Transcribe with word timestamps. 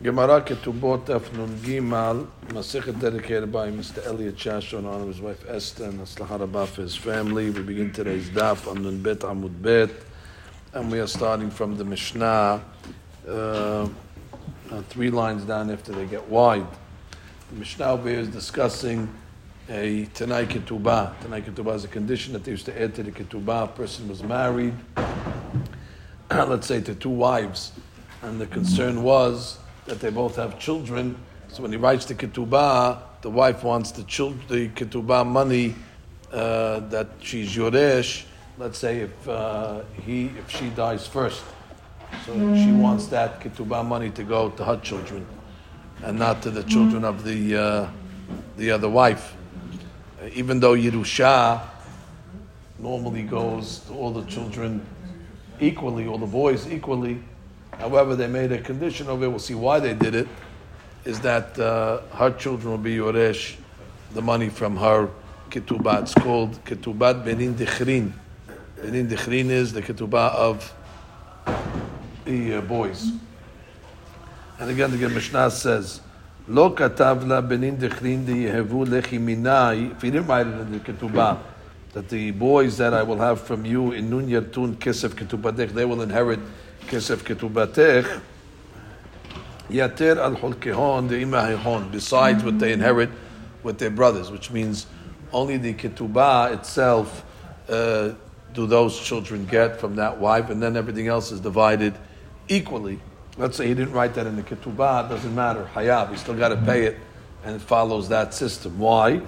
Gemara 0.00 0.40
Ketubot 0.42 1.06
Daf 1.06 1.32
Nun 1.32 1.56
Gimal, 1.56 2.24
Masechet 2.50 3.00
dedicated 3.00 3.50
by 3.50 3.68
Mr. 3.68 4.06
Elliot 4.06 4.36
Shashon 4.36 4.86
on 4.86 5.08
his 5.08 5.20
wife 5.20 5.44
Esther 5.48 5.86
and 5.86 5.98
Aslahar 5.98 6.38
Rabba 6.38 6.68
for 6.68 6.82
his 6.82 6.94
family. 6.94 7.50
We 7.50 7.62
begin 7.62 7.92
today's 7.92 8.30
Daf 8.30 8.70
on 8.70 9.02
Bet 9.02 9.18
Amud 9.18 9.60
Bet, 9.60 9.90
and 10.72 10.92
we 10.92 11.00
are 11.00 11.08
starting 11.08 11.50
from 11.50 11.76
the 11.76 11.82
Mishnah, 11.82 12.62
uh, 13.26 13.32
uh, 13.32 13.88
three 14.88 15.10
lines 15.10 15.42
down 15.42 15.68
after 15.68 15.90
they 15.90 16.06
get 16.06 16.28
wide. 16.28 16.68
The 17.50 17.56
Mishnah 17.58 17.86
over 17.86 18.08
is 18.08 18.28
discussing 18.28 19.12
a 19.68 20.04
Tanai 20.14 20.46
Ketubah. 20.46 21.20
Tanai 21.22 21.40
Ketubah 21.40 21.74
is 21.74 21.82
a 21.82 21.88
condition 21.88 22.34
that 22.34 22.44
they 22.44 22.52
used 22.52 22.66
to 22.66 22.80
add 22.80 22.94
to 22.94 23.02
the 23.02 23.10
Ketubah. 23.10 23.64
A 23.64 23.66
person 23.66 24.06
was 24.06 24.22
married, 24.22 24.74
let's 26.30 26.68
say 26.68 26.80
to 26.82 26.94
two 26.94 27.10
wives, 27.10 27.72
and 28.22 28.40
the 28.40 28.46
concern 28.46 29.02
was 29.02 29.58
that 29.88 30.00
they 30.00 30.10
both 30.10 30.36
have 30.36 30.58
children. 30.58 31.16
So 31.48 31.62
when 31.62 31.72
he 31.72 31.78
writes 31.78 32.04
the 32.04 32.14
ketubah, 32.14 33.00
the 33.22 33.30
wife 33.30 33.64
wants 33.64 33.90
the 33.90 34.04
children, 34.04 34.42
the 34.48 34.68
ketubah 34.68 35.26
money 35.26 35.74
uh, 36.30 36.80
that 36.90 37.08
she's 37.20 37.56
yoresh. 37.56 38.24
Let's 38.58 38.78
say 38.78 39.00
if 39.00 39.28
uh, 39.28 39.82
he, 40.04 40.26
if 40.26 40.50
she 40.50 40.68
dies 40.70 41.06
first, 41.06 41.42
so 42.26 42.32
she 42.54 42.70
wants 42.72 43.06
that 43.06 43.40
ketubah 43.40 43.84
money 43.84 44.10
to 44.10 44.24
go 44.24 44.50
to 44.50 44.64
her 44.64 44.76
children, 44.78 45.26
and 46.02 46.18
not 46.18 46.42
to 46.42 46.50
the 46.50 46.64
children 46.64 47.04
of 47.04 47.24
the 47.24 47.56
uh, 47.56 47.90
the 48.56 48.70
other 48.70 48.88
wife. 48.88 49.34
even 50.34 50.60
though 50.60 50.74
Yerusha 50.74 51.62
normally 52.78 53.22
goes 53.22 53.80
to 53.86 53.94
all 53.94 54.12
the 54.12 54.24
children 54.24 54.84
equally, 55.60 56.06
all 56.06 56.18
the 56.18 56.26
boys 56.26 56.70
equally. 56.70 57.22
However, 57.78 58.16
they 58.16 58.26
made 58.26 58.50
a 58.52 58.60
condition 58.60 59.08
of 59.08 59.22
it. 59.22 59.28
We'll 59.28 59.38
see 59.38 59.54
why 59.54 59.78
they 59.80 59.94
did 59.94 60.14
it. 60.14 60.28
Is 61.04 61.20
that 61.20 61.58
uh, 61.58 62.00
her 62.14 62.32
children 62.32 62.70
will 62.70 62.78
be 62.78 62.96
yoresh, 62.96 63.56
the 64.12 64.20
money 64.20 64.48
from 64.48 64.76
her 64.76 65.08
ketubah. 65.50 66.02
It's 66.02 66.14
called 66.14 66.62
ketubat 66.64 67.24
benin 67.24 67.54
dichrin. 67.54 68.12
Benin 68.82 69.08
dichrin 69.08 69.50
is 69.50 69.72
the 69.72 69.80
ketubah 69.80 70.34
of 70.34 70.74
the 72.24 72.54
uh, 72.54 72.60
boys. 72.62 73.12
And 74.58 74.70
again, 74.70 74.90
the 74.90 75.08
Mishnah 75.08 75.50
says, 75.52 76.00
"Lo 76.48 76.74
katavla 76.74 77.48
benin 77.48 77.78
dichrin 77.78 78.26
yehevu 78.26 78.86
lechi 78.86 79.18
minai." 79.20 79.92
If 79.92 80.02
he 80.02 80.10
didn't 80.10 80.26
write 80.26 80.48
it 80.48 80.58
in 80.60 80.72
the 80.72 80.80
ketubah, 80.80 81.38
that 81.92 82.08
the 82.08 82.32
boys 82.32 82.76
that 82.78 82.92
I 82.92 83.04
will 83.04 83.18
have 83.18 83.40
from 83.40 83.64
you 83.64 83.92
in 83.92 84.10
nun 84.10 84.28
yartun 84.28 84.76
kesef 84.76 85.10
ketubadech, 85.10 85.70
they 85.70 85.84
will 85.84 86.02
inherit 86.02 86.40
כסף 86.87 87.23
כתובתך, 87.23 88.19
yater 89.69 90.17
al 90.17 90.35
holkehon 90.35 91.09
the 91.09 91.89
besides 91.91 92.43
what 92.43 92.59
they 92.59 92.73
inherit 92.73 93.09
with 93.63 93.79
their 93.79 93.89
brothers, 93.89 94.29
which 94.29 94.51
means 94.51 94.85
only 95.31 95.57
the 95.57 95.73
ketubah 95.73 96.53
itself 96.53 97.25
uh, 97.69 98.11
do 98.53 98.67
those 98.67 98.99
children 98.99 99.45
get 99.45 99.79
from 99.79 99.95
that 99.95 100.19
wife, 100.19 100.49
and 100.49 100.61
then 100.61 100.77
everything 100.77 101.07
else 101.07 101.31
is 101.31 101.39
divided 101.39 101.93
equally. 102.47 102.99
Let's 103.37 103.57
say 103.57 103.67
he 103.67 103.73
didn't 103.73 103.93
write 103.93 104.13
that 104.13 104.27
in 104.27 104.35
the 104.35 104.43
ketubah, 104.43 105.05
it 105.05 105.09
doesn't 105.09 105.33
matter. 105.33 105.67
Hayab, 105.73 106.11
he 106.11 106.17
still 106.17 106.35
got 106.35 106.49
to 106.49 106.57
pay 106.57 106.85
it, 106.85 106.97
and 107.43 107.55
it 107.55 107.61
follows 107.61 108.09
that 108.09 108.33
system. 108.33 108.77
Why? 108.77 109.21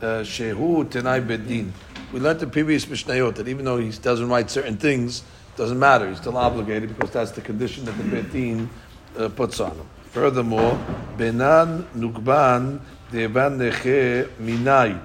Uh, 0.00 0.22
shehu 0.22 0.84
tenai 0.86 1.24
bedin. 1.24 1.70
We 2.12 2.20
learned 2.20 2.40
the 2.40 2.46
previous 2.46 2.86
Mishnayot 2.86 3.36
that 3.36 3.48
even 3.48 3.64
though 3.64 3.78
he 3.78 3.90
doesn't 3.90 4.28
write 4.28 4.50
certain 4.50 4.76
things, 4.76 5.22
doesn't 5.59 5.77
matter. 5.77 6.07
He's 6.07 6.19
still 6.19 6.37
obligated 6.37 6.95
because 6.97 7.11
that's 7.11 7.31
the 7.31 7.41
condition 7.41 7.83
that 7.83 7.91
the 7.97 8.03
Beit 8.05 8.31
Din 8.31 8.69
uh, 9.17 9.27
puts 9.27 9.59
on 9.59 9.71
him. 9.71 9.85
Furthermore, 10.05 10.79
Benan 11.17 11.83
Nukban 11.93 12.79
Devan 13.11 13.57
Neche 13.57 14.29
Minai. 14.39 14.97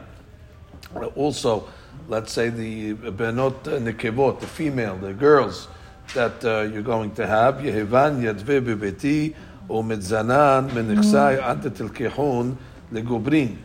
Also, 1.16 1.69
let's 2.06 2.33
say 2.33 2.50
the 2.50 2.95
Benot 2.95 3.64
Nekevot, 3.64 4.39
the 4.39 4.46
female, 4.46 4.96
the 4.96 5.12
girls 5.12 5.67
that 6.14 6.45
uh, 6.45 6.61
you're 6.73 6.83
going 6.83 7.12
to 7.17 7.27
have, 7.27 7.57
Yehevan 7.57 8.23
Yadve 8.23 8.64
Bebeti 8.64 9.34
or 9.67 9.83
Medzanan 9.83 10.70
Menechsai 10.70 11.42
Ante 11.42 11.70
Tilkehon 11.70 12.57
Legobrin. 12.92 13.57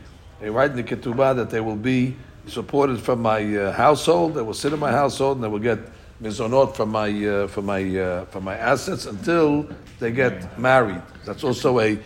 They 0.42 0.50
write 0.50 0.72
in 0.72 0.78
the 0.78 0.84
Ketubah 0.84 1.36
that 1.36 1.52
they 1.52 1.62
will 1.62 1.75
be 1.75 2.16
supported 2.47 3.00
from 3.00 3.22
my 3.22 3.56
uh, 3.56 3.72
household, 3.74 4.34
they 4.34 4.42
will 4.42 4.56
sit 4.56 4.74
in 4.74 4.80
my 4.80 4.92
household, 4.92 5.38
and 5.38 5.44
they 5.44 5.47
will 5.47 5.59
get 5.59 5.78
mizonot 6.22 6.75
from 6.75 6.90
my 6.90 7.09
uh, 7.25 7.47
from 7.47 7.66
my 7.66 7.97
uh, 7.97 8.25
from 8.25 8.44
my 8.44 8.56
assets 8.57 9.06
until 9.06 9.68
they 10.00 10.12
get 10.12 10.57
married. 10.59 11.02
That's 11.25 11.44
also 11.44 11.80
a 11.80 11.97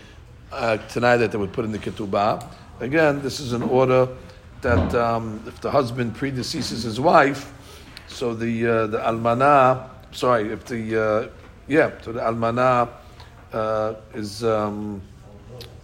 uh, 0.51 0.77
tenai 0.89 1.19
that 1.19 1.31
they 1.31 1.37
would 1.37 1.53
put 1.53 1.65
in 1.65 1.71
the 1.71 1.79
ketubah. 1.79 2.45
Again, 2.79 3.21
this 3.21 3.39
is 3.39 3.53
an 3.53 3.63
order 3.63 4.07
that 4.61 4.93
um, 4.95 5.41
if 5.47 5.59
the 5.61 5.71
husband 5.71 6.15
predeceases 6.15 6.83
his 6.83 6.99
wife, 6.99 7.51
so 8.07 8.33
the 8.33 8.67
uh, 8.67 8.87
the 8.87 8.99
almana, 8.99 9.89
sorry, 10.11 10.51
if 10.51 10.65
the 10.65 11.01
uh, 11.01 11.29
yeah, 11.67 11.91
so 12.01 12.11
the 12.11 12.21
almana 12.21 12.89
uh, 13.51 13.95
is. 14.13 14.43
Um, 14.43 15.01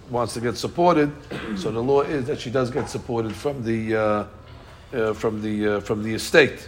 wants 0.10 0.34
to 0.34 0.42
get 0.42 0.58
supported, 0.58 1.12
so 1.56 1.70
the 1.70 1.80
law 1.80 2.02
is 2.02 2.26
that 2.26 2.40
she 2.40 2.50
does 2.50 2.72
get 2.72 2.90
supported 2.90 3.36
from 3.36 3.64
the 3.64 3.96
uh, 3.96 4.26
uh, 4.92 5.14
from 5.14 5.42
the 5.42 5.76
uh, 5.76 5.80
from 5.82 6.02
the 6.02 6.14
estate. 6.14 6.68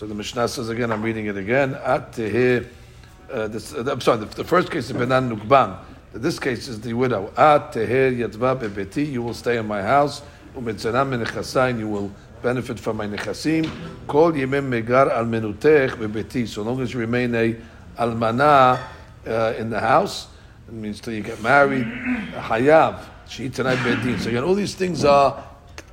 So 0.00 0.06
the 0.06 0.14
Mishnah 0.14 0.48
says 0.48 0.70
again, 0.70 0.90
I'm 0.92 1.02
reading 1.02 1.26
it 1.26 1.36
again. 1.36 1.74
At 1.74 2.18
uh, 2.18 3.48
this, 3.48 3.74
uh, 3.74 3.84
I'm 3.86 4.00
sorry, 4.00 4.20
the, 4.20 4.34
the, 4.34 4.44
first 4.44 4.70
case 4.70 4.88
is 4.88 4.96
Benan 4.96 5.30
Nukban. 5.30 5.76
This 6.14 6.38
case 6.38 6.68
is 6.68 6.80
the 6.80 6.94
widow. 6.94 7.30
At 7.36 7.74
Yadva 7.74 8.58
Bebeti, 8.58 9.12
you 9.12 9.20
will 9.20 9.34
stay 9.34 9.58
in 9.58 9.66
my 9.66 9.82
house. 9.82 10.22
You 10.54 10.62
will 10.62 12.10
benefit 12.42 12.80
from 12.80 12.96
my 12.96 13.06
nechasim. 13.08 13.70
Kol 14.06 14.32
Yemem 14.32 14.70
Megar 14.70 15.10
Al 15.10 15.26
Menutech 15.26 15.90
Bebeti. 15.90 16.48
So 16.48 16.62
long 16.62 16.80
as 16.80 16.94
you 16.94 17.00
remain 17.00 17.34
a 17.34 17.54
almana 17.98 18.80
uh, 19.26 19.52
in 19.58 19.68
the 19.68 19.80
house, 19.80 20.28
it 20.66 20.72
means 20.72 20.98
till 21.02 21.12
you 21.12 21.20
get 21.22 21.42
married. 21.42 21.84
Hayav. 21.84 23.04
She 23.28 23.50
tenai 23.50 23.76
bedin. 23.76 24.18
So 24.18 24.30
again, 24.30 24.44
all 24.44 24.54
these 24.54 24.74
things 24.74 25.04
are 25.04 25.44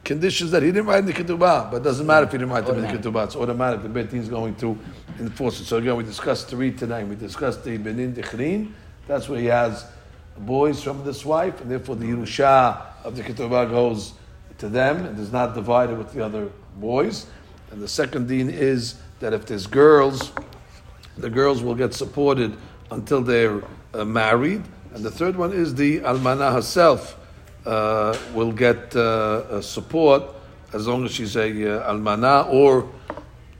conditions 0.07 0.51
that 0.51 0.63
he 0.63 0.69
didn't 0.69 0.85
write 0.85 0.99
in 0.99 1.05
the 1.05 1.11
ketubah, 1.11 1.69
but 1.69 1.77
it 1.77 1.83
doesn't 1.83 2.07
matter 2.07 2.25
if 2.25 2.31
he 2.31 2.37
didn't 2.37 2.49
write 2.49 2.65
them 2.65 2.77
in 2.77 2.81
the 2.83 2.87
ketubah. 2.87 3.25
It's 3.25 3.35
automatic. 3.35 3.83
The 3.83 3.89
Beit 3.89 4.13
is 4.13 4.29
going 4.29 4.55
to 4.55 4.79
enforce 5.19 5.59
it. 5.59 5.65
So 5.65 5.77
again, 5.77 5.97
we 5.97 6.05
discussed 6.05 6.47
three 6.47 6.71
tonight. 6.71 7.05
We 7.05 7.17
discussed 7.17 7.65
the 7.65 7.77
benin 7.77 8.15
dechrin. 8.15 8.71
That's 9.05 9.27
where 9.27 9.39
he 9.39 9.47
has 9.47 9.85
boys 10.37 10.81
from 10.81 11.03
this 11.03 11.25
wife, 11.25 11.59
and 11.59 11.69
therefore 11.69 11.97
the 11.97 12.05
Yerusha 12.05 12.85
of 13.03 13.17
the 13.17 13.21
ketubah 13.21 13.69
goes 13.69 14.13
to 14.59 14.69
them 14.69 15.05
and 15.05 15.19
is 15.19 15.33
not 15.33 15.53
divided 15.53 15.97
with 15.97 16.13
the 16.13 16.23
other 16.23 16.49
boys. 16.77 17.27
And 17.71 17.81
the 17.81 17.87
second 17.89 18.29
deen 18.29 18.49
is 18.49 18.95
that 19.19 19.33
if 19.33 19.45
there's 19.45 19.67
girls, 19.67 20.31
the 21.17 21.29
girls 21.29 21.61
will 21.61 21.75
get 21.75 21.93
supported 21.93 22.55
until 22.91 23.21
they're 23.21 23.61
uh, 23.93 24.05
married. 24.05 24.63
And 24.93 25.03
the 25.03 25.11
third 25.11 25.35
one 25.35 25.51
is 25.51 25.75
the 25.75 25.99
almana 25.99 26.53
herself 26.53 27.19
uh, 27.67 28.17
will 28.33 28.53
get 28.53 28.95
uh, 28.95 29.61
support 29.61 30.23
as 30.71 30.87
long 30.87 31.03
as 31.03 31.11
she's 31.11 31.35
a 31.35 31.81
uh, 31.81 31.93
almana 31.93 32.47
or 32.49 32.89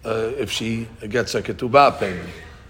uh, 0.05 0.31
if 0.37 0.49
she 0.49 0.87
gets 1.09 1.35
a 1.35 1.41
ketubah 1.41 1.99
payment. 1.99 2.29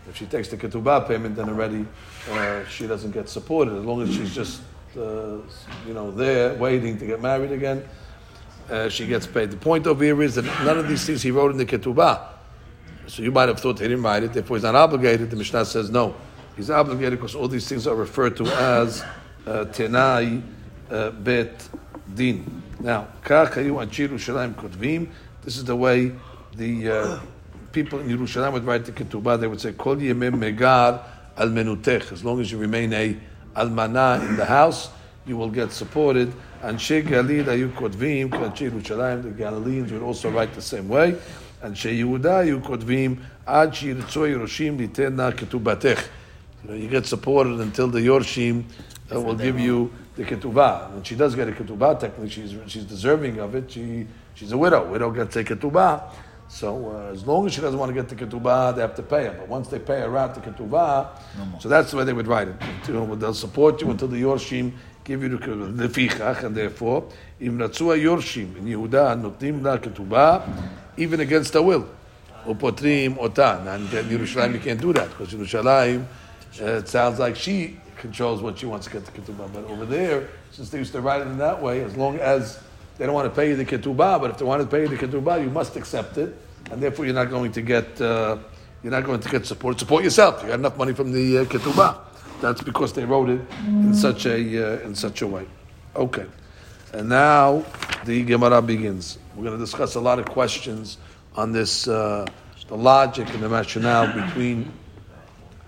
If 0.10 0.18
she 0.18 0.26
takes 0.26 0.48
the 0.48 0.58
ketubah 0.58 1.08
payment, 1.08 1.36
then 1.36 1.48
already 1.50 1.86
uh, 2.32 2.66
she 2.66 2.88
doesn't 2.88 3.12
get 3.12 3.30
supported. 3.30 3.78
As 3.78 3.86
long 3.86 4.02
as 4.02 4.12
she's 4.16 4.34
just 4.34 4.62
you 4.96 5.94
know 5.94 6.10
there 6.10 6.56
waiting 6.56 6.98
to 6.98 7.06
get 7.06 7.22
married 7.22 7.52
again, 7.52 7.88
she 8.90 9.06
gets 9.06 9.28
paid. 9.28 9.52
The 9.52 9.58
point 9.58 9.86
over 9.86 10.04
here 10.04 10.24
is 10.24 10.34
that 10.36 10.46
none 10.66 10.80
of 10.80 10.88
these 10.88 11.06
things 11.06 11.22
he 11.22 11.30
wrote 11.30 11.52
in 11.52 11.58
the 11.58 11.68
ketubah. 11.68 12.30
So 13.06 13.22
you 13.22 13.32
might 13.32 13.48
have 13.48 13.60
thought 13.60 13.78
he 13.78 13.88
didn't 13.88 14.02
write 14.02 14.24
it. 14.24 14.34
Therefore, 14.34 14.58
he's 14.58 14.64
not 14.64 14.74
obligated. 14.74 15.30
The 15.30 15.36
Mishnah 15.36 15.66
says 15.66 15.92
no. 15.92 16.16
He's 16.56 16.72
obligated 16.72 17.20
because 17.20 17.36
all 17.36 17.48
these 17.48 17.70
things 17.70 17.86
are 17.86 17.96
referred 17.96 18.36
to 18.38 18.46
as 18.48 19.04
uh, 19.46 19.66
tenai 19.66 20.42
uh, 20.42 20.57
bet 20.90 21.70
din. 22.14 22.64
Now, 22.80 23.08
this 25.44 25.58
is 25.58 25.64
the 25.66 25.76
way 25.76 26.12
the 26.56 26.90
uh, 26.90 27.20
people 27.72 28.00
in 28.00 28.18
Yerushalayim 28.18 28.54
would 28.54 28.66
write 28.66 28.86
the 28.86 28.92
ketubah. 28.92 29.40
They 29.40 29.48
would 29.48 29.62
say, 29.62 29.74
Kol 29.74 29.98
yemem 29.98 30.36
megar 30.36 31.04
al 31.38 31.48
menutech. 31.50 32.12
As 32.12 32.24
long 32.24 32.40
as 32.42 32.52
you 32.52 32.58
remain 32.58 32.94
a 32.94 33.18
almana 33.56 34.28
in 34.28 34.36
the 34.36 34.46
house, 34.46 34.90
you 35.26 35.38
will 35.38 35.50
get 35.50 35.72
supported. 35.72 36.34
And 36.62 36.82
She 36.82 37.02
Galil 37.02 37.46
ayu 37.46 37.72
kotvim, 37.72 38.30
Kanchi 38.30 38.70
Yerushalayim, 38.72 39.24
the 39.24 39.30
Galileans 39.32 39.92
would 39.92 40.02
also 40.02 40.30
write 40.30 40.54
the 40.54 40.62
same 40.62 40.88
way. 40.88 41.16
And 41.62 41.78
She 41.78 42.02
Yehuda 42.02 42.46
ayu 42.46 42.62
kotvim, 42.62 43.20
ad 43.46 43.72
shiritzo 43.72 44.28
Yerushim 44.28 44.78
litena 44.80 45.32
ketubatech. 45.34 46.08
You 46.64 46.70
know, 46.70 46.76
you 46.76 46.88
get 46.88 47.06
supported 47.06 47.60
until 47.60 47.88
the 47.88 48.00
Yorshim 48.00 48.64
uh, 49.14 49.22
will 49.22 49.36
give 49.36 49.60
you 49.60 49.92
the 50.18 50.24
ketubah. 50.24 50.94
And 50.94 51.08
she 51.08 51.16
does 51.16 51.36
get 51.36 51.48
a 51.48 51.52
ketubah, 51.52 52.00
technically 52.00 52.30
she's, 52.30 52.56
she's 52.68 52.84
deserving 52.84 53.40
of 53.40 53.56
it. 53.56 53.72
She, 53.72 54.08
she's 54.34 54.52
a 54.52 54.58
widow. 54.58 54.86
Widow 54.86 55.12
gets 55.12 55.36
a 55.38 55.44
ketubah. 55.44 56.12
So 56.50 56.92
uh, 56.92 57.12
as 57.14 57.26
long 57.26 57.46
as 57.46 57.54
she 57.54 57.62
doesn't 57.62 57.80
want 57.80 57.90
to 57.90 57.94
get 57.94 58.10
the 58.10 58.16
ketubah, 58.16 58.76
they 58.76 58.82
have 58.82 58.96
to 58.96 59.04
pay 59.04 59.26
her. 59.26 59.36
But 59.38 59.48
once 59.48 59.68
they 59.68 59.80
pay 59.80 60.00
her 60.02 60.18
out 60.18 60.34
the 60.34 60.42
ketubah, 60.42 61.62
so 61.62 61.70
that's 61.70 61.92
the 61.92 61.98
way 61.98 62.04
they 62.04 62.14
would 62.14 62.28
write 62.28 62.48
it. 62.48 62.56
They'll 62.86 63.34
support 63.34 63.82
you 63.82 63.92
until 63.92 64.08
the 64.08 64.22
yorshim 64.22 64.74
give 65.04 65.24
you 65.24 65.30
the 65.30 65.38
lefichach, 65.38 66.44
and 66.44 66.56
therefore, 66.56 67.10
im 67.40 67.58
ratzua 67.58 68.02
yorshim 68.02 68.58
in 68.58 68.66
Yehuda 68.66 69.22
notim 69.22 69.62
la 69.62 69.78
ketubah, 69.78 70.70
even 70.98 71.20
against 71.20 71.54
the 71.54 71.62
will. 71.62 71.88
Upotrim 72.46 73.18
otan. 73.18 73.68
And 73.68 73.94
in 73.94 74.18
Yerushalayim 74.18 74.54
you 74.54 74.60
can't 74.60 74.80
do 74.80 74.94
that 74.94 75.10
because 75.10 75.34
Yerushalayim, 75.34 76.06
uh, 76.62 76.66
it 76.66 76.88
sounds 76.88 77.20
like 77.20 77.36
she 77.36 77.78
controls 77.98 78.42
what 78.42 78.60
she 78.60 78.66
wants 78.66 78.88
to 78.88 78.94
get 78.94 79.06
the 79.06 79.12
ketubah. 79.12 79.52
But 79.54 79.66
over 79.66 79.86
there, 79.86 80.30
since 80.52 80.70
they 80.70 80.78
used 80.78 80.94
to 80.94 81.02
write 81.02 81.22
it 81.22 81.28
in 81.28 81.38
that 81.38 81.62
way, 81.62 81.84
as 81.84 81.96
long 81.96 82.20
as 82.20 82.62
they 82.98 83.06
don't 83.06 83.14
want 83.14 83.32
to 83.32 83.36
pay 83.36 83.50
you 83.50 83.56
the 83.56 83.66
ketubah, 83.66 84.20
but 84.20 84.32
if 84.32 84.38
they 84.38 84.46
want 84.46 84.62
to 84.62 84.68
pay 84.68 84.82
you 84.82 84.88
the 84.88 84.98
ketubah, 84.98 85.42
you 85.42 85.50
must 85.50 85.76
accept 85.76 86.18
it, 86.18 86.36
and 86.72 86.82
therefore 86.82 87.06
you're 87.06 87.14
not 87.14 87.30
going 87.30 87.52
to 87.52 87.62
get 87.62 88.00
uh, 88.02 88.38
you're 88.84 88.92
not 88.92 89.04
going 89.04 89.20
to 89.20 89.30
get 89.30 89.46
support. 89.46 89.80
Support 89.80 90.04
yourself. 90.04 90.42
You 90.42 90.50
got 90.50 90.60
enough 90.60 90.78
money 90.78 90.94
from 90.94 91.12
the 91.12 91.40
uh, 91.40 91.46
ketubah. 91.46 92.00
That's 92.42 92.62
because 92.62 92.94
they 92.94 93.06
wrote 93.06 93.30
it 93.30 93.42
in 93.68 93.94
such 93.94 94.26
a 94.26 94.36
uh, 94.36 94.86
in 94.86 94.96
such 94.96 95.22
a 95.22 95.28
way. 95.28 95.46
Okay, 95.96 96.26
and 96.94 97.10
now 97.10 97.66
the 98.06 98.24
Gemara 98.24 98.62
begins. 98.62 99.18
We're 99.36 99.44
going 99.44 99.58
to 99.58 99.64
discuss 99.64 99.96
a 99.96 100.00
lot 100.00 100.20
of 100.20 100.26
questions 100.26 100.98
on 101.36 101.52
this, 101.52 101.88
uh, 101.88 102.26
the 102.68 102.78
logic 102.78 103.30
and 103.30 103.44
the 103.44 103.50
rationale 103.50 104.12
between 104.14 104.72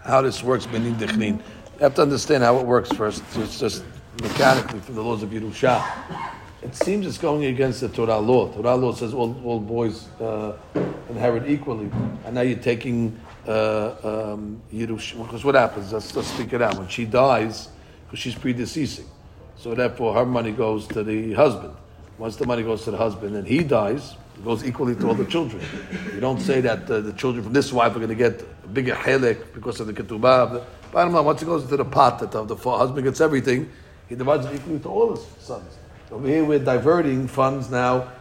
how 0.04 0.22
this 0.22 0.44
works. 0.44 0.66
Benin 0.66 0.96
dechnin. 0.96 1.42
You 1.80 1.86
have 1.86 1.96
to 1.96 2.02
understand 2.02 2.44
how 2.44 2.60
it 2.60 2.66
works 2.66 2.92
first. 2.92 3.24
It's 3.38 3.60
just 3.60 3.84
mechanically 4.22 4.80
from 4.82 4.96
the 4.96 5.02
laws 5.02 5.24
of 5.24 5.30
Yerusha 5.30 5.82
it 6.62 6.76
seems 6.76 7.08
it's 7.08 7.18
going 7.18 7.46
against 7.46 7.82
the 7.82 7.90
Torah 7.90 8.20
law. 8.20 8.52
Torah 8.52 8.76
law 8.76 8.94
says 8.94 9.14
all, 9.14 9.36
all 9.46 9.60
boys 9.60 10.10
uh, 10.20 10.58
inherit 11.10 11.50
equally, 11.50 11.90
and 12.26 12.36
now 12.36 12.42
you're 12.42 12.58
taking 12.58 13.18
uh, 13.48 14.34
um, 14.34 14.62
Yerush. 14.74 15.18
Because 15.18 15.46
what 15.46 15.56
happens? 15.56 15.94
Let's, 15.94 16.14
let's 16.16 16.28
speak 16.28 16.52
it 16.54 16.62
out. 16.62 16.78
When 16.78 16.88
she 16.88 17.06
dies, 17.06 17.70
because 18.06 18.20
she's 18.20 18.36
predeceasing, 18.36 19.06
so 19.56 19.74
therefore 19.74 20.14
her 20.16 20.26
money 20.26 20.52
goes 20.52 20.88
to 20.90 21.04
the 21.04 21.34
husband. 21.34 21.74
Once 22.18 22.36
the 22.36 22.46
money 22.46 22.64
goes 22.64 22.84
to 22.84 22.92
the 22.92 22.98
husband 22.98 23.38
and 23.38 23.48
he 23.48 23.64
dies, 23.64 24.16
it 24.36 24.44
goes 24.44 24.66
equally 24.66 24.96
to 24.96 25.08
all 25.08 25.14
the 25.14 25.26
children. 25.26 25.64
You 26.14 26.20
don't 26.20 26.42
say 26.42 26.60
that 26.60 26.92
uh, 26.92 27.00
the 27.00 27.14
children 27.14 27.46
from 27.46 27.54
this 27.54 27.72
wife 27.72 27.96
are 27.96 28.00
going 28.00 28.10
to 28.10 28.16
get 28.16 28.42
a 28.42 28.68
bigger 28.68 28.94
helek 28.96 29.54
because 29.54 29.80
of 29.80 29.88
the 29.88 29.94
ketubah. 29.94 30.66
Bottom 30.92 31.14
line, 31.14 31.26
once 31.26 31.42
it 31.42 31.46
goes 31.46 31.64
into 31.64 31.78
the 31.78 31.86
pot 31.86 32.20
that 32.20 32.32
the 32.32 32.56
husband 32.56 33.04
gets 33.04 33.22
everything, 33.22 33.70
he 34.08 34.16
divides 34.16 34.46
it 34.48 34.56
equally 34.56 34.80
to 34.80 34.90
all 34.90 35.16
his 35.16 35.26
sons. 35.40 35.78
Over 36.12 36.28
here, 36.28 36.44
we're 36.44 36.58
diverting 36.60 37.28
funds 37.28 37.70
now 37.70 38.12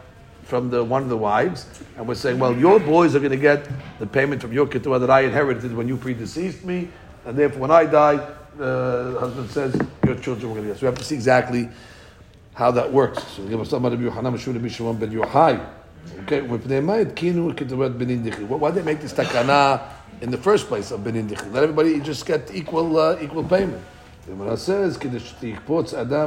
from 0.42 0.68
the 0.70 0.84
one 0.84 1.02
of 1.02 1.08
the 1.08 1.16
wives, 1.16 1.66
and 1.96 2.06
we're 2.06 2.14
saying, 2.14 2.38
well, 2.38 2.54
your 2.56 2.78
boys 2.78 3.14
are 3.14 3.20
going 3.20 3.32
to 3.32 3.36
get 3.38 3.68
the 3.98 4.06
payment 4.06 4.42
from 4.42 4.52
your 4.52 4.66
ketubah 4.66 5.00
that 5.00 5.10
I 5.10 5.20
inherited 5.20 5.74
when 5.74 5.88
you 5.88 5.96
predeceased 5.96 6.64
me, 6.64 6.88
and 7.24 7.38
therefore, 7.38 7.60
when 7.60 7.70
I 7.70 7.86
die, 7.86 8.16
uh, 8.16 9.10
the 9.12 9.20
husband 9.20 9.50
says 9.50 9.74
your 10.04 10.16
children 10.16 10.48
were 10.48 10.56
going 10.56 10.68
to 10.68 10.72
get. 10.72 10.80
So 10.80 10.86
we 10.86 10.86
have 10.86 10.98
to 10.98 11.04
see 11.04 11.14
exactly 11.14 11.68
how 12.54 12.70
that 12.72 12.92
works. 12.92 13.22
So 13.24 13.46
give 13.46 13.60
us 13.60 13.70
somebody. 13.70 13.96
Okay, 16.22 16.40
they 16.40 16.80
make 18.82 19.00
this 19.00 19.12
takana 19.12 19.80
in 20.20 20.30
the 20.30 20.38
first 20.38 20.66
place 20.66 20.90
of 20.90 21.04
benin 21.04 21.28
Let 21.28 21.62
everybody 21.62 22.00
just 22.00 22.26
get 22.26 22.54
equal 22.54 22.98
uh, 22.98 23.18
equal 23.20 23.44
payment. 23.44 23.82
The 24.24 24.32
Gemara 24.32 24.56
says, 24.56 24.96
Adam 24.96 25.12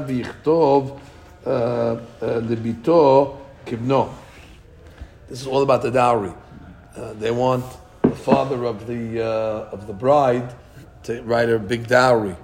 v'yichtov 0.08 1.00
libito 1.44 3.38
kibno. 3.66 4.14
This 5.28 5.42
is 5.42 5.48
all 5.48 5.62
about 5.62 5.82
the 5.82 5.92
dowry. 5.92 6.34
Uh, 6.96 7.14
they 7.14 7.32
want 7.32 7.66
the 8.02 8.12
father 8.12 8.66
of 8.66 8.88
the 8.88 9.22
uh, 9.24 9.70
of 9.72 9.88
the 9.88 9.94
bride 9.94 10.54
to 11.04 11.22
write 11.24 11.50
a 11.50 11.60
big 11.60 11.88
dowry. 11.88 12.36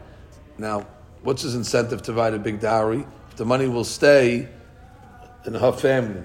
Now, 0.58 0.86
what's 1.24 1.44
his 1.44 1.56
incentive 1.56 2.02
to 2.04 2.14
write 2.14 2.34
a 2.34 2.40
big 2.40 2.60
dowry? 2.60 3.06
If 3.30 3.36
the 3.36 3.46
money 3.46 3.68
will 3.68 3.84
stay 3.84 4.48
in 5.46 5.54
her 5.54 5.72
family, 5.72 6.24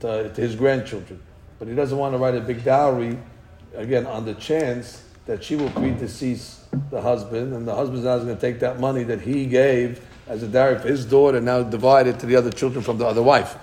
to, 0.00 0.32
to 0.32 0.40
his 0.40 0.54
grandchildren, 0.54 1.20
but 1.58 1.68
he 1.68 1.74
doesn't 1.74 1.98
want 1.98 2.14
to 2.14 2.18
write 2.18 2.34
a 2.34 2.40
big 2.40 2.64
dowry 2.64 3.18
again 3.76 4.06
on 4.06 4.24
the 4.24 4.34
chance 4.34 5.02
that 5.26 5.42
she 5.42 5.56
will 5.56 5.70
predecease 5.70 6.58
the 6.90 7.00
husband, 7.00 7.52
and 7.52 7.66
the 7.66 7.74
husband's 7.74 8.04
now 8.04 8.16
going 8.18 8.34
to 8.34 8.40
take 8.40 8.60
that 8.60 8.78
money 8.78 9.02
that 9.02 9.20
he 9.20 9.46
gave 9.46 10.06
as 10.28 10.42
a 10.42 10.48
dowry 10.48 10.78
for 10.78 10.88
his 10.88 11.04
daughter, 11.04 11.38
and 11.38 11.46
now 11.46 11.62
divide 11.62 12.06
it 12.06 12.18
to 12.20 12.26
the 12.26 12.36
other 12.36 12.50
children 12.50 12.82
from 12.82 12.98
the 12.98 13.06
other 13.06 13.22
wife. 13.22 13.56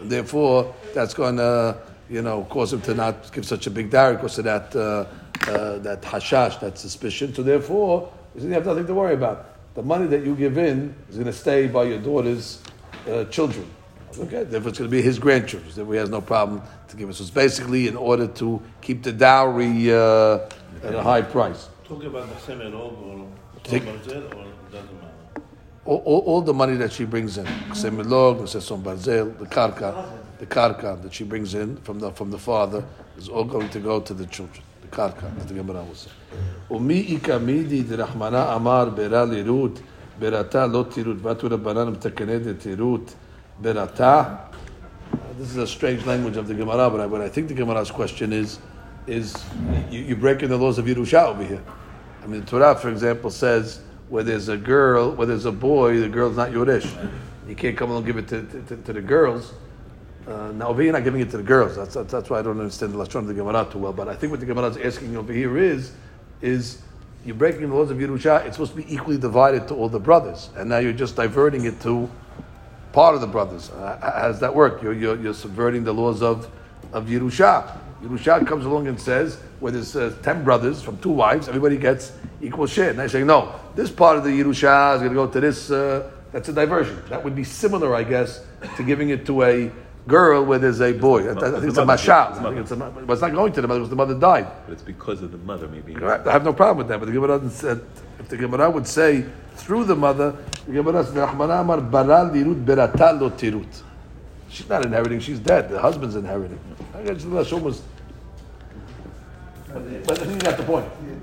And 0.00 0.10
therefore, 0.10 0.74
that's 0.92 1.14
going 1.14 1.36
to, 1.36 1.76
you 2.10 2.22
know, 2.22 2.44
cause 2.50 2.72
him 2.72 2.80
to 2.82 2.94
not 2.94 3.32
give 3.32 3.46
such 3.46 3.66
a 3.66 3.70
big 3.70 3.90
dowry 3.90 4.16
because 4.16 4.38
of 4.38 4.44
that, 4.44 4.74
uh, 4.74 5.06
uh, 5.50 5.78
that 5.78 6.02
hashash, 6.02 6.60
that 6.60 6.78
suspicion. 6.78 7.32
So 7.34 7.42
therefore, 7.42 8.12
you 8.36 8.48
have 8.50 8.66
nothing 8.66 8.86
to 8.86 8.94
worry 8.94 9.14
about. 9.14 9.50
The 9.74 9.82
money 9.82 10.06
that 10.06 10.24
you 10.24 10.34
give 10.34 10.58
in 10.58 10.94
is 11.08 11.16
going 11.16 11.26
to 11.26 11.32
stay 11.32 11.66
by 11.68 11.84
your 11.84 11.98
daughter's 11.98 12.60
uh, 13.08 13.24
children. 13.24 13.68
Okay, 14.18 14.44
therefore 14.44 14.70
it's 14.70 14.78
going 14.78 14.90
to 14.90 14.96
be 14.96 15.02
his 15.02 15.18
grandchildren. 15.18 15.72
Therefore 15.74 15.94
he 15.94 16.00
has 16.00 16.10
no 16.10 16.20
problem 16.20 16.62
to 16.88 16.96
give 16.96 17.08
it. 17.08 17.14
So 17.14 17.22
it's 17.22 17.30
basically 17.30 17.88
in 17.88 17.96
order 17.96 18.26
to 18.26 18.60
keep 18.80 19.02
the 19.02 19.12
dowry 19.12 19.92
uh, 19.92 20.48
at 20.82 20.94
a 20.94 21.02
high 21.02 21.22
price. 21.22 21.68
Talking 21.84 22.06
about 22.06 22.28
the 22.28 22.40
same 22.40 22.60
or 22.62 22.74
or 22.74 23.26
doesn't 23.64 23.84
matter? 23.86 25.14
all, 25.86 26.02
all, 26.04 26.20
all, 26.20 26.40
the 26.40 26.54
money 26.54 26.76
that 26.76 26.92
she 26.92 27.04
brings 27.04 27.38
in, 27.38 27.46
Semilog, 27.72 28.40
Barzel, 28.82 29.38
the 29.38 29.46
karka, 29.46 30.06
the 30.38 30.46
karka 30.46 31.00
that 31.02 31.12
she 31.12 31.24
brings 31.24 31.54
in 31.54 31.76
from 31.78 31.98
the 31.98 32.10
from 32.12 32.30
the 32.30 32.38
father 32.38 32.84
is 33.18 33.28
all 33.28 33.44
going 33.44 33.68
to 33.70 33.78
go 33.80 34.00
to 34.00 34.14
the 34.14 34.26
children. 34.26 34.62
The 34.82 34.88
karka 34.88 35.36
that 35.38 35.48
the 35.48 35.54
Gemara 35.54 35.82
will 35.82 35.94
say. 35.94 36.10
Ikamidi 36.70 37.86
de 37.86 37.96
Rahmana 37.98 38.56
Amar 38.56 38.90
bera 38.90 39.26
lirut 39.26 39.82
berata 40.18 40.70
lo 40.70 40.84
tirut 40.84 41.18
vatu 41.18 41.48
rabbanan 41.50 41.96
mtakaned 41.96 42.58
tirut 42.60 43.14
berata. 43.60 44.50
This 45.38 45.50
is 45.50 45.56
a 45.56 45.66
strange 45.66 46.06
language 46.06 46.36
of 46.36 46.46
the 46.46 46.54
Gemara, 46.54 46.90
but 46.90 47.00
I, 47.00 47.06
but 47.06 47.20
I 47.20 47.28
think 47.28 47.48
the 47.48 47.54
Gemara's 47.54 47.90
question 47.90 48.32
is, 48.32 48.58
is 49.06 49.44
you, 49.90 50.00
you're 50.00 50.16
breaking 50.16 50.48
the 50.48 50.56
laws 50.56 50.78
of 50.78 50.86
Yerusha 50.86 51.26
over 51.26 51.44
here. 51.44 51.62
I 52.22 52.26
mean, 52.26 52.40
the 52.40 52.46
Torah, 52.46 52.74
for 52.74 52.88
example, 52.88 53.30
says 53.30 53.80
where 54.08 54.22
there's 54.22 54.48
a 54.48 54.56
girl, 54.56 55.12
where 55.12 55.26
there's 55.26 55.44
a 55.44 55.52
boy, 55.52 55.98
the 55.98 56.08
girl's 56.08 56.36
not 56.36 56.50
Yorish. 56.50 57.10
You 57.48 57.54
can't 57.54 57.76
come 57.76 57.90
and 57.90 58.06
give 58.06 58.16
it 58.16 58.28
to, 58.28 58.42
to, 58.42 58.76
to 58.76 58.92
the 58.92 59.02
girls. 59.02 59.52
Uh, 60.26 60.52
now 60.52 60.68
over 60.68 60.80
here, 60.80 60.84
you're 60.84 60.92
not 60.92 61.04
giving 61.04 61.20
it 61.20 61.30
to 61.32 61.36
the 61.36 61.42
girls. 61.42 61.76
That's, 61.76 61.94
that's, 61.94 62.12
that's 62.12 62.30
why 62.30 62.38
I 62.38 62.42
don't 62.42 62.58
understand 62.58 62.92
the 62.92 62.98
Lashon 62.98 63.16
of 63.16 63.26
the 63.26 63.34
Gemara 63.34 63.68
too 63.70 63.78
well. 63.78 63.92
But 63.92 64.08
I 64.08 64.14
think 64.14 64.30
what 64.30 64.40
the 64.40 64.46
Gemara 64.46 64.68
is 64.68 64.76
asking 64.78 65.16
over 65.16 65.32
here 65.32 65.58
is, 65.58 65.92
is 66.40 66.80
you're 67.26 67.34
breaking 67.34 67.68
the 67.68 67.74
laws 67.74 67.90
of 67.90 67.98
Yerusha. 67.98 68.46
It's 68.46 68.56
supposed 68.56 68.72
to 68.72 68.76
be 68.78 68.94
equally 68.94 69.18
divided 69.18 69.68
to 69.68 69.74
all 69.74 69.88
the 69.88 70.00
brothers, 70.00 70.50
and 70.56 70.68
now 70.68 70.78
you're 70.78 70.92
just 70.92 71.16
diverting 71.16 71.66
it 71.66 71.80
to 71.82 72.10
part 72.94 73.16
of 73.16 73.20
the 73.20 73.26
brothers. 73.26 73.70
Uh, 73.70 73.98
how 74.00 74.28
does 74.28 74.40
that 74.40 74.54
work? 74.54 74.80
You're, 74.82 74.92
you're, 74.92 75.20
you're 75.20 75.34
subverting 75.34 75.82
the 75.82 75.92
laws 75.92 76.22
of 76.22 76.48
of 76.94 77.06
Yerusha. 77.06 77.76
Yerusha 78.02 78.46
comes 78.46 78.64
along 78.64 78.86
and 78.86 79.00
says, 79.00 79.36
where 79.60 79.72
there's 79.72 79.96
uh, 79.96 80.14
ten 80.22 80.44
brothers 80.44 80.80
from 80.80 80.96
two 80.98 81.10
wives, 81.10 81.48
everybody 81.48 81.76
gets 81.76 82.12
equal 82.40 82.66
share. 82.66 82.90
And 82.90 82.98
they're 82.98 83.08
saying, 83.08 83.26
no, 83.26 83.52
this 83.74 83.90
part 83.90 84.16
of 84.16 84.24
the 84.24 84.30
Yerusha 84.30 84.94
is 84.94 85.00
going 85.00 85.10
to 85.10 85.14
go 85.14 85.26
to 85.26 85.40
this. 85.40 85.70
Uh, 85.70 86.10
that's 86.32 86.48
a 86.48 86.52
diversion. 86.52 87.02
That 87.08 87.22
would 87.24 87.34
be 87.34 87.44
similar, 87.44 87.94
I 87.94 88.04
guess, 88.04 88.44
to 88.76 88.82
giving 88.82 89.10
it 89.10 89.26
to 89.26 89.42
a 89.42 89.70
girl 90.06 90.44
where 90.44 90.58
there's 90.58 90.80
a 90.80 90.92
boy. 90.92 91.30
I, 91.30 91.34
think 91.34 91.64
it's 91.64 91.78
a 91.78 91.82
mashal. 91.82 92.32
I 92.32 92.42
think 92.42 92.58
it's 92.58 92.70
a, 92.70 92.76
but 92.76 93.12
it's 93.12 93.22
not 93.22 93.32
going 93.32 93.52
to 93.52 93.60
the 93.60 93.68
mother 93.68 93.80
because 93.80 93.90
the 93.90 93.96
mother 93.96 94.14
died. 94.14 94.46
But 94.66 94.72
it's 94.74 94.82
because 94.82 95.22
of 95.22 95.32
the 95.32 95.38
mother, 95.38 95.68
maybe. 95.68 95.96
I 95.96 96.30
have 96.30 96.44
no 96.44 96.52
problem 96.52 96.78
with 96.78 96.88
that. 96.88 96.98
But 97.00 97.06
the 97.06 97.12
Gemara 97.12 97.38
doesn't 97.38 97.50
say, 97.50 97.80
if 98.24 98.30
the 98.30 98.38
Gemara 98.38 98.70
would 98.70 98.86
say 98.86 99.26
through 99.56 99.84
the 99.84 99.94
mother, 99.94 100.34
the 100.66 100.72
Gemara 100.72 101.04
says, 101.04 101.14
tirut. 103.38 103.82
She's 104.48 104.68
not 104.68 104.86
inheriting, 104.86 105.20
she's 105.20 105.38
dead. 105.38 105.68
The 105.68 105.78
husband's 105.78 106.16
inheriting. 106.16 106.58
I 106.94 107.02
guess 107.02 107.22
Lashon. 107.24 107.82
But 109.68 110.22
I 110.22 110.24
think 110.24 110.42
got 110.42 110.56
the 110.56 110.62
point. 110.62 110.86
You 111.02 111.20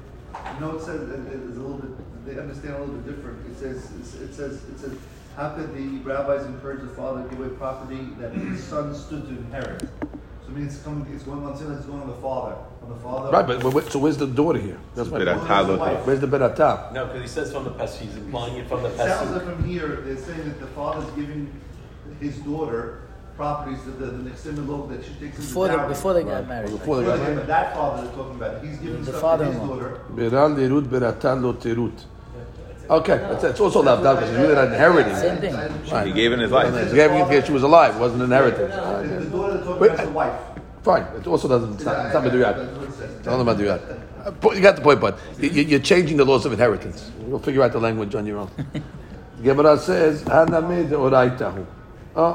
know, 0.60 0.78
it 0.78 0.82
says 0.82 1.10
it's 1.10 1.58
a 1.58 1.60
little 1.60 1.78
bit. 1.78 2.26
They 2.26 2.40
understand 2.40 2.76
a 2.76 2.80
little 2.80 2.96
bit 2.96 3.16
different. 3.16 3.48
It 3.50 3.58
says 3.58 3.90
it 4.22 4.34
says 4.36 4.64
it 4.66 4.78
says 4.78 4.96
how 5.36 5.56
could 5.56 5.74
the 5.74 6.00
rabbis 6.08 6.46
encourage 6.46 6.82
the 6.82 6.90
father 6.90 7.24
to 7.24 7.30
give 7.30 7.40
away 7.40 7.50
property 7.56 8.10
that 8.20 8.34
his 8.34 8.64
son 8.64 8.94
stood 8.94 9.24
to 9.24 9.30
inherit? 9.30 9.82
So 9.82 10.50
I 10.50 10.52
mean, 10.52 10.68
it's 10.68 10.82
coming. 10.84 11.12
It's 11.16 11.24
going 11.24 11.44
on. 11.44 11.54
It's 11.54 11.62
going 11.62 12.02
on 12.02 12.08
the 12.08 12.16
father. 12.16 12.58
On 12.84 12.90
the 12.90 12.96
father. 12.96 13.32
Right, 13.32 13.46
but 13.62 13.92
so 13.92 14.00
where's 14.00 14.18
the 14.18 14.28
daughter 14.28 14.60
here? 14.60 14.80
That's 14.96 15.10
my 15.10 15.24
point. 15.24 16.06
Where's 16.06 16.20
the 16.20 16.28
berata? 16.28 16.92
No, 16.94 17.06
because 17.06 17.22
he 17.22 17.28
says 17.28 17.52
from 17.52 17.64
the 17.64 17.72
past. 17.72 18.00
He's 18.00 18.16
implying 18.16 18.56
it 18.58 18.68
from 18.68 18.84
the 18.84 18.90
past. 18.90 19.20
Sounds 19.20 19.32
like 19.32 19.44
from 19.44 19.64
here. 19.64 20.02
They're 20.02 20.18
saying 20.18 20.46
that 20.46 20.60
the 20.60 20.68
father's 20.68 21.10
giving 21.12 21.52
his 22.20 22.38
daughter 22.40 23.02
properties 23.36 23.84
that 23.86 24.00
the, 24.00 24.06
the 24.08 24.30
Nixim 24.30 24.90
that 24.90 25.06
she 25.06 25.14
takes 25.14 25.38
before 25.38 25.68
the 25.68 25.78
they, 25.78 25.88
before 25.88 26.14
they 26.14 26.24
got 26.24 26.48
married. 26.48 26.72
Before 26.72 26.98
they 26.98 27.06
got 27.06 27.20
married. 27.20 27.38
But 27.38 27.48
that 27.48 27.74
father 27.74 28.04
they're 28.04 28.16
talking 28.16 28.36
about, 28.36 28.64
he's 28.64 28.78
giving 28.78 29.04
the 29.04 29.12
stuff 29.12 29.22
father 29.22 29.46
to 29.46 29.52
his 29.52 29.60
daughter. 29.60 30.02
Beral 30.14 30.56
lerut 30.56 30.86
beratan 30.86 31.42
lo 31.42 31.54
terut. 31.54 32.06
Okay, 32.90 33.18
that's, 33.18 33.44
it's 33.46 33.60
also 33.60 33.82
left 33.82 34.04
out 34.06 34.20
because 34.20 34.36
really 34.36 34.54
not 34.54 34.68
inheriting. 34.68 35.16
Same 35.16 35.38
thing. 35.38 35.56
Right. 35.56 36.08
He 36.08 36.14
gave 36.14 36.34
in 36.34 36.40
his 36.40 36.52
life. 36.52 36.74
He 36.90 36.96
gave 36.96 37.12
it 37.12 37.46
she 37.46 37.54
was 37.54 37.64
alive, 37.64 37.98
wasn't 37.98 38.24
inherited. 38.24 38.70
The 38.70 38.76
daughter 38.76 39.08
they're 39.08 39.64
talking 39.64 39.86
about 39.88 40.00
is 40.00 40.06
the 40.08 40.12
wife. 40.12 40.51
Fine. 40.84 41.04
It 41.18 41.28
also 41.28 41.48
doesn't. 41.48 41.74
It's 41.76 41.84
not, 41.86 42.06
it's 42.06 42.14
not 42.14 42.24
Maduyat. 42.24 42.56
That's 42.58 42.78
what 42.78 42.88
it 42.90 42.94
says. 42.94 43.16
It's 43.18 43.26
not. 43.26 43.40
Uh, 44.26 44.54
You 44.56 44.62
got 44.62 44.76
the 44.76 44.82
point, 44.82 45.00
but 45.00 45.18
you- 45.40 45.50
you- 45.50 45.64
you're 45.64 45.80
changing 45.80 46.18
the 46.18 46.26
laws 46.26 46.46
of 46.46 46.54
inheritance. 46.54 47.10
You'll 47.28 47.40
figure 47.40 47.64
out 47.64 47.72
the 47.72 47.80
language 47.80 48.14
on 48.16 48.26
your 48.26 48.38
own. 48.40 48.50
Gemara 49.44 49.78
says, 49.80 50.24
uh, 52.16 52.34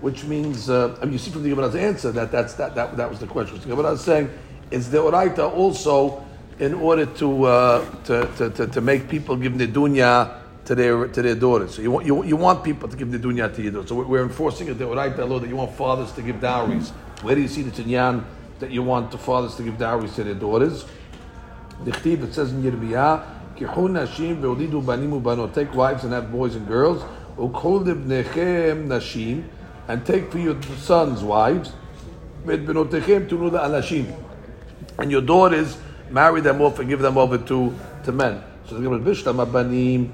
which 0.00 0.24
means, 0.24 0.68
uh, 0.70 0.96
I 1.00 1.04
mean, 1.04 1.12
you 1.12 1.18
see 1.18 1.30
from 1.30 1.42
the 1.42 1.48
Gemara's 1.50 1.74
answer 1.76 2.10
that 2.12 2.30
that's 2.32 2.54
that 2.54 2.74
that, 2.74 2.96
that 2.96 3.10
was 3.10 3.18
the 3.20 3.26
question. 3.26 3.60
So 3.60 3.68
Gemara 3.68 3.92
is 3.92 4.00
saying, 4.00 4.30
"Is 4.70 4.88
deoraita 4.88 5.52
also 5.52 6.22
in 6.58 6.74
order 6.74 7.06
to, 7.06 7.44
uh, 7.44 7.84
to, 8.04 8.26
to, 8.38 8.50
to 8.50 8.66
to 8.66 8.80
make 8.80 9.08
people 9.08 9.36
give 9.36 9.52
nedunya 9.52 10.30
to 10.64 10.74
their 10.74 11.06
to 11.08 11.22
their 11.22 11.34
daughters? 11.36 11.74
So 11.74 11.82
you 11.82 11.90
want 11.92 12.06
you, 12.06 12.24
you 12.24 12.36
want 12.36 12.62
people 12.64 12.88
to 12.88 12.96
give 12.96 13.08
nedunya 13.08 13.54
to 13.54 13.62
your 13.62 13.72
daughters. 13.72 13.88
So 13.90 13.96
we're- 14.02 14.22
enforcing 14.24 14.68
a 14.70 14.74
deoraita 14.74 15.28
law 15.28 15.38
that 15.38 15.48
you 15.48 15.56
want 15.56 15.72
fathers 15.76 16.10
to 16.12 16.22
give 16.22 16.40
dowries. 16.40 16.92
Where 17.22 17.34
do 17.34 17.40
you 17.40 17.48
see 17.48 17.62
the 17.62 17.70
Tinyan 17.70 18.22
that 18.60 18.70
you 18.70 18.82
want 18.82 19.10
the 19.10 19.16
fathers 19.18 19.56
to 19.56 19.64
give 19.64 19.78
dowries 19.78 20.14
to 20.14 20.24
their 20.24 20.34
daughters? 20.34 20.84
It 21.84 22.32
says 22.32 22.52
in 22.52 22.62
Yirmiyah, 22.62 23.24
Take 25.54 25.74
wives 25.74 26.04
and 26.04 26.12
have 26.12 26.30
boys 26.30 26.54
and 26.54 26.68
girls. 26.68 27.02
Nashim. 27.36 29.44
And 29.88 30.06
take 30.06 30.30
for 30.30 30.38
your 30.38 30.62
sons 30.76 31.24
wives. 31.24 31.72
And 32.46 32.68
your 35.10 35.22
daughters, 35.22 35.76
marry 36.10 36.40
them 36.40 36.60
off 36.60 36.78
and 36.78 36.88
give 36.88 37.00
them 37.00 37.18
over 37.18 37.38
to, 37.38 37.74
to 38.04 38.12
men. 38.12 38.44
So 38.68 38.78
the 38.78 38.88
Abanim 38.88 40.12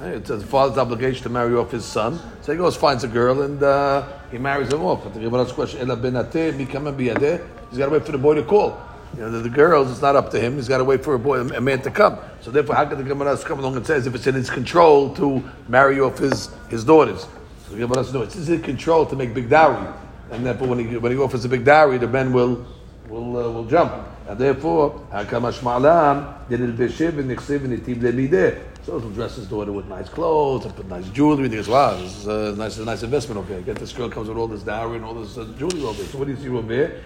It's 0.00 0.30
a 0.30 0.38
father's 0.40 0.78
obligation 0.78 1.24
to 1.24 1.30
marry 1.30 1.56
off 1.56 1.72
his 1.72 1.84
son. 1.84 2.20
So 2.42 2.52
he 2.52 2.58
goes, 2.58 2.76
finds 2.76 3.02
a 3.02 3.08
girl, 3.08 3.42
and 3.42 3.60
uh, 3.62 4.06
he 4.30 4.38
marries 4.38 4.68
them 4.68 4.82
off. 4.82 5.04
The 5.12 5.20
Gemara's 5.20 5.52
question, 5.52 5.80
"Ela 5.80 5.96
benateh 5.96 6.52
mikama 6.52 6.94
biyadeh." 6.94 7.46
He's 7.70 7.78
got 7.78 7.86
to 7.86 7.92
wait 7.92 8.04
for 8.04 8.12
the 8.12 8.18
boy 8.18 8.34
to 8.34 8.42
call. 8.42 8.80
You 9.14 9.22
know, 9.22 9.30
the, 9.30 9.38
the 9.40 9.48
girls, 9.48 9.90
it's 9.90 10.02
not 10.02 10.16
up 10.16 10.30
to 10.32 10.40
him. 10.40 10.56
He's 10.56 10.68
got 10.68 10.78
to 10.78 10.84
wait 10.84 11.02
for 11.02 11.14
a 11.14 11.18
boy, 11.18 11.40
a 11.40 11.60
man 11.60 11.80
to 11.82 11.90
come. 11.90 12.18
So 12.40 12.50
therefore, 12.50 12.76
how 12.76 12.84
could 12.84 12.98
the 12.98 13.04
Gemara 13.04 13.36
come 13.38 13.58
along 13.58 13.76
and 13.76 13.86
says 13.86 14.06
if 14.06 14.14
it's 14.14 14.26
in 14.26 14.34
his 14.34 14.50
control 14.50 15.14
to 15.16 15.42
marry 15.66 15.98
off 15.98 16.18
his, 16.18 16.50
his 16.68 16.84
daughters? 16.84 17.26
So 17.66 17.74
the 17.74 17.78
Gemara 17.78 18.04
says, 18.04 18.12
no, 18.12 18.22
it's 18.22 18.36
in 18.36 18.44
his 18.44 18.62
control 18.62 19.06
to 19.06 19.16
make 19.16 19.34
big 19.34 19.48
dowry. 19.48 19.86
And 20.30 20.44
therefore, 20.44 20.68
when 20.68 20.78
he, 20.78 20.96
when 20.98 21.12
he 21.12 21.18
offers 21.18 21.44
a 21.44 21.48
big 21.48 21.64
dowry, 21.64 21.98
the 21.98 22.06
men 22.06 22.32
will 22.32 22.66
will 23.08 23.38
uh, 23.38 23.50
will 23.50 23.64
jump. 23.64 23.92
And 24.28 24.38
therefore, 24.38 25.06
Hakamash 25.10 25.60
Ma'alam 25.60 26.48
did 26.50 26.60
it 26.60 26.76
Beshiv 26.76 27.18
and 27.18 27.30
Nichsiv 27.30 27.64
and 27.64 27.78
Itim 27.78 28.02
Lemideh. 28.02 28.62
So 28.88 28.98
he'll 28.98 29.10
dress 29.10 29.36
his 29.36 29.46
daughter 29.46 29.70
with 29.70 29.84
nice 29.84 30.08
clothes 30.08 30.64
and 30.64 30.74
put 30.74 30.88
nice 30.88 31.06
jewelry. 31.10 31.44
And 31.44 31.52
he 31.52 31.58
goes, 31.58 31.68
wow, 31.68 31.94
this 31.98 32.16
is 32.16 32.26
a 32.26 32.56
nice, 32.56 32.78
a 32.78 32.86
nice 32.86 33.02
investment 33.02 33.38
over 33.38 33.52
here. 33.52 33.60
Get 33.60 33.76
this 33.76 33.92
girl 33.92 34.08
comes 34.08 34.30
with 34.30 34.38
all 34.38 34.48
this 34.48 34.62
dowry 34.62 34.96
and 34.96 35.04
all 35.04 35.12
this 35.12 35.36
uh, 35.36 35.44
jewelry 35.58 35.82
over 35.82 35.92
here. 35.92 36.06
So 36.06 36.16
what 36.16 36.24
do 36.26 36.32
you 36.32 36.38
see 36.38 36.48
over 36.48 36.72
here? 36.72 37.02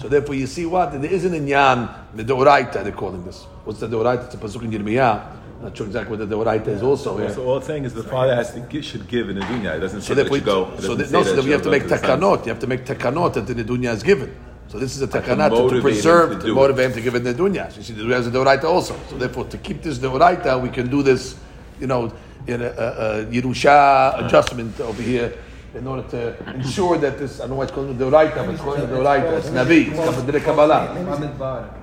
So 0.00 0.08
therefore, 0.08 0.34
you 0.34 0.48
see 0.48 0.66
what 0.66 0.90
there 1.00 1.04
is 1.04 1.24
an 1.24 1.34
inyan 1.34 1.94
the 2.16 2.24
deoraita. 2.24 2.82
They're 2.82 2.90
calling 2.90 3.24
this. 3.24 3.44
What's 3.64 3.78
the 3.78 3.86
deoraita? 3.86 4.24
It's 4.24 4.34
a 4.34 4.38
pasuk 4.38 4.64
in 4.64 4.72
Yirmiyah. 4.72 5.62
Not 5.62 5.76
sure 5.76 5.86
exactly 5.86 6.16
what 6.16 6.28
the 6.28 6.34
deoraita 6.34 6.66
is 6.66 6.82
also. 6.82 7.16
here. 7.18 7.32
So 7.32 7.44
all 7.44 7.58
it's 7.58 7.68
saying 7.68 7.84
is 7.84 7.94
the 7.94 8.02
father 8.02 8.34
has 8.34 8.52
to 8.54 8.60
give, 8.62 8.84
should 8.84 9.06
give 9.06 9.30
in 9.30 9.36
the 9.38 9.42
dunya. 9.42 9.76
It 9.76 9.80
doesn't 9.80 10.00
say 10.00 10.08
So 10.08 10.14
that 10.14 10.22
therefore, 10.22 10.38
you 10.38 10.44
go. 10.44 10.80
So 10.80 10.96
that, 10.96 11.06
say 11.06 11.12
no, 11.12 11.22
so 11.22 11.28
that 11.28 11.36
that 11.36 11.42
we 11.42 11.46
you 11.50 11.52
have 11.52 11.62
to 11.62 11.70
make 11.70 11.84
takanot. 11.84 12.44
You 12.44 12.48
have 12.48 12.58
to 12.58 12.66
make 12.66 12.84
takanot 12.84 13.34
that 13.34 13.46
the 13.46 13.54
nedunya 13.54 13.94
is 13.94 14.02
given. 14.02 14.34
So 14.72 14.78
this 14.78 14.96
is 14.96 15.02
a 15.02 15.06
to 15.06 15.20
takanot 15.20 15.68
to, 15.68 15.74
to 15.76 15.82
preserve, 15.82 16.40
to 16.40 16.46
to, 16.46 16.54
motivate 16.54 16.86
him 16.86 16.92
to 16.94 17.00
give 17.02 17.14
it 17.14 17.22
nedunya. 17.24 17.70
So 17.70 17.76
you 17.76 17.82
see, 17.82 17.92
the 17.92 18.04
has 18.14 18.26
a 18.26 18.30
deoraita 18.30 18.64
also. 18.64 18.98
So 19.10 19.18
therefore, 19.18 19.44
to 19.44 19.58
keep 19.58 19.82
this 19.82 19.98
deoraita, 19.98 20.62
we 20.62 20.70
can 20.70 20.88
do 20.88 21.02
this, 21.02 21.36
you 21.78 21.86
know, 21.86 22.10
in 22.46 22.62
a, 22.62 22.68
a, 22.68 23.20
a 23.20 23.24
Yerusha 23.26 24.24
adjustment 24.24 24.80
over 24.80 25.02
here. 25.02 25.36
In 25.74 25.86
order 25.86 26.08
to 26.08 26.54
ensure 26.54 26.96
that 26.96 27.18
this, 27.18 27.38
I 27.38 27.42
don't 27.42 27.50
know 27.50 27.56
why 27.56 27.64
it's 27.64 27.72
called 27.72 27.98
the 27.98 28.04
Deoraita, 28.04 28.46
but 28.46 28.48
it's 28.54 28.62
called 28.62 28.78
the 28.78 28.86
Deoraita. 28.86 29.38
It's 29.38 29.50
Navi, 29.50 29.88
it's 29.88 30.44
Kabbalah 30.44 30.88
Kabbalah. 31.20 31.74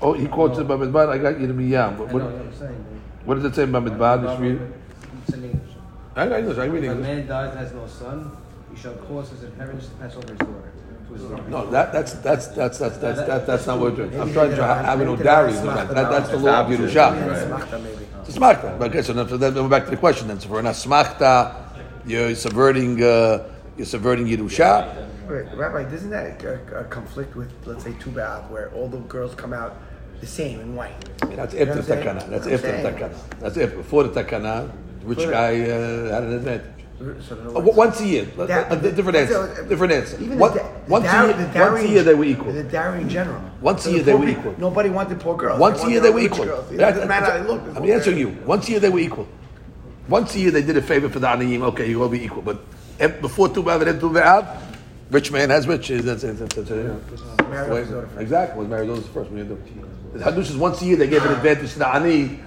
Oh, 0.00 0.12
he 0.12 0.28
quotes 0.28 0.58
it 0.58 0.68
Bamidbar, 0.68 1.08
I 1.08 1.18
got 1.18 1.34
Yirmiyah. 1.34 1.98
What, 1.98 2.10
I 2.10 2.12
know 2.12 2.18
what 2.18 2.32
what, 2.32 2.42
I'm 2.42 2.54
saying. 2.54 3.02
what 3.24 3.34
does 3.36 3.44
it 3.44 3.54
say 3.56 3.64
in 3.64 3.72
Bamidbar? 3.72 4.22
Just 4.22 4.40
read. 4.40 4.60
It's 5.26 5.34
in 5.34 5.44
English. 5.44 5.74
I 6.14 6.28
got 6.28 6.38
English, 6.38 6.58
I 6.58 6.64
read 6.64 6.84
If 6.84 6.90
a 6.90 6.92
English. 6.92 7.06
man 7.08 7.26
dies 7.26 7.50
and 7.50 7.58
has 7.58 7.72
no 7.72 7.86
son, 7.88 8.36
he 8.72 8.80
shall 8.80 8.94
cause 8.94 9.30
his 9.30 9.42
inheritance 9.42 9.88
to 9.88 9.94
pass 9.96 10.14
over 10.14 10.28
his 10.28 10.38
daughter. 10.38 10.72
To 11.12 11.18
his 11.18 11.30
daughter. 11.30 11.48
No, 11.48 11.70
that, 11.70 11.92
that's, 11.92 12.12
that's, 12.14 12.48
that's, 12.48 12.78
that's, 12.78 12.96
that's, 12.98 13.18
that, 13.20 13.46
that's 13.46 13.66
not 13.66 13.78
what 13.78 13.96
we're 13.96 14.08
doing. 14.08 14.20
I'm 14.20 14.32
trying 14.32 14.50
to 14.50 14.64
have 14.64 15.00
an 15.00 15.08
Odari. 15.08 15.52
That, 15.62 16.10
that's 16.10 16.30
the 16.30 16.38
law 16.38 16.60
of 16.60 16.68
Yerusha. 16.68 17.48
Smachta 17.48 17.82
maybe. 17.82 18.06
It's 18.20 18.36
a 18.36 18.40
smachta. 18.40 18.78
But 18.78 18.90
Okay, 18.90 19.02
so 19.02 19.12
then, 19.12 19.28
so 19.28 19.36
then 19.36 19.54
we're 19.54 19.68
back 19.68 19.84
to 19.84 19.90
the 19.90 19.96
question 19.96 20.28
then. 20.28 20.40
So 20.40 20.48
for 20.48 20.58
an 20.58 20.66
asmachta, 20.66 21.54
you're 22.06 22.34
subverting, 22.34 23.02
uh, 23.02 23.48
you're 23.76 23.86
subverting 23.86 24.26
Yerusha. 24.26 25.08
Wait, 25.28 25.46
Rabbi, 25.54 25.84
doesn't 25.90 26.10
that 26.10 26.42
a, 26.44 26.80
a 26.80 26.84
conflict 26.84 27.36
with, 27.36 27.50
let's 27.66 27.84
say, 27.84 27.92
Tu 28.00 28.10
B'Av, 28.10 28.50
where 28.50 28.70
all 28.72 28.88
the 28.88 28.98
girls 29.00 29.34
come 29.34 29.52
out 29.52 29.76
the 30.20 30.26
same 30.26 30.60
in 30.60 30.74
white? 30.74 30.94
I 31.22 31.26
mean, 31.26 31.36
that's 31.36 31.54
You 31.54 31.60
after 31.60 31.76
what 31.76 31.86
the 31.86 31.94
takana. 31.96 32.28
That's 32.28 32.46
I'm 32.46 32.54
after 32.54 32.72
the 32.72 32.90
takana. 32.90 33.38
That's 33.40 33.56
after. 33.56 33.76
Before 33.76 34.04
the 34.04 34.22
takana, 34.22 34.70
which 35.02 35.18
Before- 35.18 35.32
guy 35.32 35.60
uh, 35.62 36.12
had 36.14 36.22
an 36.24 36.32
advantage? 36.32 36.81
So 37.28 37.36
in 37.36 37.56
Uh, 37.56 37.60
once 37.60 38.00
a 38.00 38.06
year. 38.06 38.26
A- 38.38 38.46
Da- 38.46 38.66
a 38.70 38.76
different 38.76 39.16
answer. 39.16 39.34
so- 39.56 39.64
Different 39.64 39.92
answer. 39.92 40.16
Even 40.20 40.38
One- 40.38 40.52
the, 40.52 40.58
da- 40.60 40.64
the 40.86 40.90
once, 40.90 41.04
a 41.04 41.08
dowry- 41.08 41.28
year, 41.28 41.36
the 41.36 41.60
once 41.60 41.82
a 41.84 41.88
year, 41.88 42.02
they 42.02 42.14
were 42.14 42.24
equal. 42.24 42.52
The 42.52 42.62
dowry 42.64 43.00
in 43.02 43.08
general. 43.08 43.40
Once 43.60 43.86
a 43.86 43.90
year, 43.90 43.98
the 44.00 44.04
they 44.04 44.14
were 44.14 44.26
people- 44.26 44.52
equal. 44.52 44.54
Nobody 44.58 44.90
wanted 44.90 45.20
poor 45.20 45.36
girls. 45.36 45.58
Once 45.58 45.82
a 45.84 45.90
year, 45.90 46.00
they 46.00 46.10
were 46.10 46.20
equal. 46.20 46.44
girls. 46.44 46.70
It 46.70 46.76
That- 46.78 46.94
doesn't 46.94 47.08
matter 47.08 47.26
how 47.26 47.38
they 47.38 47.44
look. 47.48 47.60
I'm 47.76 47.90
answering 47.90 48.18
you. 48.18 48.36
Once 48.46 48.68
a 48.68 48.70
year, 48.72 48.80
they 48.80 48.88
were 48.88 49.00
equal. 49.00 49.26
Once 50.08 50.34
a 50.34 50.38
year, 50.40 50.50
they 50.50 50.62
did 50.62 50.76
a 50.76 50.82
favor 50.82 51.08
for 51.08 51.18
the 51.20 51.26
aniyim. 51.26 51.62
Okay, 51.62 51.88
you 51.88 51.98
will 51.98 52.08
be 52.08 52.22
equal. 52.24 52.42
But 52.42 52.58
if- 52.98 53.20
before 53.20 53.48
Tu 53.48 53.62
B'Av 53.62 53.76
and 53.76 53.86
then 53.86 54.00
Tu 54.00 54.10
B'Av, 54.10 54.46
rich 55.10 55.30
man 55.32 55.50
has 55.50 55.66
rich. 55.68 55.88
That's, 55.88 56.22
that's, 56.22 56.38
that's, 56.40 56.54
that's, 56.54 56.70
yeah. 56.70 56.76
Married 57.50 57.70
off 57.72 57.78
his 57.78 57.88
daughter 57.88 58.06
first. 58.08 58.20
Exactly. 58.20 58.58
Was 58.60 58.68
married 58.68 58.88
those 58.88 59.06
first. 59.14 59.30
When 59.30 59.38
you 59.38 59.44
do. 59.44 59.58
The 60.14 60.24
Hadush 60.24 60.50
is 60.50 60.56
once 60.56 60.82
a 60.82 60.84
year 60.84 60.96
they 60.96 61.06
gave 61.08 61.24
an 61.24 61.32
advantage 61.32 61.72
to 61.74 61.78
the 61.80 61.88
ani 61.94 62.40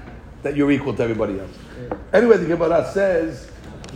that 0.43 0.55
you're 0.55 0.71
equal 0.71 0.93
to 0.93 1.03
everybody 1.03 1.39
else. 1.39 1.49
Anyway, 2.13 2.37
the 2.37 2.45
Gemara 2.45 2.89
says 2.93 3.47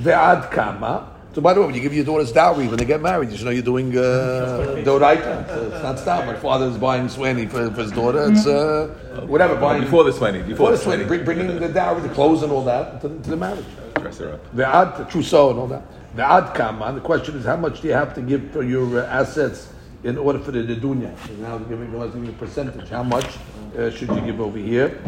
ve'ad 0.01 0.51
kama. 0.51 1.15
So 1.31 1.41
by 1.41 1.53
the 1.53 1.59
way, 1.59 1.67
when 1.67 1.75
you 1.75 1.81
give 1.81 1.93
your 1.93 2.05
daughters 2.05 2.31
dowry 2.31 2.67
when 2.67 2.77
they 2.77 2.85
get 2.85 3.01
married, 3.01 3.29
you 3.29 3.37
should 3.37 3.45
know 3.45 3.51
you're 3.51 3.61
doing 3.61 3.95
uh, 3.95 4.81
doraita. 4.83 5.47
So 5.47 5.71
it's 5.71 5.83
not 5.83 5.99
stop. 5.99 6.25
My 6.25 6.33
father 6.33 6.65
is 6.65 6.77
buying 6.77 7.07
swanny 7.07 7.45
for, 7.45 7.69
for 7.69 7.83
his 7.83 7.91
daughter. 7.91 8.31
It's 8.31 8.47
uh, 8.47 8.87
whatever. 9.27 9.55
Buying 9.55 9.83
Before 9.83 10.03
the 10.03 10.11
swanny. 10.11 10.39
before 10.41 10.71
Before 10.71 10.97
the 10.97 11.03
the 11.03 11.05
bring, 11.05 11.23
bringing 11.23 11.59
the 11.59 11.69
dowry, 11.69 12.01
the 12.01 12.09
clothes, 12.09 12.41
and 12.41 12.51
all 12.51 12.65
that 12.65 12.99
to, 13.01 13.09
to 13.09 13.29
the 13.29 13.37
marriage. 13.37 13.65
Dress 13.95 14.17
her 14.17 14.33
up. 14.33 14.55
Ve'ad, 14.55 14.97
the 14.97 15.05
trousseau 15.05 15.51
and 15.51 15.59
all 15.59 15.67
that. 15.67 15.83
Ve'ad 16.15 16.55
kama. 16.55 16.93
The 16.93 17.01
question 17.01 17.37
is, 17.37 17.45
how 17.45 17.57
much 17.57 17.81
do 17.81 17.87
you 17.87 17.93
have 17.93 18.15
to 18.15 18.21
give 18.21 18.49
for 18.51 18.63
your 18.63 19.01
uh, 19.01 19.05
assets 19.05 19.71
in 20.03 20.17
order 20.17 20.39
for 20.39 20.51
the 20.51 20.63
nedunya? 20.63 21.15
So 21.27 21.33
now 21.35 21.59
giving, 21.59 21.91
giving 21.91 22.27
a 22.27 22.31
percentage. 22.33 22.89
How 22.89 23.03
much 23.03 23.37
uh, 23.77 23.91
should 23.91 24.09
you 24.09 24.21
give 24.21 24.41
over 24.41 24.57
here? 24.57 24.99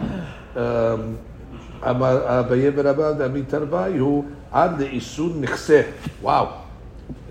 Um, 0.55 1.17
אמר 1.90 2.38
אביי 2.40 2.70
ורבא 2.74 3.12
דמי 3.12 3.42
תרוויו 3.42 4.22
עד 4.52 4.80
לאיסון 4.80 5.40
נכסה. 5.40 5.82
Wow. 6.22 6.28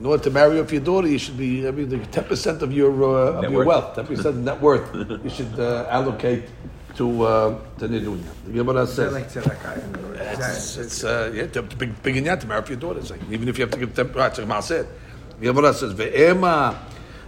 In 0.01 0.05
order 0.05 0.23
to 0.23 0.29
marry 0.31 0.59
off 0.59 0.71
your 0.71 0.81
daughter, 0.81 1.07
you 1.07 1.17
should 1.17 1.37
be, 1.37 1.67
I 1.67 1.71
mean, 1.71 1.89
the 1.89 1.97
10% 1.97 2.61
of 2.61 2.71
your, 2.71 2.91
uh, 3.03 3.07
of 3.07 3.41
Net 3.41 3.51
your 3.51 3.65
worth. 3.65 3.67
wealth, 3.67 4.09
10% 4.09 4.25
of 4.25 4.37
net 4.37 4.61
worth, 4.61 4.95
you 5.23 5.29
should 5.29 5.59
uh, 5.59 5.85
allocate 5.89 6.43
to, 6.95 7.23
uh, 7.23 7.59
to 7.79 7.87
Nedunya. 7.89 8.23
The 8.45 8.51
Gemara 8.53 8.85
They're 8.85 8.87
says. 8.87 9.13
like 9.13 9.29
tzedakah. 9.29 10.15
It's, 10.17 10.77
it's 10.77 11.03
uh, 11.03 11.31
yeah, 11.33 11.47
to, 11.47 11.61
to 11.61 11.75
big, 11.75 12.01
big 12.03 12.15
inyan 12.15 12.39
to 12.39 12.47
marry 12.47 12.61
for 12.61 12.71
your 12.71 12.79
daughter. 12.79 12.99
It's 12.99 13.09
like, 13.11 13.19
even 13.29 13.49
if 13.49 13.57
you 13.57 13.63
have 13.65 13.71
to 13.71 13.79
give 13.79 13.93
them, 13.95 14.11
right, 14.13 14.27
it's 14.27 14.39
like 14.39 14.47
Maaseh. 14.47 14.87
The 15.39 15.45
Gemara 15.45 15.73
says, 15.73 15.93
Ve'ema. 15.93 16.77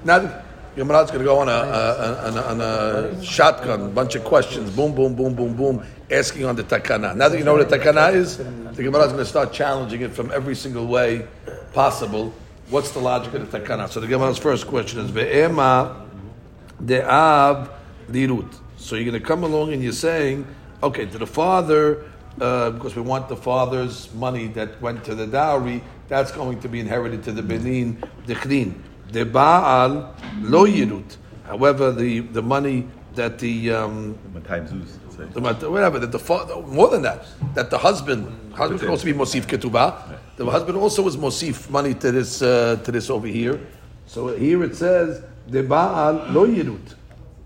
Now, 0.06 0.42
the 0.75 0.81
Gemara's 0.81 1.11
going 1.11 1.21
to 1.21 1.25
go 1.25 1.39
on 1.39 1.49
a, 1.49 1.53
a, 1.53 2.31
a, 2.31 3.19
a 3.19 3.25
shotgun, 3.25 3.93
bunch 3.93 4.15
of 4.15 4.25
questions, 4.25 4.71
boom, 4.71 4.95
boom, 4.95 5.15
boom, 5.15 5.35
boom, 5.35 5.55
boom, 5.55 5.85
asking 6.11 6.47
on 6.47 6.57
the 6.57 6.65
takana. 6.65 7.15
Now 7.15 7.29
that 7.29 7.37
you 7.37 7.45
know 7.45 7.53
what 7.53 7.71
a 7.71 7.79
takana 7.79 8.15
is, 8.15 8.39
the 8.39 8.83
Gemara's 8.83 9.13
going 9.13 9.19
to 9.19 9.27
start 9.27 9.53
challenging 9.53 10.01
it 10.01 10.13
from 10.13 10.31
every 10.31 10.55
single 10.55 10.87
way 10.87 11.27
possible. 11.75 12.33
What's 12.71 12.91
the 12.93 13.01
logic 13.01 13.35
of 13.35 13.51
the 13.51 13.59
takana? 13.59 13.91
So 13.91 14.01
the 14.01 14.07
Gemara's 14.07 14.39
first 14.39 14.67
question 14.67 15.01
is, 15.01 15.11
Ve'ema 15.11 16.07
de'av 16.83 17.71
lirut. 18.09 18.55
So 18.79 18.97
you're 18.97 19.05
going 19.05 19.21
to 19.21 19.27
come 19.27 19.45
along 19.45 19.75
and 19.75 19.83
you're 19.83 19.93
saying, 19.93 20.47
okay, 20.83 21.05
to 21.05 21.19
the 21.19 21.27
father, 21.27 22.05
uh, 22.41 22.71
because 22.71 22.97
we 22.97 23.03
want 23.03 23.29
the 23.29 23.37
father's 23.37 24.13
money 24.15 24.47
that 24.49 24.81
went 24.81 25.05
to 25.05 25.15
the 25.15 25.27
dowry, 25.27 25.83
that's 26.09 26.33
going 26.33 26.61
to 26.61 26.69
be 26.69 26.81
inherited 26.81 27.23
to 27.25 27.33
the 27.33 27.43
benin 27.43 28.03
dechrin. 28.27 28.75
The 29.13 29.25
baal 29.25 30.15
lo 30.41 30.67
yirut. 30.67 31.17
However, 31.47 31.93
the, 31.93 32.21
the 32.21 32.43
money 32.43 32.87
that 33.15 33.39
the 33.39 33.73
um, 33.73 34.19
Matayim 34.35 34.69
Zuz. 34.69 34.97
it's 35.07 35.37
like- 35.37 35.61
the 35.61 35.71
whatever 35.71 35.99
that 35.99 36.13
the 36.13 36.19
father 36.19 36.61
more 36.63 36.89
than 36.89 37.03
that 37.03 37.27
that 37.55 37.69
the 37.71 37.77
husband 37.79 38.27
husband 38.55 38.81
can 38.81 38.89
also 38.89 39.05
be 39.05 39.13
mosif 39.13 39.47
ketubah. 39.47 40.19
The 40.37 40.47
husband 40.47 40.79
also 40.79 41.03
was 41.03 41.17
mosif 41.17 41.69
money 41.69 41.95
to 41.95 42.11
this 42.11 42.41
uh, 42.41 42.81
to 42.85 42.91
this 42.91 43.11
over 43.11 43.27
here. 43.27 43.61
So 44.07 44.29
here 44.35 44.65
it 44.65 44.77
says 44.77 45.23
the 45.47 45.63
baal 45.63 46.15
lo 46.31 46.47
yirut. 46.47 46.95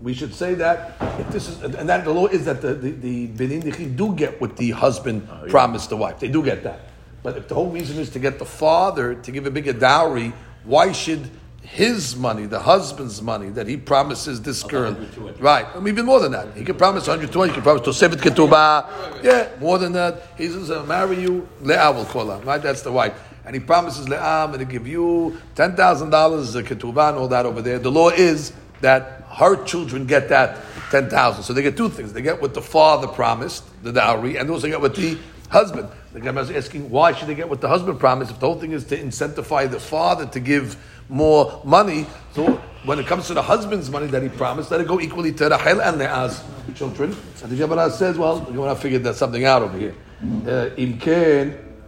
We 0.01 0.13
should 0.13 0.33
say 0.33 0.53
that 0.53 0.95
if 1.19 1.29
this 1.31 1.49
is 1.49 1.61
and 1.63 1.89
that 1.89 2.05
the 2.05 2.11
law 2.11 2.27
is 2.27 2.45
that 2.45 2.61
the 2.61 2.75
the, 2.75 3.25
the 3.25 3.85
do 3.87 4.15
get 4.15 4.39
what 4.39 4.55
the 4.55 4.71
husband 4.71 5.27
promised 5.49 5.89
the 5.89 5.97
wife. 5.97 6.19
They 6.19 6.29
do 6.29 6.43
get 6.43 6.63
that. 6.63 6.79
But 7.23 7.35
if 7.35 7.47
the 7.49 7.55
whole 7.55 7.69
reason 7.69 7.97
is 7.99 8.09
to 8.11 8.19
get 8.19 8.39
the 8.39 8.45
father 8.45 9.15
to 9.15 9.31
give 9.31 9.45
a 9.45 9.51
bigger 9.51 9.73
dowry, 9.73 10.31
why 10.63 10.91
should 10.93 11.29
his 11.67 12.15
money, 12.15 12.45
the 12.45 12.59
husband's 12.59 13.21
money 13.21 13.49
that 13.49 13.67
he 13.67 13.75
promises 13.75 14.41
this 14.41 14.63
girl, 14.63 14.95
right? 15.39 15.65
I 15.75 15.79
mean, 15.79 15.93
even 15.93 16.05
more 16.05 16.21
than 16.21 16.31
that. 16.31 16.55
He 16.55 16.63
can 16.63 16.77
promise 16.77 17.07
120. 17.07 17.49
He 17.49 17.53
can 17.53 17.61
promise 17.61 17.83
to 17.83 17.93
save 17.93 18.11
Tosefet 18.11 18.21
Ketubah. 18.21 19.21
Yeah, 19.23 19.49
more 19.59 19.77
than 19.77 19.91
that. 19.91 20.29
He 20.37 20.47
says, 20.47 20.71
"I'll 20.71 20.85
marry 20.85 21.19
you." 21.21 21.47
Leah 21.61 21.91
will 21.91 22.05
call 22.05 22.27
her. 22.27 22.39
Right? 22.39 22.61
That's 22.61 22.83
the 22.83 22.91
wife. 22.91 23.13
And 23.45 23.53
he 23.53 23.59
promises 23.59 24.07
Leah, 24.07 24.21
I'm 24.21 24.51
going 24.51 24.65
to 24.65 24.65
give 24.65 24.87
you 24.87 25.37
ten 25.55 25.75
thousand 25.75 26.09
dollars 26.09 26.55
a 26.55 26.63
ketubah 26.63 27.09
and 27.09 27.17
all 27.17 27.27
that 27.27 27.45
over 27.45 27.61
there. 27.61 27.79
The 27.79 27.91
law 27.91 28.09
is 28.09 28.53
that 28.79 29.25
her 29.29 29.61
children 29.65 30.05
get 30.05 30.29
that 30.29 30.57
ten 30.89 31.09
thousand. 31.09 31.43
So 31.43 31.51
they 31.51 31.63
get 31.63 31.75
two 31.75 31.89
things. 31.89 32.13
They 32.13 32.21
get 32.21 32.41
what 32.41 32.53
the 32.53 32.61
father 32.61 33.07
promised, 33.07 33.65
the 33.83 33.91
dowry, 33.91 34.37
and 34.37 34.47
they 34.47 34.53
also 34.53 34.67
get 34.67 34.79
what 34.79 34.95
the 34.95 35.17
husband. 35.49 35.89
The 36.13 36.21
Gemara 36.21 36.43
is 36.43 36.51
asking 36.51 36.89
why 36.89 37.11
should 37.11 37.27
they 37.27 37.35
get 37.35 37.49
what 37.49 37.61
the 37.61 37.67
husband 37.67 37.99
promised 37.99 38.31
if 38.31 38.39
the 38.39 38.47
whole 38.47 38.59
thing 38.59 38.71
is 38.71 38.85
to 38.85 38.97
incentivize 38.97 39.69
the 39.69 39.79
father 39.79 40.25
to 40.27 40.39
give 40.39 40.77
more 41.09 41.61
money. 41.63 42.05
So 42.33 42.53
when 42.85 42.99
it 42.99 43.07
comes 43.07 43.27
to 43.27 43.33
the 43.33 43.41
husband's 43.41 43.89
money 43.89 44.07
that 44.07 44.23
he 44.23 44.29
promised, 44.29 44.71
let 44.71 44.81
it 44.81 44.87
go 44.87 44.99
equally 44.99 45.31
to 45.33 45.49
Rachel 45.49 45.81
and 45.81 45.97
Leah's 45.97 46.43
children. 46.75 47.15
And 47.43 47.51
the 47.51 47.55
Gemara 47.55 47.89
says, 47.91 48.17
well, 48.17 48.39
the 48.39 48.51
Gemara 48.51 48.75
figured 48.75 49.03
that 49.03 49.15
something 49.15 49.45
out 49.45 49.61
over 49.61 49.77
here. 49.77 49.95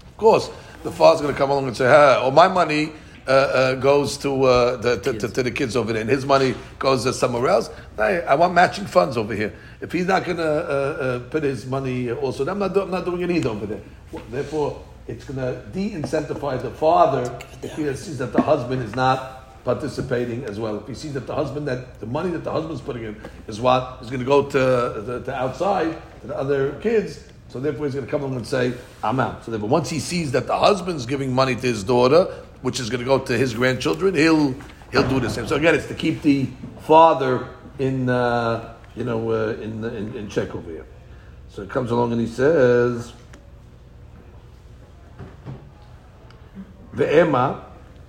Of 0.08 0.16
course, 0.16 0.50
the 0.82 0.92
father's 0.92 1.22
going 1.22 1.34
to 1.34 1.38
come 1.38 1.50
along 1.50 1.66
and 1.66 1.76
say, 1.76 1.86
hey, 1.86 2.18
oh, 2.20 2.30
my 2.30 2.48
money 2.48 2.92
uh, 3.26 3.30
uh, 3.30 3.74
goes 3.76 4.16
to, 4.18 4.44
uh, 4.44 4.76
the, 4.76 5.00
to, 5.00 5.18
to, 5.18 5.28
to 5.28 5.42
the 5.42 5.50
kids 5.50 5.76
over 5.76 5.92
there, 5.92 6.02
and 6.02 6.10
his 6.10 6.26
money 6.26 6.54
goes 6.78 7.04
to 7.04 7.12
somewhere 7.12 7.48
else. 7.48 7.70
I, 7.98 8.20
I 8.20 8.34
want 8.34 8.54
matching 8.54 8.86
funds 8.86 9.16
over 9.16 9.34
here. 9.34 9.52
If 9.80 9.92
he's 9.92 10.06
not 10.06 10.24
going 10.24 10.36
to 10.36 10.44
uh, 10.44 10.46
uh, 10.46 11.18
put 11.30 11.42
his 11.42 11.66
money 11.66 12.12
also, 12.12 12.46
I'm 12.46 12.58
not, 12.58 12.76
I'm 12.76 12.90
not 12.90 13.04
doing 13.04 13.22
it 13.22 13.30
either 13.30 13.50
over 13.50 13.66
there. 13.66 13.80
Therefore, 14.30 14.82
it's 15.06 15.24
going 15.24 15.38
to 15.38 15.62
de-incentivize 15.72 16.62
the 16.62 16.70
father 16.70 17.38
if 17.62 17.76
he 17.76 17.94
sees 17.94 18.18
that 18.18 18.32
the 18.32 18.42
husband 18.42 18.82
is 18.82 18.94
not 18.94 19.62
participating 19.64 20.44
as 20.44 20.58
well. 20.60 20.76
If 20.78 20.86
he 20.86 20.94
sees 20.94 21.14
that 21.14 21.26
the 21.26 21.34
husband, 21.34 21.66
that 21.68 22.00
the 22.00 22.06
money 22.06 22.30
that 22.30 22.44
the 22.44 22.52
husband's 22.52 22.80
putting 22.80 23.04
in 23.04 23.20
is 23.46 23.60
what 23.60 23.98
is 24.02 24.08
going 24.08 24.20
to 24.20 24.26
go 24.26 24.44
to, 24.44 25.04
to, 25.06 25.22
to 25.24 25.34
outside, 25.34 25.96
to 26.20 26.26
the 26.26 26.36
other 26.36 26.72
kids, 26.80 27.24
so 27.48 27.60
therefore 27.60 27.86
he's 27.86 27.94
going 27.94 28.06
to 28.06 28.10
come 28.10 28.22
along 28.22 28.36
and 28.36 28.46
say, 28.46 28.74
I'm 29.02 29.20
out. 29.20 29.44
So 29.44 29.50
therefore, 29.50 29.68
once 29.68 29.88
he 29.88 30.00
sees 30.00 30.32
that 30.32 30.46
the 30.46 30.58
husband's 30.58 31.06
giving 31.06 31.32
money 31.32 31.54
to 31.54 31.60
his 31.60 31.84
daughter, 31.84 32.24
which 32.62 32.80
is 32.80 32.90
going 32.90 33.00
to 33.00 33.06
go 33.06 33.18
to 33.18 33.38
his 33.38 33.54
grandchildren, 33.54 34.14
he'll 34.14 34.54
he'll 34.90 35.08
do 35.08 35.20
the 35.20 35.30
same. 35.30 35.46
So 35.46 35.56
again, 35.56 35.74
it's 35.74 35.86
to 35.86 35.94
keep 35.94 36.22
the 36.22 36.48
father 36.80 37.48
in 37.78 38.08
uh, 38.08 38.74
you 38.96 39.04
know 39.04 39.30
uh, 39.30 39.56
in, 39.60 39.84
in 39.84 40.16
in 40.16 40.28
check 40.28 40.54
over 40.54 40.70
here. 40.70 40.86
So 41.48 41.62
it 41.62 41.70
comes 41.70 41.92
along 41.92 42.10
and 42.10 42.20
he 42.20 42.26
says, 42.26 43.12
"Ve'ema." 46.94 47.60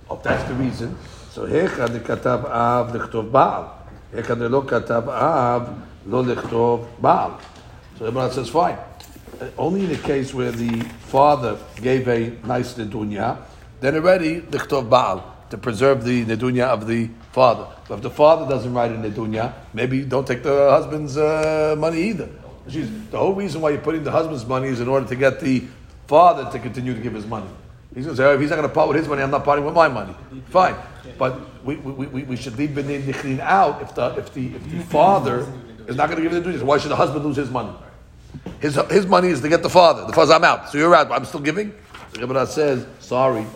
If 0.08 0.22
that's 0.22 0.44
the 0.44 0.54
reason, 0.54 0.96
so 1.32 1.46
katav 1.46 2.44
av 2.44 2.92
lechtov 2.94 3.30
baal. 3.32 3.72
Hecha 4.14 4.38
de 4.38 4.48
lo 4.48 4.62
katav 4.62 5.08
av 5.08 5.82
lo 6.06 6.22
lechtov 6.22 6.86
baal. 7.00 7.40
So 7.98 8.06
everyone 8.06 8.30
says, 8.30 8.48
fine. 8.48 8.78
Uh, 9.40 9.48
Only 9.58 9.84
in 9.84 9.88
the 9.90 9.96
case 9.96 10.32
where 10.32 10.52
the 10.52 10.80
father 11.08 11.58
gave 11.82 12.06
a 12.08 12.30
nice 12.46 12.74
nedunya, 12.74 13.38
then 13.80 13.96
already 13.96 14.38
the 14.38 14.58
chtov 14.58 14.88
baal 14.88 15.24
to 15.50 15.58
preserve 15.58 16.04
the 16.04 16.24
nedunya 16.24 16.66
of 16.66 16.86
the 16.86 17.10
father. 17.32 17.66
But 17.88 17.96
if 17.96 18.02
the 18.02 18.10
father 18.10 18.48
doesn't 18.48 18.72
write 18.72 18.92
a 18.92 18.94
nedunya, 18.94 19.52
maybe 19.74 20.04
don't 20.04 20.26
take 20.26 20.44
the 20.44 20.70
husband's 20.70 21.16
uh, 21.16 21.74
money 21.76 22.02
either. 22.10 22.28
She's, 22.68 22.88
the 23.10 23.18
whole 23.18 23.34
reason 23.34 23.60
why 23.60 23.70
you're 23.70 23.80
putting 23.80 24.04
the 24.04 24.12
husband's 24.12 24.46
money 24.46 24.68
is 24.68 24.80
in 24.80 24.88
order 24.88 25.06
to 25.06 25.16
get 25.16 25.40
the 25.40 25.64
father 26.06 26.48
to 26.50 26.58
continue 26.60 26.94
to 26.94 27.00
give 27.00 27.14
his 27.14 27.26
money. 27.26 27.48
He's 27.96 28.04
going 28.04 28.14
to 28.14 28.22
say, 28.22 28.28
oh, 28.28 28.34
if 28.34 28.40
he's 28.42 28.50
not 28.50 28.56
going 28.56 28.68
to 28.68 28.74
part 28.74 28.88
with 28.88 28.98
his 28.98 29.08
money, 29.08 29.22
I'm 29.22 29.30
not 29.30 29.42
parting 29.42 29.64
with 29.64 29.72
my 29.74 29.88
money. 29.88 30.14
Fine. 30.50 30.76
But 31.16 31.64
we, 31.64 31.76
we, 31.76 32.06
we, 32.06 32.22
we 32.24 32.36
should 32.36 32.58
leave 32.58 32.70
B'nai 32.70 33.02
Nichlin 33.02 33.40
out 33.40 33.80
if 33.80 33.94
the, 33.94 34.14
if 34.18 34.34
the, 34.34 34.54
if 34.54 34.70
the 34.70 34.80
father 34.80 35.50
is 35.88 35.96
not 35.96 36.10
going 36.10 36.22
to 36.22 36.22
give 36.22 36.32
the 36.32 36.42
duties. 36.42 36.62
Why 36.62 36.76
should 36.76 36.90
the 36.90 36.96
husband 36.96 37.24
lose 37.24 37.36
his 37.36 37.48
money? 37.48 37.72
His, 38.60 38.74
his 38.90 39.06
money 39.06 39.28
is 39.28 39.40
to 39.40 39.48
get 39.48 39.62
the 39.62 39.70
father. 39.70 40.06
The 40.06 40.12
father's 40.12 40.32
I'm 40.32 40.44
out. 40.44 40.68
So 40.68 40.76
you're 40.76 40.94
out, 40.94 41.08
but 41.08 41.14
I'm 41.14 41.24
still 41.24 41.40
giving? 41.40 41.72
The 42.12 42.18
Gemara 42.18 42.46
says, 42.46 42.86
sorry. 42.98 43.46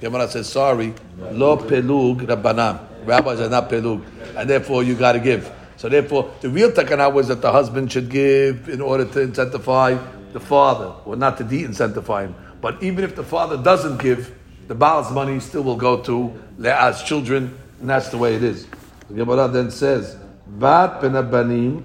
The 0.00 0.10
Gemara 0.10 0.28
says, 0.28 0.46
sorry. 0.46 0.92
Lo 1.32 1.56
pelug 1.56 2.20
rabbanam. 2.20 3.06
Rabbis 3.06 3.40
are 3.40 3.48
not 3.48 3.70
pelug. 3.70 4.04
And 4.36 4.50
therefore 4.50 4.82
you 4.82 4.94
got 4.94 5.12
to 5.12 5.20
give. 5.20 5.50
So 5.78 5.88
therefore, 5.88 6.34
the 6.42 6.50
real 6.50 6.70
takana 6.70 7.10
was 7.10 7.28
that 7.28 7.40
the 7.40 7.50
husband 7.50 7.90
should 7.90 8.10
give 8.10 8.68
in 8.68 8.82
order 8.82 9.06
to 9.06 9.26
incentivize 9.26 10.06
the 10.34 10.40
father, 10.40 10.92
or 11.06 11.16
not 11.16 11.38
to 11.38 11.44
de-incentivize 11.44 12.26
him. 12.26 12.34
But 12.60 12.82
even 12.82 13.04
if 13.04 13.14
the 13.14 13.24
father 13.24 13.56
doesn't 13.56 13.98
give, 13.98 14.34
the 14.68 14.74
Baal's 14.74 15.10
money 15.12 15.38
still 15.40 15.62
will 15.62 15.76
go 15.76 16.02
to 16.02 16.32
Leah's 16.58 17.02
children, 17.02 17.56
and 17.80 17.88
that's 17.88 18.08
the 18.08 18.18
way 18.18 18.34
it 18.34 18.42
is. 18.42 18.66
The 19.08 19.14
Gemara 19.14 19.48
then 19.48 19.70
says, 19.70 20.16
Bat 20.46 21.02
ben 21.02 21.12
abanim 21.12 21.84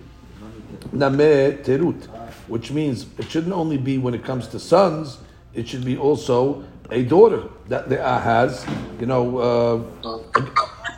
name 0.91 1.57
terut, 1.63 2.07
which 2.47 2.71
means 2.71 3.05
it 3.17 3.29
shouldn't 3.29 3.53
only 3.53 3.77
be 3.77 3.97
when 3.97 4.13
it 4.13 4.23
comes 4.23 4.47
to 4.47 4.59
sons, 4.59 5.19
it 5.53 5.67
should 5.67 5.85
be 5.85 5.97
also 5.97 6.63
a 6.89 7.03
daughter 7.03 7.43
that 7.67 7.89
Leah 7.89 8.19
has, 8.19 8.65
you 8.99 9.05
know, 9.05 9.37
uh, 10.03 10.19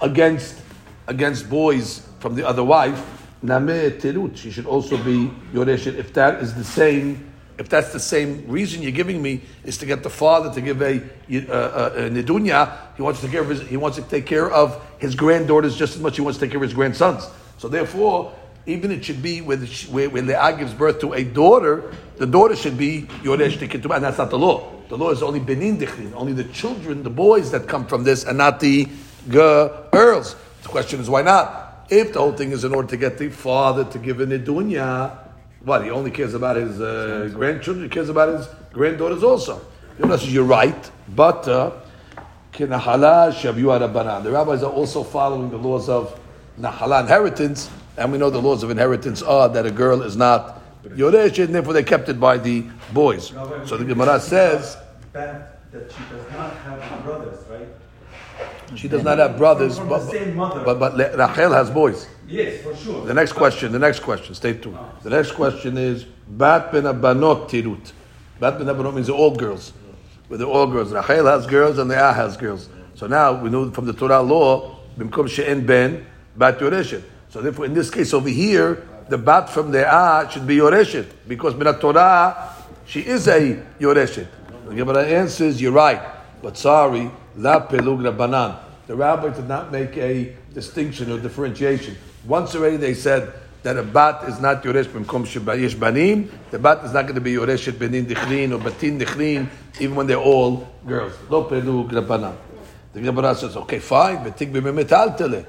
against 0.01 0.61
against 1.07 1.49
boys 1.49 2.07
from 2.19 2.35
the 2.35 2.47
other 2.47 2.63
wife. 2.63 3.01
Name 3.41 3.91
terut, 3.99 4.37
she 4.37 4.51
should 4.51 4.65
also 4.65 4.97
be 5.03 5.29
yoreshet. 5.53 5.95
If 5.95 6.13
that 6.13 6.41
is 6.41 6.53
the 6.53 6.63
same, 6.63 7.32
if 7.63 7.69
that's 7.69 7.93
the 7.93 7.99
same 7.99 8.45
reason 8.49 8.81
you're 8.81 8.91
giving 8.91 9.21
me 9.21 9.39
is 9.63 9.77
to 9.77 9.85
get 9.85 10.03
the 10.03 10.09
father 10.09 10.53
to 10.53 10.59
give 10.59 10.81
a, 10.81 10.97
uh, 10.97 10.99
a, 11.29 12.07
a 12.07 12.09
nedunya, 12.09 12.77
he 12.97 13.01
wants 13.01 13.21
to 13.21 13.27
take 13.27 13.31
care 13.31 13.41
of 13.41 13.47
his, 13.47 13.61
he 13.61 13.77
wants 13.77 13.97
to 13.97 14.03
take 14.03 14.25
care 14.25 14.51
of 14.51 14.85
his 14.99 15.15
granddaughters 15.15 15.77
just 15.77 15.95
as 15.95 16.01
much 16.01 16.11
as 16.11 16.17
he 16.17 16.21
wants 16.23 16.39
to 16.39 16.45
take 16.45 16.51
care 16.51 16.57
of 16.57 16.63
his 16.63 16.73
grandsons. 16.73 17.25
So 17.59 17.69
therefore, 17.69 18.35
even 18.65 18.91
it 18.91 19.05
should 19.05 19.23
be 19.23 19.39
where, 19.39 19.55
the, 19.55 19.67
where, 19.91 20.09
where 20.09 20.57
gives 20.57 20.73
birth 20.73 20.99
to 20.99 21.13
a 21.13 21.23
daughter, 21.23 21.95
the 22.17 22.25
daughter 22.25 22.57
should 22.57 22.77
be 22.77 23.03
Yoresh 23.23 23.57
Tikitubah, 23.59 23.95
and 23.95 24.03
that's 24.03 24.17
not 24.17 24.29
the 24.29 24.37
law. 24.37 24.69
The 24.89 24.97
law 24.97 25.11
is 25.11 25.23
only 25.23 25.39
Benin 25.39 25.77
Dichlin, 25.77 26.11
only 26.15 26.33
the 26.33 26.43
children, 26.43 27.01
the 27.01 27.09
boys 27.09 27.51
that 27.51 27.69
come 27.69 27.87
from 27.87 28.03
this, 28.03 28.25
and 28.25 28.37
not 28.37 28.59
the 28.59 28.89
girls. 29.29 30.35
The 30.63 30.67
question 30.67 30.99
is, 30.99 31.09
why 31.09 31.21
not? 31.21 31.87
If 31.89 32.11
the 32.11 32.19
whole 32.19 32.33
thing 32.33 32.51
is 32.51 32.65
in 32.65 32.75
order 32.75 32.89
to 32.89 32.97
get 32.97 33.17
the 33.17 33.29
father 33.29 33.85
to 33.85 33.99
give 33.99 34.19
a 34.19 34.25
nedunya, 34.25 35.22
what, 35.63 35.83
he 35.83 35.89
only 35.89 36.11
cares 36.11 36.33
about 36.33 36.55
his 36.57 36.79
uh, 36.81 37.29
grandchildren, 37.33 37.85
he 37.85 37.89
cares 37.89 38.09
about 38.09 38.29
his 38.37 38.47
granddaughters 38.71 39.23
also. 39.23 39.61
The 39.97 40.03
Gemara 40.03 40.17
says, 40.19 40.33
You're 40.33 40.43
right, 40.43 40.91
but 41.15 41.47
uh. 41.47 41.71
The 42.55 42.67
rabbis 44.31 44.61
are 44.61 44.71
also 44.71 45.03
following 45.03 45.49
the 45.49 45.57
laws 45.57 45.89
of 45.89 46.19
Nahala 46.59 47.01
inheritance, 47.01 47.67
and 47.97 48.11
we 48.11 48.19
know 48.19 48.29
the 48.29 48.41
laws 48.41 48.61
of 48.61 48.69
inheritance 48.69 49.23
are 49.23 49.49
that 49.49 49.65
a 49.65 49.71
girl 49.71 50.03
is 50.03 50.15
not 50.15 50.61
Yoresh, 50.83 51.43
and 51.43 51.55
therefore 51.55 51.73
they 51.73 51.81
kept 51.81 52.09
it 52.09 52.19
by 52.19 52.37
the 52.37 52.63
boys. 52.93 53.29
So 53.65 53.75
the 53.77 53.85
Gemara 53.85 54.19
says 54.19 54.77
that 55.13 55.61
she 55.71 56.03
does 56.11 56.31
not 56.31 56.55
have 56.57 57.03
brothers, 57.03 57.39
right? 57.49 57.67
she 58.75 58.87
does 58.87 59.03
not 59.03 59.17
have 59.17 59.37
brothers, 59.37 59.79
but, 59.79 60.13
mother. 60.35 60.63
but, 60.63 60.79
but 60.79 60.95
Rachel 60.95 61.53
has 61.53 61.69
boys. 61.69 62.07
Yes, 62.27 62.61
for 62.61 62.75
sure. 62.75 63.05
The 63.05 63.13
next 63.13 63.33
question, 63.33 63.71
the 63.71 63.79
next 63.79 63.99
question, 63.99 64.33
stay 64.33 64.53
tuned. 64.53 64.77
The 65.01 65.09
next 65.09 65.31
question 65.33 65.77
is 65.77 66.05
Bat 66.27 66.71
ben 66.71 66.83
Abanot 66.83 67.49
Tirut. 67.49 67.91
Bat 68.39 68.59
ben 68.59 68.67
Abanot 68.67 68.95
means 68.95 69.09
all 69.09 69.35
girls. 69.35 69.73
But 70.29 70.39
they're 70.39 70.47
all 70.47 70.67
girls. 70.67 70.91
Rachel 70.91 71.25
has 71.25 71.45
girls 71.45 71.77
and 71.77 71.91
the 71.91 72.01
Ah 72.01 72.13
has 72.13 72.37
girls. 72.37 72.69
So 72.95 73.07
now 73.07 73.41
we 73.41 73.49
know 73.49 73.71
from 73.71 73.85
the 73.85 73.93
Torah 73.93 74.21
law, 74.21 74.79
Bimkom 74.97 75.29
She'en 75.29 75.65
Ben, 75.65 76.05
Bat 76.37 76.59
Yoreshet. 76.59 77.03
So 77.29 77.41
therefore, 77.41 77.65
in 77.65 77.73
this 77.73 77.89
case 77.89 78.13
over 78.13 78.29
here, 78.29 78.87
the 79.09 79.17
Bat 79.17 79.49
from 79.49 79.71
the 79.71 79.85
Ah 79.85 80.27
should 80.29 80.47
be 80.47 80.57
Yoreshet. 80.57 81.07
Because 81.27 81.53
Minat 81.55 81.81
Torah, 81.81 82.55
she 82.85 83.01
is 83.01 83.27
a 83.27 83.61
Yoreshet. 83.79 84.27
The 84.67 84.75
Gemara 84.75 85.05
answers, 85.05 85.61
you're 85.61 85.73
right. 85.73 86.01
But 86.41 86.57
sorry, 86.57 87.11
La 87.35 87.67
Pelug 87.67 87.99
Rabbanan. 88.01 88.59
The 88.87 88.95
rabbi 88.95 89.29
did 89.29 89.47
not 89.47 89.71
make 89.71 89.95
a 89.97 90.35
distinction 90.53 91.11
or 91.11 91.17
differentiation. 91.17 91.95
Once 92.25 92.55
already 92.55 92.77
they 92.77 92.93
said 92.93 93.33
that 93.63 93.75
a 93.75 93.83
bat 93.83 94.29
is 94.29 94.39
not 94.39 94.63
yoresh 94.63 94.85
b'mkom 94.85 95.25
shebayish 95.25 95.77
banim. 95.77 96.31
The 96.51 96.59
bat 96.59 96.85
is 96.85 96.93
not 96.93 97.03
going 97.03 97.15
to 97.15 97.21
be 97.21 97.33
yoresh 97.33 97.67
et 97.67 97.77
benin 97.77 98.05
dichlin 98.05 98.53
or 98.53 98.63
batin 98.63 98.97
dichlin, 98.97 99.49
even 99.79 99.95
when 99.95 100.07
they're 100.07 100.17
all 100.17 100.67
girls. 100.85 101.13
Lo 101.29 101.49
pelug 101.49 101.91
rabbanan. 101.91 102.35
The 102.93 103.01
Gemara 103.01 103.35
says, 103.35 103.57
okay, 103.57 103.79
fine, 103.79 104.23
but 104.23 104.37
tik 104.37 104.53
b'memetaltele. 104.53 105.45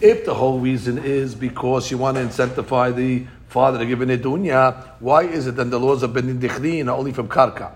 If 0.00 0.24
the 0.24 0.34
whole 0.34 0.58
reason 0.58 0.98
is 0.98 1.34
because 1.34 1.90
you 1.90 1.98
want 1.98 2.16
to 2.16 2.24
incentivize 2.24 2.94
the 2.94 3.26
father 3.48 3.78
to 3.78 3.86
give 3.86 4.00
an 4.00 4.10
edunya, 4.10 4.90
why 5.00 5.22
is 5.22 5.46
it 5.46 5.56
then 5.56 5.70
the 5.70 5.80
laws 5.80 6.02
of 6.04 6.12
benin 6.12 6.40
dichlin 6.40 6.86
are 6.86 6.96
only 6.96 7.12
from 7.12 7.28
karka? 7.28 7.72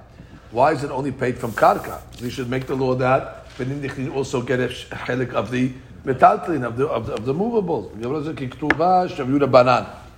Why 0.51 0.73
is 0.73 0.85
it 0.85 0.91
only 0.91 1.13
paid 1.13 1.39
from 1.39 1.53
karka? 1.53 2.01
We 2.21 2.31
should 2.31 2.49
make 2.49 2.67
the 2.67 2.77
law 2.77 2.95
that 2.97 3.49
benin 3.57 3.83
dichlin 3.83 4.15
also 4.15 4.43
get 4.43 4.61
a 4.61 4.69
chelik 4.69 5.33
of 5.33 5.51
the 5.51 5.73
metaltlin 6.05 6.65
of 6.65 6.77
the 6.77 6.87
of 6.87 7.07
the, 7.07 7.15
of 7.15 7.25
the 7.25 7.35
movables. 7.35 7.95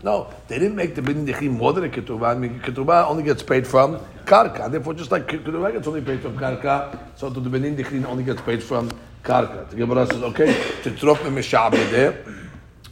No, 0.03 0.33
they 0.49 0.59
didn't 0.59 0.77
make 0.77 0.95
the 0.95 1.03
Benin 1.03 1.27
Dechim 1.27 1.51
more 1.51 1.75
than 1.75 1.85
a 1.85 1.89
ketubah. 1.89 2.35
I 2.35 2.39
mean, 2.39 2.59
ketubah 2.61 3.07
only 3.07 3.23
gets 3.23 3.43
paid 3.43 3.67
from 3.67 3.99
karka. 4.25 4.71
Therefore, 4.71 4.95
just 4.95 5.11
like 5.11 5.27
ketubah 5.27 5.73
gets 5.73 5.87
only 5.87 6.01
paid 6.01 6.23
from 6.23 6.39
karka, 6.39 6.99
so 7.17 7.31
to 7.31 7.39
the 7.39 7.51
Benin 7.51 7.77
Dechim 7.77 8.07
only 8.07 8.25
gets 8.25 8.41
paid 8.41 8.63
from 8.63 8.91
karka. 9.23 9.69
The 9.69 9.77
Gemara 9.77 10.07
says, 10.07 10.23
okay, 10.23 10.55
to 10.85 10.91
trop 10.97 11.19
there, 11.21 12.25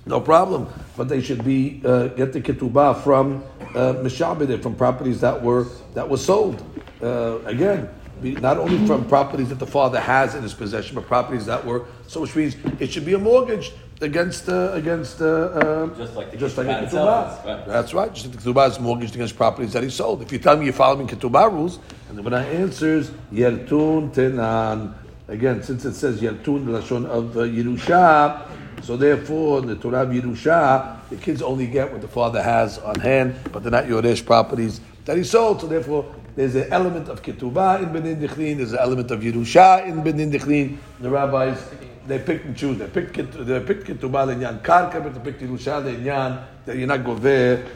no 0.04 0.20
problem, 0.20 0.68
but 0.98 1.08
they 1.08 1.22
should 1.22 1.44
be 1.44 1.80
uh, 1.82 2.08
get 2.08 2.34
the 2.34 2.42
ketubah 2.42 3.02
from 3.02 3.42
uh, 3.74 3.94
mishabede, 3.94 4.62
from 4.62 4.74
properties 4.74 5.20
that 5.22 5.42
were 5.42 5.66
that 5.94 6.06
were 6.06 6.18
sold. 6.18 6.62
Uh, 7.02 7.38
again, 7.46 7.88
not 8.22 8.58
only 8.58 8.84
from 8.86 9.06
properties 9.08 9.48
that 9.48 9.58
the 9.58 9.66
father 9.66 10.00
has 10.00 10.34
in 10.34 10.42
his 10.42 10.54
possession, 10.54 10.94
but 10.94 11.06
properties 11.06 11.46
that 11.46 11.64
were 11.64 11.84
so, 12.06 12.20
which 12.20 12.34
means 12.34 12.56
it 12.80 12.90
should 12.90 13.04
be 13.04 13.14
a 13.14 13.18
mortgage 13.18 13.72
against 14.00 14.48
uh, 14.48 14.70
against 14.72 15.20
uh, 15.20 15.26
uh, 15.26 15.86
Just 15.96 16.14
like 16.14 16.30
the 16.30 16.36
just 16.36 16.56
like 16.56 16.66
ketubah. 16.66 17.44
right. 17.44 17.66
That's 17.66 17.94
right. 17.94 18.12
Just 18.12 18.26
like 18.26 18.36
the 18.36 18.42
ketubah 18.42 18.70
is 18.70 18.80
mortgaged 18.80 19.14
against 19.14 19.36
properties 19.36 19.72
that 19.72 19.82
he 19.82 19.90
sold. 19.90 20.22
If 20.22 20.32
you 20.32 20.38
tell 20.38 20.56
me 20.56 20.64
you're 20.64 20.74
following 20.74 21.06
ketubah 21.06 21.52
rules, 21.52 21.78
and 22.08 22.18
the 22.18 22.22
Gemara 22.22 22.44
answers 22.44 23.10
yertun 23.32 24.12
tenan. 24.12 24.94
Again, 25.28 25.62
since 25.62 25.84
it 25.84 25.94
says 25.94 26.20
yertun 26.20 26.64
the 26.66 26.80
lashon 26.80 27.04
of 27.06 27.36
uh, 27.36 27.40
Yerusha, 27.40 28.48
so 28.82 28.96
therefore 28.96 29.60
the 29.60 29.76
Torah 29.76 30.02
of 30.02 30.08
Yerusha, 30.08 30.98
the 31.10 31.16
kids 31.16 31.42
only 31.42 31.66
get 31.66 31.92
what 31.92 32.00
the 32.00 32.08
father 32.08 32.42
has 32.42 32.78
on 32.78 32.98
hand, 33.00 33.36
but 33.52 33.62
they're 33.62 33.72
not 33.72 33.84
Yoresh 33.84 34.24
properties 34.24 34.80
that 35.04 35.16
he 35.16 35.24
sold. 35.24 35.60
So 35.60 35.66
therefore, 35.66 36.14
there's 36.36 36.54
an 36.54 36.72
element 36.72 37.08
of 37.08 37.22
ketubah 37.22 37.82
in 37.82 37.92
Benin 37.92 38.20
Dichlin, 38.20 38.58
there's 38.58 38.72
an 38.72 38.78
element 38.78 39.10
of 39.10 39.20
Yerusha 39.20 39.86
in 39.86 40.02
Benin 40.02 40.30
Dichlin. 40.30 40.76
The 41.00 41.10
rabbis 41.10 41.58
they 42.06 42.18
pick 42.18 42.44
and 42.44 42.56
choose. 42.56 42.78
They 42.78 42.86
pick 42.86 43.12
they 43.12 43.60
pick 43.60 43.84
ketubah 43.84 44.34
lenyan 44.34 44.62
karka, 44.62 45.02
but 45.02 45.14
they 45.14 45.32
pick 45.32 45.40
Yerusha 45.40 45.82
lenyan 45.82 46.44
that 46.64 46.76
you're 46.76 46.86
not 46.86 47.00
goveh 47.00 47.66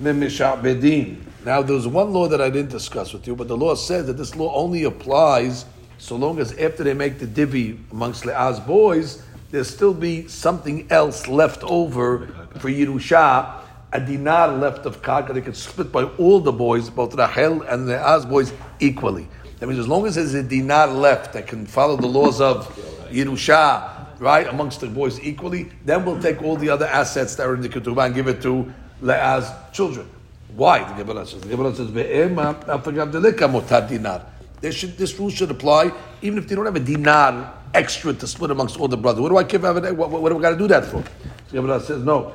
bedin. 0.00 1.18
Now, 1.44 1.62
there's 1.62 1.86
one 1.86 2.12
law 2.12 2.28
that 2.28 2.40
I 2.40 2.50
didn't 2.50 2.70
discuss 2.70 3.12
with 3.12 3.26
you, 3.26 3.34
but 3.34 3.48
the 3.48 3.56
law 3.56 3.74
says 3.74 4.06
that 4.06 4.14
this 4.14 4.36
law 4.36 4.54
only 4.54 4.84
applies 4.84 5.64
so 5.98 6.16
long 6.16 6.38
as 6.38 6.52
after 6.54 6.82
they 6.82 6.94
make 6.94 7.18
the 7.18 7.26
divi 7.26 7.78
amongst 7.90 8.24
Leah's 8.24 8.60
boys, 8.60 9.22
there 9.50 9.64
still 9.64 9.92
be 9.92 10.26
something 10.28 10.90
else 10.90 11.28
left 11.28 11.62
over 11.64 12.28
for 12.58 12.70
Yerusha, 12.70 13.59
a 13.92 14.00
dinar 14.00 14.48
left 14.48 14.86
of 14.86 15.02
karka. 15.02 15.34
They 15.34 15.40
could 15.40 15.56
split 15.56 15.90
by 15.90 16.04
all 16.04 16.40
the 16.40 16.52
boys, 16.52 16.90
both 16.90 17.14
Rachel 17.14 17.62
and 17.62 17.86
Leah's 17.86 18.24
boys, 18.24 18.52
equally. 18.78 19.28
That 19.58 19.66
means 19.66 19.78
as 19.78 19.88
long 19.88 20.06
as 20.06 20.14
there's 20.14 20.34
a 20.34 20.42
dinar 20.42 20.86
left 20.86 21.32
that 21.34 21.46
can 21.46 21.66
follow 21.66 21.96
the 21.96 22.06
laws 22.06 22.40
of 22.40 22.66
Yerusha, 23.10 24.06
right, 24.18 24.46
amongst 24.46 24.80
the 24.80 24.86
boys 24.86 25.20
equally, 25.20 25.70
then 25.84 26.04
we'll 26.04 26.20
take 26.20 26.42
all 26.42 26.56
the 26.56 26.70
other 26.70 26.86
assets 26.86 27.34
that 27.36 27.46
are 27.46 27.54
in 27.54 27.60
the 27.60 27.68
ketubah 27.68 28.06
and 28.06 28.14
give 28.14 28.28
it 28.28 28.40
to 28.42 28.72
Leah's 29.02 29.50
children. 29.72 30.08
Why? 30.54 30.84
The 30.84 31.04
Gemara 31.04 31.26
says. 31.26 31.42
The 31.42 31.48
Gemara 31.48 31.74
says, 31.74 31.88
"Ve'ema 31.88 33.88
dinar." 33.88 34.26
There 34.60 34.72
should, 34.72 34.98
this 34.98 35.18
rule 35.18 35.30
should 35.30 35.50
apply 35.50 35.92
even 36.20 36.38
if 36.38 36.48
they 36.48 36.54
don't 36.54 36.66
have 36.66 36.76
a 36.76 36.80
dinar 36.80 37.54
extra 37.74 38.12
to 38.12 38.26
split 38.26 38.50
amongst 38.50 38.78
all 38.78 38.88
the 38.88 38.96
brothers. 38.96 39.20
What 39.20 39.28
do 39.30 39.36
I 39.36 39.42
give? 39.44 39.62
What, 39.62 39.96
what, 39.96 40.10
what 40.10 40.28
do 40.28 40.36
we 40.36 40.42
got 40.42 40.50
to 40.50 40.58
do 40.58 40.68
that 40.68 40.84
for? 40.84 41.02
The 41.48 41.56
Gemara 41.56 41.80
says, 41.80 42.02
"No." 42.04 42.34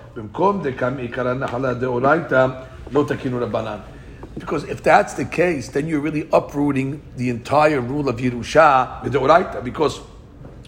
Deoraita. 1.80 2.67
Because 4.38 4.65
if 4.65 4.84
that's 4.84 5.13
the 5.13 5.26
case, 5.26 5.69
then 5.69 5.88
you're 5.88 6.02
really 6.02 6.28
uprooting 6.34 7.02
the 7.15 7.30
entire 7.30 7.80
rule 7.80 8.10
of 8.10 8.17
Yerusha 8.17 9.02
the 9.10 9.62
because 9.62 10.02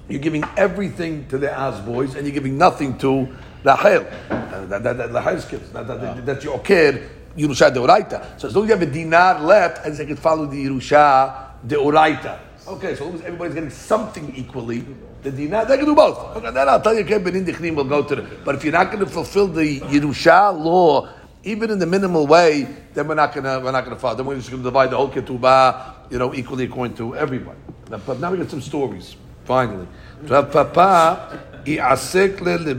you're 0.07 0.21
giving 0.21 0.45
everything 0.55 1.27
to 1.27 1.37
the 1.37 1.51
Az 1.51 1.81
boys 1.81 2.15
and 2.15 2.25
you're 2.25 2.33
giving 2.33 2.57
nothing 2.57 2.97
to 2.99 3.27
Rachel. 3.63 4.07
Uh, 4.29 4.65
that, 4.67 4.83
that, 4.83 4.97
that, 4.97 5.11
Rachel's 5.11 5.45
kids. 5.45 5.69
That, 5.71 5.85
that, 5.87 5.99
that, 5.99 6.25
that's 6.25 6.43
your 6.45 6.59
kid, 6.59 7.09
Yerusha 7.35 7.73
de 7.73 7.79
Oraita. 7.79 8.39
So 8.39 8.47
as 8.47 8.55
long 8.55 8.63
as 8.63 8.69
you 8.69 8.75
have 8.77 8.87
a 8.87 8.91
dinar 8.91 9.41
left, 9.41 9.85
and 9.85 9.95
they 9.95 10.05
can 10.05 10.15
follow 10.15 10.45
the 10.45 10.65
Yerusha 10.65 11.67
de 11.67 11.75
Oraita. 11.75 12.39
Okay, 12.67 12.95
so 12.95 13.07
everybody's 13.23 13.53
getting 13.53 13.69
something 13.69 14.35
equally, 14.35 14.85
the 15.23 15.31
dinar, 15.31 15.65
they 15.65 15.77
can 15.77 15.85
do 15.85 15.95
both. 15.95 16.35
Okay, 16.35 16.51
then 16.51 16.67
I'll 16.67 16.81
tell 16.81 16.93
you, 16.93 17.05
okay, 17.05 17.17
Benin 17.17 17.45
Dichrim 17.45 17.75
will 17.75 17.85
go 17.85 18.03
to 18.03 18.15
the. 18.15 18.21
But 18.43 18.55
if 18.55 18.63
you're 18.65 18.73
not 18.73 18.91
going 18.91 18.99
to 18.99 19.09
fulfill 19.09 19.47
the 19.47 19.79
Yerusha 19.79 20.57
law, 20.57 21.07
even 21.43 21.71
in 21.71 21.79
the 21.79 21.85
minimal 21.85 22.27
way, 22.27 22.67
then 22.93 23.07
we're 23.07 23.15
not 23.15 23.33
gonna 23.33 23.61
we're 23.61 23.71
not 23.71 23.85
gonna 23.85 23.95
follow. 23.95 24.15
Then 24.15 24.25
we're 24.25 24.35
just 24.35 24.51
gonna 24.51 24.63
divide 24.63 24.91
the 24.91 24.97
whole 24.97 25.09
ketubah, 25.09 26.11
you 26.11 26.19
know, 26.19 26.33
equally 26.33 26.65
according 26.65 26.97
to 26.97 27.15
everybody. 27.15 27.57
Now, 27.89 27.99
but 27.99 28.19
now 28.19 28.31
we 28.31 28.37
get 28.37 28.49
some 28.49 28.61
stories. 28.61 29.15
Finally, 29.45 29.87
Rav 30.23 30.51
Papa 30.51 31.39
iasek 31.63 32.41
le 32.41 32.75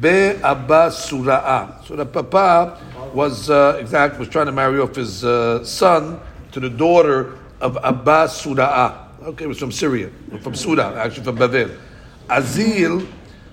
be 0.00 0.08
Abba 0.42 0.90
Sura'a. 0.90 1.86
So 1.86 1.94
Rav 1.94 2.12
Papa 2.12 2.80
was 3.14 3.50
uh, 3.50 3.78
exact 3.78 4.18
was 4.18 4.28
trying 4.28 4.46
to 4.46 4.52
marry 4.52 4.80
off 4.80 4.96
his 4.96 5.24
uh, 5.24 5.62
son 5.64 6.18
to 6.50 6.58
the 6.58 6.70
daughter 6.70 7.38
of 7.62 7.78
Abba 7.78 8.26
Sura'a. 8.26 9.22
Okay, 9.22 9.44
it 9.44 9.48
was 9.48 9.58
from 9.58 9.70
Syria, 9.70 10.10
from 10.42 10.54
Surah, 10.54 10.96
actually 10.96 11.22
from 11.22 11.38
Bavel. 11.38 11.78
Azil. 12.28 13.06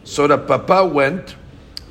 So 0.03 0.27
Rav 0.27 0.47
Papa 0.47 0.83
went 0.83 1.35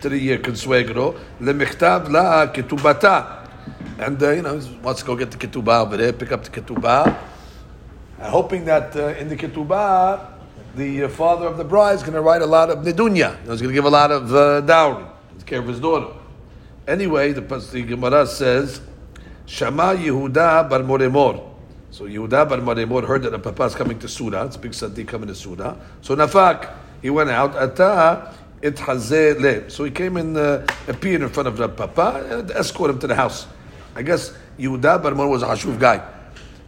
to 0.01 0.09
the 0.09 0.39
consuegro, 0.39 1.17
lemichtav 1.41 2.11
la 2.11 2.53
ketubata. 2.53 3.49
And, 3.99 4.21
uh, 4.21 4.31
you 4.31 4.43
know, 4.43 4.59
he 4.59 4.77
wants 4.79 5.01
to 5.01 5.07
go 5.07 5.15
get 5.15 5.31
the 5.31 5.37
ketubah 5.39 5.87
over 5.87 5.97
there, 5.97 6.13
pick 6.13 6.33
up 6.33 6.43
the 6.43 6.51
ketubah, 6.51 7.17
uh, 8.21 8.31
hoping 8.31 8.65
that 8.65 8.97
uh, 8.97 9.09
in 9.09 9.29
the 9.29 9.37
ketubah, 9.37 10.33
the 10.75 11.05
uh, 11.05 11.09
father 11.09 11.47
of 11.47 11.57
the 11.57 11.65
bride 11.65 11.95
is 11.95 12.03
going 12.03 12.15
to 12.15 12.21
write 12.21 12.43
a 12.43 12.47
lot 12.47 12.71
of 12.71 12.79
nedunya. 12.79 13.39
He's 13.41 13.61
going 13.61 13.69
to 13.69 13.73
give 13.73 13.85
a 13.85 13.91
lot 13.91 14.11
of 14.11 14.35
uh, 14.35 14.61
dowry, 14.63 15.05
take 15.39 15.47
care 15.47 15.61
of 15.61 15.69
his 15.69 15.79
daughter. 15.79 16.15
Anyway, 16.87 17.33
the, 17.33 17.41
the 17.41 17.83
Gemara 17.83 18.27
says, 18.27 18.81
Shama 19.47 19.95
Yehuda 19.95 20.69
bar 20.69 20.81
Moremor. 20.81 21.48
So 21.99 22.05
Yehuda 22.05 22.49
bar 22.49 22.59
Moremor 22.59 23.05
heard 23.05 23.25
that 23.25 23.31
the 23.31 23.41
papa 23.41 23.65
is 23.65 23.75
coming 23.75 23.99
to 23.99 24.07
Surah. 24.07 24.45
It's 24.45 24.57
big 24.57 24.73
Sadi 24.73 25.03
coming 25.03 25.27
to 25.27 25.35
Surah. 25.35 25.75
So 26.01 26.15
Nafak, 26.15 26.73
he 27.03 27.11
went 27.11 27.29
out. 27.29 27.57
Ata 27.57 28.33
it 28.63 28.79
le. 29.41 29.69
So 29.69 29.83
he 29.83 29.91
came 29.91 30.17
and 30.17 30.37
uh, 30.37 30.65
appeared 30.87 31.23
in 31.23 31.29
front 31.29 31.49
of 31.49 31.57
the 31.57 31.69
papa 31.69 32.25
and 32.31 32.53
escorted 32.53 32.95
him 32.95 33.01
to 33.01 33.09
the 33.09 33.17
house. 33.17 33.49
I 33.97 34.03
guess 34.03 34.33
Yehuda 34.61 35.03
bar 35.03 35.11
Moremor 35.11 35.29
was 35.29 35.43
a 35.43 35.47
Hashuv 35.47 35.81
guy. 35.81 36.09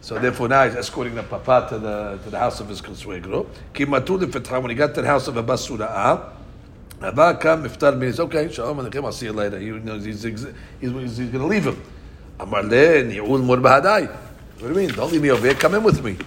So 0.01 0.19
therefore 0.19 0.49
now 0.49 0.64
he's 0.64 0.75
escorting 0.75 1.14
the 1.14 1.23
papa 1.23 1.69
to 1.69 1.79
the 1.79 2.19
to 2.25 2.31
the 2.31 2.38
house 2.40 2.59
of 2.59 2.69
his 2.69 2.83
consuegro. 2.83 3.47
Kimatu. 3.73 4.61
When 4.61 4.71
he 4.71 4.75
got 4.75 4.97
to 4.97 5.03
the 5.03 5.07
house 5.07 5.29
of 5.29 5.38
Abba 5.38 5.57
Surah, 5.59 6.29
Abba 7.01 7.38
come 7.40 7.69
iftar 7.69 7.97
means 7.97 8.19
okay. 8.19 8.51
Shalom 8.51 8.79
aleichem. 8.79 9.05
I'll 9.05 9.12
see 9.12 9.27
you 9.27 9.33
later. 9.33 9.61
He 9.61 9.71
knows 9.71 10.05
he's 10.05 10.25
he's, 10.25 10.45
he's, 10.81 10.90
he's 10.90 11.31
going 11.31 11.31
to 11.31 11.47
leave 11.47 11.66
him. 11.66 11.81
Amar 12.40 12.64
le 12.64 13.05
ni'ul 13.05 13.45
mur 13.45 13.59
bahadai. 13.59 14.27
What 14.61 14.75
do 14.75 14.79
you 14.79 14.87
mean? 14.88 14.94
Don't 14.94 15.11
leave 15.11 15.23
me 15.23 15.31
over 15.31 15.46
here. 15.46 15.55
Come 15.55 15.77
in 15.77 15.83
with 15.83 16.05
me. 16.05 16.18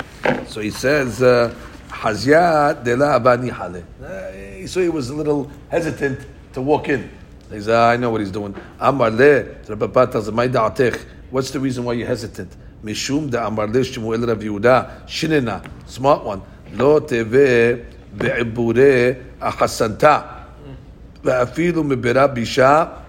So 0.48 0.60
he 0.60 0.72
says, 0.72 1.22
uh, 1.22 1.54
Hazya 1.90 2.84
de 2.84 2.98
la 2.98 3.20
abani 3.20 3.52
hale. 3.52 4.68
So 4.68 4.82
he 4.82 4.90
was 4.90 5.12
a 5.12 5.14
little 5.14 5.52
hesitant 5.70 6.20
to 6.54 6.62
walk 6.64 6.90
in. 6.90 7.12
He 7.52 7.58
says, 7.58 7.70
"Ah, 7.70 7.92
I 7.92 7.98
know 7.98 8.10
what 8.10 8.22
he's 8.22 8.32
doing. 8.32 8.56
Amar 8.80 9.12
le. 9.12 9.44
The 9.66 10.08
tells 10.12 10.28
him. 10.28 11.00
What's 11.30 11.52
the 11.52 11.60
reason 11.60 11.84
why 11.84 11.94
you're 11.94 12.08
hesitant? 12.08 12.56
Mishum 12.84 13.30
de 13.30 13.46
amar 13.46 13.68
le 13.68 13.82
Shmuel 13.82 14.28
Rav 14.28 14.40
Yehuda 14.40 15.06
shinena. 15.06 15.64
Smart 15.86 16.24
one. 16.24 16.42
Lo 16.74 17.02
teve 17.02 17.86
be'ibure 18.18 19.24
ahasanta. 19.40 20.48
Ve'afilu 21.24 21.84
mebera 21.84 22.28
bisha 22.36 23.00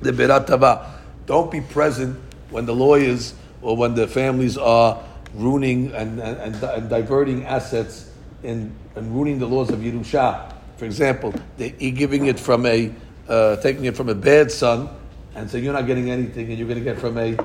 the 0.00 0.12
berat 0.12 0.46
tava. 0.46 0.94
Don't 1.26 1.50
be 1.50 1.60
present 1.60 2.16
when 2.50 2.66
the 2.66 2.74
lawyers 2.74 3.34
or 3.64 3.76
when 3.76 3.94
the 3.94 4.06
families 4.06 4.56
are 4.58 5.02
ruining 5.34 5.90
and, 5.92 6.20
and, 6.20 6.62
and 6.62 6.88
diverting 6.88 7.44
assets 7.44 8.10
and, 8.44 8.72
and 8.94 9.12
ruining 9.12 9.38
the 9.38 9.46
laws 9.46 9.70
of 9.70 9.80
Yerusha. 9.80 10.52
For 10.76 10.84
example, 10.84 11.34
they, 11.56 11.70
giving 11.70 12.26
it 12.26 12.38
from 12.38 12.66
a, 12.66 12.92
uh, 13.28 13.56
taking 13.56 13.86
it 13.86 13.96
from 13.96 14.10
a 14.10 14.14
bad 14.14 14.52
son 14.52 14.88
and 15.34 15.50
saying 15.50 15.64
you're 15.64 15.72
not 15.72 15.86
getting 15.86 16.10
anything 16.10 16.50
and 16.50 16.58
you're 16.58 16.68
going 16.68 16.78
to 16.78 16.84
get 16.84 16.98
from 16.98 17.18
a, 17.18 17.36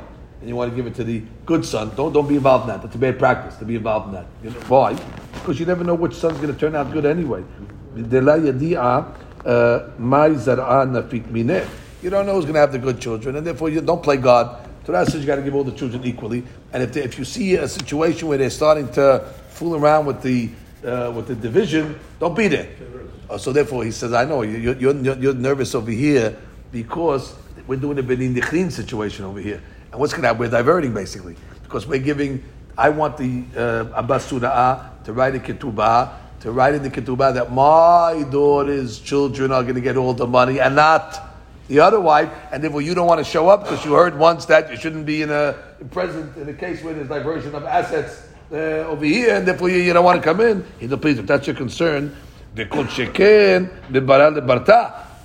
and 0.42 0.48
you 0.48 0.56
want 0.56 0.72
to 0.72 0.76
give 0.76 0.88
it 0.88 0.96
to 0.96 1.04
the 1.04 1.24
good 1.46 1.66
son. 1.66 1.92
Don't, 1.96 2.14
don't 2.14 2.28
be 2.28 2.36
involved 2.36 2.66
in 2.66 2.70
that. 2.70 2.84
That's 2.84 2.96
a 2.96 3.00
bad 3.00 3.18
practice 3.18 3.56
to 3.58 3.66
be 3.66 3.76
involved 3.76 4.08
in 4.08 4.14
that. 4.14 4.28
You 4.44 4.52
know, 4.52 4.60
why? 4.68 4.94
Because 5.34 5.60
you 5.60 5.66
never 5.66 5.84
know 5.84 5.96
which 5.96 6.14
son's 6.14 6.38
going 6.38 6.54
to 6.54 6.60
turn 6.60 6.76
out 6.76 6.92
good 6.92 7.06
anyway. 7.06 7.42
Uh. 7.42 8.04
You 12.02 12.10
don't 12.10 12.26
know 12.26 12.36
who's 12.36 12.46
going 12.46 12.54
to 12.54 12.60
have 12.60 12.72
the 12.72 12.80
good 12.80 13.02
children, 13.02 13.36
and 13.36 13.46
therefore 13.46 13.70
you 13.70 13.82
don't 13.82 14.04
play 14.04 14.18
God. 14.18 14.69
Torah 14.90 15.06
says 15.06 15.22
you 15.22 15.28
got 15.28 15.36
to 15.36 15.44
give 15.44 15.54
all 15.54 15.64
the 15.64 15.72
children 15.72 16.04
equally. 16.04 16.44
And 16.74 16.82
if, 16.82 16.94
they, 16.94 17.04
if 17.04 17.20
you 17.20 17.24
see 17.24 17.54
a 17.54 17.68
situation 17.68 18.28
where 18.28 18.40
they're 18.40 18.50
starting 18.50 18.92
to 18.94 19.24
fool 19.50 19.76
around 19.76 20.08
with 20.08 20.24
the 20.24 20.50
uh, 20.84 21.14
with 21.16 21.28
the 21.28 21.36
division, 21.36 22.00
don't 22.20 22.36
be 22.36 22.48
there. 22.48 22.70
Uh, 23.30 23.38
so 23.38 23.54
therefore, 23.54 23.84
he 23.84 23.92
says, 23.92 24.14
I 24.14 24.26
know 24.26 24.42
you're, 24.42 24.76
you're, 24.78 25.16
you're, 25.16 25.34
nervous 25.36 25.76
over 25.76 25.92
here 25.92 26.36
because 26.72 27.36
we're 27.68 27.80
doing 27.80 28.00
a 28.00 28.04
Benin 28.04 28.34
Dichrin 28.34 28.72
situation 28.72 29.26
over 29.26 29.40
here. 29.40 29.62
And 29.92 30.00
what's 30.00 30.14
going 30.14 30.24
to 30.24 30.30
happen? 30.30 30.40
We're 30.40 30.50
diverting 30.50 30.92
basically 30.92 31.36
because 31.62 31.86
we're 31.86 32.00
giving. 32.00 32.44
I 32.76 32.90
want 32.90 33.16
the 33.18 33.44
uh, 33.56 33.94
Abbas 33.94 34.32
Sura'ah 34.32 35.04
to 35.04 35.14
write 35.14 35.36
a 35.36 35.40
ketubah, 35.40 36.14
to 36.40 36.52
write 36.52 36.74
in 36.74 36.82
the 36.82 36.90
ketubah 36.90 37.36
that 37.36 37.52
my 37.52 38.26
daughter's 38.32 39.00
children 39.00 39.52
are 39.52 39.62
going 39.62 39.76
to 39.76 39.82
get 39.82 39.98
all 39.98 40.16
the 40.16 40.26
money 40.26 40.60
and 40.60 40.76
not 40.76 41.29
the 41.70 41.80
other 41.80 42.00
wife, 42.00 42.30
and 42.52 42.62
therefore 42.62 42.82
you 42.82 42.94
don't 42.94 43.08
want 43.08 43.20
to 43.20 43.24
show 43.24 43.48
up 43.48 43.64
because 43.64 43.86
you 43.86 43.94
heard 43.94 44.18
once 44.18 44.46
that 44.46 44.70
you 44.70 44.76
shouldn't 44.76 45.06
be 45.06 45.22
in 45.22 45.30
a 45.30 45.56
present 45.92 46.36
in 46.36 46.50
a 46.50 46.54
case 46.54 46.84
where 46.84 46.94
there's 46.94 47.08
diversion 47.08 47.56
of 47.56 47.64
assets 47.64 48.24
uh, 48.52 48.90
over 48.90 49.06
here, 49.06 49.36
and 49.36 49.48
therefore 49.48 49.70
you, 49.70 49.78
you 49.78 49.94
don't 49.94 50.04
want 50.04 50.20
to 50.22 50.24
come 50.24 50.42
in. 50.42 50.66
He 50.80 50.88
said, 50.90 51.02
please, 51.02 51.20
if 51.20 51.28
that's 51.28 51.48
your 51.48 51.56
concern. 51.56 52.14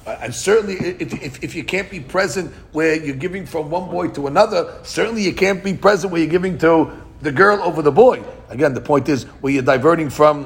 Uh, 0.07 0.17
And 0.21 0.35
certainly, 0.35 0.75
if, 0.75 1.15
if, 1.15 1.43
if 1.43 1.55
you 1.55 1.65
can't 1.65 1.91
be 1.91 1.99
present 1.99 2.53
where 2.73 2.95
you're 2.95 3.17
giving 3.17 3.47
from 3.47 3.71
one 3.71 3.89
boy 3.91 4.09
to 4.09 4.27
another, 4.27 4.79
certainly 4.83 5.23
you 5.23 5.33
can't 5.33 5.65
be 5.65 5.73
present 5.73 6.13
where 6.13 6.21
you're 6.21 6.31
giving 6.31 6.59
to 6.59 6.93
the 7.23 7.33
girl 7.33 7.63
over 7.63 7.81
the 7.81 7.91
boy. 7.91 8.23
Again, 8.51 8.75
the 8.75 8.83
point 8.83 9.09
is 9.09 9.25
where 9.41 9.51
you're 9.55 9.63
diverting 9.63 10.11
from 10.11 10.45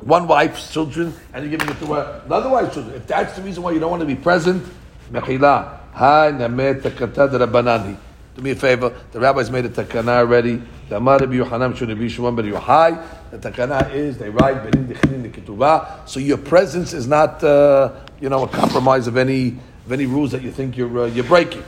one 0.00 0.26
wife's 0.26 0.72
children 0.72 1.14
and 1.32 1.44
you're 1.48 1.56
giving 1.56 1.72
it 1.72 1.78
to 1.78 1.94
another 2.26 2.50
wife's 2.50 2.74
children. 2.74 2.96
If 2.96 3.06
that's 3.06 3.36
the 3.36 3.42
reason 3.42 3.62
why 3.62 3.70
you 3.70 3.78
don't 3.78 3.90
want 3.90 4.00
to 4.00 4.06
be 4.06 4.16
present, 4.16 4.66
mechila, 5.10 5.80
ha 5.92 6.30
namet 6.32 6.82
takata 6.82 7.28
rabbanani. 7.28 7.96
Do 8.34 8.42
me 8.42 8.50
a 8.50 8.56
favor. 8.56 8.92
The 9.12 9.20
rabbis 9.20 9.48
made 9.50 9.64
a 9.64 9.68
takana 9.68 10.18
already. 10.18 10.60
The 10.88 10.96
Amar 10.96 11.18
Rabbi 11.18 11.34
Yochanan 11.34 11.76
should 11.76 11.96
be 11.96 12.08
Shimon 12.08 12.34
ben 12.34 12.46
Yochai. 12.46 13.30
The 13.30 13.38
takana 13.38 13.94
is 13.94 14.18
they 14.18 14.28
write 14.28 14.64
benin 14.64 14.88
dichlin 14.88 15.22
the 15.22 15.28
ketubah. 15.28 16.08
So 16.08 16.18
your 16.18 16.38
presence 16.38 16.92
is 16.92 17.06
not, 17.06 17.44
uh, 17.44 17.92
you 18.20 18.28
know, 18.28 18.42
a 18.42 18.48
compromise 18.48 19.06
of 19.06 19.16
any 19.16 19.56
of 19.86 19.92
any 19.92 20.06
rules 20.06 20.32
that 20.32 20.42
you 20.42 20.50
think 20.50 20.76
you're 20.76 21.04
uh, 21.04 21.06
you're 21.06 21.24
breaking. 21.24 21.62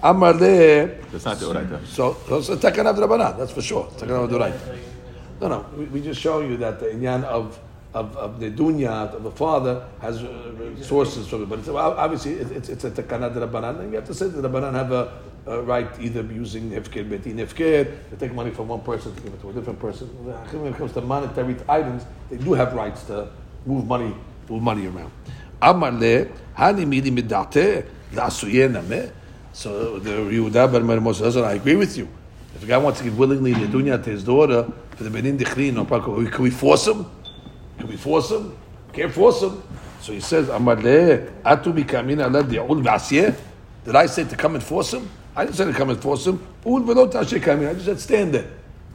Amar 0.00 0.34
le. 0.34 0.86
That's 1.10 1.24
not 1.24 1.38
the 1.38 1.46
Oraita. 1.46 1.84
So, 1.86 2.16
so 2.28 2.36
it's 2.38 2.48
a 2.50 2.56
takana 2.56 2.90
of 2.90 2.96
Rabbanan, 2.96 3.36
that's 3.36 3.50
for 3.50 3.62
sure. 3.62 3.86
Takana 3.96 4.24
of 4.24 4.30
Doraita. 4.30 4.78
No, 5.40 5.48
no, 5.48 5.66
we, 5.76 5.86
we 5.86 6.00
just 6.00 6.20
show 6.20 6.40
you 6.40 6.56
that 6.58 6.78
the 6.78 6.86
inyan 6.86 7.24
of 7.24 7.58
of, 7.96 8.14
of 8.16 8.40
the 8.40 8.50
dunya 8.50 9.10
of 9.14 9.22
the 9.22 9.30
father 9.30 9.82
has 10.00 10.22
uh, 10.22 10.82
sources 10.82 11.26
from 11.26 11.44
it, 11.44 11.48
but 11.48 11.58
it's, 11.58 11.68
obviously 11.68 12.34
it's, 12.34 12.68
it's, 12.68 12.84
a 12.84 12.90
takana 12.90 13.34
Rabbanan, 13.34 13.80
and 13.80 13.90
you 13.90 13.96
have 13.96 14.06
to 14.06 14.14
say 14.14 14.28
that 14.28 14.42
the 14.42 14.48
Rabbanan 14.48 14.74
have 14.74 14.92
a, 14.92 15.18
a 15.46 15.62
right 15.62 15.88
either 15.98 16.20
using 16.22 16.70
nifkir 16.70 17.08
beti 17.08 17.32
nifkir 17.32 18.10
to 18.10 18.16
take 18.16 18.34
money 18.34 18.50
from 18.50 18.68
one 18.68 18.82
person 18.82 19.14
to 19.14 19.20
give 19.22 19.32
it 19.32 19.40
to 19.40 19.48
a 19.48 19.52
different 19.54 19.80
person. 19.80 20.08
When 20.08 20.74
it 20.74 20.76
comes 20.76 20.92
to 20.92 21.00
monetary 21.00 21.56
items, 21.68 22.04
they 22.28 22.36
do 22.36 22.52
have 22.52 22.74
rights 22.74 23.04
to 23.04 23.30
move 23.64 23.86
money 23.86 24.14
move 24.48 24.62
money 24.62 24.86
around. 24.86 25.10
Amar 25.62 25.90
le 25.90 26.26
hani 26.54 26.86
midi 26.86 27.10
midate 27.10 27.86
nameh. 28.12 29.10
So 29.54 29.98
the 29.98 30.10
Yehuda 30.10 30.70
ben 30.70 30.82
Moshe 31.00 31.20
says, 31.20 31.38
I 31.38 31.54
agree 31.54 31.76
with 31.76 31.96
you. 31.96 32.06
If 32.54 32.62
a 32.62 32.66
guy 32.66 32.76
wants 32.76 32.98
to 32.98 33.04
give 33.04 33.16
willingly 33.18 33.54
the 33.54 33.66
dunya 33.66 34.02
to 34.04 34.10
his 34.10 34.22
daughter 34.22 34.70
for 34.90 35.04
the 35.04 35.08
benin 35.08 35.38
dichri, 35.38 35.72
no 35.72 35.86
problem. 35.86 36.26
Can 36.30 36.42
we 36.42 36.50
force 36.50 36.86
him? 36.86 37.06
Can 37.78 37.88
we 37.88 37.96
force 37.96 38.30
him? 38.30 38.56
Can't 38.92 39.12
force 39.12 39.42
him. 39.42 39.62
So 40.00 40.12
he 40.12 40.20
says, 40.20 40.48
Amar 40.48 40.76
le 40.76 41.18
atu 41.44 41.72
bikamin 41.72 42.24
ala 42.24 42.42
di'ul 42.42 42.82
v'asiyeh. 42.82 43.34
Did 43.84 43.96
I 43.96 44.06
say 44.06 44.24
to 44.24 44.36
come 44.36 44.54
and 44.54 44.64
force 44.64 44.94
him? 44.94 45.08
I 45.34 45.44
didn't 45.44 45.56
say 45.56 45.64
to 45.64 45.72
come 45.72 45.90
and 45.90 46.00
force 46.00 46.26
him. 46.26 46.44
Ul 46.64 46.80
v'lo 46.80 47.10
tashe. 47.10 47.68
I 47.68 47.72
just 47.74 47.84
said 47.86 48.00
stand 48.00 48.34
there. 48.34 48.50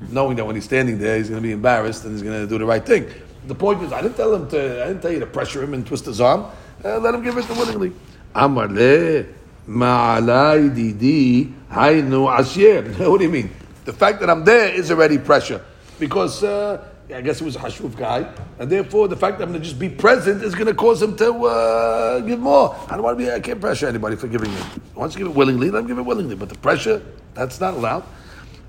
Knowing 0.09 0.35
that 0.37 0.45
when 0.45 0.55
he's 0.55 0.65
standing 0.65 0.97
there, 0.97 1.17
he's 1.17 1.29
going 1.29 1.41
to 1.41 1.47
be 1.47 1.51
embarrassed 1.51 2.03
and 2.05 2.13
he's 2.13 2.23
going 2.23 2.41
to 2.41 2.47
do 2.47 2.57
the 2.57 2.65
right 2.65 2.83
thing. 2.83 3.07
The 3.45 3.55
point 3.55 3.83
is, 3.83 3.91
I 3.91 4.01
didn't 4.01 4.17
tell 4.17 4.33
him 4.33 4.49
to, 4.49 4.83
I 4.83 4.87
didn't 4.87 5.01
tell 5.01 5.11
you 5.11 5.19
to 5.19 5.25
pressure 5.27 5.61
him 5.63 5.73
and 5.73 5.85
twist 5.85 6.05
his 6.05 6.19
arm. 6.19 6.45
Uh, 6.83 6.97
let 6.99 7.13
him 7.13 7.23
give 7.23 7.37
it 7.37 7.45
to 7.45 7.53
willingly. 7.53 7.91
Amar 8.33 8.67
le 8.67 9.25
ma'alai 9.67 10.73
didi 10.73 11.53
haynu 11.69 12.35
asyer. 12.35 12.97
What 13.09 13.19
do 13.19 13.25
you 13.25 13.31
mean? 13.31 13.51
The 13.85 13.93
fact 13.93 14.19
that 14.21 14.29
I'm 14.29 14.43
there 14.43 14.73
is 14.73 14.91
already 14.91 15.17
pressure. 15.17 15.63
Because 15.99 16.43
uh, 16.43 16.83
I 17.13 17.21
guess 17.21 17.39
he 17.39 17.45
was 17.45 17.55
a 17.55 17.59
hashuf 17.59 17.95
guy, 17.97 18.31
and 18.59 18.69
therefore 18.69 19.07
the 19.07 19.17
fact 19.17 19.37
that 19.37 19.45
I'm 19.45 19.51
going 19.51 19.61
to 19.61 19.67
just 19.67 19.79
be 19.79 19.89
present 19.89 20.43
is 20.43 20.55
going 20.55 20.67
to 20.67 20.73
cause 20.73 21.01
him 21.01 21.15
to 21.17 21.45
uh, 21.45 22.19
give 22.21 22.39
more. 22.39 22.75
I 22.89 22.93
don't 22.95 23.03
want 23.03 23.17
to 23.17 23.25
be. 23.25 23.31
I 23.31 23.39
can't 23.39 23.59
pressure 23.59 23.87
anybody 23.87 24.15
for 24.15 24.27
giving 24.27 24.53
me. 24.53 24.61
Once 24.95 25.13
you 25.15 25.19
give 25.19 25.27
it 25.27 25.35
willingly, 25.35 25.69
let 25.71 25.81
him 25.81 25.87
give 25.87 25.97
it 25.97 26.03
willingly. 26.03 26.35
But 26.35 26.49
the 26.49 26.57
pressure, 26.57 27.01
that's 27.33 27.59
not 27.59 27.73
allowed. 27.73 28.03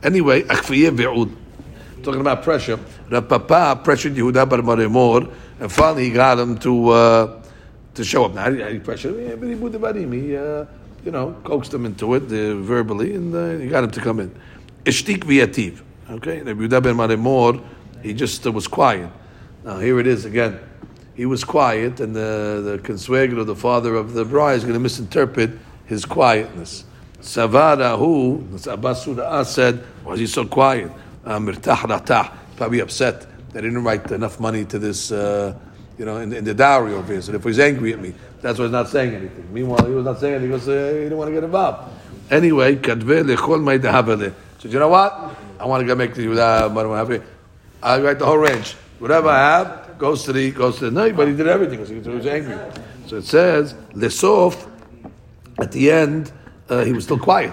Anyway. 0.02 0.42
Talking 2.02 2.20
about 2.20 2.42
pressure, 2.42 2.78
Papa 3.08 3.80
pressured 3.84 4.14
Yehuda 4.14 4.48
bar 4.48 4.58
Maremor, 4.58 5.32
and 5.60 5.70
finally 5.70 6.06
he 6.06 6.10
got 6.10 6.36
him 6.36 6.58
to 6.58 6.88
uh, 6.88 7.42
to 7.94 8.02
show 8.04 8.24
up. 8.24 8.34
Now, 8.34 8.50
he 8.50 8.80
pressure 8.80 9.16
him? 9.16 9.38
But 9.80 9.94
he 9.96 10.36
uh, 10.36 10.64
you 11.04 11.12
know, 11.12 11.36
coaxed 11.44 11.72
him 11.72 11.86
into 11.86 12.14
it 12.14 12.24
uh, 12.24 12.60
verbally, 12.60 13.14
and 13.14 13.32
uh, 13.32 13.50
he 13.62 13.68
got 13.68 13.84
him 13.84 13.92
to 13.92 14.00
come 14.00 14.18
in. 14.18 14.34
Ishtik. 14.84 15.80
Okay, 16.10 16.40
the 16.40 16.54
Yehuda 16.54 16.82
bar 16.82 16.92
Maremor, 16.92 17.62
he 18.02 18.14
just 18.14 18.46
uh, 18.46 18.52
was 18.52 18.68
quiet. 18.68 19.10
Now 19.64 19.78
here 19.78 19.98
it 20.00 20.06
is 20.06 20.24
again. 20.24 20.58
He 21.14 21.26
was 21.26 21.44
quiet, 21.44 22.00
and 22.00 22.14
the 22.16 22.62
the 22.64 22.78
consuegro, 22.82 23.44
the 23.44 23.56
father 23.56 23.94
of 23.94 24.14
the 24.14 24.24
bride, 24.24 24.54
is 24.54 24.62
going 24.62 24.74
to 24.74 24.80
misinterpret 24.80 25.50
his 25.86 26.04
quietness. 26.04 26.84
Savada, 27.20 27.96
who 27.98 28.44
Abbas 28.68 29.04
Surah 29.04 29.44
said, 29.44 29.84
is 30.10 30.18
he 30.18 30.26
so 30.26 30.44
quiet? 30.44 30.90
Uh, 31.24 31.38
probably 32.56 32.80
upset 32.80 33.26
they 33.52 33.60
didn't 33.60 33.84
write 33.84 34.10
enough 34.10 34.40
money 34.40 34.64
to 34.64 34.78
this, 34.78 35.12
uh, 35.12 35.54
you 35.98 36.04
know, 36.04 36.16
in, 36.18 36.32
in 36.32 36.44
the 36.44 36.54
dowry 36.54 36.94
over 36.94 37.12
here. 37.12 37.22
So 37.22 37.34
if 37.34 37.44
he's 37.44 37.58
angry 37.58 37.92
at 37.92 38.00
me, 38.00 38.14
that's 38.40 38.58
why 38.58 38.64
he's 38.64 38.72
not 38.72 38.88
saying 38.88 39.14
anything. 39.14 39.52
Meanwhile, 39.52 39.86
he 39.86 39.92
was 39.92 40.04
not 40.04 40.18
saying 40.18 40.34
anything 40.34 40.50
because 40.50 40.68
uh, 40.68 40.92
he 40.94 41.02
didn't 41.04 41.18
want 41.18 41.28
to 41.28 41.34
get 41.34 41.44
involved. 41.44 41.92
Anyway, 42.30 42.76
kadve 42.76 43.36
lechol. 43.36 44.34
So 44.58 44.68
you 44.68 44.78
know 44.78 44.88
what? 44.88 45.36
I 45.60 45.66
want 45.66 45.82
to 45.82 45.86
go 45.86 45.94
make 45.94 46.14
the 46.14 46.26
Yehuda 46.26 47.31
I 47.82 48.00
write 48.00 48.18
the 48.18 48.26
whole 48.26 48.38
range. 48.38 48.74
Whatever 48.98 49.28
I 49.28 49.58
have 49.58 49.98
goes 49.98 50.22
to 50.24 50.32
the 50.32 50.52
goes 50.52 50.78
to 50.78 50.84
the 50.86 50.90
no, 50.90 51.12
but 51.12 51.26
he 51.28 51.34
did 51.34 51.48
everything 51.48 51.80
because 51.80 51.88
he 51.88 51.96
was 51.96 52.26
angry. 52.26 52.56
So 53.06 53.16
it 53.16 53.24
says 53.24 53.74
lesof. 53.92 54.68
At 55.60 55.70
the 55.72 55.90
end, 55.90 56.32
uh, 56.68 56.84
he 56.84 56.92
was 56.92 57.04
still 57.04 57.18
quiet. 57.18 57.52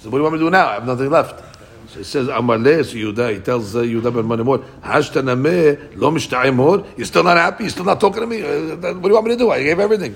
So 0.00 0.10
what 0.10 0.12
do 0.12 0.16
you 0.18 0.22
want 0.22 0.34
me 0.34 0.38
to 0.40 0.46
do 0.46 0.50
now? 0.50 0.68
I 0.68 0.74
have 0.74 0.86
nothing 0.86 1.10
left. 1.10 1.42
So 1.90 2.00
it 2.00 2.04
says 2.04 2.28
Amar 2.28 2.58
le 2.58 2.82
so 2.82 2.96
Yehuda. 2.96 3.34
He 3.34 3.40
tells 3.40 3.76
uh, 3.76 3.80
Yehuda 3.80 4.12
ben 4.12 4.24
Manimor, 4.24 4.64
Hashtanameh 4.80 5.96
lo 5.96 6.10
mishta'imor. 6.10 6.96
You're 6.96 7.06
still 7.06 7.22
not 7.22 7.36
happy. 7.36 7.64
You're 7.64 7.70
still 7.70 7.84
not 7.84 8.00
talking 8.00 8.20
to 8.20 8.26
me. 8.26 8.42
Uh, 8.42 8.76
what 8.76 9.02
do 9.02 9.08
you 9.08 9.14
want 9.14 9.26
me 9.26 9.32
to 9.32 9.38
do? 9.38 9.50
I 9.50 9.62
gave 9.62 9.78
everything. 9.78 10.14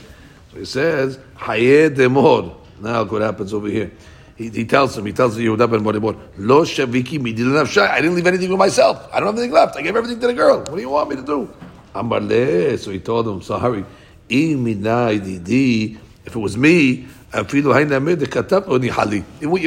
So 0.53 0.59
he 0.59 0.64
says 0.64 1.18
Hayed 1.38 1.94
demor. 1.94 2.57
Now 2.81 3.01
look 3.01 3.12
what 3.12 3.23
happens 3.23 3.55
over 3.55 3.68
here. 3.68 3.92
He, 4.40 4.48
he 4.48 4.64
tells 4.64 4.96
him, 4.96 5.05
he 5.05 5.12
tells 5.12 5.37
Yehuda 5.37 5.70
ben 5.70 5.81
Moribor, 5.85 6.16
Lo 6.38 6.62
shaviki. 6.62 7.20
I 7.20 8.00
didn't 8.00 8.14
leave 8.14 8.26
anything 8.26 8.48
with 8.48 8.59
myself. 8.59 9.07
I 9.12 9.20
don't 9.20 9.26
have 9.26 9.37
anything 9.37 9.53
left. 9.53 9.76
I 9.76 9.83
gave 9.83 9.94
everything 9.94 10.18
to 10.18 10.29
the 10.29 10.33
girl. 10.33 10.61
What 10.61 10.76
do 10.76 10.81
you 10.81 10.88
want 10.88 11.11
me 11.11 11.16
to 11.16 11.22
do? 11.22 11.50
Amar 11.94 12.20
le. 12.20 12.79
So 12.79 12.90
he 12.90 13.00
told 13.00 13.29
him, 13.29 13.42
sorry. 13.42 13.85
If 14.31 15.98
it 16.26 16.38
was 16.38 16.57
me, 16.57 17.07
what 17.33 17.53
you 17.53 17.70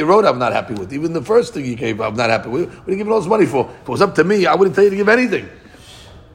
wrote, 0.04 0.24
I'm 0.24 0.38
not 0.40 0.52
happy 0.52 0.74
with. 0.74 0.92
Even 0.92 1.12
the 1.12 1.22
first 1.22 1.54
thing 1.54 1.66
you 1.66 1.76
gave, 1.76 2.00
I'm 2.00 2.16
not 2.16 2.30
happy 2.30 2.48
with. 2.48 2.68
What 2.74 2.88
are 2.88 2.90
you 2.90 2.96
giving 2.96 3.12
all 3.12 3.20
this 3.20 3.28
money 3.28 3.46
for? 3.46 3.70
If 3.70 3.82
it 3.82 3.88
was 3.88 4.02
up 4.02 4.16
to 4.16 4.24
me, 4.24 4.44
I 4.44 4.56
wouldn't 4.56 4.74
tell 4.74 4.82
you 4.82 4.90
to 4.90 4.96
give 4.96 5.08
anything. 5.08 5.48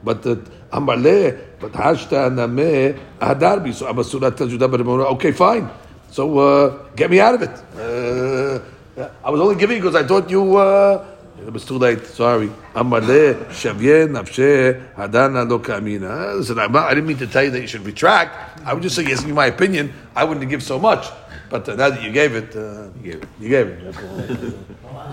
But 0.02 0.22
the 0.22 0.36
Amale, 0.72 1.38
but 1.60 1.72
Hashta 1.72 2.34
Name 2.34 2.98
Hadarbi. 3.20 3.74
So 3.74 3.92
Abasura 3.92 4.34
tells 4.34 4.50
you 4.50 4.58
okay, 4.62 5.32
fine. 5.32 5.68
So 6.10 6.38
uh, 6.38 6.68
get 6.96 7.10
me 7.10 7.20
out 7.20 7.34
of 7.34 7.42
it. 7.42 7.50
Uh, 7.78 9.08
I 9.24 9.30
was 9.30 9.40
only 9.40 9.56
giving 9.56 9.78
because 9.78 9.94
I 9.94 10.06
thought 10.06 10.28
you. 10.28 10.56
Uh, 10.56 11.06
it 11.46 11.52
was 11.52 11.64
too 11.64 11.78
late. 11.78 12.04
Sorry. 12.04 12.50
Amale 12.74 13.34
Shavye 13.46 14.06
Nafshe 14.08 14.94
Hadana 14.94 15.48
Lo 15.48 15.58
Kamina. 15.58 16.36
Listen, 16.36 16.58
I'm 16.58 16.72
not, 16.72 16.90
I 16.90 16.94
didn't 16.94 17.06
mean 17.06 17.16
to 17.18 17.26
tell 17.26 17.44
you 17.44 17.50
that 17.50 17.60
you 17.60 17.66
should 17.66 17.86
retract. 17.86 18.60
I 18.66 18.74
would 18.74 18.82
just 18.82 18.94
say, 18.94 19.04
yes, 19.04 19.24
in 19.24 19.32
my 19.32 19.46
opinion, 19.46 19.92
I 20.14 20.24
wouldn't 20.24 20.48
give 20.50 20.62
so 20.62 20.78
much. 20.78 21.06
But 21.48 21.68
uh, 21.68 21.76
now 21.76 21.90
that 21.90 22.02
you 22.02 22.12
gave 22.12 22.34
it, 22.34 22.54
uh, 22.54 22.88
you 23.02 23.12
gave 23.12 23.22
it. 23.22 23.28
You 23.40 23.48
gave 23.48 23.66
it. 23.68 24.54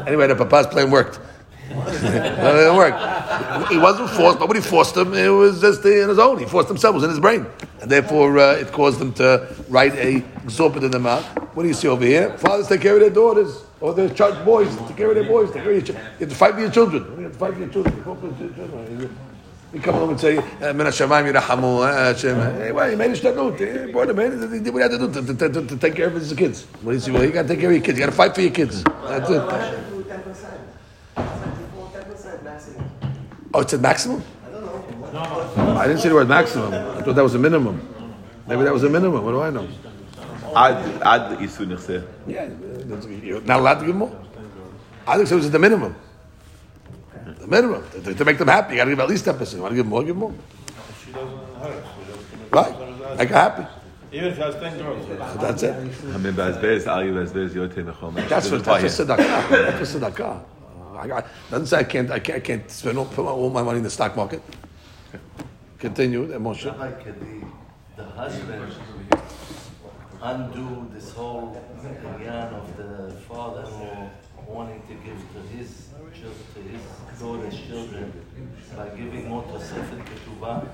anyway, 0.07 0.27
the 0.27 0.36
papa's 0.36 0.67
plan 0.67 0.91
worked. 0.91 1.19
it 1.71 2.62
didn't 2.62 2.75
work. 2.75 2.93
He 3.69 3.77
wasn't 3.77 4.10
forced. 4.12 4.39
Nobody 4.39 4.62
forced 4.62 4.95
him. 4.95 5.13
It 5.13 5.27
was 5.30 5.60
just 5.62 5.84
in 5.86 6.10
his 6.10 6.19
own. 6.19 6.39
He 6.39 6.45
forced 6.45 6.67
himself. 6.69 6.93
It 6.93 6.97
was 6.97 7.03
in 7.03 7.10
his 7.10 7.19
brain, 7.19 7.45
and 7.82 7.91
therefore 7.91 8.38
uh, 8.39 8.53
it 8.56 8.71
caused 8.71 9.01
him 9.01 9.13
to 9.13 9.53
write 9.69 9.93
a 9.95 10.23
exorbitant 10.43 10.95
amount. 10.95 11.25
What 11.56 11.63
do 11.63 11.69
you 11.69 11.75
see 11.75 11.88
over 11.88 12.06
here? 12.06 12.38
Fathers 12.38 12.67
take 12.67 12.82
care 12.82 12.93
of 12.95 13.01
their 13.01 13.10
daughters, 13.10 13.63
or 13.82 13.93
their 13.93 14.10
child 14.10 14.45
boys 14.45 14.73
take 14.88 14.97
care 14.97 15.10
of 15.10 15.15
their 15.15 15.23
boys. 15.27 15.49
Of 15.49 15.65
your 15.65 15.82
ch- 15.82 15.89
You 15.89 15.95
have 16.19 16.30
to 16.30 16.36
fight 16.36 16.53
for 16.53 16.62
your 16.62 16.71
children. 16.71 17.03
You 17.17 17.23
have 17.23 17.34
to 17.34 17.39
fight 17.39 17.53
for 17.53 17.60
your 17.60 17.69
children. 17.69 19.10
You 19.73 19.82
come 19.82 19.95
home 19.95 20.12
and 20.12 20.19
say, 20.19 20.36
"Min 20.36 20.88
Hashemayim 20.88 21.34
yirahamu." 21.34 21.86
Hashem. 21.91 22.36
Hey, 22.39 22.71
well, 22.71 22.89
he 22.89 22.95
made 22.95 23.12
a. 23.12 23.15
He 23.15 23.91
brought 23.91 24.10
him. 24.10 24.51
He 24.53 24.60
did 24.60 24.73
what 24.73 24.80
he 24.80 24.84
had 24.84 24.91
to 24.91 24.97
do 24.97 25.12
to, 25.12 25.34
to, 25.34 25.49
to, 25.49 25.67
to 25.67 25.77
take 25.77 25.95
care 25.95 26.08
of 26.08 26.13
his 26.13 26.32
kids. 26.34 26.63
What 26.82 26.91
do 26.93 26.95
you 26.95 27.01
see? 27.01 27.12
Well, 27.12 27.23
you 27.25 27.32
got 27.32 27.41
to 27.43 27.47
take 27.49 27.60
care 27.60 27.69
of 27.69 27.75
your 27.75 27.84
kids. 27.84 27.99
You 27.99 28.06
got 28.06 28.12
to 28.12 28.15
fight 28.17 28.34
for 28.34 28.41
your 28.41 28.51
kids. 28.51 28.84
That's 28.84 29.30
it. 29.30 30.66
Oh, 33.53 33.62
it 33.62 33.69
said 33.69 33.81
maximum? 33.81 34.23
I 34.43 34.49
don't 34.49 35.57
know. 35.57 35.77
I 35.77 35.88
didn't 35.88 36.01
say 36.01 36.10
the 36.10 36.15
word 36.15 36.27
maximum. 36.27 36.73
I 36.73 37.01
thought 37.01 37.15
that 37.15 37.23
was 37.23 37.36
a 37.36 37.39
minimum. 37.39 37.81
Maybe 38.47 38.63
that 38.63 38.73
was 38.73 38.83
a 38.83 38.89
minimum. 38.89 39.23
What 39.23 39.31
do 39.31 39.41
I 39.41 39.49
know? 39.49 39.67
Ad. 40.55 41.01
Yeah, 42.27 42.49
you're 43.21 43.41
not 43.41 43.60
allowed 43.60 43.79
to 43.79 43.86
give 43.86 43.95
more. 43.95 44.12
I 45.05 45.15
think 45.15 45.27
so. 45.27 45.36
was 45.36 45.49
the 45.49 45.60
minimum. 45.60 45.95
The 47.39 47.47
minimum 47.47 47.83
to, 48.03 48.13
to 48.13 48.25
make 48.25 48.38
them 48.38 48.47
happy. 48.47 48.73
You 48.73 48.77
got 48.77 48.86
to 48.86 48.91
give 48.91 48.99
at 48.99 49.10
least 49.10 49.25
ten 49.25 49.38
percent. 49.38 49.57
You 49.57 49.63
want 49.63 49.71
to 49.73 49.77
give 49.77 49.86
more? 49.86 50.03
Give 50.03 50.15
more. 50.15 50.33
She 51.05 51.12
doesn't 51.12 51.55
hurt. 51.55 51.83
Right. 52.51 53.17
Make 53.17 53.29
her 53.29 53.36
happy. 53.36 53.65
Even 54.12 54.29
if 54.29 54.39
it 54.39 54.41
has 54.41 54.55
10 54.55 54.77
girls. 54.77 55.07
That's 55.38 55.63
it. 55.63 55.75
I 55.75 56.17
mean, 56.17 56.36
That's 56.36 56.57
for, 58.47 58.57
that's 58.57 58.95
for 58.95 59.05
tzedakah. 59.05 59.49
That's 59.49 59.91
for 59.91 59.99
tzedakah. 59.99 60.43
I, 60.97 61.17
I, 61.17 61.23
doesn't 61.51 61.67
say 61.67 61.77
I 61.77 61.83
can't, 61.83 62.12
I 62.12 62.19
can't, 62.19 62.38
I 62.38 62.39
can't 62.39 62.71
spend 62.71 62.97
all, 62.97 63.05
put 63.05 63.25
all 63.25 63.49
my 63.49 63.63
money 63.63 63.77
in 63.77 63.83
the 63.83 63.89
stock 63.89 64.15
market. 64.15 64.41
Continue, 65.79 66.27
Moshe. 66.39 66.63
Can 67.03 67.45
the, 67.95 68.03
the 68.03 68.10
husband 68.10 68.73
undo 70.21 70.89
this 70.93 71.12
whole 71.12 71.62
yan 72.19 72.53
of 72.53 72.75
the 72.77 73.13
father-in-law 73.29 74.10
wanting 74.47 74.81
to 74.88 74.93
give 75.05 75.19
to 75.33 75.55
his 75.55 75.89
children, 76.13 76.33
to 76.55 76.62
his 76.62 77.19
daughter's 77.19 77.60
children, 77.67 78.12
by 78.75 78.89
giving 78.89 79.29
more 79.29 79.43
Tosefet 79.43 80.03
Ketubah 80.05 80.67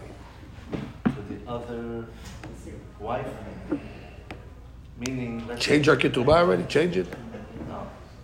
to 1.05 1.21
the 1.33 1.51
other 1.51 2.05
wife? 2.99 3.27
Meaning, 4.99 5.49
Change 5.59 5.89
our 5.89 5.97
ketubah 5.97 6.37
already, 6.37 6.63
change 6.63 6.95
it. 6.97 7.07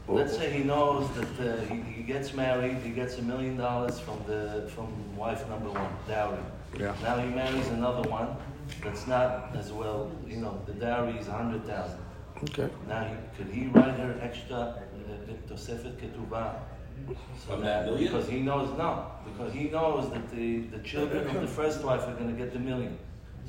No. 0.10 0.16
Let's 0.16 0.36
say 0.38 0.52
he 0.52 0.64
knows 0.64 1.10
that 1.12 1.40
uh, 1.40 1.62
he, 1.66 1.82
he 1.82 2.04
gets 2.04 2.34
married, 2.34 2.78
he 2.84 2.90
gets 2.90 3.18
a 3.18 3.22
million 3.22 3.58
dollars 3.58 4.00
from 4.00 4.22
the 4.28 4.70
from 4.74 4.88
wife 5.16 5.48
number 5.50 5.70
one, 5.70 5.94
dowry. 6.08 6.40
Yeah. 6.78 6.96
Now 7.04 7.18
he 7.18 7.30
marries 7.30 7.68
another 7.70 8.08
one 8.10 8.36
that's 8.84 9.08
not 9.08 9.56
as 9.56 9.72
well, 9.72 10.12
you 10.28 10.38
know, 10.38 10.62
the 10.66 10.74
dowry 10.74 11.18
is 11.18 11.28
a 11.28 11.32
hundred 11.32 11.66
thousand. 11.66 12.00
Okay. 12.44 12.70
Now 12.88 13.04
he, 13.04 13.16
could 13.38 13.54
he 13.54 13.68
write 13.68 14.00
her 14.00 14.18
extra 14.22 14.56
uh, 14.58 15.52
tosefet 15.52 15.98
ketubah? 15.98 16.60
So 17.08 17.54
From 17.54 17.62
that 17.62 17.86
million? 17.86 18.12
Because 18.12 18.30
he 18.30 18.40
knows 18.40 18.78
no, 18.78 19.12
because 19.26 19.54
he 19.54 19.70
knows 19.70 20.12
that 20.12 20.30
the, 20.32 20.60
the 20.60 20.80
children 20.80 21.28
of 21.28 21.42
the 21.42 21.48
first 21.48 21.84
wife 21.84 22.08
are 22.08 22.14
going 22.14 22.30
to 22.30 22.38
get 22.38 22.54
the 22.54 22.60
million. 22.60 22.98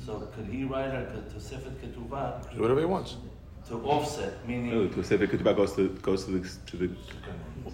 So 0.03 0.19
could 0.35 0.47
he 0.47 0.63
write 0.63 0.91
her 0.91 1.23
tosefet 1.33 1.75
ketubah 1.81 2.53
Do 2.53 2.61
whatever 2.61 2.79
he 2.79 2.85
wants. 2.85 3.17
To 3.71 3.77
offset, 3.87 4.33
meaning 4.47 4.69
No, 4.69 4.87
to 4.87 5.03
say 5.03 5.15
the 5.17 5.27
Ketubah 5.27 5.55
goes 5.55 5.73
to 5.77 5.87
goes 6.07 6.25
to 6.25 6.31
the 6.31 6.41
to 6.69 6.77
the. 6.77 6.89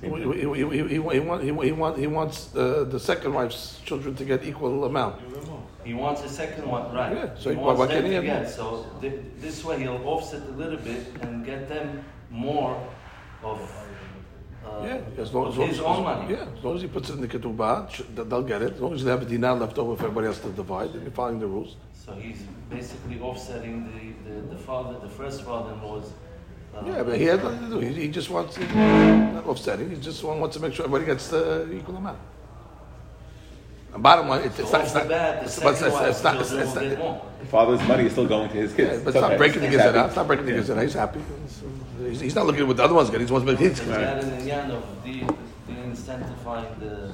He, 0.02 0.08
he, 0.08 0.14
he, 0.14 0.78
he, 0.78 0.88
he, 0.88 0.94
he, 0.94 1.00
want, 1.20 1.42
he, 1.42 1.48
he, 1.68 1.72
want, 1.72 1.98
he 1.98 2.08
wants 2.08 2.56
uh, 2.56 2.84
the 2.88 3.00
second 3.00 3.34
wife's 3.34 3.80
children 3.84 4.14
to 4.16 4.26
get 4.26 4.44
equal 4.46 4.86
amount. 4.86 5.16
He 5.84 5.94
wants 5.96 6.22
a 6.24 6.30
second 6.30 6.68
one, 6.68 6.94
right? 6.94 7.16
Yeah, 7.16 7.30
so 7.36 7.50
he 7.50 7.56
why- 7.56 7.64
wants 7.74 7.80
why 7.80 7.86
them 7.88 7.96
can't 7.96 8.06
he 8.06 8.10
to 8.12 8.16
have 8.18 8.24
get. 8.26 8.42
more? 8.44 8.52
So 8.52 8.86
thi- 9.02 9.22
this 9.40 9.64
way 9.66 9.80
he'll 9.80 10.04
offset 10.06 10.42
a 10.48 10.52
little 10.52 10.78
bit 10.78 11.02
and 11.22 11.44
get 11.44 11.68
them 11.68 12.04
more 12.30 12.76
of, 13.44 13.58
uh, 14.66 14.84
Yeah, 14.84 15.00
as 15.18 15.34
long, 15.34 15.46
of 15.48 15.54
as 15.54 15.58
long 15.58 15.68
his 15.70 15.80
as, 15.80 15.86
own 15.86 16.04
money. 16.04 16.34
Yeah, 16.34 16.46
as 16.58 16.64
long 16.64 16.76
as 16.76 16.82
he 16.84 16.88
puts 16.90 17.10
it 17.10 17.14
in 17.14 17.22
the 17.22 17.28
ketubah, 17.28 18.30
they'll 18.30 18.44
get 18.44 18.62
it. 18.62 18.74
As 18.74 18.80
long 18.82 18.94
as 18.94 19.04
they 19.04 19.10
have 19.10 19.22
a 19.24 19.26
dinar 19.26 19.56
left 19.56 19.78
over 19.80 19.96
for 19.96 20.04
everybody 20.04 20.28
else 20.28 20.40
to 20.42 20.50
divide, 20.50 20.94
then 20.94 21.02
you're 21.04 21.12
following 21.12 21.40
the 21.40 21.48
rules. 21.48 21.76
So 22.08 22.14
he's 22.14 22.42
basically 22.70 23.20
offsetting 23.20 23.92
the, 23.92 24.30
the, 24.30 24.42
the 24.56 24.58
father, 24.58 24.98
the 25.00 25.10
first 25.10 25.42
father-in-law's. 25.44 26.12
Uh, 26.76 26.84
Yeah, 26.86 27.04
but 27.04 27.18
he 27.18 27.26
has 27.26 27.42
nothing 27.44 27.70
to 27.70 27.70
do. 27.70 27.80
He, 27.86 27.94
he 28.04 28.08
just 28.08 28.30
wants, 28.30 28.58
not 28.58 29.46
offsetting, 29.46 29.90
he 29.90 29.98
just 29.98 30.24
wants 30.24 30.56
to 30.56 30.62
make 30.62 30.74
sure 30.74 30.86
everybody 30.86 31.06
gets 31.06 31.28
the 31.28 31.70
equal 31.74 31.98
amount. 31.98 32.20
And 33.94 34.02
bottom 34.04 34.30
line, 34.30 34.42
it- 34.44 34.58
it's 34.58 34.72
not, 34.72 34.76
off 34.76 34.84
it's 34.84 34.94
the 34.94 35.00
not, 35.00 35.10
bat, 35.10 35.44
it's, 35.44 35.60
but 35.60 35.70
it's, 35.72 35.80
second 35.80 35.94
it's, 35.94 36.02
wife's 36.02 36.16
it's 36.16 36.24
not, 36.24 36.42
it's, 36.42 36.52
it's 36.52 36.76
not, 36.76 36.84
get 36.84 36.98
more. 37.00 37.26
Father's 37.52 37.88
money 37.88 38.06
is 38.06 38.12
still 38.14 38.28
going 38.28 38.50
to 38.50 38.56
his 38.56 38.74
kids. 38.74 38.92
yeah, 38.92 39.04
but 39.04 39.10
it's 39.10 39.16
not 39.22 39.24
okay. 39.32 39.38
breaking 39.38 39.62
the 39.62 39.68
He's 39.68 39.78
gizera. 39.80 39.94
happy. 39.94 40.08
It's 40.08 40.16
not 40.16 40.28
breaking 40.28 40.46
the 40.46 40.52
gizera. 40.54 40.82
He's 40.84 40.94
happy. 40.94 41.20
He's, 42.00 42.20
he's 42.22 42.36
not 42.36 42.46
looking 42.46 42.62
at 42.62 42.68
what 42.68 42.78
the 42.78 42.84
other 42.84 42.94
ones 42.94 43.10
get. 43.10 43.20
He 43.20 43.24
just 43.26 43.34
wants 43.34 43.46
to 43.46 43.52
make 43.52 43.60
his. 43.60 43.80
Is 43.80 43.88
that 43.88 44.24
an 44.24 44.30
inyan 44.42 44.70
of 44.72 45.04
the, 45.04 45.20
the 45.68 45.74
incentivizing 45.74 46.80
the, 46.80 46.86
the, 46.86 46.96
you 46.96 46.96
know? 46.96 47.12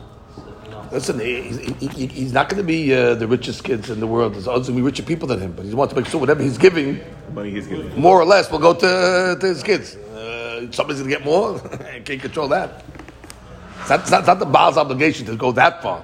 Listen, 0.93 1.19
he, 1.19 1.41
he, 1.79 1.87
he, 1.87 2.05
he's 2.05 2.33
not 2.33 2.49
going 2.49 2.61
to 2.61 2.67
be 2.67 2.93
uh, 2.93 3.15
the 3.15 3.25
richest 3.25 3.63
kids 3.63 3.89
in 3.89 3.99
the 3.99 4.05
world. 4.05 4.35
There's 4.35 4.47
others 4.47 4.67
going 4.67 4.77
to 4.77 4.81
be 4.83 4.85
richer 4.85 5.01
people 5.01 5.27
than 5.27 5.39
him, 5.39 5.53
but 5.53 5.65
he 5.65 5.73
wants 5.73 5.91
to 5.93 5.99
make 5.99 6.07
sure 6.07 6.19
whatever 6.19 6.43
he's 6.43 6.59
giving, 6.59 7.01
Money 7.33 7.49
he's 7.49 7.65
giving. 7.65 7.99
more 7.99 8.21
or 8.21 8.25
less, 8.25 8.51
will 8.51 8.59
go 8.59 8.75
to, 8.75 9.35
to 9.39 9.47
his 9.47 9.63
kids. 9.63 9.95
Uh, 9.95 10.71
somebody's 10.71 11.01
going 11.01 11.09
to 11.11 11.17
get 11.17 11.25
more. 11.25 11.59
Can't 12.05 12.21
control 12.21 12.47
that. 12.49 12.83
It's 13.79 13.89
not, 13.89 13.99
it's 14.01 14.11
not, 14.11 14.19
it's 14.19 14.27
not 14.27 14.37
the 14.37 14.45
Baal's 14.45 14.77
obligation 14.77 15.25
to 15.25 15.35
go 15.35 15.51
that 15.53 15.81
far, 15.81 16.03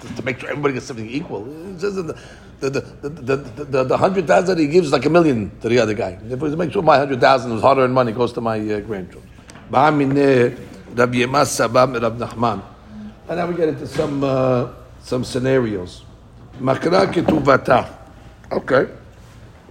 to, 0.00 0.14
to 0.16 0.22
make 0.22 0.40
sure 0.40 0.48
everybody 0.48 0.74
gets 0.74 0.86
something 0.86 1.10
equal. 1.10 1.44
The, 1.44 1.90
the, 1.90 2.70
the, 2.70 2.80
the, 3.10 3.36
the, 3.36 3.84
the, 3.84 3.96
hundred 3.98 4.26
thousand 4.26 4.56
that 4.56 4.62
he 4.62 4.68
gives 4.68 4.86
is 4.86 4.92
like 4.92 5.04
a 5.04 5.10
million 5.10 5.50
to 5.60 5.68
the 5.68 5.78
other 5.78 5.94
guy. 5.94 6.18
If 6.30 6.40
we 6.40 6.56
make 6.56 6.72
sure 6.72 6.80
my 6.80 6.96
hundred 6.96 7.20
thousand 7.20 7.52
was 7.52 7.60
hard 7.60 7.76
earned 7.76 7.92
money 7.92 8.12
goes 8.12 8.32
to 8.34 8.40
my 8.40 8.58
uh, 8.60 8.80
grandchildren. 8.80 9.28
And 13.32 13.38
now 13.38 13.46
we 13.46 13.54
get 13.54 13.70
into 13.70 13.86
some 13.86 14.22
uh, 14.22 14.68
some 15.00 15.24
scenarios. 15.24 16.04
Makra 16.60 17.10
ketuvata. 17.10 17.90
Okay. 18.52 18.92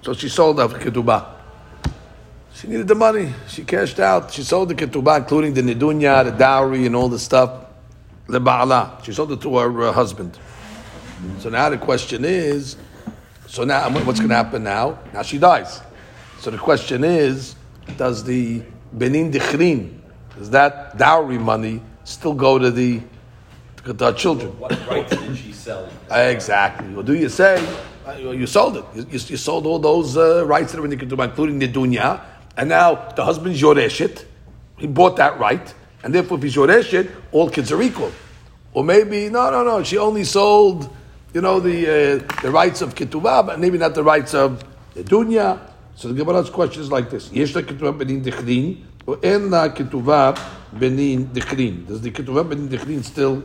So 0.01 0.15
she 0.15 0.29
sold 0.29 0.59
off 0.59 0.73
ketubah. 0.73 1.27
She 2.55 2.67
needed 2.67 2.87
the 2.87 2.95
money. 2.95 3.31
She 3.47 3.63
cashed 3.63 3.99
out. 3.99 4.31
She 4.31 4.41
sold 4.41 4.69
the 4.69 4.73
ketubah, 4.73 5.19
including 5.19 5.53
the 5.53 5.61
nidunya, 5.61 6.25
the 6.25 6.31
dowry, 6.31 6.87
and 6.87 6.95
all 6.95 7.07
the 7.07 7.19
stuff. 7.19 7.67
The 8.25 8.41
ba'ala. 8.41 9.05
She 9.05 9.13
sold 9.13 9.31
it 9.31 9.41
to 9.41 9.55
her 9.59 9.83
uh, 9.83 9.91
husband. 9.91 10.39
So 11.37 11.49
now 11.49 11.69
the 11.69 11.77
question 11.77 12.25
is, 12.25 12.77
so 13.45 13.63
now 13.63 13.91
what's 13.91 14.17
going 14.17 14.29
to 14.29 14.35
happen 14.35 14.63
now? 14.63 14.97
Now 15.13 15.21
she 15.21 15.37
dies. 15.37 15.81
So 16.39 16.49
the 16.49 16.57
question 16.57 17.03
is, 17.03 17.55
does 17.95 18.23
the 18.23 18.63
benin 18.91 19.31
dichrin, 19.31 19.99
does 20.35 20.49
that 20.49 20.97
dowry 20.97 21.37
money 21.37 21.83
still 22.05 22.33
go 22.33 22.57
to 22.57 22.71
the 22.71 23.01
to 23.85 23.93
the 23.93 24.11
children? 24.13 24.57
What 24.59 24.71
rights 24.87 25.15
did 25.15 25.37
she 25.37 25.51
sell? 25.53 25.89
Exactly. 26.09 26.93
Well, 26.93 27.03
do 27.03 27.13
you 27.13 27.29
say 27.29 27.57
uh, 28.07 28.13
you 28.13 28.47
sold 28.47 28.77
it? 28.77 28.85
You, 28.95 29.01
you, 29.03 29.19
you 29.27 29.37
sold 29.37 29.65
all 29.65 29.79
those 29.79 30.17
uh, 30.17 30.45
rights 30.45 30.71
that 30.71 30.81
are 30.81 30.85
in 30.85 30.91
the 30.91 30.97
ketubah, 30.97 31.25
including 31.25 31.59
the 31.59 31.67
dunya, 31.67 32.21
and 32.57 32.69
now 32.69 32.95
the 33.15 33.23
husband's 33.23 33.61
yoreshit. 33.61 34.25
He 34.77 34.87
bought 34.87 35.17
that 35.17 35.39
right, 35.39 35.73
and 36.03 36.13
therefore, 36.13 36.37
if 36.37 36.43
he's 36.43 36.55
yoreshit, 36.55 37.11
all 37.31 37.49
kids 37.49 37.71
are 37.71 37.81
equal. 37.81 38.11
Or 38.73 38.83
maybe 38.83 39.29
no, 39.29 39.51
no, 39.51 39.63
no. 39.63 39.83
She 39.83 39.97
only 39.97 40.23
sold, 40.23 40.89
you 41.33 41.41
know, 41.41 41.59
the 41.59 41.87
uh, 42.21 42.41
the 42.41 42.51
rights 42.51 42.81
of 42.81 42.95
ketubah, 42.95 43.45
but 43.45 43.59
maybe 43.59 43.77
not 43.77 43.95
the 43.95 44.03
rights 44.03 44.33
of 44.33 44.63
the 44.93 45.03
dunya. 45.03 45.59
So 45.95 46.07
the 46.07 46.15
Gemara's 46.15 46.49
question 46.49 46.81
is 46.81 46.91
like 46.91 47.09
this: 47.09 47.31
Yesh 47.31 47.55
la 47.55 47.61
ketubah 47.61 47.97
benin 47.97 48.23
dichrin, 48.23 48.83
or 49.05 49.19
en 49.23 49.49
la 49.49 49.69
ketubah 49.69 50.39
benin 50.73 51.27
dichrin? 51.27 51.85
Does 51.85 52.01
the 52.01 52.11
ketubah 52.11 52.47
benin 52.47 52.69
dichrin 52.69 53.03
still 53.03 53.43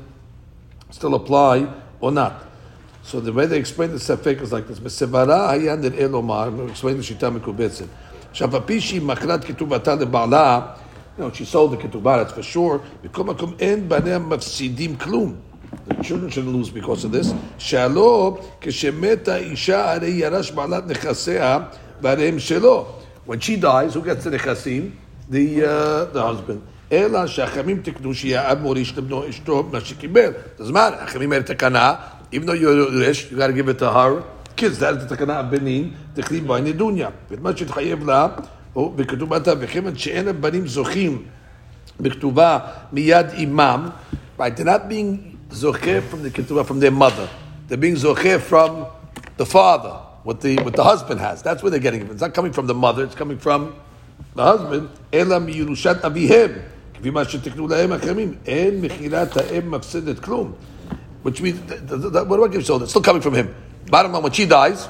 still 0.96 1.14
apply 1.14 1.72
or 2.00 2.10
not? 2.10 2.42
So 3.02 3.20
the 3.20 3.32
way 3.32 3.46
they 3.46 3.58
explain 3.58 3.90
the 3.90 3.98
sefek 3.98 4.40
is 4.40 4.52
like 4.52 4.66
this: 4.66 4.80
Mesevara 4.80 5.50
hayan 5.50 5.82
der 5.82 5.90
elomar. 5.90 6.50
We 6.50 6.70
explain 6.70 6.96
the 6.96 7.02
shita 7.02 7.38
mekubetzin. 7.38 7.88
Shapapishi 8.32 9.00
makrat 9.00 9.44
ketubata 9.44 9.96
lebala. 9.96 10.78
Know, 11.18 11.32
she 11.32 11.44
sold 11.44 11.72
the 11.72 11.76
ketubah, 11.76 12.18
that's 12.18 12.32
for 12.32 12.42
sure. 12.42 12.80
B'kol 13.02 13.34
makom 13.34 13.60
en 13.60 13.88
banem 13.88 14.28
mafsidim 14.28 14.96
klum. 14.96 15.40
The 15.86 15.94
children 16.02 16.30
shouldn't 16.30 16.52
lose 16.52 16.68
because 16.68 17.04
of 17.04 17.12
this. 17.12 17.32
Shalo 17.58 18.42
keshemeta 18.60 19.40
isha 19.52 19.98
arei 19.98 20.20
yarash 20.20 20.52
balat 20.52 20.88
nechasea 20.88 21.74
barem 22.02 22.36
shelo. 22.36 22.86
When 23.24 23.40
she 23.40 23.56
dies, 23.56 23.94
who 23.94 24.02
gets 24.02 24.24
the 24.24 24.30
nechasim? 24.30 24.92
The 25.28 25.64
uh, 25.64 26.04
the 26.06 26.22
husband. 26.22 26.66
אלא 26.91 27.27
שהחכמים 27.27 27.81
תקנו 27.83 28.13
שיהיה 28.13 28.51
אב 28.51 28.61
מוריש 28.61 28.97
לבנו 28.97 29.29
אשתו 29.29 29.63
מה 29.71 29.81
שקיבל. 29.81 30.31
Doesn't 30.59 30.71
matter. 30.71 31.03
החכמים 31.03 31.31
האלה 31.31 31.43
תקנה, 31.43 31.95
even 32.33 32.45
though 32.45 32.53
you're 32.53 32.91
rich, 32.91 33.31
you 33.31 33.37
got 33.37 33.47
to 33.47 33.53
give 33.53 33.69
it 33.69 33.79
to 33.79 33.89
her. 33.91 34.23
kids, 34.61 34.79
that 34.79 34.93
is 34.93 35.03
the 35.03 35.15
תקנה 35.15 35.39
הבנים, 35.39 35.91
תכתיב 36.13 36.47
בה 36.47 36.61
נדוניה. 36.61 37.09
ואת 37.31 37.41
מה 37.41 37.57
שהתחייב 37.57 38.05
לה, 38.05 38.27
הוא 38.73 38.95
בכתובתה, 38.95 39.53
וכיוון 39.59 39.97
שאין 39.97 40.27
הבנים 40.27 40.67
זוכים 40.67 41.23
בכתובה 41.99 42.59
מיד 42.91 43.25
אימם, 43.33 43.89
right, 44.39 44.41
they're 44.57 44.63
not 44.63 44.89
being 44.89 45.35
זוכה 45.51 45.99
from 46.11 46.23
the 46.23 46.37
כתובה, 46.37 46.61
from 46.61 46.79
their 46.79 46.91
mother. 46.91 47.27
They're 47.69 47.77
being 47.77 47.95
זוכה 47.95 48.49
from 48.49 48.71
the 49.37 49.45
father, 49.45 49.95
what 50.23 50.41
the, 50.41 50.55
what 50.63 50.75
the 50.75 50.83
husband 50.83 51.19
has. 51.19 51.41
That's 51.41 51.63
where 51.63 51.71
they're 51.71 51.79
getting 51.79 52.01
it. 52.01 52.11
It's 52.11 52.21
not 52.21 52.33
coming 52.33 52.53
from 52.53 52.67
the 52.67 52.75
mother, 52.75 53.03
it's 53.03 53.15
coming 53.15 53.39
from 53.39 53.73
the 54.35 54.43
husband, 54.43 54.87
אלא 55.13 55.39
מירושת 55.39 56.05
אביהם. 56.05 56.51
כפי 56.95 57.09
מה 57.09 57.25
שתקנו 57.25 57.67
להם 57.67 57.93
אחרים, 57.93 58.33
אין 58.47 58.81
מכירת 58.81 59.37
האם 59.37 59.71
מפסדת 59.71 60.19
כלום. 60.19 60.51
Which 61.23 61.39
means, 61.41 61.57
th- 61.67 61.79
th- 61.87 62.01
th- 62.13 62.25
what 62.27 62.37
do 62.37 62.45
I 62.45 62.47
give 62.47 62.65
sold? 62.65 62.81
It's 62.83 62.89
still 62.91 63.01
coming 63.03 63.21
from 63.21 63.35
him. 63.35 63.47
Bottom 63.89 64.11
line, 64.13 64.23
when 64.23 64.31
she 64.31 64.45
dies, 64.45 64.89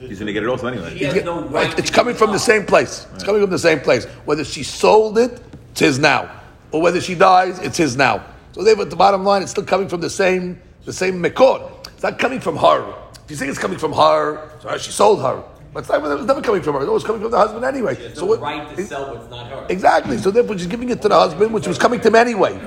He's 0.00 0.18
going 0.18 0.26
to 0.26 0.32
get 0.32 0.42
it 0.42 0.48
also 0.48 0.66
anyway. 0.66 0.90
He 0.98 1.04
has 1.04 1.24
no 1.24 1.42
Right, 1.42 1.68
right. 1.68 1.78
it's 1.78 1.88
to 1.90 1.96
coming 1.98 2.14
give 2.14 2.18
from 2.18 2.30
the 2.30 2.42
up. 2.42 2.50
same 2.52 2.64
place. 2.66 3.06
It's 3.14 3.22
coming 3.22 3.40
from 3.40 3.50
the 3.50 3.58
same 3.68 3.78
place. 3.80 4.04
Whether 4.24 4.44
she 4.44 4.64
sold 4.64 5.16
it, 5.16 5.40
it's 5.70 5.80
his 5.80 5.98
now, 6.00 6.28
or 6.72 6.82
whether 6.82 7.00
she 7.00 7.14
dies, 7.14 7.58
it's 7.60 7.78
his 7.78 7.96
now. 7.96 8.16
So 8.52 8.64
therefore, 8.64 8.84
at 8.86 8.90
the 8.90 8.96
bottom 8.96 9.22
line, 9.24 9.42
it's 9.42 9.52
still 9.52 9.64
coming 9.64 9.88
from 9.88 10.00
the 10.00 10.10
same 10.10 10.58
the 10.84 10.92
same 10.92 11.22
mekor. 11.22 11.70
It's 11.94 12.02
not 12.02 12.18
coming 12.18 12.40
from 12.40 12.56
her. 12.56 12.80
If 13.24 13.30
you 13.30 13.36
think 13.36 13.50
it's 13.50 13.58
coming 13.60 13.78
from 13.78 13.92
her, 13.92 14.50
so 14.60 14.76
she 14.78 14.90
sold 14.90 15.22
her. 15.22 15.36
But 15.72 15.80
it's, 15.80 15.88
not, 15.88 16.04
it 16.04 16.16
was 16.18 16.26
never 16.26 16.42
coming 16.42 16.62
from 16.62 16.74
her. 16.74 16.82
It 16.82 16.92
was 16.92 17.02
coming 17.04 17.22
from 17.22 17.30
the 17.30 17.38
husband 17.38 17.64
anyway. 17.64 17.94
She 17.96 18.02
has 18.02 18.14
so 18.14 18.20
no 18.22 18.26
what- 18.26 18.40
right 18.40 18.76
to 18.76 18.82
it- 18.82 18.88
sell 18.88 19.14
what's 19.14 19.30
not 19.30 19.46
her. 19.46 19.66
Exactly. 19.70 20.18
So 20.18 20.30
therefore, 20.30 20.58
she's 20.58 20.66
giving 20.66 20.90
it 20.90 21.00
to 21.02 21.08
the 21.08 21.18
husband, 21.18 21.52
which 21.52 21.66
was 21.66 21.78
coming 21.78 22.00
to 22.00 22.08
him 22.08 22.14
anyway. 22.14 22.58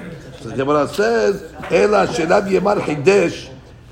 So 0.42 0.50
the 0.50 0.56
Gemara 0.56 0.88
says, 0.88 1.44
"Ela 1.70 2.08
shelav 2.08 2.50
yemar 2.50 2.78
chidesh." 2.82 3.50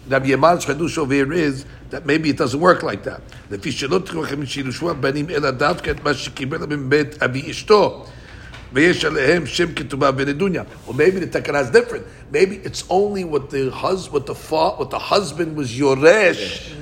Rabbi 0.10 0.28
Yemar's 0.28 0.66
chedush 0.66 0.98
over 0.98 1.14
here 1.14 1.32
is 1.32 1.64
that 1.90 2.06
maybe 2.06 2.30
it 2.30 2.38
doesn't 2.38 2.60
work 2.60 2.84
like 2.84 3.04
that. 3.04 3.22
לפי 3.52 3.72
שלא 3.72 4.00
תוכם 4.00 4.46
שירושו 4.46 4.90
הבנים 4.90 5.30
אלא 5.30 5.52
דווקא 5.52 5.92
את 5.92 6.04
מה 6.04 6.14
שקיבל 6.14 6.58
מבית 6.66 7.24
אבי 7.24 7.52
אשתו. 7.52 8.06
ויש 8.74 9.06
עליהם 9.06 9.46
שם 9.46 9.74
כתובה 9.76 10.10
ונדוניה. 10.18 10.64
Or 10.88 10.94
maybe 10.94 11.20
the 11.20 11.28
takana 11.28 11.62
is 11.62 11.70
different. 11.70 12.04
Maybe 12.34 12.60
it's 12.64 12.84
only 12.90 13.24
what 13.24 13.50
the 13.52 13.70
hus, 13.72 14.12
what 14.12 14.26
the 14.26 14.36
fa, 14.36 14.72
what 14.78 14.90
the 14.90 15.00
husband 15.00 15.56
was 15.56 15.70
yoresh 15.72 16.74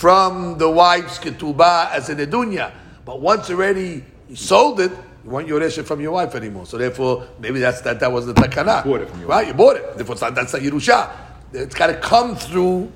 from 0.00 0.56
the 0.56 0.66
wife's 0.66 1.18
ketubah 1.18 1.90
as 1.92 2.08
an 2.08 2.16
edunya. 2.16 2.72
But 3.04 3.20
once 3.20 3.50
already 3.50 4.02
he 4.28 4.34
sold 4.34 4.80
it, 4.80 4.90
you 5.22 5.28
want 5.28 5.46
your 5.46 5.62
it 5.62 5.72
from 5.72 6.00
your 6.00 6.12
wife 6.12 6.34
anymore. 6.34 6.64
So 6.64 6.78
therefore, 6.78 7.28
maybe 7.38 7.60
that's 7.60 7.82
that. 7.82 8.00
That 8.00 8.10
was 8.10 8.24
the 8.24 8.32
takana. 8.32 8.82
bought 8.82 9.02
it 9.02 9.10
from 9.10 9.20
your 9.20 9.28
right? 9.28 9.46
You 9.46 9.52
bought 9.52 9.76
it. 9.76 9.96
Therefore, 9.96 10.16
not, 10.18 10.34
that's 10.34 10.54
not 10.54 10.62
yerusha. 10.62 11.14
It's 11.52 11.74
got 11.74 11.88
to 11.88 11.96
come 11.96 12.34
through. 12.34 12.90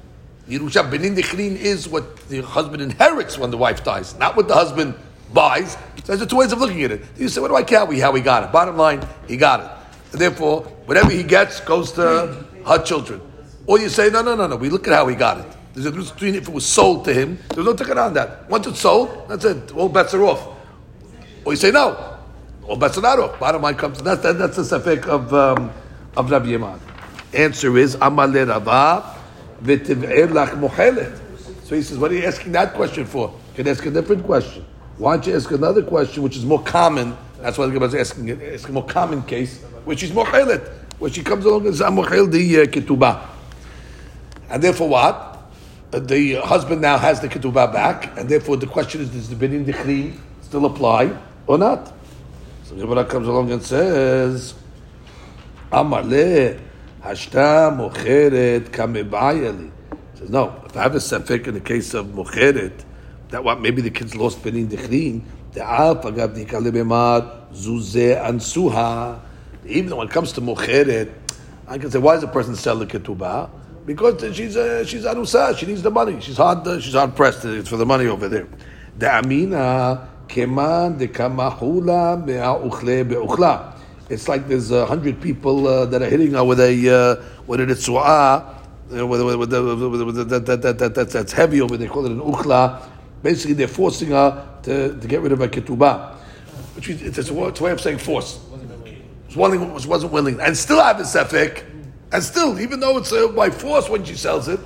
Yerusha 0.49 0.91
benin 0.91 1.15
dechrin 1.15 1.57
is 1.57 1.87
what 1.87 2.27
the 2.29 2.41
husband 2.41 2.81
inherits 2.81 3.37
when 3.37 3.51
the 3.51 3.59
wife 3.59 3.85
dies, 3.85 4.19
not 4.19 4.35
what 4.35 4.49
the 4.49 4.55
husband 4.55 4.95
buys. 5.35 5.77
So 6.05 6.17
there's 6.17 6.27
two 6.27 6.37
ways 6.37 6.53
of 6.53 6.61
looking 6.61 6.83
at 6.85 6.91
it. 6.91 7.03
You 7.19 7.29
say, 7.29 7.43
what 7.43 7.49
do 7.49 7.57
I 7.57 7.65
care 7.65 7.81
how 7.81 8.15
he 8.15 8.23
got 8.23 8.45
it? 8.45 8.53
Bottom 8.53 8.79
line, 8.79 9.07
he 9.29 9.37
got 9.37 9.61
it. 9.61 9.71
And 10.13 10.21
therefore, 10.23 10.63
whatever 10.87 11.11
he 11.11 11.23
gets 11.23 11.61
goes 11.61 11.93
to 11.93 12.47
her 12.67 12.83
children. 12.83 13.21
Or 13.67 13.79
you 13.79 13.91
say, 13.91 14.09
no, 14.09 14.23
no, 14.23 14.35
no, 14.35 14.47
no. 14.47 14.57
We 14.57 14.71
look 14.71 14.89
at 14.89 14.95
how 14.95 15.07
he 15.07 15.17
got 15.17 15.41
it. 15.41 15.54
There's 15.75 15.87
a 15.87 15.91
difference 15.91 16.13
between 16.13 16.37
if 16.37 16.49
it 16.49 16.55
was 16.55 16.65
sold 16.65 17.05
to 17.07 17.13
him. 17.13 17.39
There's 17.53 17.67
no 17.67 17.75
ticket 17.75 17.99
on 17.99 18.15
that. 18.15 18.49
Once 18.49 18.67
it's 18.69 18.81
sold, 18.81 19.29
that's 19.29 19.45
it. 19.45 19.73
All 19.73 19.89
bets 19.89 20.15
are 20.15 20.23
off. 20.23 20.47
Or 21.45 21.53
you 21.53 21.57
say 21.57 21.73
no. 21.73 22.17
All 22.67 22.77
bets 22.77 22.97
are 22.97 23.01
not 23.01 23.19
off. 23.19 23.41
Bottom 23.41 23.63
line 23.63 23.75
comes. 23.75 24.01
That's 24.01 24.23
that, 24.23 24.39
that's 24.39 24.57
the 24.57 24.63
safek 24.63 25.07
of 25.07 25.35
um, 25.35 25.73
of 26.17 26.31
Rabbi 26.31 26.47
Yemad. 26.47 26.79
Answer 27.35 27.77
is 27.77 27.97
Amar 27.97 28.29
le 28.29 28.47
Rava 28.47 29.17
v'tiv'er 29.63 30.29
lach 30.29 30.51
mochelet. 30.51 31.21
So 31.65 31.75
he 31.75 31.83
says, 31.83 31.99
what 31.99 32.13
are 32.13 32.15
you 32.15 32.25
asking 32.25 32.53
that 32.53 32.75
question 32.75 33.05
for? 33.05 33.35
You 33.51 33.65
can 33.65 33.69
ask 33.69 33.85
a 33.85 33.91
different 33.91 34.25
question. 34.25 34.65
Why 34.97 35.17
don't 35.17 35.27
you 35.27 35.35
ask 35.35 35.51
another 35.51 35.83
question 35.83 36.23
which 36.23 36.37
is 36.37 36.45
more 36.45 36.63
common? 36.63 37.17
That's 37.41 37.59
why 37.59 37.67
the 37.67 37.73
Gemara 37.73 37.89
is 37.89 37.95
asking 37.95 38.29
it. 38.29 38.41
Asking 38.55 38.71
a 38.71 38.75
more 38.75 38.87
common 38.87 39.23
case, 39.23 39.61
which 39.85 40.05
is 40.05 40.13
mochelet, 40.13 40.69
where 41.01 41.11
she 41.11 41.25
comes 41.25 41.45
along 41.45 41.67
and 41.67 41.75
says, 41.75 41.83
"I'm 41.83 41.97
mochel 41.97 42.31
the 42.31 42.61
uh, 42.61 42.65
ketubah." 42.67 43.27
And 44.49 44.63
therefore, 44.63 44.89
what? 44.89 45.34
The 46.01 46.41
husband 46.43 46.81
now 46.81 46.99
has 46.99 47.21
the 47.21 47.29
ketubah 47.29 47.73
back, 47.73 48.19
and 48.19 48.29
therefore 48.29 48.57
the 48.57 48.67
question 48.67 49.01
is: 49.01 49.11
Does 49.11 49.29
the 49.29 49.37
binin 49.37 49.65
dechri 49.65 50.19
still 50.43 50.67
apply 50.67 51.17
or 51.47 51.57
not? 51.57 51.93
So 52.65 52.75
Gemara 52.75 53.05
comes 53.05 53.29
along 53.29 53.53
and 53.53 53.63
says, 53.63 54.55
"Amar 55.71 56.03
le 56.03 56.59
hashta 57.01 57.71
mocheret 57.71 58.71
kamebayali." 58.71 59.71
Says 60.15 60.31
no. 60.31 60.61
If 60.67 60.77
I 60.77 60.83
have 60.83 60.97
a 60.97 60.99
safek 60.99 61.47
in 61.47 61.55
the 61.55 61.61
case 61.61 61.95
of 61.95 62.07
mocheret, 62.07 62.73
that 63.29 63.45
what 63.45 63.61
maybe 63.61 63.81
the 63.81 63.91
kids 63.91 64.17
lost 64.17 64.43
binin 64.43 64.67
dechri. 64.67 65.23
The 65.53 65.63
al 65.63 65.95
pagav 65.95 66.35
nikale 66.37 66.73
bemad 66.73 67.53
zuze 67.53 68.21
ansuha. 68.21 69.21
Even 69.65 69.97
when 69.97 70.09
it 70.09 70.13
comes 70.13 70.33
to 70.33 70.41
mocheret, 70.41 71.13
I 71.69 71.79
can 71.79 71.89
say, 71.93 72.01
why 72.01 72.17
is 72.17 72.25
a 72.25 72.27
person 72.27 72.57
selling 72.57 72.89
the 72.89 72.99
ketubah? 72.99 73.49
Because 73.87 74.35
she's 74.35 74.57
uh, 74.57 74.85
she's 74.85 75.05
anusa, 75.05 75.57
she 75.57 75.67
needs 75.67 75.83
the 75.83 75.91
money. 75.91 76.21
She's 76.21 76.37
hard 76.37 76.67
uh, 76.67 76.81
she's 76.81 76.95
hard 76.95 77.15
pressed 77.15 77.45
it's 77.45 77.69
for 77.69 77.77
the 77.77 77.85
money 77.85 78.07
over 78.07 78.29
there. 78.29 78.49
The 78.99 79.19
amina 79.19 80.09
keman 80.29 80.99
de 80.99 81.09
kamahula 81.09 82.25
me'auchle 82.25 83.09
be'uchla. 83.09 83.75
It's 84.09 84.29
like 84.29 84.49
there's 84.49 84.71
a 84.71 84.87
hundred 84.87 85.21
people 85.21 85.67
uh, 85.67 85.87
that 85.87 86.03
are 86.03 86.09
hitting 86.09 86.33
her 86.33 86.45
with 86.45 86.61
a 86.61 86.89
uh, 86.89 87.17
with 87.47 87.61
a 87.61 87.67
ritzuah, 87.67 88.55
uh, 88.91 91.05
that's 91.05 91.33
heavy 91.33 91.61
over. 91.61 91.77
They 91.77 91.87
call 91.87 92.07
it 92.07 92.13
an 92.13 92.21
uchla. 92.21 92.83
Basically, 93.23 93.55
they're 93.55 93.69
forcing 93.69 94.11
her 94.11 94.47
to, 94.63 94.99
to 94.99 95.09
get 95.09 95.21
rid 95.23 95.33
of 95.33 95.41
her 95.41 95.49
ketubah, 95.49 96.15
which 96.77 96.89
means 96.89 97.03
it's, 97.03 97.19
a, 97.19 97.47
it's 97.47 97.61
a 97.61 97.65
way 97.65 97.71
of 97.71 97.81
saying 97.81 97.99
force 97.99 98.39
wasn't 99.37 99.61
willing, 99.61 99.75
was, 99.75 99.87
wasn't 99.87 100.13
willing, 100.13 100.41
and 100.41 100.57
still 100.57 100.81
have 100.81 101.01
a 101.01 101.03
sefik, 101.03 101.65
and 102.15 102.23
still, 102.23 102.61
even 102.61 102.79
though 102.79 102.97
it's 102.99 103.13
uh, 103.13 103.27
by 103.27 103.51
force 103.51 103.89
when 103.89 104.05
she 104.05 104.15
sells 104.15 104.47
it, 104.47 104.61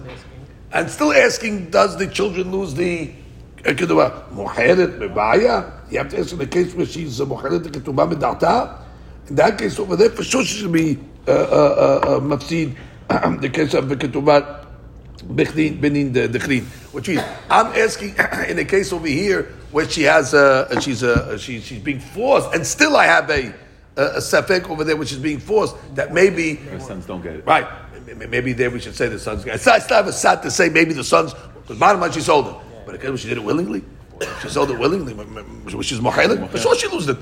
and 0.71 0.91
still 0.91 1.15
asking, 1.15 1.71
does 1.71 1.97
the 1.97 2.07
children 2.07 2.53
lose 2.53 2.75
the 2.75 3.11
uh? 3.65 3.73
Moheret 3.73 4.99
mebaya? 4.99 5.73
You 5.91 5.97
have 5.97 6.11
to 6.11 6.19
ask 6.19 6.33
in 6.33 6.39
the 6.39 6.47
case 6.47 6.75
where 6.75 6.85
she's 6.85 7.23
uh, 7.23 7.25
moheret 7.25 7.65
the 7.65 7.71
ketubah 7.71 8.13
medata. 8.13 8.83
In 9.31 9.37
that 9.37 9.57
case 9.57 9.79
over 9.79 9.97
there, 9.97 10.11
for 10.11 10.25
sure 10.25 10.45
she 10.45 10.59
should 10.59 10.73
be 10.73 10.99
uh, 11.27 12.21
mafsid. 12.21 12.77
the 13.41 13.49
case 13.49 13.73
of 13.73 13.89
the 13.89 13.97
ketubah 13.97 14.67
benin 15.35 16.13
the 16.13 16.27
the 16.29 16.61
Which 16.93 17.09
means 17.09 17.23
I'm 17.49 17.69
asking 17.69 18.11
in 18.49 18.57
the 18.57 18.67
case 18.67 18.93
over 18.93 19.07
here 19.09 19.55
where 19.73 19.89
she 19.89 20.03
has 20.03 20.35
a 20.35 20.69
she's 20.83 21.03
a 21.03 21.39
she, 21.39 21.61
she's 21.61 21.81
being 21.81 22.01
forced, 22.01 22.55
and 22.55 22.67
still 22.67 22.95
I 22.95 23.07
have 23.07 23.31
a 23.31 23.55
a, 23.99 24.21
safek 24.21 24.69
over 24.71 24.85
there 24.85 24.97
which 24.97 25.13
is 25.13 25.19
being 25.19 25.39
forced 25.39 25.77
that 25.95 26.13
maybe 26.13 26.55
The 26.55 26.81
sons 26.81 27.07
don't 27.07 27.23
get 27.23 27.37
it. 27.37 27.47
right 27.47 27.67
maybe 28.17 28.53
there 28.53 28.71
we 28.71 28.81
should 28.81 28.95
say 28.95 29.09
the 29.09 29.19
sons. 29.19 29.47
I 29.47 29.57
still 29.57 29.73
I 29.75 29.79
still 29.79 29.97
have 29.97 30.07
a 30.07 30.13
sat 30.13 30.43
to 30.43 30.51
say 30.51 30.69
maybe 30.69 30.93
the 30.93 31.05
sons 31.05 31.35
because 31.35 31.79
bottom 31.79 32.01
line 32.01 32.13
she 32.13 32.21
sold 32.21 32.47
it, 32.49 32.55
but 32.87 33.19
she 33.19 33.29
did 33.29 33.39
it 33.39 33.45
willingly. 33.45 33.85
She 34.43 34.49
sold 34.49 34.71
it 34.71 34.79
willingly, 34.79 35.13
which 35.15 35.93
is 35.93 36.01
mochailik. 36.01 36.49
For 36.51 36.59
sure 36.59 36.75
she 36.77 36.89
lose 36.89 37.09
it. 37.09 37.19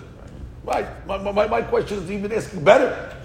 Right. 0.65 1.07
My, 1.07 1.19
my, 1.19 1.47
my 1.47 1.63
question 1.63 1.99
is 1.99 2.11
even 2.11 2.33
asking 2.33 2.65
better. 2.65 3.16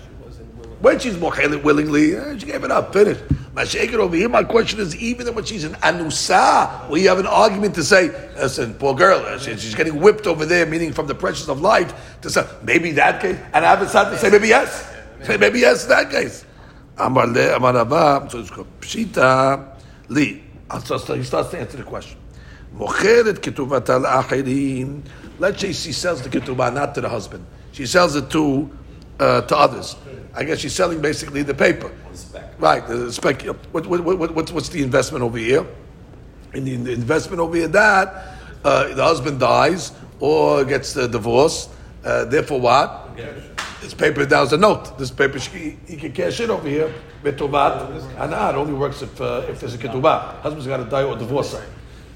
When 0.81 0.97
she's 0.97 1.13
mochelet 1.15 1.63
willingly, 1.63 2.15
eh, 2.15 2.37
she 2.39 2.47
gave 2.47 2.63
it 2.63 2.71
up, 2.71 2.91
finished. 2.91 3.21
Mashake 3.53 3.93
it 3.93 3.95
over 3.95 4.15
here. 4.15 4.27
My 4.29 4.43
question 4.43 4.79
is, 4.79 4.95
even 4.95 5.33
when 5.35 5.45
she's 5.45 5.63
an 5.63 5.73
anusa, 5.75 6.89
you 6.99 7.07
have 7.07 7.19
an 7.19 7.27
argument 7.27 7.75
to 7.75 7.83
say, 7.83 8.07
listen, 8.35 8.73
poor 8.75 8.95
girl, 8.95 9.37
she- 9.37 9.57
she's 9.57 9.75
getting 9.75 9.99
whipped 10.01 10.25
over 10.25 10.43
there, 10.45 10.65
meaning 10.65 10.91
from 10.91 11.05
the 11.05 11.13
pressures 11.13 11.49
of 11.49 11.61
life, 11.61 11.93
to 12.21 12.29
say, 12.31 12.43
maybe 12.63 12.91
that 12.93 13.21
case, 13.21 13.37
and 13.53 13.63
I 13.63 13.75
have 13.75 13.81
a 13.81 13.85
to 13.85 14.17
say, 14.17 14.29
maybe 14.31 14.47
yes. 14.47 14.87
Say, 15.23 15.37
maybe 15.37 15.59
yes, 15.59 15.85
that 15.85 16.09
case. 16.09 16.45
Amar 16.97 17.27
le, 17.27 17.55
amar 17.55 17.77
Abba, 17.77 18.27
so 18.31 18.39
it's 18.39 18.49
called 18.49 18.67
Pshita 18.81 19.63
li. 20.09 20.43
So 20.83 20.97
he 21.15 21.23
starts 21.23 21.49
to 21.51 21.59
answer 21.59 21.77
the 21.77 21.83
question. 21.83 22.17
Mocheret 22.75 23.39
ketuvata 23.39 24.01
la'achirin. 24.03 25.03
Let's 25.37 25.61
say 25.61 25.73
she 25.73 25.91
sells 25.91 26.21
the 26.21 26.29
ketubah 26.29 26.73
not 26.73 26.95
to 26.95 27.01
the 27.01 27.09
husband. 27.09 27.45
She 27.71 27.85
sells 27.85 28.15
it 28.15 28.29
to 28.31 28.69
uh, 29.19 29.41
to 29.41 29.57
others. 29.57 29.95
I 30.33 30.43
guess 30.43 30.59
she's 30.59 30.73
selling 30.73 31.01
basically 31.01 31.43
the 31.43 31.53
paper. 31.53 31.91
Right, 32.57 32.85
the 32.87 33.11
spec. 33.11 33.41
What, 33.71 33.87
what, 33.87 34.03
what, 34.03 34.35
what's, 34.35 34.51
what's 34.51 34.69
the 34.69 34.83
investment 34.83 35.23
over 35.23 35.37
here? 35.37 35.65
In 36.53 36.65
the, 36.65 36.73
in 36.73 36.83
the 36.83 36.91
investment 36.91 37.39
over 37.39 37.55
here, 37.55 37.67
that 37.69 38.37
uh, 38.63 38.93
the 38.93 39.03
husband 39.03 39.39
dies 39.39 39.91
or 40.19 40.63
gets 40.63 40.93
the 40.93 41.07
divorce. 41.07 41.69
Uh, 42.03 42.25
therefore, 42.25 42.61
what? 42.61 43.17
This 43.81 43.93
paper 43.93 44.25
down 44.25 44.45
is 44.45 44.53
a 44.53 44.57
note. 44.57 44.97
This 44.97 45.11
paper 45.11 45.39
he, 45.39 45.77
he 45.87 45.97
can 45.97 46.11
cash 46.11 46.39
in 46.39 46.51
over 46.51 46.67
here. 46.67 46.93
Betovat 47.23 47.89
and 48.17 48.33
it 48.33 48.55
only 48.55 48.73
works 48.73 49.01
if 49.01 49.19
uh, 49.19 49.45
if 49.49 49.59
there's 49.59 49.75
a 49.75 49.77
ketubah. 49.77 50.39
Husband's 50.41 50.67
got 50.67 50.77
to 50.77 50.85
die 50.85 51.03
or 51.03 51.15
divorce. 51.15 51.59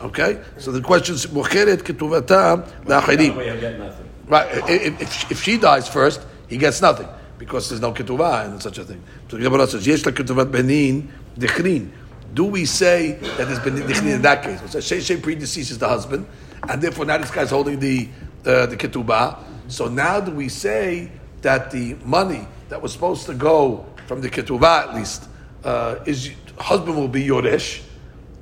Okay, 0.01 0.41
so 0.57 0.72
the 0.72 0.82
question 0.82 1.16
is 1.16 1.26
mocheret 1.28 1.78
ketuvata 1.78 2.68
la'achirim. 2.86 3.38
Way 3.38 3.49
of 3.49 3.59
getting 3.59 3.80
nothing. 3.80 4.09
Right. 4.28 4.47
If, 4.70 5.01
if, 5.01 5.32
if 5.32 5.43
she 5.43 5.57
dies 5.57 5.88
first, 5.88 6.22
he 6.47 6.57
gets 6.57 6.82
nothing 6.82 7.07
because 7.38 7.69
there's 7.69 7.81
no 7.81 7.93
ketuvah 7.93 8.45
and 8.45 8.61
such 8.61 8.77
a 8.77 8.83
thing. 8.83 9.01
So 9.29 9.38
the 9.38 9.43
Gemara 9.43 9.67
says, 9.67 9.86
"Yesh 9.86 10.05
la 10.05 10.11
ketuvat 10.11 10.51
benin 10.51 11.11
dechrin." 11.38 11.91
Do 12.33 12.45
we 12.45 12.65
say 12.65 13.13
that 13.13 13.47
there's 13.47 13.59
benin 13.59 13.83
dechrin 13.83 14.15
in 14.15 14.21
that 14.23 14.43
case? 14.43 14.59
So 14.71 14.79
Shei 14.79 15.17
predeceases 15.17 15.77
the 15.77 15.88
husband, 15.88 16.25
and 16.67 16.81
therefore 16.81 17.05
now 17.05 17.17
this 17.17 17.31
guy's 17.31 17.51
holding 17.51 17.79
the 17.79 18.09
uh, 18.45 18.65
the 18.65 18.77
ketubah. 18.77 19.38
So 19.67 19.88
now 19.88 20.19
do 20.19 20.31
we 20.31 20.49
say 20.49 21.11
that 21.41 21.71
the 21.71 21.95
money 22.05 22.47
that 22.69 22.81
was 22.81 22.93
supposed 22.93 23.25
to 23.27 23.33
go 23.33 23.86
from 24.07 24.21
the 24.21 24.29
ketubah 24.29 24.89
at 24.89 24.95
least 24.95 25.27
uh, 25.63 25.97
is 26.05 26.31
husband 26.57 26.95
will 26.95 27.07
be 27.07 27.25
yoresh, 27.25 27.81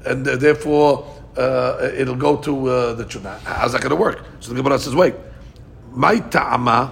and 0.05 0.27
uh, 0.27 0.35
therefore 0.35 1.07
uh, 1.37 1.89
it'll 1.95 2.15
go 2.15 2.37
to 2.37 2.67
uh, 2.67 2.93
the 2.93 3.05
chuna. 3.05 3.39
How's 3.39 3.73
that 3.73 3.81
going 3.81 3.89
to 3.89 3.95
work? 3.95 4.23
So 4.39 4.53
the 4.53 4.61
Gemara 4.61 4.79
says, 4.79 4.95
wait. 4.95 5.15
My 5.91 6.17
ta'ama, 6.19 6.91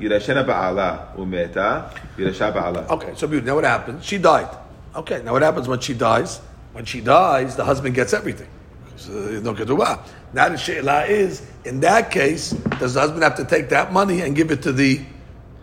Yirashena 0.00 0.44
ba'ala 0.46 1.14
umeta 1.16 1.90
yirasha 2.16 2.52
ba'ala. 2.52 2.88
Okay, 2.90 3.12
so. 3.16 3.26
Now 3.26 3.54
what 3.54 3.64
happens? 3.64 4.04
She 4.04 4.18
died. 4.18 4.48
Okay, 4.94 5.22
now 5.22 5.32
what 5.32 5.42
happens 5.42 5.68
when 5.68 5.80
she 5.80 5.94
dies? 5.94 6.40
When 6.72 6.84
she 6.84 7.00
dies, 7.00 7.56
the 7.56 7.64
husband 7.64 7.94
gets 7.94 8.12
everything. 8.12 8.48
So 8.96 9.12
there's 9.12 9.42
no 9.42 9.54
ketubah. 9.54 10.00
Now 10.32 10.48
the 10.48 10.56
she'la 10.58 11.04
is, 11.04 11.46
in 11.64 11.80
that 11.80 12.10
case, 12.10 12.50
does 12.78 12.94
the 12.94 13.00
husband 13.00 13.22
have 13.22 13.36
to 13.36 13.44
take 13.44 13.68
that 13.70 13.92
money 13.92 14.20
and 14.22 14.34
give 14.34 14.50
it 14.50 14.62
to 14.62 14.72
the 14.72 15.00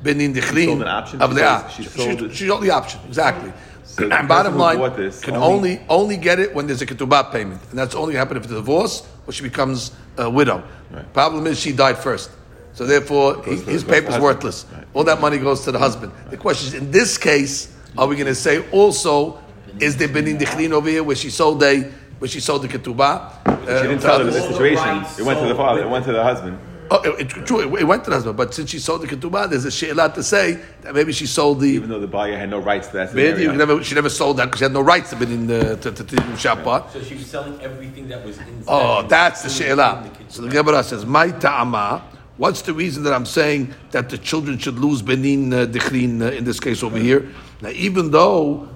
benin 0.01 0.34
dichrin? 0.34 0.81
Of 1.19 1.36
the, 1.36 1.67
she, 1.69 1.84
sold 1.84 2.51
only 2.51 2.69
option, 2.69 2.99
exactly. 3.07 3.51
So 3.84 4.09
and 4.09 4.27
bottom 4.27 4.57
line, 4.57 4.79
this, 4.95 5.21
can 5.21 5.36
only, 5.36 5.77
only, 5.77 5.86
only 5.89 6.17
get 6.17 6.39
it 6.39 6.55
when 6.55 6.65
there's 6.67 6.81
a 6.81 6.86
ketubah 6.86 7.31
payment. 7.31 7.61
And 7.69 7.77
that's 7.77 7.93
only 7.93 8.15
happened 8.15 8.38
if 8.38 8.47
the 8.47 8.55
divorce 8.55 9.07
or 9.27 9.34
she 9.34 9.43
becomes 9.43 9.91
a 10.17 10.29
widow. 10.29 10.63
Right. 10.89 11.13
Problem 11.13 11.45
is, 11.47 11.59
she 11.59 11.73
died 11.73 11.97
first. 11.97 12.31
So 12.74 12.86
therefore, 12.86 13.36
he, 13.43 13.55
Goes 13.55 13.65
his 13.65 13.65
goes 13.65 13.82
to 13.82 13.88
the 13.88 13.93
paper's 13.93 14.19
worthless. 14.19 14.65
Right. 14.74 14.86
All 14.93 15.03
that 15.03 15.21
money 15.21 15.38
goes 15.38 15.61
to 15.65 15.71
the 15.71 15.80
husband. 15.80 16.11
The 16.30 16.38
question 16.38 16.67
is, 16.69 16.74
in 16.74 16.91
this 16.91 17.17
case, 17.17 17.76
are 17.97 18.07
we 18.07 18.15
going 18.15 18.28
to 18.28 18.36
say 18.36 18.67
also, 18.71 19.39
is 19.80 19.95
there 19.97 20.07
benin 20.07 20.38
dichlin 20.38 20.71
over 20.71 20.89
here 20.89 21.03
where 21.03 21.15
she 21.15 21.30
sold 21.30 21.61
a, 21.63 21.82
where 22.19 22.28
she 22.30 22.39
sold 22.39 22.63
the 22.63 22.67
ketubah? 22.67 23.43
She 23.65 23.69
uh, 23.71 23.82
didn't 23.84 23.99
tell 23.99 24.17
them 24.17 24.28
the 24.28 24.41
situation. 24.41 25.05
It 25.19 25.26
went 25.26 25.39
to 25.39 25.47
the 25.47 25.55
father. 25.55 25.84
It 25.84 25.89
went 25.89 26.05
to 26.05 26.11
the 26.11 26.24
husband. 26.24 26.59
Oh, 26.91 27.01
it, 27.01 27.21
it, 27.21 27.45
true, 27.45 27.61
it, 27.61 27.82
it 27.82 27.86
went 27.86 28.03
to 28.03 28.09
the 28.09 28.17
husband, 28.17 28.38
but 28.38 28.53
since 28.53 28.69
she 28.69 28.78
sold 28.78 29.01
the 29.01 29.07
ketubah, 29.07 29.49
there's 29.49 29.65
a 29.65 29.71
she'elah 29.71 30.13
to 30.13 30.21
say 30.21 30.59
that 30.82 30.93
maybe 30.93 31.11
she 31.11 31.26
sold 31.26 31.59
the. 31.59 31.69
Even 31.69 31.89
though 31.89 31.99
the 31.99 32.07
buyer 32.07 32.38
had 32.38 32.49
no 32.49 32.59
rights 32.59 32.88
to 32.88 32.93
that 32.97 33.13
Maybe 33.15 33.43
scenario. 33.43 33.57
never, 33.57 33.84
she 33.84 33.95
never 33.95 34.09
sold 34.09 34.38
that 34.38 34.45
because 34.45 34.59
she 34.59 34.65
had 34.65 34.74
no 34.74 34.82
rights 34.82 35.09
to 35.11 35.15
be 35.15 35.26
in 35.26 35.47
the 35.47 35.78
to, 35.78 35.91
to, 35.91 36.03
to 36.03 36.15
the 36.15 36.38
shop 36.38 36.63
part. 36.63 36.91
So 36.91 37.01
she 37.01 37.15
was 37.15 37.26
selling 37.26 37.59
everything 37.61 38.07
that 38.09 38.24
was 38.26 38.38
inside. 38.38 38.63
Oh, 38.67 39.07
that's 39.07 39.41
the 39.43 39.49
including 39.49 39.78
she'elah. 39.78 40.26
the 40.28 40.34
So 40.34 40.41
the 40.41 40.49
Gemara 40.49 40.84
says, 40.84 41.05
"My 41.05 41.30
ta'ama." 41.32 42.03
What's 42.38 42.63
the 42.63 42.73
reason 42.73 43.03
that 43.03 43.13
I'm 43.13 43.27
saying 43.27 43.75
that 43.91 44.09
the 44.09 44.17
children 44.17 44.57
should 44.57 44.79
lose 44.79 45.03
benin 45.03 45.53
uh, 45.53 45.65
dichlin 45.65 46.21
uh, 46.21 46.31
in 46.31 46.43
this 46.45 46.59
case 46.59 46.81
over 46.81 46.97
here? 46.97 47.29
Now, 47.61 47.69
even 47.69 48.09
though, 48.09 48.67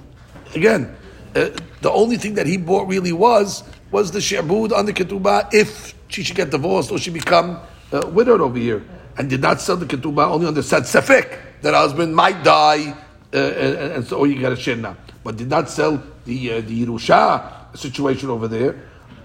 again, 0.54 0.96
uh, 1.36 1.50
the 1.82 1.92
only 1.92 2.18
thing 2.18 2.36
that 2.36 2.46
he 2.46 2.58
bought 2.58 2.88
really 2.88 3.12
was 3.12 3.64
was 3.90 4.12
the 4.12 4.20
sherbud 4.20 4.78
on 4.78 4.86
the 4.86 4.94
ketubah 4.94 5.52
if 5.54 5.96
she 6.08 6.22
should 6.22 6.36
get 6.36 6.52
divorced 6.52 6.92
or 6.92 7.00
she 7.00 7.10
become 7.10 7.60
uh, 7.92 8.06
widowed 8.14 8.42
over 8.42 8.60
here, 8.60 8.84
and 9.18 9.30
did 9.30 9.42
not 9.42 9.60
sell 9.60 9.78
the 9.78 9.86
ketubah 9.86 10.30
only 10.30 10.46
on 10.46 10.54
the 10.54 10.64
sad 10.64 10.84
safek 10.84 11.40
that 11.62 11.74
husband 11.74 12.16
might 12.16 12.44
die, 12.44 12.96
uh, 13.34 13.38
and, 13.38 13.92
and 13.94 14.08
so 14.08 14.24
you 14.24 14.40
got 14.40 14.52
a 14.52 14.56
shirna, 14.56 14.96
but 15.24 15.36
did 15.36 15.50
not 15.50 15.68
sell 15.68 16.02
the 16.26 16.54
uh, 16.54 16.62
the 16.62 16.86
Yerusha 16.86 17.76
situation 17.76 18.30
over 18.30 18.48
there 18.48 18.76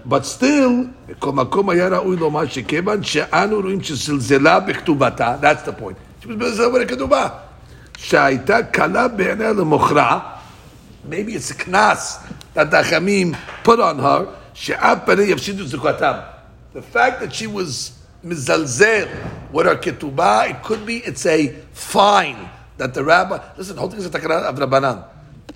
But 0.08 0.24
still, 0.24 1.14
כל 1.18 1.32
מקום 1.32 1.70
היה 1.70 1.88
ראוי 1.88 2.16
לומר 2.16 2.46
שכיוון 2.46 3.02
שאנו 3.02 3.60
רואים 3.60 3.82
שזלזלה 3.82 4.60
בכתובתה, 4.60 5.36
that's 5.40 5.68
the 5.68 5.72
point. 5.82 6.22
She 6.22 6.26
was 6.26 6.28
מזלזלת 6.28 6.90
בכתובה. 6.90 7.28
שהייתה 7.98 8.62
קלה 8.62 9.08
בעיניה 9.08 9.52
למוכרה, 9.52 10.20
maybe 11.10 11.34
it's 11.34 11.50
a 11.50 11.54
knas 11.54 12.18
that 12.54 12.70
the 12.70 12.82
Chamim 12.82 13.34
put 13.64 13.80
on 13.80 13.98
her, 13.98 14.24
שאף 14.54 14.98
פני 15.06 15.22
יפסידו 15.22 15.66
זכותם. 15.66 16.12
The 16.74 16.82
fact 16.96 17.20
that 17.20 17.32
she 17.32 17.46
was 17.46 17.92
mizalzel 18.24 19.08
with 19.52 19.66
her 19.66 19.76
ketubah, 19.76 20.50
it 20.50 20.62
could 20.62 20.84
be, 20.86 20.98
it's 20.98 21.26
a 21.26 21.54
fine 21.72 22.48
that 22.78 22.94
the 22.94 23.04
rabbi, 23.04 23.38
listen, 23.56 23.76
whole 23.76 23.88
thing 23.88 23.98
is 23.98 24.06
a 24.06 24.10
takana 24.10 24.44
of 24.44 24.56
Rabbanan. 24.56 25.04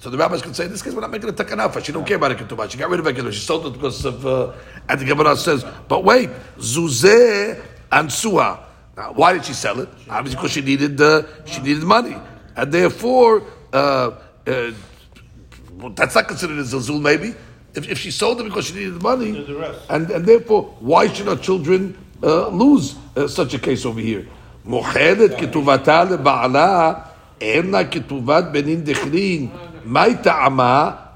So 0.01 0.11
the 0.11 0.19
rabbis 0.19 0.43
could 0.43 0.57
say, 0.57 0.65
in 0.65 0.73
this 0.73 0.83
case, 0.83 0.95
we're 0.95 1.01
not 1.01 1.13
making 1.13 1.29
a 1.29 1.33
takana 1.33 1.69
for 1.69 1.79
her. 1.79 1.85
She 1.85 1.93
don't 1.93 2.05
care 2.05 2.17
about 2.17 2.33
a 2.33 2.35
ketubah. 2.35 2.69
She 2.69 2.77
got 2.77 2.91
rid 2.91 2.99
of 2.99 3.07
her 3.07 3.13
ketubah. 3.13 3.33
She 3.33 3.41
sold 3.41 3.67
it 3.67 3.73
because 3.75 4.05
of, 4.05 4.27
uh, 4.27 4.53
and 4.89 5.01
the 5.01 5.05
Gemara 5.05 5.37
says, 5.37 5.65
but 5.87 6.03
wait, 6.03 6.29
zuzeh 6.59 7.63
and 7.93 8.09
suha. 8.09 8.59
Now, 8.97 9.13
why 9.13 9.33
did 9.33 9.45
she 9.45 9.53
sell 9.53 9.79
it? 9.79 9.89
Obviously, 10.11 10.37
because 10.37 10.51
she 10.51 10.61
needed, 10.61 11.01
uh, 11.01 11.23
she 11.45 11.63
needed 11.63 11.85
money. 11.85 12.17
And 12.57 12.73
therefore, 12.73 13.45
uh, 13.73 14.11
uh, 14.47 14.73
well, 15.75 15.91
that's 15.91 16.15
not 16.17 16.27
considered 16.27 16.59
a 16.59 16.63
zilzul, 16.63 17.01
maybe. 17.01 17.35
If, 17.75 17.89
if 17.89 17.99
she 17.99 18.11
sold 18.11 18.41
it 18.41 18.45
because 18.45 18.67
she 18.67 18.75
needed 18.75 19.01
money, 19.01 19.31
the 19.31 19.55
rest. 19.55 19.81
and, 19.89 20.11
and 20.11 20.27
therefore, 20.27 20.75
why 20.81 21.09
should 21.09 21.29
our 21.29 21.37
children 21.37 21.97
uh, 22.23 22.49
lose 22.49 22.97
uh, 23.17 23.29
such 23.29 23.55
a 23.55 23.59
case 23.59 23.87
over 23.87 24.01
here? 24.01 24.27
מוחלת 24.65 25.31
כתובתה 25.41 26.05
לבעלה, 26.05 26.93
אין 27.41 27.71
לה 27.71 27.85
כתובת 27.85 28.45
בנין 28.53 28.85
דכרין, 28.85 29.49
Maita 29.88 30.46
ama 30.46 31.08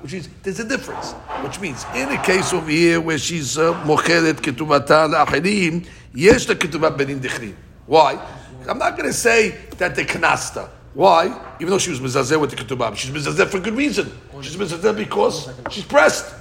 which 0.00 0.14
is 0.14 0.28
there's 0.42 0.58
a 0.58 0.68
difference, 0.68 1.12
which 1.44 1.60
means 1.60 1.84
in 1.94 2.08
a 2.08 2.20
case 2.24 2.52
over 2.52 2.68
here 2.68 3.00
where 3.00 3.18
she's 3.18 3.56
uh, 3.56 3.72
mocheret 3.84 4.34
ketubata 4.34 5.08
la'achirim, 5.08 5.86
yes 6.12 6.44
the 6.46 6.56
ketubah 6.56 6.96
benin 6.96 7.20
dichrim. 7.20 7.54
Why? 7.86 8.20
I'm 8.68 8.78
not 8.78 8.96
going 8.96 9.08
to 9.08 9.12
say 9.12 9.50
that 9.78 9.94
the 9.94 10.04
kanasta. 10.04 10.68
Why? 10.94 11.26
Even 11.60 11.70
though 11.70 11.78
she 11.78 11.90
was 11.90 12.00
mizazeh 12.00 12.40
with 12.40 12.50
the 12.50 12.56
ketubah, 12.56 12.96
she's 12.96 13.12
mizazeh 13.12 13.46
for 13.46 13.60
good 13.60 13.74
reason. 13.74 14.10
She's 14.40 14.56
mizazeh 14.56 14.96
because 14.96 15.48
she's 15.70 15.84
pressed, 15.84 16.34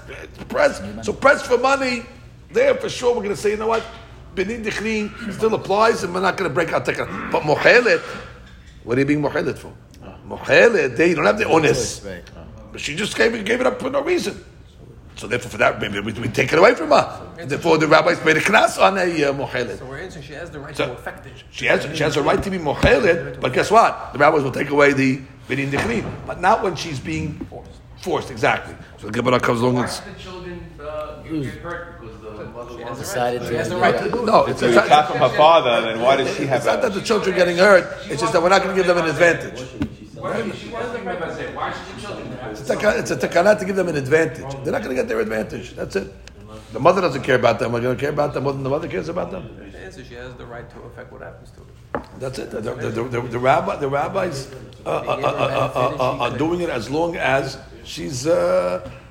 pressed. 0.47 0.81
So 1.05 1.13
pressed 1.13 1.45
for 1.45 1.59
money. 1.59 2.03
There 2.51 2.73
for 2.73 2.89
sure, 2.89 3.09
we're 3.09 3.21
going 3.21 3.35
to 3.35 3.41
say, 3.41 3.51
you 3.51 3.57
know 3.57 3.67
what? 3.67 3.85
Benin 4.33 4.63
dichrim 4.63 5.33
still 5.33 5.53
applies, 5.53 6.03
and 6.03 6.15
we're 6.15 6.21
not 6.21 6.35
going 6.35 6.49
to 6.49 6.53
break 6.53 6.73
out 6.73 6.83
tekana. 6.83 7.31
But 7.31 7.43
mochelet, 7.43 8.01
what 8.83 8.97
are 8.97 9.01
you 9.01 9.05
being 9.05 9.21
mochelet 9.21 9.57
for? 9.59 9.71
Mochelet, 10.29 10.95
they 10.95 11.13
don't 11.13 11.25
have 11.25 11.37
the 11.37 11.45
onus. 11.45 12.05
But 12.71 12.79
she 12.81 12.95
just 12.95 13.17
gave 13.17 13.33
it, 13.33 13.45
gave 13.45 13.61
it 13.61 13.67
up 13.67 13.79
for 13.79 13.89
no 13.89 14.01
reason. 14.03 14.43
So 15.15 15.27
therefore, 15.27 15.51
for 15.51 15.57
that, 15.57 15.81
maybe 15.81 15.99
we, 15.99 16.13
we 16.13 16.29
take 16.29 16.53
it 16.53 16.59
away 16.59 16.75
from 16.75 16.89
her. 16.91 17.33
And 17.37 17.49
therefore, 17.49 17.77
the 17.77 17.87
rabbis 17.87 18.23
made 18.23 18.37
a 18.37 18.41
knas 18.41 18.81
on 18.81 18.97
a 18.97 19.01
uh, 19.01 19.33
Mochelet. 19.33 19.77
So 19.79 19.85
we're 19.85 19.99
answering 19.99 20.23
she 20.23 20.33
has 20.33 20.49
the 20.49 20.59
right 20.61 20.75
So- 20.77 20.85
to 20.85 20.93
affect 20.93 21.25
it. 21.25 21.33
She 21.51 21.65
has, 21.65 21.83
she 21.97 22.03
has 22.03 22.15
a 22.15 22.21
right 22.23 22.41
to 22.41 22.49
be 22.49 22.57
mochelet, 22.57 23.41
but 23.41 23.51
guess 23.53 23.69
what? 23.69 24.13
The 24.13 24.19
rabbis 24.19 24.43
will 24.43 24.51
take 24.51 24.69
away 24.69 24.93
the 24.93 25.21
bidin 25.49 25.71
dichrin, 25.71 26.09
but 26.25 26.39
not 26.39 26.63
when 26.63 26.75
she's 26.75 26.99
being 26.99 27.33
forced. 27.49 27.71
Forced, 27.97 28.31
exactly. 28.31 28.75
So 28.97 29.07
the 29.07 29.13
Gemara 29.13 29.41
comes 29.41 29.59
along 29.59 29.79
and 29.79 29.87
the 29.89 30.19
children 30.19 30.63
uh, 30.79 31.21
get 31.23 31.43
hurt 31.55 31.99
because 31.99 32.21
the 32.21 32.45
mother 32.45 32.77
wants 32.77 32.99
Decided 32.99 33.45
She 33.45 33.55
has 33.55 33.67
to. 33.67 33.73
the 33.73 33.79
right 33.81 33.97
to 34.01 34.09
do 34.09 34.19
it. 34.19 34.25
no, 34.25 34.45
it's, 34.45 34.61
So 34.61 34.67
it's 34.67 34.75
you 34.75 34.79
not, 34.79 34.87
got 34.87 35.09
from 35.09 35.17
her 35.17 35.35
father, 35.35 35.81
then 35.81 35.99
why 35.99 36.15
does 36.15 36.33
she 36.37 36.45
have 36.45 36.57
it's 36.59 36.65
not 36.65 36.81
that 36.81 36.93
the 36.93 37.01
children 37.01 37.33
are 37.33 37.37
getting 37.37 37.57
hurt. 37.57 37.83
It's 38.09 38.21
just 38.21 38.31
that 38.31 38.41
we're 38.41 38.47
not 38.47 38.63
going 38.63 38.73
to 38.73 38.81
give 38.81 38.87
them 38.87 38.99
an 39.03 39.09
advantage. 39.09 39.88
Why 40.19 40.43
should 40.43 40.55
she 40.55 40.69
wants 40.69 40.91
to 40.91 41.03
make 41.03 41.19
why 41.55 41.71
should 41.71 41.95
the 41.95 42.01
children 42.01 42.31
have 42.33 42.51
It's 42.51 42.69
a, 42.69 42.99
it's 42.99 43.11
a 43.11 43.15
takana 43.15 43.57
to 43.57 43.65
give 43.65 43.75
them 43.75 43.87
an 43.87 43.95
advantage. 43.95 44.51
They're 44.63 44.73
not 44.73 44.83
going 44.83 44.95
to 44.95 45.01
get 45.01 45.07
their 45.07 45.19
advantage. 45.21 45.75
That's 45.75 45.95
it. 45.95 46.13
The 46.73 46.79
mother 46.79 47.01
doesn't 47.01 47.23
care 47.23 47.35
about 47.35 47.59
them. 47.59 47.71
We're 47.71 47.81
going 47.81 47.95
to 47.97 48.01
care 48.01 48.11
about 48.11 48.33
them 48.33 48.43
more 48.43 48.53
than 48.53 48.63
the 48.63 48.69
mother 48.69 48.87
cares 48.87 49.09
about 49.09 49.31
them. 49.31 49.57
The 49.71 49.79
answer 49.79 50.03
she 50.03 50.15
has 50.15 50.33
the 50.35 50.45
right 50.45 50.69
to 50.69 50.81
affect 50.81 51.11
what 51.11 51.21
happens 51.21 51.51
to 51.51 51.61
her. 51.61 52.03
That's 52.19 52.37
it. 52.37 52.51
The, 52.51 52.61
the, 52.61 52.75
the, 52.75 53.03
the, 53.03 53.21
the 53.21 53.39
rabbi, 53.39 53.77
the 53.77 53.89
rabbis 53.89 54.51
uh, 54.85 54.89
uh, 54.89 54.91
uh, 54.91 54.93
uh, 54.93 55.71
uh, 55.75 55.95
uh, 55.99 56.29
are 56.29 56.37
doing 56.37 56.61
it 56.61 56.69
as 56.69 56.89
long 56.89 57.15
as 57.15 57.57
she's, 57.83 58.27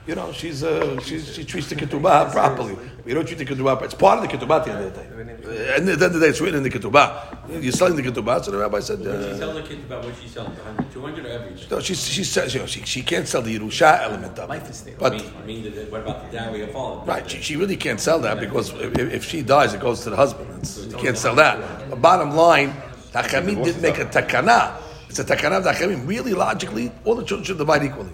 you 0.09 0.15
know, 0.15 0.33
she's, 0.33 0.65
uh, 0.65 0.99
she's 1.01 1.35
she 1.35 1.45
treats 1.45 1.69
the 1.69 1.77
ketubah 1.77 2.33
properly. 2.33 2.77
We 3.05 3.13
don't 3.15 3.27
treat 3.27 3.39
the 3.39 3.45
ketubah. 3.45 3.83
It's 3.83 3.95
part 3.95 4.19
of 4.19 4.23
the 4.29 4.37
ketubah 4.37 4.61
at 4.61 4.65
the 4.65 4.73
end 4.73 4.85
of 4.87 4.95
the 4.95 5.01
day. 5.03 5.75
And 5.77 5.89
at 5.89 5.99
the 5.99 6.05
end 6.07 6.15
of 6.15 6.15
the 6.15 6.21
day, 6.21 6.27
it's 6.29 6.41
written 6.41 6.57
in 6.57 6.63
the 6.63 6.71
ketubah. 6.71 7.63
You're 7.63 7.73
selling 7.73 7.97
the 7.97 8.03
ketubah, 8.03 8.43
so 8.43 8.51
the 8.51 8.59
rabbi 8.59 8.81
said. 8.81 9.01
She 9.01 9.07
Uh, 9.09 9.37
sells 9.37 9.57
her 9.59 9.63
kids 9.63 9.85
about 9.85 10.05
what 10.05 10.15
she 10.21 10.29
sells, 10.29 10.49
100, 10.49 10.93
200 10.93 11.27
or 11.27 11.29
everything. 11.29 11.67
no, 11.71 11.81
she, 11.81 11.95
she 11.95 12.25
says 12.25 12.55
you 12.55 12.61
know, 12.61 12.67
she, 12.67 12.81
she 12.85 13.03
can't 13.03 13.29
sell 13.29 13.43
the 13.43 13.59
Yerusha 13.59 14.01
element 14.03 14.39
of 14.39 14.49
Life 14.49 14.65
it. 14.65 14.71
is. 14.71 14.87
But 14.99 15.13
I 15.13 15.17
mean, 15.19 15.33
I 15.43 15.47
mean, 15.47 15.91
what 15.91 16.01
about 16.01 16.31
the 16.31 16.37
dowry 16.39 16.63
of 16.63 16.71
father? 16.73 17.05
Right, 17.05 17.31
she, 17.31 17.43
she 17.43 17.57
really 17.57 17.77
can't 17.77 18.01
sell 18.01 18.19
that 18.21 18.41
because 18.41 18.71
if, 18.73 18.99
if 18.99 19.25
she 19.25 19.43
dies, 19.43 19.75
it 19.75 19.81
goes 19.81 20.01
to 20.05 20.11
the 20.11 20.17
husband. 20.17 20.49
It's, 20.61 20.87
you 20.87 20.97
can't 20.97 21.19
sell 21.19 21.35
that. 21.35 21.91
But 21.91 22.01
bottom 22.01 22.31
line, 22.35 22.71
Tachamim 23.13 23.63
didn't 23.63 23.83
make 23.83 23.99
a 23.99 24.07
takana. 24.07 24.73
It's 25.11 25.19
a 25.19 25.25
takana 25.25 25.59
of 25.59 25.65
Tachamim. 25.65 26.07
Really, 26.09 26.33
logically, 26.35 26.93
all 27.05 27.15
the 27.15 27.25
children 27.25 27.45
should 27.45 27.59
divide 27.59 27.85
equally. 27.85 28.11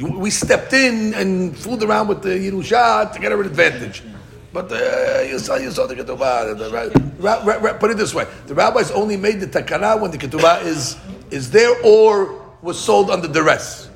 You, 0.00 0.18
we 0.18 0.30
stepped 0.30 0.72
in 0.72 1.12
and 1.12 1.54
fooled 1.54 1.82
around 1.82 2.08
with 2.08 2.22
the 2.22 2.30
Yerusha 2.30 3.12
to 3.12 3.18
get 3.20 3.32
an 3.32 3.40
advantage. 3.40 4.02
But 4.50 4.72
uh, 4.72 5.20
you 5.28 5.38
saw, 5.38 5.56
you 5.56 5.70
saw 5.70 5.86
the 5.86 5.94
ketubah. 5.94 6.56
The, 6.56 7.12
ra- 7.18 7.42
ra- 7.44 7.58
ra- 7.60 7.74
put 7.74 7.90
it 7.90 7.98
this 7.98 8.14
way: 8.14 8.26
the 8.46 8.54
rabbis 8.54 8.90
only 8.92 9.18
made 9.18 9.40
the 9.40 9.46
takana 9.46 10.00
when 10.00 10.10
the 10.10 10.16
ketubah 10.16 10.64
is 10.64 10.96
is 11.30 11.50
there 11.50 11.76
or 11.84 12.40
was 12.62 12.80
sold 12.80 13.10
under 13.10 13.28
duress. 13.28 13.90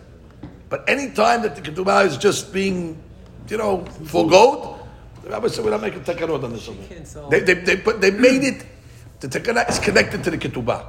But 0.69 0.85
any 0.89 1.11
time 1.11 1.41
that 1.41 1.57
the 1.57 1.63
ketubah 1.63 2.05
is 2.05 2.19
just 2.19 2.53
being, 2.53 3.03
you 3.49 3.57
know, 3.57 3.87
forgoed, 4.05 4.79
the 5.23 5.31
rabbi 5.31 5.49
said 5.49 5.65
we're 5.65 5.71
not 5.71 5.81
making 5.81 6.03
takanot 6.03 6.45
on 6.45 6.53
this. 6.53 6.69
can't 6.69 7.31
They, 7.31 7.41
they, 7.41 7.55
they, 7.55 7.77
put, 7.79 8.03
they 8.03 8.11
made 8.11 8.45
it. 8.45 8.67
The 9.21 9.29
takana 9.29 9.69
is 9.71 9.79
connected 9.79 10.23
to 10.25 10.31
the 10.31 10.39
ketubah. 10.39 10.85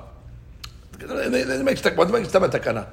They, 0.99 1.43
they, 1.43 1.63
make 1.63 1.78
stam- 1.78 1.95
why 1.95 2.03
do 2.03 2.11
they 2.11 2.20
takana? 2.24 2.88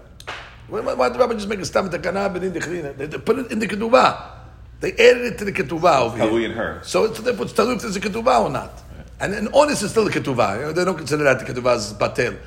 Why, 0.69 0.81
why, 0.81 1.09
the 1.09 1.19
rabbi 1.19 1.35
just 1.35 1.49
make 1.49 1.59
a 1.59 1.65
stam 1.65 1.91
takana 1.91 2.33
benin 2.33 2.53
dechrina? 2.53 2.97
They, 2.97 3.07
they 3.07 3.19
put 3.19 3.39
it 3.39 3.53
in 3.53 3.59
the 3.59 3.69
ketubah. 3.69 4.39
They 4.81 4.93
added 4.93 5.35
it 5.35 5.39
to 5.39 5.45
the 5.45 5.53
ketubah 5.53 6.01
over 6.01 6.19
Talui 6.19 6.41
here. 6.41 6.51
in 6.51 6.57
her. 6.57 6.81
So 6.83 7.05
it's 7.05 7.21
therefore 7.21 7.45
it's 7.45 7.55
talui 7.55 7.77
if 7.77 7.83
there's 7.83 7.97
a 7.97 8.01
ketubah 8.01 8.45
or 8.45 8.51
not. 8.51 8.83
And 9.21 9.35
and 9.35 9.49
honest 9.55 9.83
is 9.83 9.91
still 9.91 10.07
a 10.07 10.11
ketubah. 10.11 10.57
You 10.57 10.63
know, 10.63 10.73
they 10.73 10.85
don't 10.85 10.97
consider 10.97 11.25
that 11.25 11.39
the 11.39 11.53
ketubah 11.53 11.77
is 11.77 11.93
batel. 11.95 12.39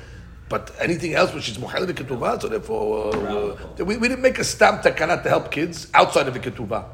But 0.48 0.70
anything 0.78 1.14
else 1.14 1.34
which 1.34 1.48
is 1.48 1.58
muhal 1.58 1.86
the 1.86 1.94
ketubah, 1.94 2.40
so 2.40 2.48
therefore 2.48 3.16
uh, 3.16 3.84
we, 3.84 3.96
we 3.96 4.08
didn't 4.08 4.22
make 4.22 4.38
a 4.38 4.44
stamp 4.44 4.82
takana 4.82 5.22
to 5.22 5.28
help 5.28 5.50
kids 5.50 5.88
outside 5.92 6.28
of 6.28 6.34
the 6.34 6.40
ketubah. 6.40 6.84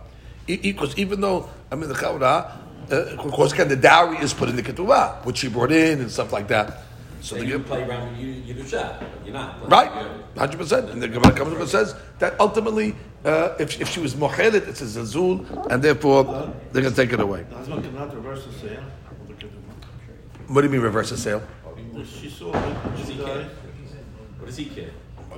Because 0.47 0.97
even 0.97 1.20
though 1.20 1.51
I 1.70 1.77
mean 1.77 1.89
the 1.89 1.95
chawra, 1.95 2.57
uh, 2.91 2.97
of 2.97 3.33
course, 3.33 3.53
again 3.53 3.68
the 3.68 3.77
dowry 3.77 4.18
is 4.18 4.33
put 4.33 4.49
in 4.49 4.57
the 4.57 4.62
ketubah, 4.62 5.25
which 5.25 5.39
she 5.39 5.49
brought 5.49 5.73
in 5.73 6.01
and 6.01 6.11
stuff 6.11 6.33
like 6.33 6.49
that. 6.49 6.83
So 7.23 7.37
So 7.37 7.41
the 7.41 7.47
you 7.47 7.59
play 7.61 7.83
around 7.85 8.11
with 8.11 8.18
you, 8.20 8.31
you 8.47 8.55
do 8.55 8.66
shot. 8.66 9.03
You're 9.25 9.35
not. 9.35 9.70
Right, 9.70 9.91
hundred 10.37 10.59
percent. 10.59 10.91
And 10.91 11.01
the 11.01 11.09
Gemara 11.09 11.33
comes 11.33 11.53
up 11.55 11.61
and 11.61 11.68
says 11.68 11.95
that 12.18 12.39
ultimately 12.39 12.95
Uh, 13.25 13.55
if, 13.61 13.81
if 13.81 13.89
she 13.89 14.01
was 14.01 14.16
mochelet, 14.16 14.66
it's 14.66 14.83
a 14.83 14.85
zazul, 14.85 15.47
and 15.70 15.79
therefore 15.81 16.25
they're 16.73 16.83
going 16.83 16.93
to 16.93 17.01
take 17.03 17.12
it 17.12 17.20
away. 17.20 17.45
The 17.49 17.55
husband 17.55 17.85
cannot 17.85 18.12
reverse 18.18 18.45
the 18.47 18.53
sale. 18.53 18.83
of 18.83 19.29
the 19.29 19.35
ketubah. 19.35 20.51
What 20.53 20.61
do 20.62 20.66
you 20.66 20.73
mean 20.73 20.81
reverse 20.81 21.11
the 21.11 21.16
sale? 21.16 21.41
She 22.05 22.29
sold 22.29 22.57
it, 22.57 22.97
Does 22.97 23.07
she 23.07 23.12
he 23.14 23.23
care? 23.23 23.49
What 24.39 24.47
does 24.47 24.57
he 24.57 24.64
care? 24.77 24.91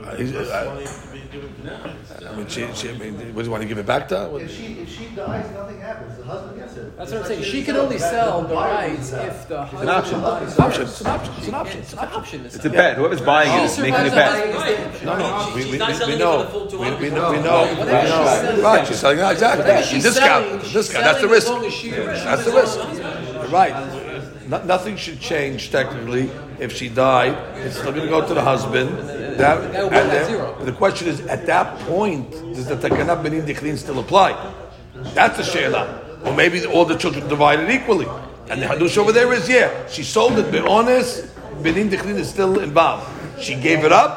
Uh, 0.03 0.17
he's- 0.17 0.35
uh, 0.35 0.65
Money 0.75 0.87
to 0.87 1.09
be 1.13 1.21
given 1.33 1.55
to 1.55 1.63
the 1.63 2.31
I 2.31 2.35
mean, 2.37 2.47
she, 2.49 2.67
she, 2.75 2.89
I 2.91 2.93
mean, 2.99 3.15
what 3.35 3.43
do 3.43 3.45
you 3.47 3.51
want 3.51 3.63
to 3.63 3.69
give 3.69 3.79
it 3.79 3.87
back 3.87 4.09
to 4.09 4.17
her? 4.19 4.39
If 4.41 4.51
she, 4.57 4.65
if 4.83 4.89
she 4.89 5.07
dies, 5.15 5.51
nothing 5.53 5.81
happens, 5.81 6.17
the 6.19 6.25
husband 6.25 6.59
gets 6.59 6.77
it. 6.77 6.97
That's 6.97 7.13
what 7.13 7.21
I'm 7.23 7.27
saying. 7.27 7.43
She 7.43 7.51
she 7.51 7.63
can 7.65 7.77
only 7.77 7.99
sell 7.99 8.43
the 8.43 8.49
the 8.49 8.55
rights 8.55 9.13
if 9.13 9.49
the 9.49 9.63
It's 9.63 9.71
husband 9.71 9.83
an 9.83 9.89
option. 9.89 10.21
buys 10.21 10.49
It's 10.49 10.59
an 10.59 10.65
option. 10.65 10.83
It's 10.83 11.01
an 11.01 11.07
option. 11.07 11.35
It's 11.39 11.49
an 11.49 11.55
option. 11.55 11.73
can't- 11.73 11.79
It's 11.85 11.93
It's 11.93 11.93
an 11.93 11.99
an 12.09 12.15
option. 12.15 12.47
It's 12.47 12.65
a 12.65 12.71
bet. 12.71 12.97
Whoever's 12.97 13.21
buying 13.21 13.51
She 13.51 13.57
it 13.59 13.65
is 13.65 13.79
making 13.79 13.95
a 14.07 14.11
bet. 14.11 14.33
on 14.33 14.55
buying 14.57 15.05
No, 15.05 15.19
no, 15.19 15.53
we, 15.55 15.63
She's 15.63 15.73
we, 15.73 15.79
not 15.79 15.89
we, 15.89 15.95
selling 15.95 16.09
we 16.11 16.15
it 16.15 16.19
know. 16.25 16.39
for 16.39 16.45
the 16.45 16.71
full 16.71 16.81
We, 16.81 16.91
we 16.91 17.09
200. 17.09 17.15
know. 17.15 17.31
We 17.31 17.37
know. 17.39 17.63
We 17.79 17.85
know. 18.57 18.63
Right, 18.63 18.87
she's 18.87 18.99
selling 18.99 19.19
exactly. 19.21 19.83
She's 19.85 20.03
discount. 20.03 20.45
selling, 20.47 20.61
she's 20.63 20.73
discount. 20.73 21.05
That's 21.05 21.21
the 21.21 21.29
risk. 21.29 21.47
as 21.47 21.53
long 21.53 21.65
as 21.67 21.73
she- 21.73 21.91
That's 21.91 22.45
the 22.45 22.53
risk. 22.53 23.53
Right. 23.53 23.75
No, 24.49 24.63
nothing 24.65 24.97
should 24.97 25.21
change 25.21 25.71
technically 25.71 26.31
if 26.61 26.71
she 26.77 26.89
died. 26.91 27.35
It's 27.65 27.77
still 27.79 27.93
going 27.93 28.05
to 28.05 28.11
go 28.11 28.27
to 28.27 28.35
the 28.35 28.43
husband 28.43 28.91
That, 29.38 29.38
That 29.38 29.84
will 29.84 29.84
and 29.84 29.90
be 29.92 29.96
at 29.98 30.08
then- 30.12 30.26
zero. 30.26 30.56
The 30.64 30.72
question 30.74 31.08
is, 31.08 31.22
at 31.22 31.46
that 31.46 31.80
point, 31.88 32.32
does 32.56 32.68
the 32.68 32.76
takanah 32.76 33.22
benin 33.24 33.46
dichlin 33.46 33.78
still 33.78 34.00
apply? 34.00 34.36
That's 35.14 35.38
the 35.38 35.44
she'ela. 35.44 36.02
Or 36.26 36.34
maybe 36.34 36.66
all 36.66 36.86
the 36.86 36.96
children 36.96 37.28
divided 37.28 37.70
equally. 37.70 38.08
And 38.50 38.62
the 38.62 38.66
hadush 38.66 38.98
over 38.98 39.12
there 39.12 39.32
is, 39.34 39.48
yeah, 39.48 39.70
she 39.88 40.04
sold 40.04 40.38
it. 40.40 40.52
Be 40.52 40.60
honest, 40.60 41.26
benin 41.64 41.90
dichlin 41.90 42.16
is 42.18 42.30
still 42.30 42.60
involved. 42.60 43.08
She 43.40 43.56
gave 43.56 43.86
it 43.86 43.92
up. 43.92 44.12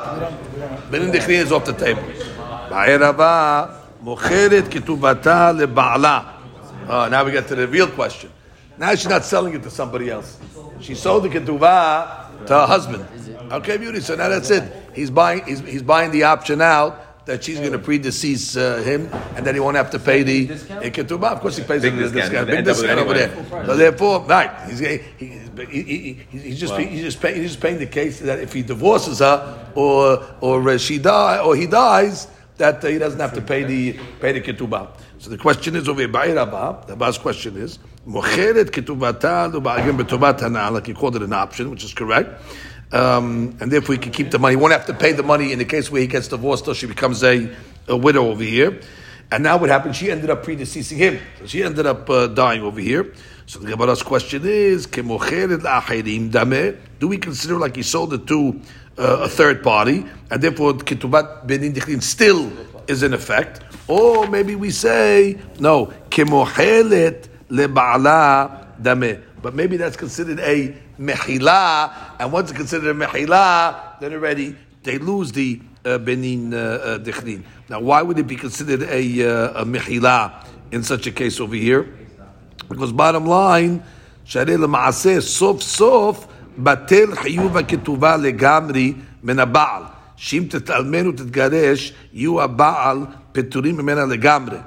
benin 0.91 1.13
dichlin 1.13 1.41
is 1.47 1.53
off 1.53 1.65
the 1.65 1.73
table. 1.75 2.03
בערב 2.71 3.03
הבא, 3.03 3.67
מוכרת 4.03 4.65
כתובתה 4.71 5.53
לבעלה. 5.53 6.21
Oh, 6.89 7.09
now 7.09 7.23
we 7.25 7.31
get 7.31 7.47
to 7.49 7.55
the 7.55 7.69
real 7.69 7.87
question. 7.87 8.31
Now 8.79 8.91
she's 8.95 9.09
not 9.09 9.25
selling 9.25 9.55
it 9.55 9.63
to 9.63 9.71
somebody 9.71 10.11
else. 10.11 10.39
She 10.81 10.95
sold 10.97 11.23
the 11.25 11.29
ketubah 11.29 12.47
to 12.47 12.53
her 12.55 12.67
husband. 12.67 13.07
Okay, 13.53 13.77
beauty. 13.77 14.01
So 14.01 14.17
now 14.17 14.29
that's 14.29 14.51
it. 14.51 14.65
He's 14.98 15.12
buying. 15.12 15.46
He's, 15.46 15.60
he's 15.60 15.84
buying 15.84 16.12
the 16.12 16.24
option 16.24 16.60
out 16.60 17.26
that 17.28 17.44
she's 17.44 17.60
going 17.60 17.74
to 17.74 17.80
predecease 17.80 18.58
uh, 18.58 18.82
him, 18.82 19.10
and 19.36 19.46
then 19.46 19.54
he 19.54 19.60
won't 19.60 19.76
have 19.78 19.92
to 19.92 20.00
pay 20.00 20.24
the 20.24 20.50
uh, 20.50 20.56
ketubah. 20.90 21.34
Of 21.34 21.42
course, 21.42 21.58
he 21.58 21.64
pays 21.64 21.82
Big 21.84 21.96
the 21.96 22.10
discount. 22.10 22.48
discount. 22.48 22.48
Big 22.48 22.56
end 22.56 22.68
up 22.68 22.78
with 22.78 22.86
discount 22.86 23.00
over 23.00 23.14
anyway. 23.14 23.46
there. 23.50 23.66
So 23.66 23.78
therefore, 23.78 24.22
right? 24.22 24.70
He's 24.70 24.80
he, 24.80 24.98
he, 25.18 25.28
he, 25.70 25.84
he, 25.84 26.40
he's 26.40 26.60
just 26.60 26.76
he's 26.78 27.04
just 27.04 27.22
paying, 27.22 27.42
he's 27.42 27.52
just 27.52 27.62
paying 27.62 27.80
the 27.80 27.86
case 27.86 28.20
that 28.22 28.40
if 28.40 28.54
he 28.54 28.64
divorces 28.64 29.20
her 29.20 29.72
or 29.76 30.26
or 30.42 30.68
uh, 30.70 30.78
she 30.78 30.98
die 30.98 31.40
or 31.40 31.56
he 31.56 31.68
dies, 31.68 32.28
that 32.58 32.84
uh, 32.84 32.88
he 32.88 32.98
doesn't 32.98 33.20
have 33.20 33.34
to 33.34 33.42
pay 33.42 33.64
the 33.64 34.00
pay 34.20 34.32
the 34.32 34.42
ketubah. 34.42 34.90
So 35.20 35.30
the 35.30 35.38
question 35.38 35.76
is 35.76 35.88
over 35.88 36.08
by 36.08 36.32
Rabba. 36.32 36.86
The 36.88 36.94
Rabba's 36.94 37.18
question 37.18 37.58
is 37.58 37.78
mocheret 38.08 38.72
ketubata 38.72 39.48
again 39.50 39.98
betobat 39.98 40.40
hana, 40.40 40.72
like 40.72 40.88
he 40.88 40.94
called 40.94 41.18
it 41.18 41.24
an 41.24 41.34
option, 41.34 41.70
which 41.70 41.84
is 41.84 41.94
correct. 41.94 42.42
Um, 42.92 43.58
and 43.60 43.72
therefore 43.72 43.96
he 43.96 44.00
can 44.00 44.12
keep 44.12 44.32
the 44.32 44.40
money. 44.40 44.54
He 44.54 44.58
won't 44.58 44.74
have 44.74 44.86
to 44.88 44.94
pay 44.94 45.12
the 45.12 45.24
money 45.24 45.52
in 45.52 45.60
the 45.60 45.66
case 45.66 45.92
where 45.92 46.02
he 46.02 46.08
gets 46.08 46.30
divorced 46.30 46.68
or 46.68 46.76
she 46.76 46.88
becomes 46.88 47.24
a, 47.24 47.50
a 47.88 47.98
widow 47.98 48.30
over 48.30 48.44
here. 48.44 48.80
And 49.30 49.44
now 49.44 49.58
what 49.58 49.70
happened? 49.70 49.96
She 49.96 50.10
ended 50.10 50.30
up 50.30 50.46
predeceasing 50.46 50.96
him. 50.96 51.20
So 51.40 51.48
she 51.48 51.62
ended 51.62 51.86
up 51.86 52.10
uh, 52.10 52.28
dying 52.28 52.62
over 52.62 52.80
here. 52.80 53.14
So 53.46 53.60
the 53.60 53.70
Gemara's 53.70 54.04
question 54.04 54.44
is? 54.46 54.86
Do 54.86 55.04
we 57.08 57.18
consider 57.18 57.58
like 57.58 57.76
he 57.76 57.84
sold 57.84 58.14
it 58.14 58.28
to 58.28 58.62
uh, 58.98 59.18
a 59.22 59.30
third 59.30 59.64
party, 59.64 60.06
and 60.32 60.42
therefore 60.42 60.74
ketubat 60.74 61.46
benin 61.46 62.02
still 62.02 62.52
is 62.88 63.04
in 63.04 63.14
effect? 63.14 63.62
Or 63.88 64.28
maybe 64.28 64.56
we 64.56 64.70
say, 64.70 65.38
no, 65.60 65.94
kemochelet 66.10 67.28
leba'ala 67.50 68.82
dameh 68.82 69.22
But 69.43 69.55
maybe 69.55 69.77
that's 69.77 69.97
considered 69.97 70.41
a 70.41 70.75
mehila, 70.99 71.93
and 72.19 72.33
once 72.33 72.51
it's 72.51 72.59
considered 72.59 72.95
a 72.95 72.99
mehila, 73.07 74.01
then 74.01 74.13
already 74.13 74.57
they 74.83 74.99
lose 74.99 75.33
the 75.33 75.61
uh, 75.85 75.99
benin 75.99 76.55
uh, 76.55 76.57
uh, 76.57 76.99
dichlin. 76.99 77.43
Now, 77.69 77.81
why 77.81 78.03
would 78.03 78.19
it 78.19 78.27
be 78.27 78.37
considered 78.37 78.83
a, 78.83 79.03
uh, 79.29 79.63
a 79.63 79.65
mehila 79.65 80.47
in 80.71 80.83
such 80.83 81.07
a 81.07 81.13
case 81.13 81.41
over 81.41 81.55
here? 81.55 81.89
Because 82.69 82.93
bottom 82.93 83.27
line, 83.27 83.83
שהרי 84.25 84.57
למעשה 84.57 85.21
סוף 85.21 85.63
סוף 85.63 86.27
בטל 86.59 87.15
חיוב 87.15 87.57
הכתובה 87.57 88.17
לגמרי 88.17 88.95
מן 89.23 89.39
הבעל. 89.39 89.83
שאם 90.17 90.45
תתאלמן 90.49 91.09
ותתגרש, 91.09 91.93
יהיו 92.13 92.43
הבעל 92.43 92.99
פטורים 93.33 93.77
ממנה 93.77 94.05
לגמרי. 94.05 94.59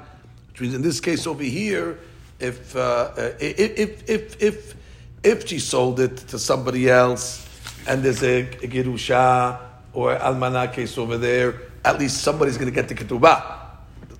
Which 0.52 0.60
means 0.60 0.74
in 0.74 0.82
this 0.82 1.00
case 1.00 1.26
over 1.26 1.42
here, 1.42 1.98
if, 2.41 2.75
uh, 2.75 3.11
if, 3.39 4.09
if, 4.09 4.41
if, 4.41 4.75
if, 5.23 5.47
she 5.47 5.59
sold 5.59 5.99
it 5.99 6.17
to 6.17 6.39
somebody 6.39 6.89
else, 6.89 7.47
and 7.87 8.03
there's 8.03 8.23
a, 8.23 8.41
a 8.41 8.67
gerusha 8.67 9.59
or 9.93 10.15
almana 10.15 10.71
case 10.71 10.97
over 10.97 11.17
there, 11.17 11.61
at 11.83 11.99
least 11.99 12.21
somebody's 12.21 12.57
going 12.57 12.71
to 12.71 12.75
get 12.75 12.87
the 12.87 12.95
ketubah, 12.95 13.43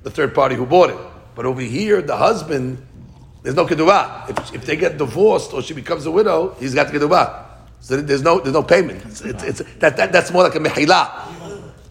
the 0.04 0.12
third 0.12 0.34
party 0.34 0.56
who 0.56 0.66
bought 0.66 0.90
it. 0.90 0.98
But 1.36 1.46
over 1.46 1.62
here, 1.62 2.02
the 2.02 2.18
husband, 2.18 2.86
there's 3.44 3.56
no 3.56 3.66
ketubah. 3.66 4.30
If, 4.30 4.56
if 4.56 4.66
they 4.66 4.76
get 4.76 4.98
divorced 4.98 5.54
or 5.54 5.62
she 5.62 5.74
becomes 5.74 6.06
a 6.06 6.12
widow, 6.12 6.56
he's 6.60 6.76
got 6.76 6.92
the 6.92 7.00
ketubah. 7.00 7.46
So 7.80 8.00
there's 8.00 8.22
no 8.22 8.40
there's 8.40 8.54
no 8.54 8.62
payment. 8.62 9.04
It's, 9.06 9.22
it's, 9.22 9.44
it's, 9.44 9.60
that, 9.80 9.98
that, 9.98 10.12
that's 10.12 10.32
more 10.32 10.44
like 10.44 10.54
a 10.54 10.60
mehila. 10.60 11.28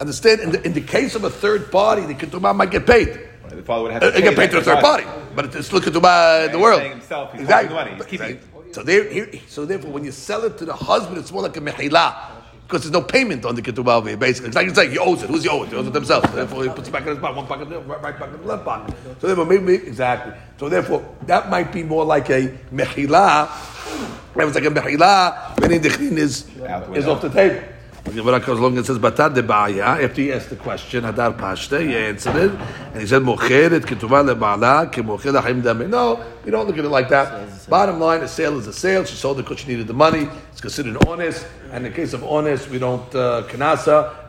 Understand? 0.00 0.40
In 0.40 0.52
the, 0.52 0.62
in 0.64 0.72
the 0.72 0.80
case 0.80 1.16
of 1.16 1.24
a 1.24 1.30
third 1.30 1.72
party, 1.72 2.02
the 2.06 2.14
ketubah 2.14 2.54
might 2.54 2.70
get 2.70 2.86
paid. 2.86 3.29
The 3.56 3.62
father 3.62 3.82
would 3.84 3.92
have 3.92 4.02
to 4.02 4.08
It 4.08 4.22
get 4.22 4.34
pay 4.36 4.46
paid 4.46 4.50
to 4.52 4.58
a 4.58 4.62
third 4.62 4.82
money. 4.82 5.04
party, 5.04 5.24
but 5.34 5.54
it's 5.54 5.66
still 5.66 5.80
ketubah 5.80 6.46
in 6.46 6.52
the 6.52 6.58
he's 6.58 6.62
world. 6.62 6.82
himself. 6.82 7.32
He's 7.32 7.42
exactly. 7.42 7.68
the 7.68 7.74
money. 7.74 7.94
He's 7.94 8.06
keeping 8.06 8.30
it. 8.30 8.74
So 8.74 8.82
there, 8.84 9.10
here, 9.10 9.28
so 9.48 9.64
therefore, 9.66 9.90
when 9.90 10.04
you 10.04 10.12
sell 10.12 10.44
it 10.44 10.56
to 10.58 10.64
the 10.64 10.74
husband, 10.74 11.18
it's 11.18 11.32
more 11.32 11.42
like 11.42 11.56
a 11.56 11.60
mehila. 11.60 12.36
Because 12.66 12.84
there's 12.84 12.92
no 12.92 13.02
payment 13.02 13.44
on 13.44 13.56
the 13.56 13.62
ketubah 13.62 13.96
over 13.96 14.08
here, 14.08 14.16
basically. 14.16 14.46
It's 14.48 14.54
like 14.56 14.68
it's 14.68 14.76
like 14.76 14.90
he 14.90 14.98
owes 14.98 15.24
it. 15.24 15.28
Who's 15.28 15.42
he 15.42 15.48
owe 15.48 15.64
it? 15.64 15.70
He 15.70 15.74
owes 15.74 15.88
it 15.88 15.92
themselves. 15.92 16.32
Therefore, 16.32 16.62
he 16.62 16.68
puts 16.68 16.86
it 16.86 16.92
back 16.92 17.02
in 17.02 17.08
his 17.08 17.18
pocket, 17.18 17.36
one 17.36 17.46
pocket, 17.48 17.68
right, 17.68 18.00
right 18.00 18.16
back 18.20 18.32
in 18.32 18.40
the 18.40 18.46
left 18.46 18.64
pocket. 18.64 18.94
So 19.20 19.26
therefore, 19.26 19.46
maybe, 19.46 19.74
exactly. 19.74 20.34
So 20.56 20.68
therefore, 20.68 21.04
that 21.26 21.50
might 21.50 21.72
be 21.72 21.82
more 21.82 22.04
like 22.04 22.30
a 22.30 22.56
mehila. 22.72 23.50
If 24.36 24.46
it's 24.46 24.54
like 24.54 24.64
a 24.64 24.70
mehila, 24.70 25.60
meaning 25.60 25.80
the 25.80 25.88
is, 26.22 26.46
is 26.94 27.08
off 27.08 27.20
the 27.22 27.30
table. 27.30 27.60
The 28.04 28.12
Gemara 28.12 28.40
comes 28.40 28.58
along 28.58 28.76
and 28.78 28.86
says, 28.86 28.98
"Batad 28.98 29.34
de 29.34 29.42
ba'aya." 29.42 30.02
After 30.02 30.22
he 30.22 30.32
asked 30.32 30.48
the 30.48 30.56
question, 30.56 31.04
Hadar 31.04 31.36
Pashte, 31.36 31.86
he 31.86 31.94
answered 31.94 32.34
it, 32.34 32.50
and 32.92 33.00
he 33.00 33.06
said, 33.06 33.22
"Mocheret 33.22 33.82
ketuvah 33.82 34.34
leba'ala 34.34 34.90
kemocher 34.90 35.38
lachim 35.38 35.62
dameh." 35.62 35.88
No, 35.88 36.24
we 36.44 36.50
don't 36.50 36.66
look 36.66 36.78
at 36.78 36.84
it 36.84 36.88
like 36.88 37.10
that. 37.10 37.68
Bottom 37.68 38.00
line, 38.00 38.22
a 38.22 38.28
sale 38.28 38.58
is 38.58 38.66
a 38.66 38.72
sale. 38.72 39.04
She 39.04 39.14
sold 39.14 39.38
it 39.38 39.42
because 39.42 39.60
she 39.60 39.68
needed 39.68 39.86
the 39.86 39.92
money. 39.92 40.28
It's 40.50 40.62
considered 40.62 40.96
honest, 41.06 41.46
and 41.70 41.84
in 41.86 41.92
the 41.92 41.96
case 41.96 42.14
of 42.14 42.24
honest, 42.24 42.70
we 42.70 42.78
don't 42.78 43.14
uh, 43.14 43.44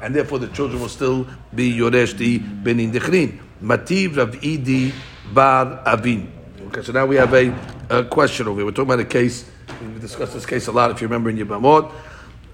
and 0.01 0.13
therefore 0.13 0.39
the 0.39 0.49
children 0.49 0.81
will 0.81 0.89
still 0.89 1.25
be 1.55 1.73
yoresh 1.73 2.15
di 2.17 2.39
benin 2.39 2.91
dechrin. 2.91 3.39
Mativ 3.63 4.17
Rav 4.17 4.31
Idi 4.41 4.91
bar 5.33 5.81
Avin. 5.85 6.29
Okay, 6.67 6.83
so 6.83 6.91
now 6.91 7.05
we 7.05 7.15
have 7.15 7.33
a, 7.33 7.55
a 7.89 8.03
question 8.03 8.47
over 8.47 8.59
here. 8.59 8.65
We're 8.65 8.71
talking 8.71 8.91
about 8.91 8.99
a 8.99 9.05
case. 9.05 9.49
We 9.81 9.99
discussed 9.99 10.33
this 10.33 10.45
case 10.45 10.67
a 10.67 10.71
lot, 10.71 10.91
if 10.91 11.01
you 11.01 11.07
remember 11.07 11.29
in 11.29 11.37
Yibamot 11.37 11.91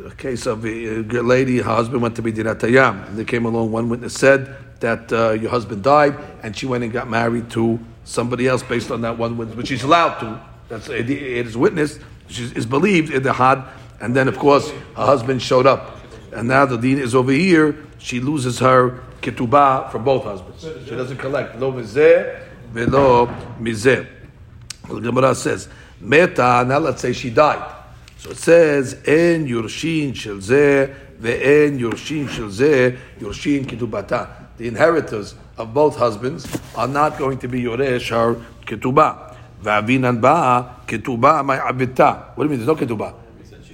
a 0.06 0.12
case 0.12 0.46
of 0.46 0.66
a, 0.66 1.02
lady, 1.02 1.58
her 1.58 1.64
husband 1.64 2.02
went 2.02 2.16
to 2.16 2.22
medinat 2.22 2.60
hayam. 2.60 3.08
And 3.08 3.18
they 3.18 3.26
came 3.26 3.46
along, 3.46 3.72
one 3.72 3.90
witness 3.90 4.14
said 4.14 4.56
that 4.80 5.12
uh, 5.12 5.32
your 5.32 5.50
husband 5.50 5.84
died, 5.84 6.18
and 6.44 6.56
she 6.56 6.66
went 6.66 6.84
and 6.84 6.94
got 6.94 7.10
married 7.10 7.50
to 7.52 7.80
somebody 8.04 8.48
else 8.48 8.64
based 8.64 8.92
on 8.92 9.02
that 9.02 9.18
one 9.18 9.38
witness, 9.38 9.58
which 9.58 9.68
she's 9.68 9.84
allowed 9.84 10.20
to. 10.20 10.42
That's 10.70 10.90
it 10.90 11.10
is 11.10 11.58
witness, 11.58 12.00
she 12.28 12.44
is 12.44 12.66
believed 12.66 13.14
in 13.14 13.24
the 13.24 13.34
had, 13.34 13.64
and 14.02 14.16
then 14.16 14.28
of 14.28 14.38
course 14.38 14.70
her 14.70 15.06
husband 15.06 15.42
showed 15.42 15.66
up. 15.66 15.98
And 16.34 16.48
now 16.48 16.66
the 16.66 16.78
deen 16.78 17.00
is 17.00 17.16
over 17.16 17.32
here, 17.32 17.76
she 17.98 18.20
loses 18.20 18.60
her 18.60 19.02
ketubah 19.22 19.92
for 19.92 20.00
both 20.00 20.24
husbands. 20.24 20.88
She 20.88 20.92
doesn't 20.92 21.18
collect. 21.18 21.58
Lo 21.60 21.72
mizeh, 21.72 22.44
velo 22.72 23.28
mizeh. 23.60 24.08
The 24.88 25.00
Gemara 25.00 25.36
says, 25.36 25.68
Meta, 26.00 26.64
now 26.68 26.80
let's 26.80 27.02
say 27.02 27.14
she 27.14 27.30
died. 27.30 27.77
So 28.28 28.32
it 28.34 28.40
says, 28.40 28.94
En 29.06 29.48
Yurshin 29.48 30.14
Shel 30.14 30.36
Zeh, 30.36 30.94
Ve'en 31.18 31.80
Yurshin 31.80 32.28
Shel 32.28 32.48
Zeh, 32.48 32.98
Yurshin 33.20 33.66
Ketubata. 33.66 34.28
The 34.58 34.68
inheritors 34.68 35.34
of 35.58 35.74
both 35.74 35.96
husbands 35.96 36.46
are 36.76 36.90
not 36.90 37.18
going 37.18 37.38
to 37.38 37.48
be 37.48 37.62
Ketubah. 37.64 39.34
Ve'avinan 39.64 40.20
Ba'a, 40.20 40.86
Ketubah 40.86 41.42
Ma'abita. 41.42 42.36
What 42.36 42.44
do 42.44 42.44
you 42.44 42.58
mean? 42.58 42.66
There's 42.66 42.68
no 42.68 42.76
Ketubah. 42.76 43.14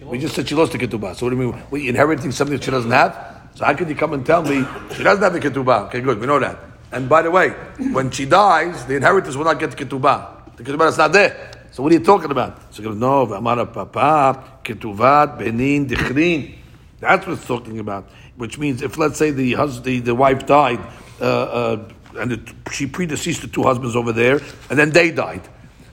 We 0.05 0.19
just 0.19 0.35
said 0.35 0.47
she 0.47 0.53
lost 0.53 0.73
the 0.73 0.77
Ketubah. 0.77 1.15
So 1.15 1.25
what 1.25 1.31
do 1.31 1.41
you 1.41 1.51
mean? 1.51 1.63
We 1.71 1.89
inheriting 1.89 2.31
something 2.31 2.55
that 2.55 2.63
she 2.63 2.69
doesn't 2.69 2.91
have? 2.91 3.49
So 3.55 3.65
how 3.65 3.73
could 3.73 3.89
you 3.89 3.95
come 3.95 4.13
and 4.13 4.23
tell 4.23 4.43
me 4.43 4.63
she 4.95 5.01
doesn't 5.01 5.23
have 5.23 5.33
the 5.33 5.39
Ketubah? 5.39 5.87
Okay, 5.87 6.01
good. 6.01 6.19
We 6.19 6.27
know 6.27 6.37
that. 6.37 6.59
And 6.91 7.09
by 7.09 7.23
the 7.23 7.31
way, 7.31 7.49
when 7.91 8.11
she 8.11 8.27
dies, 8.27 8.85
the 8.85 8.97
inheritors 8.97 9.35
will 9.35 9.45
not 9.45 9.59
get 9.59 9.71
the 9.71 9.83
Ketubah. 9.83 10.57
The 10.57 10.63
Ketubah 10.63 10.89
is 10.89 10.99
not 10.99 11.11
there. 11.11 11.52
So 11.73 11.81
what 11.81 11.91
are 11.91 11.95
you 11.95 12.03
talking 12.03 12.29
about? 12.29 12.71
So 12.71 12.83
no, 12.83 13.33
Amara 13.33 13.65
Papa, 13.65 14.59
Ketuvat, 14.63 15.39
Benin, 15.39 15.87
Dichrin. 15.87 16.53
That's 16.99 17.25
what 17.25 17.33
it's 17.33 17.47
talking 17.47 17.79
about. 17.79 18.07
Which 18.35 18.59
means 18.59 18.83
if 18.83 18.99
let's 18.99 19.17
say 19.17 19.31
the 19.31 19.53
husband, 19.53 19.85
the, 19.85 19.99
the 19.99 20.13
wife 20.13 20.45
died 20.45 20.79
uh, 21.19 21.23
uh, 21.23 21.89
and 22.15 22.31
she 22.71 22.85
predeceased 22.85 23.41
the 23.41 23.47
two 23.47 23.63
husbands 23.63 23.95
over 23.95 24.11
there, 24.11 24.39
and 24.69 24.77
then 24.77 24.91
they 24.91 25.09
died. 25.09 25.41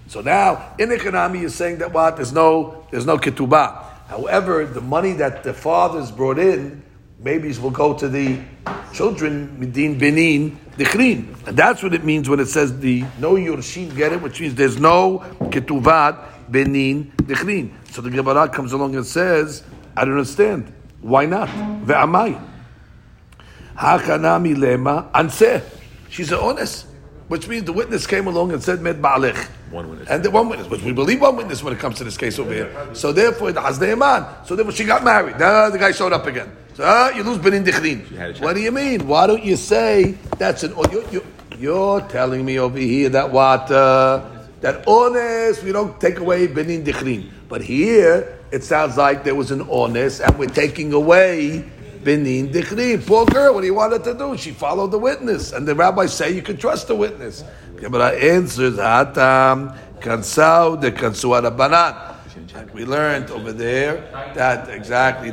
So 0.06 0.20
now 0.20 0.74
in 0.78 0.92
economy, 0.92 1.40
you're 1.40 1.48
saying 1.48 1.78
that 1.78 1.94
what 1.94 2.16
there's 2.16 2.32
no 2.32 2.86
there's 2.90 3.06
no 3.06 3.16
ketubah. 3.16 3.82
However, 4.08 4.66
the 4.66 4.82
money 4.82 5.14
that 5.14 5.44
the 5.44 5.54
fathers 5.54 6.10
brought 6.10 6.38
in, 6.38 6.82
maybe 7.22 7.52
will 7.58 7.70
go 7.70 7.94
to 7.94 8.08
the 8.08 8.40
children 8.92 9.56
midin 9.60 9.98
benin 9.98 10.58
dichrin, 10.76 11.46
and 11.46 11.56
that's 11.56 11.82
what 11.82 11.94
it 11.94 12.04
means 12.04 12.28
when 12.28 12.40
it 12.40 12.46
says 12.46 12.78
the 12.80 13.04
no 13.18 13.34
yorshin 13.34 13.94
get 13.94 14.12
it, 14.12 14.22
which 14.22 14.40
means 14.40 14.54
there's 14.54 14.80
no 14.80 15.18
ketuvat 15.40 16.50
benin 16.50 17.12
dichrin. 17.16 17.70
So 17.90 18.00
the 18.02 18.10
Gemara 18.10 18.48
comes 18.48 18.72
along 18.72 18.96
and 18.96 19.06
says, 19.06 19.62
I 19.96 20.04
don't 20.04 20.14
understand. 20.14 20.72
Why 21.00 21.26
not? 21.26 21.48
Ve'amai. 21.48 22.40
Hakanami 23.76 24.54
lema 24.56 25.10
anseh. 25.12 25.62
She's 26.08 26.32
an 26.32 26.38
honest, 26.38 26.86
which 27.28 27.48
means 27.48 27.64
the 27.64 27.72
witness 27.72 28.06
came 28.06 28.26
along 28.26 28.52
and 28.52 28.62
said 28.62 28.80
med 28.80 29.00
ba'alech. 29.00 29.36
One 29.70 29.88
witness. 29.90 30.08
And 30.08 30.24
the 30.24 30.30
one 30.30 30.48
witness, 30.48 30.68
which 30.68 30.82
we 30.82 30.92
believe 30.92 31.20
one 31.20 31.36
witness 31.36 31.62
when 31.62 31.72
it 31.72 31.78
comes 31.78 31.98
to 31.98 32.04
this 32.04 32.16
case 32.16 32.38
over 32.38 32.52
here. 32.52 32.88
So 32.92 33.12
therefore, 33.12 33.52
the 33.52 33.60
Hazdei. 33.60 34.46
So 34.46 34.56
therefore, 34.56 34.72
she 34.72 34.84
got 34.84 35.04
married. 35.04 35.38
Now 35.38 35.70
the 35.70 35.78
guy 35.78 35.92
showed 35.92 36.12
up 36.12 36.26
again. 36.26 36.50
So 36.80 36.86
ah, 36.86 37.10
you 37.10 37.22
lose 37.24 37.36
benin 37.36 37.62
dichrin. 37.62 38.08
had 38.16 38.30
a 38.30 38.32
child. 38.32 38.42
What 38.42 38.56
do 38.56 38.62
you 38.62 38.72
mean? 38.72 39.06
Why 39.06 39.26
don't 39.26 39.44
you 39.44 39.56
say 39.56 40.12
that's 40.38 40.62
an? 40.62 40.72
You're, 40.90 41.06
you're, 41.10 41.22
you're 41.58 42.00
telling 42.08 42.42
me 42.42 42.58
over 42.58 42.78
here 42.78 43.10
that 43.10 43.30
what 43.30 43.70
uh, 43.70 44.24
that 44.62 44.88
honest 44.88 45.62
we 45.62 45.72
don't 45.72 46.00
take 46.00 46.20
away 46.20 46.46
benin 46.46 46.82
dichrin, 46.82 47.28
but 47.50 47.60
here 47.60 48.38
it 48.50 48.64
sounds 48.64 48.96
like 48.96 49.24
there 49.24 49.34
was 49.34 49.50
an 49.50 49.60
honest 49.68 50.22
and 50.22 50.38
we're 50.38 50.48
taking 50.48 50.94
away 50.94 51.70
benin 52.02 52.48
dichrin. 52.48 53.06
Poor 53.06 53.26
girl, 53.26 53.52
what 53.52 53.60
do 53.60 53.66
you 53.66 53.74
want 53.74 53.92
her 53.92 53.98
to 53.98 54.14
do? 54.16 54.38
She 54.38 54.52
followed 54.52 54.90
the 54.90 54.98
witness, 54.98 55.52
and 55.52 55.68
the 55.68 55.74
rabbis 55.74 56.14
say 56.14 56.30
you 56.30 56.40
can 56.40 56.56
trust 56.56 56.88
the 56.88 56.94
witness. 56.96 57.44
Gemara 57.76 58.16
answers 58.16 58.78
hatam 58.78 59.76
kansau 60.00 60.80
de 60.80 60.90
kansua 60.90 61.44
rabbanan. 61.44 62.09
And 62.54 62.70
we 62.72 62.84
learned 62.84 63.30
over 63.30 63.52
there 63.52 64.08
that 64.34 64.68
exactly 64.68 65.30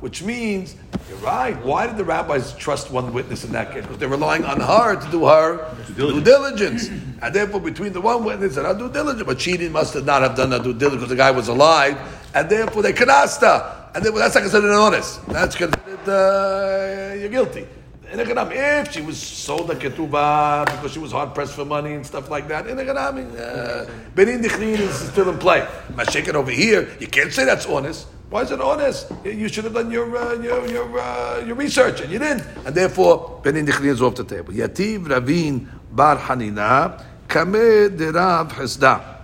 which 0.00 0.22
means 0.22 0.76
you're 1.08 1.18
right. 1.18 1.56
Why 1.64 1.86
did 1.86 1.96
the 1.96 2.04
rabbis 2.04 2.54
trust 2.56 2.90
one 2.90 3.12
witness 3.12 3.44
in 3.44 3.52
that 3.52 3.72
case? 3.72 3.82
Because 3.82 3.98
they're 3.98 4.08
relying 4.08 4.44
on 4.44 4.60
her 4.60 4.96
to 4.96 5.10
do 5.10 5.26
her 5.26 5.74
due 5.96 6.20
diligence, 6.20 6.88
and 6.88 7.34
therefore 7.34 7.60
between 7.60 7.92
the 7.92 8.00
one 8.00 8.24
witness 8.24 8.56
and 8.56 8.66
her 8.66 8.74
due 8.74 8.90
diligence, 8.90 9.24
but 9.26 9.40
she 9.40 9.56
must 9.68 9.94
have 9.94 10.04
not 10.04 10.22
have 10.22 10.36
done 10.36 10.52
her 10.52 10.58
due 10.58 10.74
diligence 10.74 11.02
because 11.02 11.10
the 11.10 11.16
guy 11.16 11.30
was 11.30 11.48
alive, 11.48 11.98
and 12.34 12.48
therefore 12.48 12.82
they 12.82 12.92
canasta, 12.92 13.94
and 13.94 14.04
therefore 14.04 14.20
that's 14.20 14.34
not 14.34 14.42
considered 14.42 14.70
an 14.70 14.76
honest. 14.76 15.26
That's 15.26 15.56
considered 15.56 16.08
uh, 16.08 17.14
you're 17.14 17.30
guilty 17.30 17.66
if 18.08 18.92
she 18.92 19.00
was 19.00 19.20
sold 19.20 19.70
a 19.70 19.74
ketubah 19.74 20.64
because 20.66 20.92
she 20.92 20.98
was 20.98 21.12
hard 21.12 21.34
pressed 21.34 21.54
for 21.54 21.64
money 21.64 21.94
and 21.94 22.06
stuff 22.06 22.30
like 22.30 22.48
that, 22.48 22.66
uh, 22.66 23.86
benin 24.14 24.42
dichlin 24.42 24.78
is 24.78 24.94
still 24.94 25.30
in 25.30 25.38
play. 25.38 25.66
Mashake 25.92 26.28
it 26.28 26.36
over 26.36 26.50
here. 26.50 26.88
You 27.00 27.08
can't 27.08 27.32
say 27.32 27.44
that's 27.44 27.66
honest. 27.66 28.06
Why 28.30 28.42
is 28.42 28.50
it 28.50 28.60
honest? 28.60 29.12
You 29.24 29.48
should 29.48 29.64
have 29.64 29.74
done 29.74 29.90
your 29.90 30.16
uh, 30.16 30.34
your 30.34 30.66
your, 30.68 31.00
uh, 31.00 31.44
your 31.46 31.56
research 31.56 32.00
and 32.00 32.10
you 32.12 32.18
didn't, 32.18 32.44
and 32.64 32.74
therefore 32.74 33.40
benin 33.42 33.66
dichlin 33.66 33.86
is 33.86 34.02
off 34.02 34.14
the 34.14 34.24
table. 34.24 34.52
Yativ 34.52 35.08
Ravin 35.08 35.68
Bar 35.92 36.16
Hanina 36.16 37.04
Kameh 37.28 37.96
Derav 37.96 38.50
Hesda. 38.52 39.16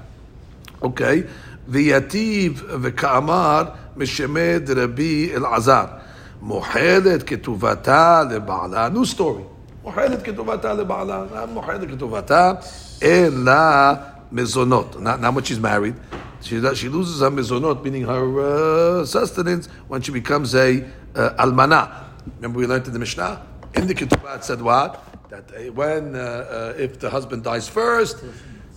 Okay, 0.82 1.24
v'yativ 1.68 2.54
v'kamar 2.54 3.76
mishemed 3.96 4.68
Rabbi 4.68 5.30
Elazar. 5.34 6.01
מוחלת 6.41 7.23
כתובתה 7.23 8.23
לבעלה, 8.31 8.89
new 8.93 9.17
story, 9.17 9.43
מוחלת 9.83 10.23
כתובתה 10.23 10.73
לבעלה, 10.73 11.23
מוחלת 11.53 11.89
כתובתה, 11.91 12.53
אין 13.01 13.43
לה 13.45 13.93
מזונות, 14.31 14.95
not, 14.95 15.21
not 15.21 15.33
when 15.33 15.43
she's 15.43 15.59
married, 15.59 15.95
she, 16.41 16.59
does- 16.59 16.77
she 16.77 16.89
loses 16.89 17.21
her 17.21 17.31
mezonot, 17.31 17.83
meaning 17.83 18.03
her 18.03 19.01
uh, 19.01 19.05
sustenance, 19.05 19.67
when 19.87 20.01
she 20.01 20.11
becomes 20.11 20.53
a 20.55 20.83
uh, 21.15 21.43
almana. 21.43 21.89
Remember 22.37 22.59
we 22.59 22.67
learned 22.67 22.85
in 22.87 22.93
the 22.93 22.99
Mishnah? 22.99 23.41
In 23.75 23.87
the 23.87 23.95
ketubah 23.95 24.35
it 24.37 24.43
said 24.43 24.61
what? 24.61 25.03
That 25.29 25.45
uh, 25.51 25.71
when, 25.73 26.15
uh, 26.15 26.19
uh, 26.19 26.73
if 26.77 26.99
the 26.99 27.09
husband 27.09 27.43
dies 27.43 27.67
first, 27.67 28.23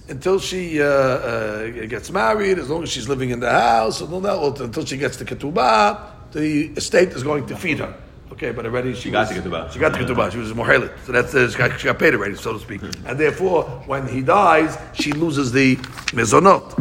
until 0.09 0.39
she 0.41 0.81
uh, 0.83 0.87
uh, 0.87 1.87
gets 1.87 2.11
married, 2.11 2.59
as 2.59 2.69
long 2.71 2.83
as 2.83 2.91
she's 2.91 3.09
living 3.09 3.31
in 3.31 3.41
the 3.41 3.51
house, 3.51 4.01
until, 4.01 4.21
that, 4.21 4.61
until 4.61 4.85
she 4.85 4.97
gets 4.97 5.17
the 5.19 5.25
ketubah, 5.25 5.99
the 6.40 6.68
estate 6.76 7.10
is 7.10 7.24
going 7.24 7.46
to 7.48 7.56
feed 7.56 7.80
her. 7.80 7.96
Okay, 8.32 8.52
but 8.52 8.66
already 8.66 8.94
she, 8.94 9.02
She 9.04 9.12
got 9.12 9.28
was- 9.30 9.44
the 9.44 9.50
ketubah. 9.50 9.72
She 9.72 9.80
got 9.80 9.94
to 9.94 10.00
get 10.00 10.08
the 10.08 10.14
ketubah. 10.14 10.32
She 10.32 10.38
was 10.38 10.52
a 10.52 10.56
mohelet. 10.56 10.92
So 11.06 11.12
that's 11.12 11.34
uh, 11.34 11.50
she, 11.50 11.58
got, 11.58 11.80
she 11.80 11.86
got 11.86 12.00
paid 12.00 12.14
already, 12.16 12.36
so 12.36 12.54
to 12.54 12.60
speak. 12.60 12.82
And 13.06 13.18
therefore, 13.20 13.64
when 13.86 14.08
he 14.08 14.22
dies, 14.22 14.78
she 14.94 15.12
loses 15.14 15.52
the 15.52 15.78
mezonot. 16.18 16.78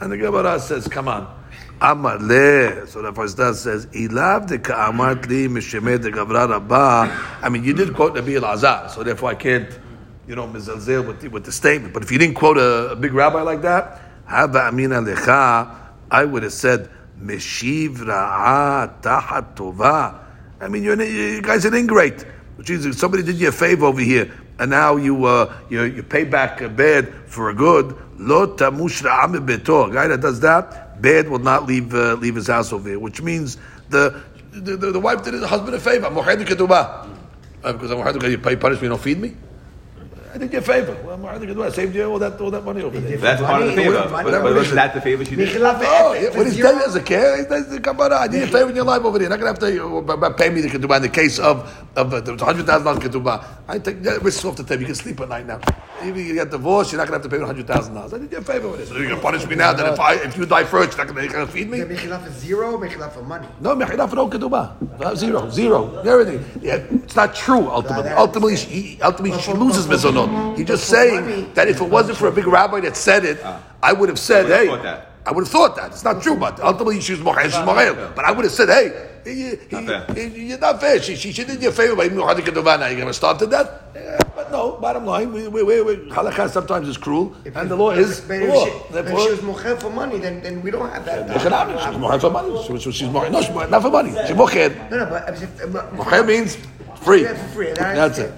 And 0.00 0.10
the 0.12 0.16
Gemara 0.18 0.58
says, 0.60 0.88
"Come 0.88 1.08
on." 1.08 1.32
Amar 1.80 2.18
le. 2.18 2.86
So 2.86 3.02
the 3.02 3.12
first 3.12 3.36
says, 3.36 3.86
"Ilav 3.86 4.46
de 4.48 4.58
ka'amat 4.58 5.28
li 5.28 5.46
mishemed 5.48 6.02
de 6.02 6.10
gavra 6.10 6.48
rabba." 6.48 7.38
I 7.42 7.48
mean, 7.50 7.62
you 7.64 7.74
did 7.74 7.94
quote 7.94 8.14
Rabbi 8.14 8.30
Elazar, 8.32 8.90
so 8.90 9.02
therefore 9.02 9.30
I 9.30 9.34
can't, 9.34 9.68
you 10.26 10.34
know, 10.34 10.46
mizalzel 10.48 11.06
with 11.06 11.20
the, 11.20 11.28
with 11.28 11.44
the 11.44 11.52
statement. 11.52 11.92
But 11.94 12.02
if 12.02 12.10
you 12.10 12.18
didn't 12.18 12.34
quote 12.36 12.56
a, 12.58 12.92
a 12.92 12.96
big 12.96 13.12
rabbi 13.12 13.42
like 13.42 13.60
that, 13.62 14.00
haba 14.26 14.68
amina 14.68 15.02
lecha, 15.02 15.76
I 16.10 16.24
would 16.24 16.42
have 16.44 16.52
said, 16.54 16.88
"Meshiv 17.22 17.98
ra'a 17.98 19.00
tahat 19.00 19.54
tova." 19.54 20.20
I 20.60 20.68
mean, 20.68 20.82
you're 20.82 21.00
you 21.02 21.42
guys 21.42 21.64
are 21.64 21.68
an 21.68 21.74
ingrate. 21.74 22.24
Means 22.68 22.98
somebody 22.98 23.22
did 23.22 23.36
you 23.36 23.48
a 23.48 23.52
favor 23.52 23.86
over 23.86 24.00
here, 24.00 24.32
and 24.58 24.70
now 24.70 24.96
you 24.96 25.24
uh, 25.26 25.54
you, 25.68 25.82
you 25.82 26.02
pay 26.02 26.24
back 26.24 26.60
a 26.62 26.68
bad 26.68 27.12
for 27.26 27.50
a 27.50 27.54
good. 27.54 27.94
Lo 28.18 28.46
tamush 28.56 29.02
beto. 29.46 29.90
A 29.90 29.92
guy 29.92 30.06
that 30.08 30.20
does 30.20 30.40
that, 30.40 31.00
bad 31.02 31.28
will 31.28 31.38
not 31.38 31.66
leave 31.66 31.94
uh, 31.94 32.14
leave 32.14 32.34
his 32.34 32.46
house 32.46 32.72
over 32.72 32.88
here. 32.88 32.98
Which 32.98 33.20
means 33.20 33.58
the 33.90 34.22
the, 34.52 34.76
the, 34.76 34.92
the 34.92 35.00
wife 35.00 35.22
did 35.22 35.34
the 35.34 35.46
husband 35.46 35.74
a 35.74 35.80
favor. 35.80 36.06
Uh, 36.06 37.72
Because 37.72 37.90
I'm 37.90 38.30
you 38.30 38.38
pay 38.38 38.56
punishment, 38.56 38.82
you 38.82 38.88
don't 38.88 39.00
feed 39.00 39.18
me. 39.18 39.34
I 40.36 40.38
did 40.38 40.52
you 40.52 40.58
a 40.58 40.62
favor. 40.62 40.94
Well, 41.02 41.16
mohed 41.16 41.40
ketubah. 41.40 41.66
I 41.66 41.70
saved 41.70 41.94
you 41.94 42.04
all 42.04 42.18
that 42.18 42.38
all 42.38 42.50
that 42.50 42.62
money 42.62 42.82
over 42.82 43.00
there. 43.00 43.16
That's 43.16 43.40
part 43.40 43.62
of 43.62 43.68
the 43.68 43.74
favor. 43.74 44.06
But, 44.12 44.24
but 44.24 44.54
wasn't 44.54 44.74
that 44.74 44.92
the 44.92 45.00
favor 45.00 45.24
she 45.24 45.34
did? 45.34 45.48
Mechila 45.48 45.72
Oh, 45.76 46.12
ve'et- 46.12 46.22
yeah, 46.22 46.36
what 46.36 46.46
he's 46.46 46.56
telling 46.58 46.78
you 46.80 46.84
as 46.84 46.94
a 46.94 47.02
kid, 47.02 47.38
he 47.38 47.44
says, 47.48 47.80
come 47.80 47.98
on, 48.00 48.12
I 48.12 48.28
did 48.28 48.40
you 48.40 48.44
a 48.44 48.46
favor 48.48 48.68
in 48.68 48.76
your 48.76 48.84
life 48.84 49.02
over 49.02 49.18
there. 49.18 49.28
You're 49.30 49.38
not 49.38 49.40
going 49.40 49.72
to 49.72 49.76
have 49.78 50.06
to 50.06 50.12
uh, 50.26 50.30
pay 50.34 50.50
me 50.50 50.60
the 50.60 50.68
ketubah 50.68 50.96
in 50.96 51.02
the 51.02 51.08
case 51.08 51.38
of, 51.38 51.64
of 51.96 52.12
uh, 52.12 52.20
the 52.20 52.36
$100,000 52.36 52.98
ketubah. 52.98 53.44
I 53.66 53.78
take 53.78 54.02
that 54.02 54.20
risk 54.22 54.44
off 54.44 54.56
the 54.56 54.62
table. 54.64 54.82
You 54.82 54.86
can 54.88 54.94
sleep 54.94 55.18
at 55.20 55.30
night 55.30 55.46
now. 55.46 55.58
Even 56.04 56.20
if 56.20 56.26
you 56.26 56.34
get 56.34 56.50
divorced, 56.50 56.92
you're 56.92 57.00
not 57.00 57.08
going 57.08 57.18
to 57.22 57.28
have 57.28 57.46
to 57.56 57.56
pay 57.56 57.62
$100,000. 57.64 58.12
I 58.14 58.18
did 58.18 58.30
you 58.30 58.38
a 58.38 58.42
favor 58.42 58.68
with 58.68 58.80
this. 58.80 58.88
So 58.90 58.96
you're 58.96 59.06
going 59.08 59.16
to 59.16 59.22
punish 59.22 59.46
me 59.46 59.56
now 59.56 59.72
that 59.72 59.90
if, 59.94 59.98
I, 59.98 60.14
if 60.16 60.36
you 60.36 60.44
die 60.44 60.64
first, 60.64 60.98
you're 60.98 61.06
not 61.06 61.14
going 61.14 61.30
to 61.30 61.46
feed 61.46 61.70
me? 61.70 61.80
The 61.80 61.86
Mechila 61.94 62.22
for 62.22 62.30
zero, 62.32 62.76
Mechila 62.78 63.10
for 63.10 63.22
money. 63.22 63.48
No, 63.60 63.74
mechila 63.74 64.06
for 64.10 64.16
no 64.16 64.28
ketubah. 64.28 65.00
Uh, 65.00 65.14
Zero, 65.14 65.48
zero, 65.48 65.96
everything. 66.04 66.44
Yeah, 66.62 66.76
it's 66.76 67.16
not 67.16 67.34
true. 67.34 67.68
Ultimately, 67.70 68.10
ultimately, 68.10 68.56
she, 68.56 68.98
ultimately 69.02 69.40
she 69.40 69.52
loses 69.52 69.86
for- 69.86 69.92
mezonot. 69.94 70.25
You're 70.56 70.66
just 70.66 70.84
saying 70.88 71.20
money- 71.24 71.48
that 71.54 71.68
if 71.68 71.80
it 71.80 71.88
wasn't 71.88 72.18
for 72.18 72.28
a 72.28 72.32
big 72.32 72.46
rabbi 72.46 72.80
that 72.80 72.96
said 72.96 73.24
it, 73.24 73.38
I 73.82 73.92
would 73.92 74.08
have 74.08 74.18
said, 74.18 74.46
"Hey." 74.46 74.68
I 75.28 75.32
would 75.32 75.42
have 75.42 75.50
thought 75.50 75.74
that. 75.74 75.90
It's 75.90 76.04
not 76.04 76.22
true, 76.22 76.36
but 76.36 76.60
ultimately 76.60 77.00
she's 77.00 77.18
mochel. 77.18 77.42
She's 77.46 77.54
mochel. 77.54 78.14
But 78.14 78.24
I 78.26 78.30
would 78.30 78.44
have 78.44 78.52
said, 78.54 78.68
"Hey, 78.68 78.92
he, 79.24 79.56
he, 79.56 79.84
Not 79.84 80.06
fair. 80.06 80.14
he- 80.28 80.42
you're 80.50 80.58
not 80.58 80.80
fair. 80.80 81.02
She, 81.02 81.16
she, 81.16 81.32
she 81.32 81.42
did 81.42 81.60
you 81.60 81.70
a 81.70 81.72
favor 81.72 81.96
by 81.96 82.08
Muhammad 82.08 82.44
Keduvah. 82.44 82.78
Now 82.78 82.86
you're 82.86 82.94
going 82.94 83.08
to 83.08 83.12
starve 83.12 83.38
to 83.38 83.46
death." 83.48 83.68
Yeah, 83.96 84.18
but 84.36 84.52
no. 84.52 84.78
Bottom 84.80 85.04
line, 85.04 85.32
we, 85.32 85.48
we, 85.48 85.64
we, 85.64 85.82
we, 85.82 85.96
halakha 86.14 86.48
sometimes 86.48 86.86
is 86.86 86.96
cruel, 86.96 87.34
and 87.56 87.68
the 87.68 87.74
law 87.74 87.90
is 87.90 88.20
But 88.20 88.28
the 88.38 88.44
if 88.46 88.54
law. 88.54 88.64
she, 88.66 88.70
if 88.98 89.06
she 89.08 89.30
was 89.34 89.40
mochel 89.40 89.80
for 89.80 89.90
money, 89.90 90.18
then, 90.18 90.42
then 90.44 90.62
we 90.62 90.70
don't 90.70 90.88
have 90.90 91.04
that. 91.06 91.28
economics. 91.28 91.82
She's 91.82 91.94
mochel 91.96 92.20
for 92.20 92.30
money. 92.30 92.62
She, 92.62 92.78
she, 92.78 92.92
she's 92.92 93.08
mochel. 93.08 93.32
No, 93.32 93.40
she's 93.42 93.50
mochel- 93.50 93.70
not 93.70 93.82
for 93.82 93.90
money. 93.90 94.10
She's 94.28 94.36
mochel. 94.36 94.90
No, 94.92 94.96
no, 94.98 95.06
but 95.06 95.28
uh, 95.28 95.32
if, 95.32 95.60
if, 95.60 95.74
uh, 95.74 96.22
means 96.22 96.56
free. 97.02 97.22
Yeah, 97.24 97.34
for 97.34 97.48
free. 97.54 97.66
That- 97.72 97.96
That's 97.96 98.18
it. 98.20 98.32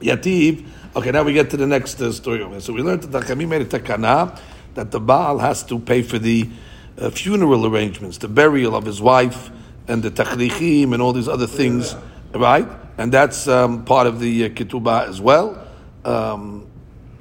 Yativ. 0.00 0.66
Okay, 0.96 1.12
now 1.12 1.22
we 1.22 1.32
get 1.32 1.50
to 1.50 1.56
the 1.56 1.68
next 1.68 2.00
uh, 2.00 2.10
story 2.10 2.42
over. 2.42 2.60
So 2.60 2.72
we 2.72 2.82
learned 2.82 3.04
that 3.04 3.24
Chachamim 3.24 3.46
made 3.46 3.62
a 3.62 3.64
takana 3.64 4.36
that 4.74 4.90
the 4.90 4.98
Baal 4.98 5.38
has 5.38 5.62
to 5.66 5.78
pay 5.78 6.02
for 6.02 6.18
the 6.18 6.50
uh, 6.98 7.10
funeral 7.10 7.64
arrangements, 7.64 8.18
the 8.18 8.26
burial 8.26 8.74
of 8.74 8.84
his 8.84 9.00
wife, 9.00 9.52
and 9.86 10.02
the 10.02 10.10
tachlichim 10.10 10.92
and 10.92 11.00
all 11.00 11.12
these 11.12 11.28
other 11.28 11.46
things, 11.46 11.94
right? 12.34 12.66
And 12.98 13.12
that's 13.12 13.46
um, 13.46 13.84
part 13.84 14.08
of 14.08 14.18
the 14.18 14.46
uh, 14.46 14.48
ketubah 14.48 15.08
as 15.08 15.20
well. 15.20 15.64
Um, 16.04 16.66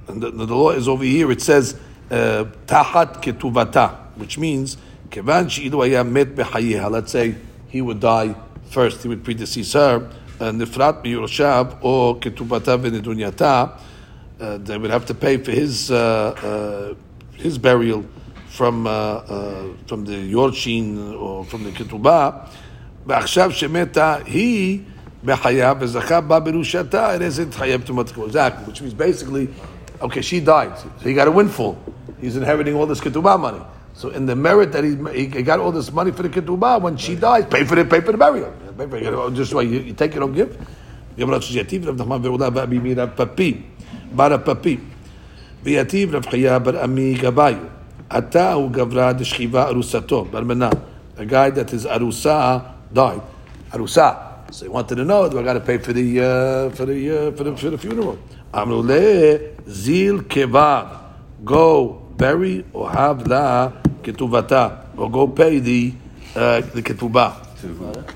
and 0.08 0.20
the, 0.20 0.32
the 0.32 0.46
law 0.46 0.72
is 0.72 0.88
over 0.88 1.04
here. 1.04 1.30
It 1.30 1.44
says 1.44 1.80
uh, 2.10 2.46
tahat 2.66 3.22
ketuvata, 3.22 3.96
which 4.16 4.40
means 4.40 4.78
kevan 5.12 5.48
she'ilu 5.48 5.82
haya 5.82 6.04
met 6.04 6.34
bechayeha. 6.34 6.90
Let's 6.90 7.12
say 7.12 7.36
he 7.68 7.84
would 7.84 8.00
die 8.00 8.36
first; 8.72 9.04
he 9.04 9.10
would 9.10 9.24
predecease 9.24 9.76
her 9.76 10.12
uh, 10.41 10.51
Nifrat 10.53 11.03
miyurshab 11.05 11.79
or 11.83 12.17
ketuvata 12.17 12.79
v'nedunyata. 12.79 13.79
Uh, 14.41 14.59
They 14.59 14.77
would 14.77 14.91
have 14.91 15.07
to 15.07 15.15
pay 15.15 15.37
for 15.37 15.53
his 15.53 15.91
uh, 15.91 15.97
uh, 15.97 16.95
his 17.37 17.57
burial 17.59 18.05
from 18.49 18.87
uh, 18.87 18.91
uh, 18.91 19.65
from 19.87 20.05
the 20.05 20.33
yorshin 20.33 21.19
or 21.21 21.45
from 21.45 21.65
the 21.65 21.71
ketubah. 21.71 22.49
ועכשיו 23.07 23.51
שמתה 23.53 24.17
היא, 24.27 24.81
בחייו, 25.25 25.77
וזכה 25.81 26.21
בה 26.21 26.41
ברושתה, 26.41 27.17
it 27.17 27.23
isn't 27.23 27.55
חייב 27.55 27.83
תרומת 27.83 28.11
כבוד. 28.11 28.29
Exactly, 28.29 28.65
which 28.67 28.81
means 28.81 28.95
basically, 28.95 29.49
okay, 30.01 30.23
she 30.23 30.41
died, 30.41 30.79
so 30.79 30.89
he 31.03 31.13
got 31.15 31.29
a 31.29 31.31
windfall. 31.31 31.77
He's 32.21 32.37
inheriting 32.37 32.75
all 32.75 32.87
this 32.87 33.01
ketubah 33.01 33.39
money. 33.39 33.61
So 33.93 34.09
in 34.09 34.27
the 34.27 34.35
merit 34.35 34.73
that 34.73 34.83
he, 34.83 34.97
he 35.37 35.43
got 35.43 35.61
all 35.61 35.71
this 35.71 35.93
money 35.93 36.11
for 36.11 36.23
the 36.23 36.29
ketubah, 36.29 36.81
when 36.81 36.97
she 36.97 37.15
dies, 37.15 37.45
pay 37.47 37.65
for 37.65 37.79
it, 37.79 37.89
pay 37.91 38.01
for 38.01 38.13
the 38.13 38.19
burial. 38.19 38.53
Just 39.34 39.54
why 39.54 39.64
you, 39.64 39.80
you 39.80 39.94
take 39.94 40.16
it, 40.16 40.20
don't 40.20 40.34
give. 40.34 40.56
Yativ 41.18 41.86
Rav 41.86 41.96
Nachman 41.98 42.22
Ve'ula 42.24 42.50
Ba'abi 42.50 42.82
Mira 42.82 43.08
Papi. 43.08 43.62
Bara 44.12 44.38
Papi. 44.40 44.80
V'yativ 45.64 46.14
Rav 46.14 46.26
Chaya 46.26 46.64
Bar 46.64 46.78
Ami 46.84 47.16
Gabayu 47.16 47.70
Ata 48.10 48.54
Hu 48.54 48.70
Gavra 48.70 49.14
Deshchiva 49.14 49.70
Arusato. 49.70 50.32
Bar 50.32 50.44
Mena 50.46 50.72
A 51.18 51.26
guy 51.26 51.50
that 51.50 51.70
his 51.70 51.86
Arusa 51.86 52.74
died. 52.94 53.22
Arusa. 53.72 54.54
So 54.54 54.66
he 54.66 54.70
wanted 54.70 54.96
to 54.96 55.04
know 55.04 55.28
do 55.30 55.40
I 55.40 55.44
got 55.44 55.54
to 55.54 55.60
pay 55.60 55.78
for 55.78 55.92
the 55.92 56.20
uh, 56.22 56.70
for 56.70 56.86
the 56.86 57.28
uh, 57.28 57.32
for 57.34 57.44
the 57.44 57.58
for 57.58 57.70
the 57.72 57.78
funeral? 57.78 58.18
Amrule 58.54 59.70
Zil 59.70 60.22
Kevav. 60.22 60.98
Go 61.44 62.08
bury 62.16 62.66
or 62.72 62.90
have 62.90 63.28
la 63.28 63.74
ketuvata. 64.02 64.86
Or 64.98 65.12
go 65.12 65.28
pay 65.28 65.60
the 65.60 65.94
uh, 66.36 66.62
the 66.62 66.82
ketubah 66.82 67.49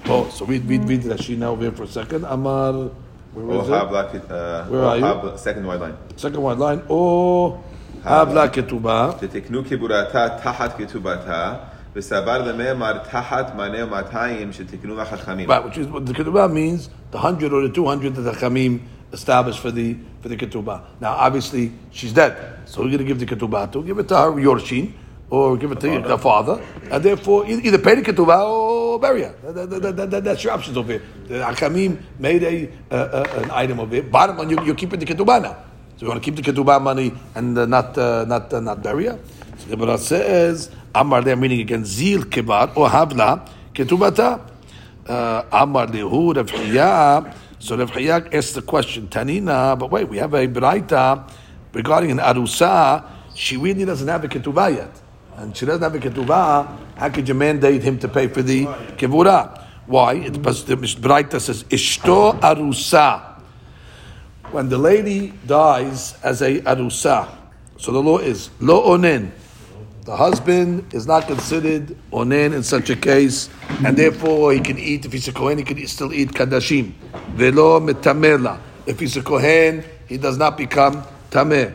Oh, 0.07 0.29
so 0.31 0.45
read, 0.45 0.65
read, 0.69 0.85
read 0.89 1.03
Rashi 1.03 1.37
now 1.39 1.53
over 1.53 1.63
here 1.63 1.73
for 1.73 1.85
a 1.85 1.89
second. 1.89 2.25
Amar, 2.25 2.91
where 3.33 3.63
is 3.63 3.69
Or 3.69 3.77
have 3.79 3.89
it? 3.89 3.93
like 3.95 4.15
it, 4.15 4.31
uh, 4.31 4.65
Where 4.67 4.81
or 4.81 4.85
are 4.85 4.97
you? 4.99 5.05
have- 5.05 5.41
Second 5.41 5.67
white 5.67 5.81
line. 5.81 5.97
Second 6.17 6.43
one 6.43 6.59
line. 6.59 6.83
Or 6.89 7.59
have 8.05 8.33
la 8.35 8.49
ketubah. 8.49 9.15
שתקנו 9.21 9.63
כבורתה 9.65 10.29
תחת 10.43 10.77
כתובתה, 10.79 11.55
וסבר 11.97 12.39
למאמר 12.53 12.99
תחת 12.99 13.55
מנה 13.57 13.85
ומאתיים 13.85 14.53
שתקנו 14.53 14.97
לחכמים. 14.97 15.49
Right, 15.49 15.65
which 15.65 15.79
is 15.79 15.87
what 15.87 16.05
the 16.07 16.13
ketubah 16.13 16.53
means, 16.53 16.91
the 17.11 17.19
hundred 17.19 17.53
or 17.53 17.63
the 17.63 17.71
two 17.73 17.87
hundred 17.87 18.15
that 18.17 18.23
the 18.23 18.33
Chamim 18.33 18.81
established 19.13 19.61
for 19.61 19.71
the 19.71 19.97
for 20.23 20.29
the 20.29 20.37
ketubah. 20.37 20.81
Now, 21.01 21.13
obviously, 21.17 21.73
she's 21.91 22.13
dead, 22.13 22.37
so 22.67 22.83
we're 22.83 22.89
going 22.89 22.99
to 22.99 23.05
give 23.05 23.19
the 23.19 23.27
ketubah 23.27 23.73
to 23.73 23.83
give 23.83 23.99
it 23.99 24.09
to 24.09 24.17
her 24.17 24.33
yorshin, 24.33 24.93
or 25.34 25.58
give 25.58 25.72
it 25.72 25.80
to 25.80 25.90
her 25.90 26.18
father, 26.18 26.62
and 26.92 27.04
therefore 27.04 27.46
either 27.48 27.80
pay 27.80 27.96
the 27.96 28.04
ketubah 28.04 28.46
or 28.48 29.00
bury 29.00 29.24
her. 29.24 29.34
That- 29.44 29.70
that- 29.72 29.82
that- 29.82 29.96
that- 29.98 30.12
that- 30.12 30.24
that's 30.24 30.44
your 30.44 30.54
options 30.54 30.78
over 30.78 30.92
here. 30.94 31.02
The 31.28 32.00
made 32.20 32.44
a, 32.44 32.70
uh, 32.92 32.96
uh, 32.96 33.42
an 33.42 33.50
item 33.52 33.80
of 33.80 33.92
it. 33.94 34.12
Bottom 34.12 34.38
line, 34.38 34.52
you, 34.52 34.60
you're 34.64 34.76
keeping 34.76 35.00
the 35.00 35.08
ketubah 35.08 35.42
now. 35.42 35.56
So 35.98 36.06
you 36.06 36.08
want 36.10 36.24
to 36.24 36.32
keep 36.32 36.36
the 36.36 36.46
ketubah 36.52 36.80
money 36.80 37.14
and 37.34 37.58
uh, 37.58 37.66
not 37.66 37.98
uh, 37.98 38.26
not 38.26 38.54
uh, 38.54 38.60
not 38.60 38.84
bury 38.84 39.06
her. 39.06 39.18
So 39.58 39.70
the 39.70 39.76
Gemara 39.76 39.98
says, 39.98 40.70
Amar, 40.94 41.22
they're 41.24 41.36
reading 41.36 41.62
again, 41.62 41.84
Zil 41.84 42.24
kibar 42.26 42.70
or 42.78 42.88
havla 42.90 43.48
ketubata. 43.74 44.40
Uh, 45.08 45.44
Amar 45.52 45.88
lehu 45.88 46.36
Rav. 46.36 47.36
So 47.58 47.76
Rav 47.76 47.92
Chiya 47.92 48.34
asked 48.34 48.54
the 48.54 48.62
question, 48.62 49.08
Tanina, 49.08 49.80
but 49.80 49.90
wait, 49.90 50.08
we 50.10 50.18
have 50.18 50.34
a 50.36 50.48
braita 50.48 51.28
regarding 51.74 52.12
an 52.12 52.20
arusa. 52.20 53.04
She 53.34 53.58
really 53.58 53.84
doesn't 53.86 54.08
have 54.08 54.24
a 54.24 54.28
ketubah 54.28 54.76
yet. 54.76 55.03
And 55.38 55.56
she 55.56 55.66
doesn't 55.66 55.82
have 55.82 55.96
a 55.96 56.00
ketubah. 56.00 56.80
How 56.98 57.10
could 57.10 57.28
you 57.28 57.34
mandate 57.34 57.84
him 57.84 57.98
to 58.00 58.08
pay 58.08 58.28
for 58.28 58.42
the 58.42 58.66
kivura? 58.98 59.62
Why? 59.86 60.14
It, 60.14 60.34
the 60.34 60.40
braita 60.40 61.42
says, 61.42 61.64
Ishto 61.66 62.40
arusa 62.40 63.34
when 64.54 64.70
the 64.70 64.78
lady 64.78 65.34
dies 65.48 66.14
as 66.22 66.44
a 66.44 66.62
arusa, 66.62 67.28
so 67.78 67.92
the 67.92 68.00
law 68.00 68.20
is 68.20 68.52
lo 68.60 68.84
onen. 68.96 69.32
The 70.06 70.16
husband 70.16 70.94
is 70.94 71.08
not 71.08 71.26
considered 71.26 71.98
onen 72.12 72.54
in 72.54 72.62
such 72.62 72.92
a 72.92 72.96
case, 72.96 73.50
and 73.84 73.98
therefore 73.98 74.54
he 74.54 74.60
can 74.60 74.78
eat. 74.78 75.06
If 75.06 75.14
he's 75.14 75.28
a 75.28 75.34
kohen, 75.34 75.58
he 75.58 75.64
can 75.64 75.86
still 75.88 76.14
eat 76.14 76.30
kadashim. 76.30 76.94
Velo 77.34 77.80
metamela. 77.80 78.60
If 78.86 79.00
he's 79.00 79.18
a 79.18 79.24
kohen, 79.24 79.84
he 80.08 80.18
does 80.18 80.38
not 80.38 80.56
become 80.56 81.04
tameh. 81.32 81.74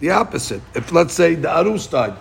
The 0.00 0.10
opposite. 0.10 0.62
If 0.74 0.92
let's 0.92 1.14
say 1.14 1.34
the 1.34 1.48
arus 1.48 1.90
died, 1.90 2.14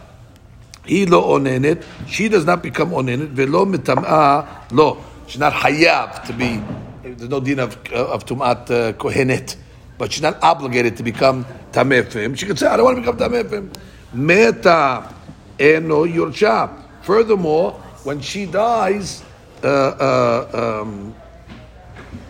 he 0.86 1.06
lo 1.06 1.40
onenet, 1.40 1.84
she 2.08 2.30
does 2.30 2.46
not 2.46 2.62
become 2.62 2.92
onenet, 2.92 3.30
velo 3.30 3.66
mitam'a 3.66 4.72
lo. 4.72 5.04
She's 5.28 5.40
not 5.40 5.54
hayab 5.54 6.26
to 6.26 6.34
be, 6.34 6.62
there's 7.04 7.30
no 7.30 7.40
din 7.40 7.60
of, 7.60 7.78
of 7.92 8.26
tumat 8.26 8.70
uh, 8.70 8.94
kohenet, 8.94 9.56
but 9.98 10.12
she's 10.12 10.22
not 10.22 10.42
obligated 10.44 10.98
to 10.98 11.04
become 11.04 11.46
him. 11.74 12.36
She 12.36 12.46
could 12.46 12.58
say, 12.58 12.68
I 12.68 12.78
don't 12.78 12.86
want 12.86 13.06
to 13.06 13.14
become 13.14 13.34
him. 13.34 13.72
Meta 14.12 15.14
eno 15.60 16.06
yorsha. 16.06 16.84
Furthermore, 17.04 17.74
when 18.04 18.20
she 18.22 18.46
dies, 18.46 19.24
uh, 19.64 19.68
uh, 19.68 20.82
um, 20.82 21.16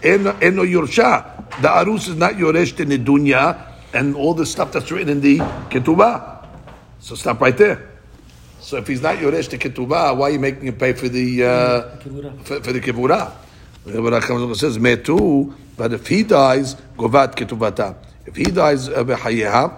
eno 0.03 0.35
eno. 0.41 0.65
The 0.65 1.67
arus 1.67 2.09
is 2.09 2.15
not 2.15 2.33
yoresh 2.33 2.79
in 2.79 2.89
the 2.89 2.99
dunya, 2.99 3.68
and 3.93 4.15
all 4.15 4.33
the 4.33 4.45
stuff 4.45 4.71
that's 4.71 4.91
written 4.91 5.09
in 5.09 5.21
the 5.21 5.37
ketubah. 5.69 6.47
So 6.99 7.15
stop 7.15 7.41
right 7.41 7.57
there. 7.57 7.89
So 8.59 8.77
if 8.77 8.87
he's 8.87 9.01
not 9.01 9.17
yoresh 9.17 9.49
to 9.49 9.57
ketubah, 9.57 10.15
why 10.15 10.27
are 10.27 10.31
you 10.31 10.39
making 10.39 10.67
him 10.67 10.75
pay 10.75 10.93
for 10.93 11.09
the 11.09 11.43
uh, 11.43 11.97
for, 12.43 12.61
for 12.61 12.73
the 12.73 12.81
kibura? 12.81 13.31
The 13.85 13.93
Gemara 13.93 14.21
comes 14.21 14.43
and 14.43 14.57
says 14.57 14.77
metu, 14.77 15.53
but 15.77 15.93
if 15.93 16.05
he 16.07 16.23
dies, 16.23 16.75
govat 16.97 17.35
ketubata. 17.35 17.95
If 18.25 18.35
he 18.35 18.43
dies 18.43 18.89
uh, 18.89 19.03
behayeha, 19.03 19.73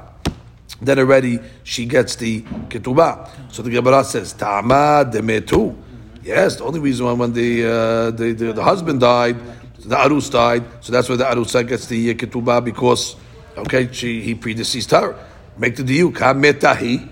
then 0.82 1.00
already 1.00 1.40
she 1.64 1.86
gets 1.86 2.16
the 2.16 2.42
ketubah. 2.42 3.30
So 3.52 3.62
the 3.62 3.70
Gemara 3.70 4.04
says 4.04 4.34
ta'ama 4.34 5.08
de 5.10 5.22
metu. 5.22 5.76
Yes, 6.24 6.58
the 6.58 6.66
only 6.66 6.80
reason 6.80 7.06
why 7.06 7.14
when 7.14 7.34
the, 7.34 7.66
uh, 7.66 8.12
the, 8.12 8.34
the 8.34 8.54
the 8.54 8.64
husband 8.64 9.00
died, 9.00 9.38
the 9.80 9.96
arus 9.96 10.30
died, 10.30 10.64
so 10.82 10.92
that's 10.92 11.10
why 11.10 11.16
the 11.16 11.24
arusa 11.24 11.68
gets 11.68 11.88
the 11.88 12.12
uh, 12.12 12.14
ketubah 12.14 12.64
because 12.64 13.16
okay, 13.58 13.90
she 13.92 14.22
he 14.22 14.36
predeceased 14.36 14.92
her. 14.92 15.16
Make 15.58 15.76
the 15.76 15.84
diuk 15.84 16.18
ha 16.20 16.34
metahi. 16.34 17.10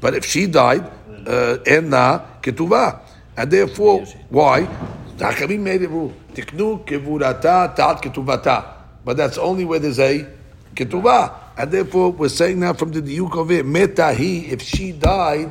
But 0.00 0.14
if 0.14 0.24
she 0.24 0.46
died, 0.46 0.84
uh, 1.26 1.58
enna 1.66 2.24
ketubah, 2.42 3.00
and 3.36 3.50
therefore 3.50 4.04
why? 4.30 4.68
The 5.16 5.58
made 5.58 5.82
a 5.82 5.88
rule: 5.88 6.12
tiknu 6.32 6.86
kevurata 6.86 7.74
ta'at 7.74 8.02
ketubata. 8.02 8.64
But 9.04 9.16
that's 9.16 9.38
only 9.38 9.64
where 9.64 9.78
there's 9.78 9.98
a 9.98 10.26
ketubah, 10.74 11.34
and 11.56 11.70
therefore 11.72 12.12
we're 12.12 12.28
saying 12.28 12.60
now 12.60 12.72
from 12.74 12.92
the 12.92 13.02
diuk 13.02 13.36
of 13.38 13.50
it, 13.50 13.66
metahi. 13.66 14.48
If 14.52 14.62
she 14.62 14.92
died, 14.92 15.50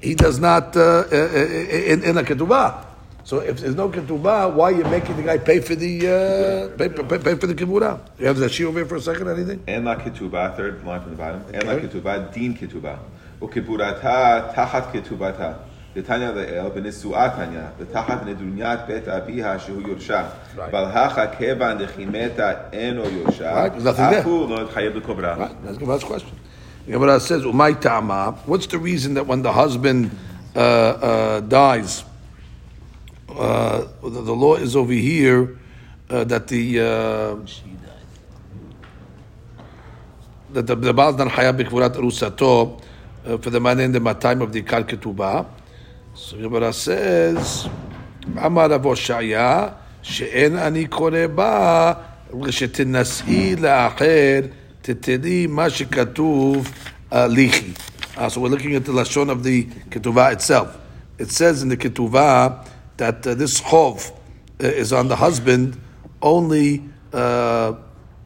he 0.00 0.14
does 0.14 0.38
not 0.38 0.76
uh, 0.76 0.80
uh, 0.80 1.04
uh, 1.10 1.46
in, 1.92 2.04
in 2.04 2.18
a 2.18 2.22
ketubah. 2.22 2.86
So 3.29 3.39
if 3.39 3.59
there's 3.59 3.75
no 3.75 3.89
ketubah, 3.89 4.53
why 4.53 4.71
are 4.71 4.71
you 4.71 4.83
making 4.83 5.15
the 5.17 5.23
guy 5.23 5.39
pay 5.39 5.59
for 5.59 5.73
the 5.73 5.93
uh, 6.07 6.77
pay, 6.77 6.89
pay, 6.89 7.17
pay 7.17 7.35
for 7.35 7.47
the 7.47 7.55
kibura? 7.55 7.99
You 8.19 8.27
have 8.27 8.37
the 8.37 8.47
she 8.49 8.63
over 8.65 8.77
here 8.79 8.85
for 8.87 8.97
a 8.97 9.01
second, 9.01 9.27
anything? 9.27 9.59
אין 9.67 9.83
לה 9.83 9.95
כתובה, 9.95 10.55
third 10.57 10.85
line 10.85 11.01
from 11.01 11.15
the 11.15 11.17
bottom, 11.17 11.53
אין 11.53 11.67
לה 11.67 11.79
כתובה, 11.81 12.17
דין 12.17 12.53
כתובה. 12.59 12.95
וכבורתה 13.43 14.41
תחת 14.55 14.93
כתובתה. 14.93 15.51
דתניא 15.95 16.29
לאל, 16.29 16.69
בנשואה 16.75 17.29
תניא, 17.29 17.59
ותחת 17.79 18.25
נדוניית 18.25 18.79
בית 18.87 19.07
אביה 19.07 19.59
שהוא 19.59 19.81
יורשה. 19.87 20.23
אבל 20.57 20.83
הכא 20.83 21.25
כיוון 21.37 21.77
דכימתה 21.77 22.51
אינו 22.73 23.03
יורשה, 23.09 23.65
Right, 23.65 23.73
there's 23.73 23.83
nothing 23.83 24.13
there. 24.13 24.19
אף 24.19 24.25
הוא 24.25 24.49
לא 24.49 24.61
התחייב 24.61 24.95
לקוברה. 24.97 25.35
Right, 25.37 25.67
that's 25.67 25.77
the 25.77 25.85
last 25.85 26.05
question. 26.05 26.35
The 26.87 26.91
Gemara 26.91 27.19
says, 27.19 27.43
"Umay 27.43 27.79
ta'ama." 27.81 28.35
What's 28.45 28.67
the 28.67 28.77
reason 28.77 29.15
that 29.15 29.25
when 29.25 29.41
the 29.41 29.53
husband 29.53 30.11
uh, 30.55 30.59
uh, 30.59 31.39
dies, 31.39 32.03
uh, 33.29 33.85
the, 34.01 34.21
the 34.21 34.35
law 34.35 34.55
is 34.55 34.75
over 34.75 34.93
here 34.93 35.57
uh, 36.09 36.23
that 36.23 36.47
the 36.47 36.79
uh, 36.79 37.35
that 40.53 40.67
the, 40.67 40.75
the 40.75 40.93
Baal 40.93 41.09
is 41.09 41.17
not 41.17 41.27
hayab 41.29 41.61
b'kvurat 41.61 41.95
rusato 41.95 42.81
uh, 43.25 43.37
for 43.37 43.49
the 43.49 43.59
man 43.59 43.79
in 43.79 43.91
the 43.91 44.13
time 44.13 44.41
of 44.41 44.53
the 44.53 44.61
kal 44.61 44.83
ketubah. 44.83 45.45
So 46.13 46.37
the 46.37 46.43
Gemara 46.43 46.71
says, 46.71 47.67
"Amar 48.37 48.69
Rav 48.69 48.83
Oshaya 48.83 49.75
she'en 50.01 50.57
ani 50.57 50.85
kore 50.87 51.27
ba 51.27 52.11
שתנסי 52.49 53.55
לאחר 53.55 54.41
תתני 54.81 55.47
מה 55.47 55.69
שכתוב 55.69 56.71
uh, 57.11 57.15
ליחי. 57.15 57.73
Uh, 58.17 58.29
so 58.29 58.39
we're 58.39 58.47
looking 58.47 58.75
at 58.75 58.85
the 58.85 58.91
lashon 58.91 59.29
of 59.29 59.43
the 59.43 59.65
ketuvah 59.89 60.33
itself. 60.33 60.77
It 61.17 61.31
says 61.31 61.61
in 61.63 61.69
the 61.69 61.77
ketuvah 61.77 62.65
that 63.00 63.26
uh, 63.26 63.34
this 63.34 63.60
chov 63.60 64.12
uh, 64.62 64.66
is 64.66 64.92
on 64.92 65.08
the 65.08 65.16
husband 65.16 65.80
only 66.20 66.84
uh, 67.12 67.72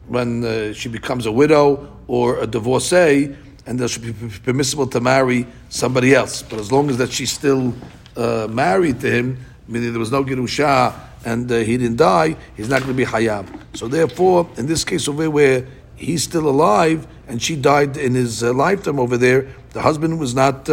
when 0.07 0.43
uh, 0.43 0.73
she 0.73 0.89
becomes 0.89 1.25
a 1.25 1.31
widow 1.31 1.89
or 2.07 2.37
a 2.39 2.45
divorcee, 2.45 3.33
and 3.65 3.79
that 3.79 3.87
should 3.87 4.03
be 4.03 4.13
permissible 4.43 4.85
to 4.85 4.99
marry 4.99 5.47
somebody 5.69 6.13
else. 6.13 6.43
But 6.43 6.59
as 6.59 6.71
long 6.71 6.89
as 6.89 6.97
that 6.97 7.11
she's 7.11 7.31
still 7.31 7.73
uh, 8.17 8.47
married 8.51 8.99
to 8.99 9.09
him, 9.09 9.39
meaning 9.67 9.91
there 9.91 9.99
was 9.99 10.11
no 10.11 10.23
gerusha 10.23 10.93
and 11.25 11.49
he 11.49 11.77
didn't 11.77 11.97
die, 11.97 12.35
he's 12.55 12.69
not 12.69 12.81
going 12.83 12.95
to 12.95 12.97
be 12.97 13.05
hayab. 13.05 13.47
So 13.73 13.87
therefore, 13.87 14.47
in 14.57 14.67
this 14.67 14.83
case 14.83 15.07
over 15.07 15.23
here 15.23 15.31
where 15.31 15.67
he's 15.95 16.21
still 16.21 16.47
alive 16.47 17.07
and 17.27 17.41
she 17.41 17.55
died 17.55 17.97
in 17.97 18.13
his 18.13 18.43
lifetime 18.43 18.99
over 18.99 19.17
there, 19.17 19.47
the 19.71 19.81
husband 19.81 20.19
was 20.19 20.35
not 20.35 20.69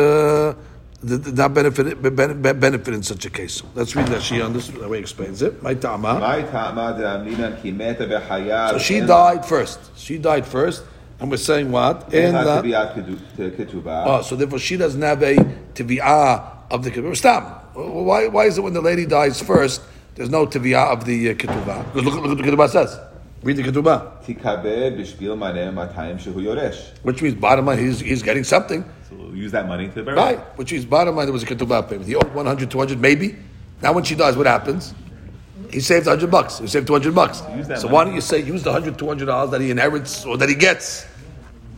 did 1.05 1.37
not 1.37 1.53
benefit, 1.55 2.01
benefit 2.01 2.95
in 2.95 3.03
such 3.03 3.25
a 3.27 3.31
case. 3.31 3.63
Let's 3.75 3.97
read 3.97 4.07
that. 4.09 4.23
She 4.23 4.39
that 4.39 4.89
way 4.89 4.99
explains 4.99 5.43
it. 5.43 5.63
My 5.63 5.75
tama. 5.75 6.19
So 8.71 8.79
she 8.79 9.01
died 9.01 9.45
first. 9.45 9.81
She 9.97 10.19
died 10.19 10.47
first, 10.47 10.85
and 11.21 11.31
we're 11.31 11.37
saying 11.39 11.71
what? 11.73 12.13
In 12.15 12.35
the, 12.45 12.63
oh, 14.07 14.23
so 14.23 14.37
therefore 14.37 14.59
she 14.59 14.77
doesn't 14.77 15.03
have 15.03 15.23
a 15.23 15.37
tiviyah 15.75 16.71
of 16.71 16.85
the 16.85 16.91
ketubah. 16.91 17.17
Stop. 17.17 17.75
Why, 17.75 18.29
why 18.29 18.45
is 18.47 18.59
it 18.59 18.61
when 18.63 18.73
the 18.75 18.81
lady 18.83 19.07
dies 19.07 19.41
first, 19.41 19.83
there's 20.15 20.31
no 20.31 20.47
tiviyah 20.47 20.93
of 20.93 21.05
the 21.05 21.31
uh, 21.31 21.35
ketubah? 21.35 21.85
Because 21.93 22.05
look, 22.05 22.15
look 22.15 22.25
what 22.27 22.39
the 22.39 22.45
ketubah 22.45 22.69
says. 22.69 22.99
Read 23.43 23.57
the 23.57 23.63
ketubah. 23.65 24.25
Which 27.03 27.23
means 27.23 27.35
bottom 27.35 27.67
line, 27.67 27.79
he's, 27.79 27.99
he's 27.99 28.23
getting 28.23 28.45
something. 28.45 28.85
So 29.09 29.17
we'll 29.17 29.35
use 29.35 29.51
that 29.53 29.67
money 29.67 29.89
to 29.89 30.03
the 30.03 30.13
Right. 30.13 30.39
Which 30.57 30.73
means 30.73 30.85
bottom 30.85 31.17
line, 31.17 31.27
there 31.27 31.33
was 31.33 31.43
a 31.43 31.47
ketubah 31.47 31.89
payment. 31.89 32.07
He 32.07 32.15
owed 32.15 32.33
100, 32.33 32.71
200, 32.71 33.01
maybe. 33.01 33.35
Now 33.83 33.93
when 33.93 34.05
she 34.05 34.15
dies, 34.15 34.37
what 34.37 34.47
happens? 34.47 34.95
He 35.73 35.81
saved 35.81 36.07
100 36.07 36.31
bucks. 36.31 36.59
He 36.59 36.67
saved 36.69 36.87
200 36.87 37.15
bucks. 37.15 37.43
So 37.81 37.89
why 37.89 38.05
don't 38.05 38.15
you 38.15 38.21
say 38.21 38.41
use 38.41 38.63
the 38.63 38.71
100, 38.71 38.97
200 38.99 39.25
dollars 39.27 39.51
that 39.51 39.61
he 39.61 39.71
inherits 39.71 40.25
or 40.25 40.37
that 40.37 40.49
he 40.49 40.55
gets? 40.55 41.07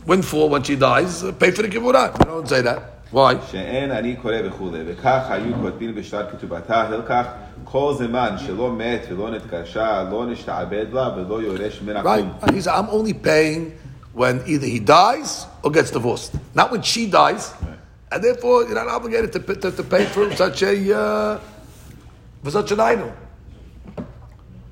Windfall 0.05 0.49
when 0.49 0.61
she 0.61 0.75
dies, 0.75 1.23
uh, 1.23 1.31
pay 1.31 1.49
for 1.49 1.63
the 1.63 1.67
kibbutz. 1.67 2.21
I 2.21 2.25
don't 2.25 2.47
say 2.47 2.61
that. 2.61 2.94
Why? 3.14 3.34
שאין 3.50 3.90
אני 3.90 4.16
קורא 4.16 4.34
וכולי, 4.44 4.78
וכך 4.86 5.20
היו 5.30 5.54
כותבים 5.62 5.94
בשעת 5.94 6.30
כתובתה, 6.30 6.82
הלקח 6.82 7.26
כל 7.64 7.94
זמן 7.98 8.36
שלא 8.38 8.72
מת 8.72 9.06
ולא 9.10 9.30
נתקשה, 9.30 10.02
לא 10.10 10.26
נשתעבד 10.26 10.86
לה 10.92 11.08
ולא 11.16 11.42
יורש 11.42 11.80
ממנה 11.82 12.02
Right. 12.02 12.44
כלום. 12.44 12.56
He's, 12.56 12.66
I'm 12.66 12.88
only 12.90 13.12
paying 13.12 13.72
when 14.14 14.42
either 14.46 14.66
he 14.66 14.78
dies 14.78 15.46
or 15.62 15.70
gets 15.70 15.90
divorced. 15.90 16.32
Not 16.54 16.70
when 16.72 16.82
she 16.82 17.06
dies. 17.06 17.52
And 18.12 18.24
therefore, 18.24 18.64
you're 18.64 18.74
not 18.74 18.88
obligated 18.88 19.32
to, 19.34 19.40
to, 19.54 19.70
to 19.70 19.82
pay 19.84 20.04
for 20.04 20.34
such 20.34 20.62
a, 20.62 20.74
uh, 20.98 21.40
for 22.42 22.50
such 22.50 22.72
an 22.72 22.80
item. 22.80 23.12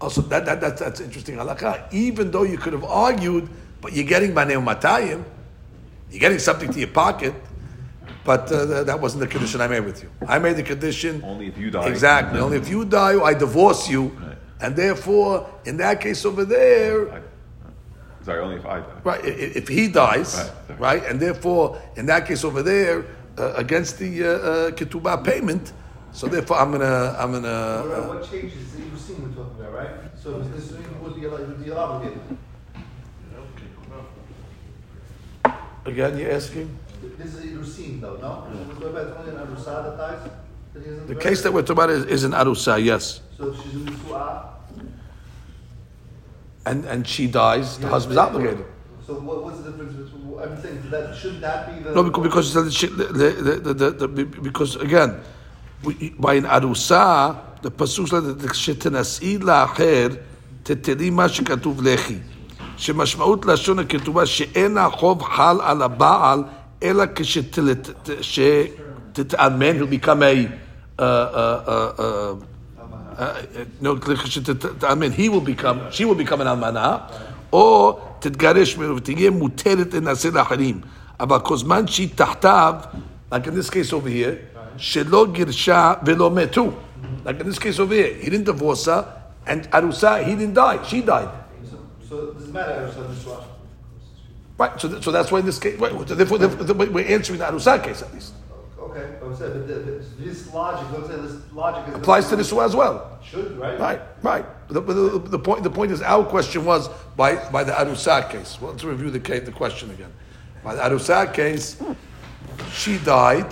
Also, 0.01 0.23
that, 0.23 0.45
that, 0.47 0.61
that, 0.61 0.77
that's 0.77 1.01
interesting 1.01 1.37
halakha. 1.37 1.93
Even 1.93 2.31
though 2.33 2.43
you 2.43 2.59
could 2.59 2.73
have 2.73 2.85
argued, 2.85 3.49
but 3.81 3.93
you're 3.93 4.07
getting 4.07 4.33
baneu 4.33 4.63
matayim, 4.63 5.23
you're 6.11 6.21
getting 6.21 6.39
something 6.39 6.73
to 6.73 6.79
your 6.81 6.89
pocket, 6.89 7.35
but 8.26 8.52
uh, 8.52 8.84
that 8.84 9.00
wasn't 9.00 9.22
the 9.22 9.28
condition 9.28 9.60
I 9.62 9.68
made 9.68 9.82
with 9.86 10.02
you. 10.04 10.10
I 10.28 10.40
made 10.40 10.56
the 10.56 10.64
condition. 10.64 11.22
Only 11.26 11.48
if 11.48 11.58
you 11.58 11.70
die. 11.72 11.88
Exactly. 11.88 12.40
Only 12.40 12.58
if 12.58 12.70
you 12.70 12.86
die, 12.86 13.22
I 13.22 13.34
divorce 13.34 13.90
you. 13.90 14.04
Right. 14.10 14.38
And 14.62 14.76
therefore, 14.76 15.50
in 15.66 15.78
that 15.78 16.00
case 16.02 16.26
over 16.26 16.46
there, 16.46 17.22
Sorry, 18.24 18.40
only 18.40 18.56
if 18.56 18.66
I 18.66 18.80
die. 18.80 18.86
Right, 19.04 19.22
i- 19.26 19.28
i- 19.28 19.52
if 19.62 19.68
he 19.68 19.90
dies, 19.90 20.50
Right. 20.70 20.80
right, 20.80 21.04
and 21.10 21.20
therefore, 21.20 21.82
in 21.98 22.06
that 22.06 22.26
case 22.26 22.46
over 22.46 22.64
there, 22.64 23.04
uh, 23.38 23.52
against 23.58 23.98
the 24.00 24.24
uh, 24.24 24.28
uh, 24.30 24.72
ketubah 24.72 25.22
payment, 25.26 25.74
so 26.14 26.28
therefore 26.28 26.58
I'm 26.60 26.72
gonna, 26.72 27.16
I'm 27.20 27.32
gonna. 27.34 27.84
What, 27.84 28.00
Uh, 28.00 28.08
what 28.08 28.32
changes? 28.32 28.64
You 28.78 28.98
seen 28.98 29.18
we're 29.24 29.36
talking 29.36 29.60
about, 29.60 29.74
right? 29.76 29.90
So 30.16 30.40
this 30.40 30.72
would 30.72 31.20
be 31.20 31.28
would 31.28 31.60
be 31.66 31.72
obligated. 31.72 32.22
again, 35.86 36.18
you're 36.18 36.32
asking 36.32 36.70
This 37.19 37.35
is 37.35 37.47
Irusin 37.53 38.01
though, 38.01 38.17
no? 38.17 38.47
We're 38.51 38.75
talking 38.75 38.89
about 38.89 39.17
only 39.19 39.31
an 39.33 39.47
Arusa 39.47 39.85
that 39.85 39.97
dies. 39.97 40.31
That 40.75 40.83
he 40.83 40.89
isn't 40.91 41.07
the 41.07 41.15
buried? 41.15 41.23
case 41.23 41.43
that 41.43 41.53
we're 41.53 41.63
talking 41.63 41.73
about 41.85 41.91
is, 41.91 42.05
is 42.07 42.25
an 42.25 42.33
arusa, 42.33 42.83
yes, 42.85 43.21
So 43.37 43.49
if 43.49 43.63
she's 43.63 43.75
in 43.75 43.87
Nisu'ah, 43.87 44.47
and 46.67 46.85
and 46.85 47.07
she 47.07 47.27
dies, 47.27 47.79
the 47.79 47.89
husband's 47.89 48.19
obligated. 48.19 48.67
So 49.07 49.15
what, 49.15 49.43
what's 49.45 49.61
the 49.61 49.71
difference 49.71 49.95
between? 49.95 50.39
I'm 50.39 50.61
saying 50.63 50.83
that 50.91 51.17
shouldn't 51.17 51.41
that 51.41 51.75
be 51.75 51.83
the? 51.83 51.95
No, 51.95 52.03
because 52.03 52.23
because 52.23 52.55
the, 52.55 52.63
the, 52.63 53.13
the, 53.13 53.75
the, 53.75 53.75
the, 53.75 54.07
the, 54.07 54.25
because 54.49 54.77
again, 54.77 55.21
we, 55.83 56.11
by 56.19 56.35
an 56.35 56.45
arusa, 56.45 57.37
the 57.63 57.71
pasuk 57.71 58.09
says 58.09 58.25
that 58.37 58.55
שתנשאי 58.55 59.39
לאחר 59.39 60.09
תתני 60.63 61.11
מה 61.11 61.29
שכתוב 61.29 61.83
לכי. 61.83 62.19
שמשמעות 62.77 63.47
לשון 63.47 63.79
הכתובה 63.79 64.27
שאין 64.27 64.79
החוב 64.79 65.23
חל 65.23 65.59
על 65.63 65.83
הבעל 65.83 66.43
אלא 66.83 67.05
כשתתאמן, 68.21 69.77
he'll 69.79 69.87
become 69.87 70.23
a, 70.23 70.47
uh, 70.99 71.03
uh, 71.03 71.05
uh, 71.67 72.01
uh, 72.01 72.35
uh, 73.19 73.83
no, 73.83 73.89
כשתתאמן, 74.25 75.13
he 75.13 75.29
will 75.29 75.41
become, 75.41 75.79
she 75.91 76.05
will 76.05 76.15
become 76.15 76.41
an 76.41 76.47
אלמנה, 76.47 76.97
או 77.53 77.99
תתגרש 78.19 78.77
ממנו 78.77 78.97
ותהיה 78.97 79.31
מותרת 79.31 79.95
לנשא 79.95 80.29
לאחרים. 80.29 80.81
אבל 81.21 81.39
כל 81.39 81.57
זמן 81.57 81.87
שהיא 81.87 82.09
תחתיו, 82.15 82.75
like 83.33 83.47
in 83.47 83.51
this 83.51 83.71
case 83.71 83.93
over 83.93 84.09
here, 84.09 84.35
שלא 84.77 85.27
גירשה 85.33 85.93
ולא 86.07 86.31
מתו. 86.31 86.71
Like 87.27 87.41
in 87.41 87.47
this 87.49 87.59
case 87.59 87.79
over 87.79 87.95
here, 87.95 88.15
he 88.21 88.31
didn't 88.31 88.45
divorce 88.45 88.87
her, 88.87 89.05
and 89.47 89.69
Arusa, 89.71 90.25
he 90.25 90.35
didn't 90.35 90.55
die, 90.55 90.79
she 90.85 91.01
died. 91.01 91.29
So 92.09 92.17
it 92.17 92.35
doesn't 92.39 92.53
matter 92.53 92.73
Arusa 92.73 93.01
and 93.05 93.17
Nisu'ah. 93.17 93.52
Right, 94.58 94.80
so, 94.80 94.88
th- 94.88 95.04
so 95.04 95.12
that's 95.12 95.32
why 95.32 95.40
in 95.40 95.46
this 95.46 95.60
case, 95.60 95.80
right, 95.80 95.92
so 96.08 96.16
therefore, 96.16 96.38
therefore, 96.38 96.86
we're 96.88 97.08
answering 97.08 97.40
the 97.40 97.46
Arusa 97.46 97.84
case 97.84 98.02
at 98.04 98.14
least. 98.14 98.34
Okay, 98.80 99.16
but 99.20 99.26
I'm 99.26 99.36
saying, 99.36 99.54
but 99.54 99.68
the, 99.68 99.74
the, 99.74 100.06
this 100.20 100.54
logic, 100.54 100.88
let's 100.92 101.08
say 101.08 101.16
this 101.16 101.42
logic 101.54 101.96
Applies 101.96 102.30
to 102.30 102.36
this 102.36 102.52
one 102.54 102.66
as 102.66 102.76
well. 102.76 103.18
Should 103.24 103.58
right? 103.58 103.80
Right, 103.80 104.02
right. 104.22 104.46
The, 104.68 104.82
the, 104.82 105.20
the 105.20 105.40
point, 105.40 105.64
the 105.64 105.72
point 105.72 105.92
is, 105.92 106.04
our 106.04 106.24
question 106.24 106.66
was 106.66 106.90
by, 107.18 107.50
by 107.50 107.64
the 107.64 107.72
Arusa 107.72 108.30
case. 108.30 108.62
Well, 108.62 108.72
let's 108.72 108.84
review 108.84 109.10
the 109.10 109.20
case, 109.20 109.46
the 109.46 109.52
question 109.52 109.90
again. 109.90 110.12
By 110.64 110.76
the 110.76 110.82
Arusa 110.82 111.34
case, 111.34 111.82
she 112.72 113.00
died. 113.00 113.52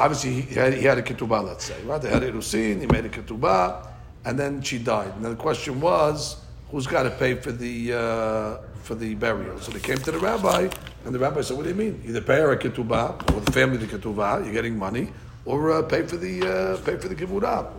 Obviously, 0.00 0.40
he 0.40 0.54
had, 0.54 0.72
he 0.74 0.82
had 0.82 0.98
a 0.98 1.02
ketubah, 1.02 1.44
let's 1.44 1.64
say, 1.64 1.80
right? 1.84 2.02
They 2.02 2.10
had 2.10 2.22
Irusin, 2.22 2.80
he 2.80 2.86
made 2.86 3.04
a 3.04 3.08
ketubah, 3.08 3.88
and 4.24 4.36
then 4.36 4.60
she 4.62 4.78
died. 4.78 5.12
And 5.14 5.24
then 5.24 5.30
the 5.32 5.40
question 5.40 5.80
was, 5.80 6.38
who's 6.70 6.88
got 6.88 7.04
to 7.04 7.10
pay 7.10 7.34
for 7.34 7.52
the 7.52 7.92
uh, 7.92 8.56
for 8.84 8.94
the 8.94 9.14
burial? 9.14 9.58
So 9.58 9.72
they 9.72 9.80
came 9.80 9.96
to 9.98 10.12
the 10.12 10.18
rabbi, 10.18 10.68
and 11.04 11.14
the 11.14 11.18
rabbi 11.18 11.40
said, 11.40 11.56
"What 11.56 11.64
do 11.64 11.70
you 11.70 11.74
mean? 11.74 12.02
Either 12.06 12.20
pay 12.20 12.40
her 12.40 12.52
a 12.52 12.58
ketubah, 12.58 13.34
or 13.34 13.40
the 13.40 13.52
family 13.52 13.78
the 13.78 13.86
ketubah, 13.86 14.44
you're 14.44 14.52
getting 14.52 14.78
money, 14.78 15.08
or 15.44 15.72
uh, 15.72 15.82
pay 15.82 16.06
for 16.06 16.16
the 16.16 16.42
uh, 16.42 16.76
pay 16.84 16.96
for 16.96 17.08
the 17.08 17.16
kibbutz." 17.16 17.72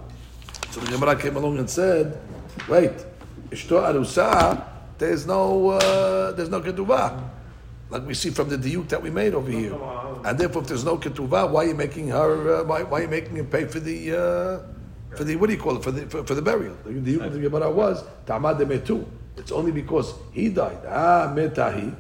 So 0.72 0.82
the 0.82 0.92
Gemara 0.92 1.16
came 1.16 1.38
along 1.38 1.60
and 1.60 1.70
said, 1.70 2.20
"Wait, 2.68 2.92
ishto 3.52 3.80
arusa, 3.82 4.66
there's 4.98 5.26
no 5.26 5.70
uh, 5.70 6.32
there's 6.32 6.50
no 6.50 6.62
ketubah, 6.62 7.22
like 7.90 8.06
we 8.06 8.14
see 8.14 8.32
from 8.32 8.50
the 8.50 8.58
diuk 8.58 8.90
that 8.90 9.02
we 9.02 9.10
made 9.10 9.34
over 9.34 9.52
here. 9.52 9.78
And 10.24 10.38
therefore, 10.40 10.64
if 10.64 10.70
there's 10.70 10.84
no 10.86 10.98
ketubah, 10.98 11.50
why 11.50 11.66
are 11.66 11.68
you 11.68 11.76
making 11.76 12.10
her? 12.10 12.62
Uh, 12.62 12.64
why, 12.64 12.84
why 12.84 13.00
are 13.00 13.02
you 13.04 13.08
making 13.08 13.36
her 13.38 13.44
pay 13.44 13.66
for 13.66 13.80
the 13.80 14.12
uh, 14.12 15.16
for 15.16 15.24
the 15.24 15.36
what 15.36 15.48
do 15.48 15.54
you 15.54 15.62
call 15.62 15.78
it 15.78 15.84
for 15.84 15.92
the 15.92 16.06
for, 16.08 16.24
for 16.24 16.34
the 16.34 16.42
burial? 16.42 16.76
The 16.84 16.92
diuk 16.92 17.26
of 17.26 17.34
the 17.34 17.40
Gemara 17.40 17.70
was 17.70 18.04
tamad 18.26 18.60
metu. 18.60 19.06
It's 19.38 19.52
only 19.52 19.72
because 19.72 20.14
he 20.32 20.50
died. 20.50 20.80
Ah, 20.88 21.32
metahi. 21.36 21.96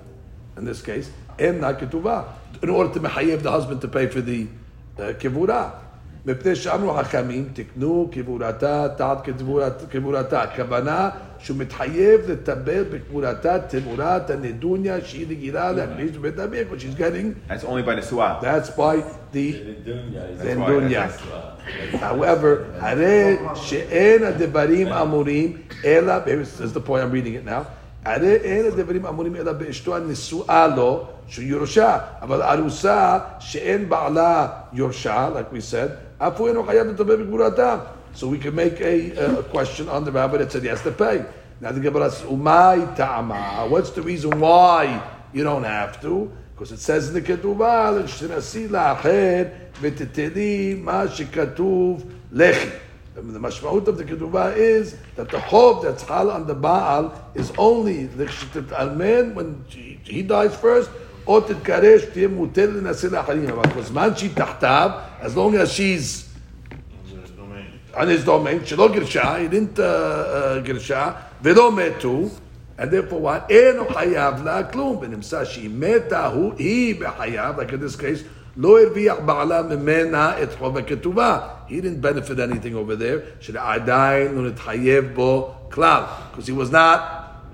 In 0.58 0.66
this 0.66 0.82
case, 0.82 1.12
and 1.38 1.62
ketubah. 1.62 2.28
In 2.64 2.70
order 2.70 2.94
to 2.94 3.00
mechayev 3.00 3.42
the 3.44 3.52
husband 3.52 3.82
to 3.82 3.88
pay 3.88 4.08
for 4.08 4.22
the 4.22 4.48
uh, 4.98 5.14
kivurah. 5.14 5.85
מפני 6.27 6.57
שאמרו 6.57 6.95
חכמים, 6.95 7.49
תקנו 7.53 8.09
קבורתה 8.13 8.87
תחת 8.97 9.25
קבורת- 9.29 9.83
קבורתה. 9.91 10.43
הכוונה 10.43 11.11
שהוא 11.39 11.57
מתחייב 11.57 12.21
לטבל 12.31 12.83
בקבורתה 12.93 13.59
תמורת 13.59 14.31
הנדוניה 14.31 15.01
שהיא 15.05 15.27
רגילה 15.31 15.73
להכניס 15.73 16.11
בבית 16.17 16.39
המקווה, 16.39 16.79
she's 16.79 16.99
getting, 16.99 17.51
That's 17.53 17.65
only 17.65 17.83
by 17.87 17.95
Nisuah. 18.13 18.43
that's 18.43 18.71
by 18.77 18.97
the 19.33 19.37
That's 19.37 20.45
why- 20.45 20.47
נדוניה. 20.57 21.07
that's- 21.07 21.97
However, 22.03 22.57
הרי 22.81 23.37
שאין 23.55 24.25
הדברים 24.25 24.89
אמורים 24.93 25.57
אלא, 25.85 26.15
this 26.25 26.61
is 26.63 26.77
the 26.77 26.89
point 26.89 27.01
I'm 27.03 27.13
reading 27.15 27.47
it 27.47 27.49
now, 27.49 27.63
הרי 28.05 28.35
אין 28.37 28.67
הדברים 28.67 29.07
אמורים 29.07 29.37
אלא 29.37 29.53
באשתו 29.53 29.97
הנשואה 29.97 30.67
לו, 30.77 31.07
שהוא 31.27 31.45
יורשה, 31.45 31.99
אבל 32.23 32.43
ארוסה 32.43 33.19
שאין 33.39 33.89
בעלה 33.89 34.49
יורשה, 34.73 35.29
like 35.35 35.55
we 35.55 35.73
said, 35.73 35.91
so 36.18 36.32
we 38.30 38.40
can 38.40 38.56
make 38.56 38.80
a, 38.80 39.40
a 39.40 39.44
question 39.44 39.90
on 39.90 40.06
the 40.06 40.12
rabbi 40.12 40.38
that 40.38 40.52
said 40.52 40.62
he 40.62 40.70
has 40.70 40.82
to 40.84 40.92
pay. 40.92 41.26
Now 41.60 41.72
the 41.72 41.82
Gemara 41.82 42.12
says, 42.12 42.28
"Umay 42.28 42.96
ta'ama." 42.96 43.68
What's 43.70 43.90
the 43.90 44.02
reason 44.02 44.40
why 44.40 45.02
you 45.34 45.44
don't 45.44 45.64
have 45.64 46.02
to? 46.02 46.32
Because 46.54 46.72
it 46.72 46.80
says 46.80 47.10
in 47.10 47.14
the 47.14 47.22
Ketubah, 47.22 48.02
"L'shnasi 48.02 48.70
la'acher 48.70 49.52
v'teteli 49.76 50.82
lechi." 52.32 52.72
The 53.16 53.22
mashmaut 53.22 53.88
of 53.88 53.98
the 53.98 54.04
Ketubah 54.04 54.58
is 54.58 54.98
that 55.16 55.30
the 55.30 55.40
hope 55.40 55.84
that's 55.84 56.04
hal 56.04 56.30
on 56.30 56.48
the 56.48 56.54
Baal 56.54 57.14
is 57.34 57.52
only 57.58 58.10
l'chshitet 58.10 58.74
almen 58.74 59.34
when 59.34 59.64
he 59.70 60.22
dies 60.22 60.54
first, 60.56 60.90
or 61.26 61.42
titkaresh 61.42 62.12
tiyem 62.12 62.38
mutel. 62.38 63.64
Because 63.64 63.92
man 63.92 64.14
she 64.16 64.30
tahtav 64.30 65.15
as 65.25 65.37
long 65.37 65.55
as 65.55 65.73
she's 65.73 66.27
on 67.95 68.09
his 68.09 68.25
domain, 68.25 68.65
שלא 68.65 68.89
גירשה, 68.93 69.37
he 69.37 69.49
didn't 69.49 69.79
uh, 69.79 69.81
uh, 69.81 70.65
גירשה, 70.65 71.11
ולא 71.43 71.73
מתו, 71.73 72.29
and 72.79 72.83
therefore 72.83 73.21
what? 73.21 73.51
אינו 73.51 73.89
חייב 73.89 74.45
לה 74.45 74.63
כלום, 74.63 74.99
ונמצא 75.03 75.45
שהיא 75.45 75.71
מתה, 75.73 76.27
הוא, 76.27 76.53
היא 76.59 77.01
בחייב, 77.01 77.61
like 77.61 77.73
in 77.73 77.81
this 77.81 77.97
case, 77.97 78.25
לא 78.57 78.81
הרוויח 78.81 79.17
בעלה 79.25 79.63
ממנה 79.63 80.43
את 80.43 80.49
חוב 80.59 80.79
הכתובה. 80.79 81.39
He 81.69 81.73
didn't 81.73 82.03
benefit 82.03 82.39
anything 82.39 82.75
over 82.75 82.97
there. 82.97 83.41
שעדיין 83.41 84.35
לא 84.35 84.49
נתחייב 84.49 85.05
בו 85.15 85.55
כלל. 85.71 86.03
Because 86.33 86.47
he 86.47 86.53
was 86.53 86.73
not 86.73 87.01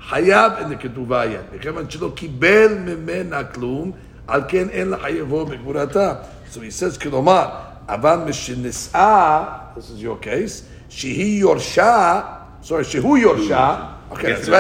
חייב 0.09 0.53
in 0.59 0.73
the 0.73 0.83
כתובה 0.83 1.25
yet. 1.25 1.57
מכיוון 1.57 1.91
שלא 1.91 2.13
קיבל 2.15 2.79
ממנה 2.87 3.45
כלום, 3.45 3.93
על 4.27 4.43
כן 4.49 4.69
אין 4.69 4.91
לחייבו 4.91 5.47
בגבורתה. 5.47 6.15
So 6.52 6.60
he 6.60 6.70
says, 6.70 6.98
Kilomar, 6.98 7.86
Avan 7.88 8.28
Mishinis'a, 8.28 9.74
this 9.74 9.90
is 9.90 10.02
your 10.04 10.18
case, 10.18 10.68
Shehi 10.90 11.40
Yorsha, 11.40 12.62
sorry, 12.62 12.84
Shehu 12.84 13.24
Yorsha. 13.24 14.12
Okay, 14.12 14.28
he 14.28 14.34
gets, 14.34 14.44
to 14.44 14.52
the, 14.52 14.58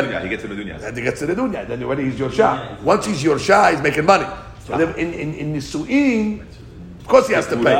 dunya. 0.55 0.79
Then 0.79 0.95
he 0.95 1.01
gets 1.01 1.19
to 1.19 1.25
the 1.25 1.35
dunya. 1.35 1.67
Then 1.67 1.85
when 1.85 1.99
he's 1.99 2.17
Yorsha, 2.17 2.81
once 2.81 3.07
he's 3.07 3.21
Yorsha, 3.21 3.71
he's 3.71 3.81
making 3.81 4.05
money. 4.05 4.25
So 4.65 4.79
in, 4.79 5.13
in, 5.13 5.33
in 5.33 5.53
Nisu'in, 5.53 6.45
of 7.01 7.07
course 7.07 7.27
he 7.27 7.33
has 7.33 7.47
to 7.47 7.57
pay. 7.57 7.75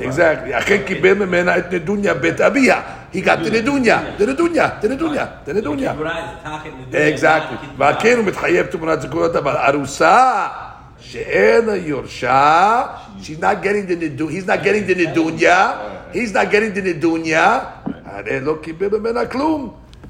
Exactly. 0.00 0.52
Achen 0.52 0.82
kibbeh 0.82 1.14
memena 1.14 1.56
et 1.58 1.70
nedunya 1.70 2.20
bet 2.20 2.38
abiyah. 2.38 3.12
He 3.12 3.20
got 3.20 3.44
the 3.44 3.50
nedunya, 3.50 4.18
the 4.18 4.26
nedunya, 4.26 4.80
the 4.80 4.88
nedunya, 4.88 5.44
the 5.44 5.52
nedunya. 5.52 6.92
Exactly. 6.92 7.68
V'akenu 7.78 8.24
mitchayev 8.24 8.68
tumunat 8.72 9.00
zekurat, 9.00 9.32
but 9.44 9.56
arusah, 9.58 10.71
She'en 11.12 11.66
Yorsha. 11.84 13.22
She's 13.22 13.38
not 13.38 13.62
getting 13.62 13.84
the 13.86 13.96
Nidun. 13.96 14.30
He's 14.30 14.46
not 14.46 14.62
getting 14.62 14.86
the 14.86 14.94
Nidunya. 14.94 16.10
He's 16.12 16.32
not 16.32 16.50
getting 16.50 16.72
the 16.72 16.80
Nidunya. 16.80 17.84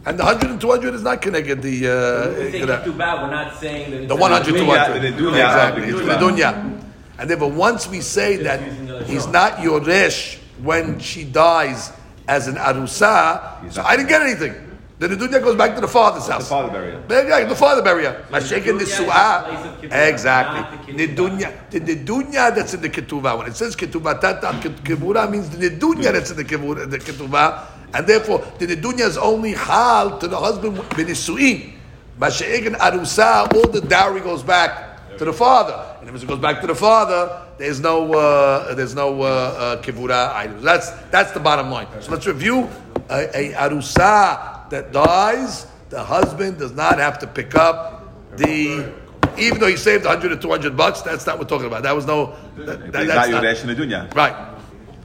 And 0.04 0.18
the 0.18 0.24
100 0.24 0.50
and 0.50 0.60
200 0.60 0.94
is 0.94 1.02
not 1.02 1.20
connected. 1.20 1.62
The, 1.62 1.88
uh, 1.88 2.40
you 2.40 2.66
too 2.84 2.92
bad, 2.98 3.22
we're 3.22 3.30
not 3.30 3.58
saying 3.58 3.90
that 3.90 4.08
the 4.08 4.16
one 4.16 4.30
hundred 4.32 4.54
two 4.54 4.64
hundred 4.64 5.02
Nidunya. 5.02 5.46
Exactly. 5.46 5.88
It's 5.88 6.00
Nidunya. 6.00 6.80
And 7.18 7.30
then, 7.30 7.38
but 7.38 7.50
once 7.50 7.88
we 7.88 8.00
say 8.00 8.36
that 8.38 8.60
he's 9.06 9.26
not 9.28 9.58
Yoresh 9.58 10.38
when 10.62 10.98
she 10.98 11.24
dies 11.24 11.92
as 12.28 12.46
an 12.48 12.56
Arusa, 12.56 13.72
so 13.72 13.82
I 13.82 13.96
didn't 13.96 14.08
get 14.08 14.22
anything. 14.22 14.71
The 15.08 15.16
dunya 15.16 15.42
goes 15.42 15.56
back 15.56 15.74
to 15.74 15.80
the 15.80 15.88
father's 15.88 16.28
house. 16.28 16.44
The 16.44 16.50
father 16.50 16.70
burial. 16.70 17.02
Yeah, 17.10 17.44
the 17.44 17.56
father 17.56 17.82
burial. 17.82 18.12
Mashiach 18.30 18.64
the 18.64 18.84
su'ah. 18.84 19.80
the 19.80 19.88
kibbutz, 19.88 20.08
Exactly. 20.08 20.60
not 21.08 21.70
the 21.72 21.78
the 21.80 22.52
that's 22.54 22.74
in 22.74 22.82
the 22.82 22.88
ketubah. 22.88 23.36
When 23.36 23.48
it 23.48 23.56
says 23.56 23.74
ketubah, 23.74 24.20
tata 24.20 24.46
kibura 24.84 25.28
means 25.28 25.50
the 25.50 25.70
dunya 25.70 26.12
that's 26.12 26.30
in 26.30 26.36
the 26.36 26.44
kibura, 26.44 26.88
the 26.88 26.98
ketubah, 26.98 27.66
and 27.94 28.06
therefore 28.06 28.46
the 28.58 28.76
dunya 28.76 29.00
is 29.00 29.18
only 29.18 29.54
hal 29.54 30.18
to 30.20 30.28
the 30.28 30.38
husband 30.38 30.76
benisuin. 30.94 31.72
Mashiach 32.20 32.66
and 32.68 32.76
arusa, 32.76 33.52
all 33.52 33.68
the 33.72 33.80
dowry 33.80 34.20
goes 34.20 34.44
back 34.44 35.18
to 35.18 35.24
the 35.24 35.32
father, 35.32 35.96
and 36.00 36.08
if 36.08 36.22
it 36.22 36.28
goes 36.28 36.38
back 36.38 36.60
to 36.60 36.68
the 36.68 36.76
father, 36.76 37.42
there's 37.58 37.80
no 37.80 38.12
uh, 38.12 38.72
there's 38.74 38.94
no 38.94 39.20
uh, 39.22 39.26
uh, 39.26 39.82
kibura 39.82 40.32
items. 40.32 40.62
That's 40.62 40.90
that's 41.10 41.32
the 41.32 41.40
bottom 41.40 41.72
line. 41.72 41.88
So 42.00 42.12
let's 42.12 42.26
review 42.28 42.68
a, 43.10 43.26
a 43.36 43.52
arusa 43.54 44.61
that 44.72 44.92
dies. 44.92 45.66
The 45.90 46.02
husband 46.02 46.58
does 46.58 46.72
not 46.72 46.98
have 46.98 47.18
to 47.20 47.26
pick 47.26 47.54
up 47.54 48.36
the 48.36 48.92
even 49.38 49.60
though 49.60 49.68
he 49.68 49.76
saved 49.76 50.04
100 50.04 50.32
or 50.32 50.36
200 50.36 50.76
bucks, 50.76 51.00
that's 51.02 51.26
not 51.26 51.38
what 51.38 51.46
we're 51.46 51.56
talking 51.56 51.66
about. 51.66 51.84
That 51.84 51.94
was 51.94 52.06
no. 52.06 52.34
That, 52.56 52.92
that- 52.92 52.92
that's 52.92 53.30
not 53.30 53.30
not, 53.30 53.42
Yoresh 53.44 53.62
in 53.62 53.68
the 53.68 53.74
dunya. 53.76 54.12
right. 54.14 54.48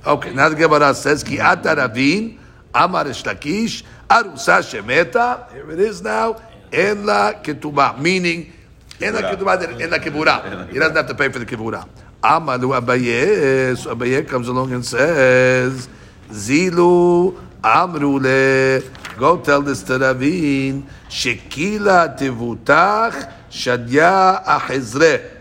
Okay, 0.05 0.33
now 0.33 0.47
the 0.49 0.55
Gemara 0.55 0.93
says, 0.93 1.23
Ki 1.23 1.39
ata 1.39 1.75
ravin, 1.75 2.39
amar 2.73 3.05
Reish 3.05 3.83
arusa 4.09 4.63
shemeta. 4.63 5.51
Here 5.51 5.69
it 5.71 5.79
is 5.79 6.01
now. 6.01 6.41
En 6.71 7.05
la 7.05 7.33
ketubah. 7.33 7.99
Meaning, 7.99 8.53
en 9.01 9.13
la 9.13 9.21
ketubah, 9.21 9.81
en 9.81 9.89
la 9.89 9.97
kibura. 9.97 10.69
He 10.71 10.79
doesn't 10.79 10.95
have 10.95 11.07
to 11.07 11.15
pay 11.15 11.29
for 11.29 11.39
the 11.39 11.45
kibura. 11.45 11.87
Amar 12.23 12.57
lu 12.57 12.69
Abaye. 12.69 13.77
So 13.77 13.95
Abaye 13.95 14.27
comes 14.27 14.47
along 14.47 14.71
and 14.73 14.85
says, 14.85 15.89
Zilu 16.29 17.37
amrule. 17.61 19.06
Go 19.17 19.37
tell 19.37 19.61
this 19.61 19.81
to 19.83 19.97
Ravin. 19.97 20.87
Shekila 21.09 22.17
tivutach 22.17 23.33
shadya 23.49 24.45
ahizreh 24.45 25.37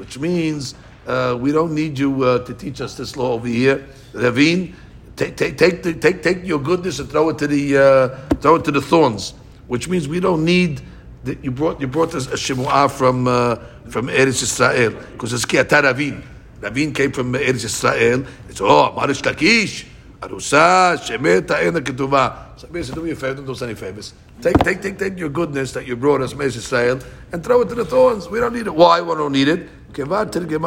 which 0.00 0.18
means 0.18 0.74
uh, 1.06 1.36
we 1.38 1.52
don't 1.52 1.74
need 1.74 1.98
you 1.98 2.24
uh, 2.24 2.38
to 2.46 2.54
teach 2.54 2.80
us 2.80 2.96
this 2.96 3.18
law 3.18 3.32
over 3.32 3.46
here. 3.46 3.86
Ravin, 4.14 4.74
take, 5.14 5.36
take, 5.36 5.58
take, 5.58 5.82
take, 6.00 6.22
take 6.22 6.44
your 6.46 6.58
goodness 6.58 6.98
and 6.98 7.10
throw 7.10 7.28
it 7.28 7.36
to 7.36 7.46
the 7.46 7.76
uh, 7.76 8.34
throw 8.36 8.54
it 8.56 8.64
to 8.64 8.70
the 8.70 8.80
thorns, 8.80 9.34
which 9.68 9.88
means 9.88 10.08
we 10.08 10.18
don't 10.18 10.42
need 10.42 10.80
that 11.24 11.44
you 11.44 11.50
brought 11.50 11.78
you 11.82 11.86
brought 11.86 12.14
us 12.14 12.28
a 12.28 12.34
shemuah 12.34 12.90
from 12.90 13.28
uh, 13.28 13.56
from 13.90 14.08
Eretz 14.08 14.42
Israel 14.42 14.92
because 15.12 15.34
it's 15.34 15.44
kiata 15.44 15.82
Ravin. 15.82 16.22
Ravin 16.62 16.94
came 16.94 17.12
from 17.12 17.34
Eretz 17.34 17.64
Israel. 17.64 18.24
It's 18.48 18.62
oh 18.62 18.94
Marish 18.96 19.20
Lakish. 19.20 19.86
Arusa, 20.20 20.98
Shemeta, 20.98 21.62
Ena 21.62 21.80
Ketuvah. 21.80 22.49
So 22.60 22.68
basically, 22.68 23.00
do 23.00 23.06
me 23.06 23.12
a 23.12 23.16
favor, 23.16 23.36
don't 23.36 23.46
do 23.46 23.52
us 23.52 23.62
any 23.62 23.74
favors. 23.74 24.12
Take, 24.42 24.58
take, 24.58 24.82
take, 24.82 24.98
take 24.98 25.18
your 25.18 25.30
goodness 25.30 25.72
that 25.72 25.86
you 25.86 25.96
brought 25.96 26.20
us, 26.20 26.34
Mesh 26.34 26.56
Israel, 26.56 27.00
and 27.32 27.42
throw 27.42 27.62
it 27.62 27.70
to 27.70 27.74
the 27.74 27.86
thorns. 27.86 28.28
We 28.28 28.38
don't 28.38 28.52
need 28.52 28.66
it. 28.66 28.74
Why? 28.74 29.00
We 29.00 29.14
don't 29.14 29.32
need 29.32 29.48
it. 29.48 29.66
What 29.96 29.96
do 29.96 30.02
you 30.02 30.04
think? 30.04 30.44
The 30.44 30.58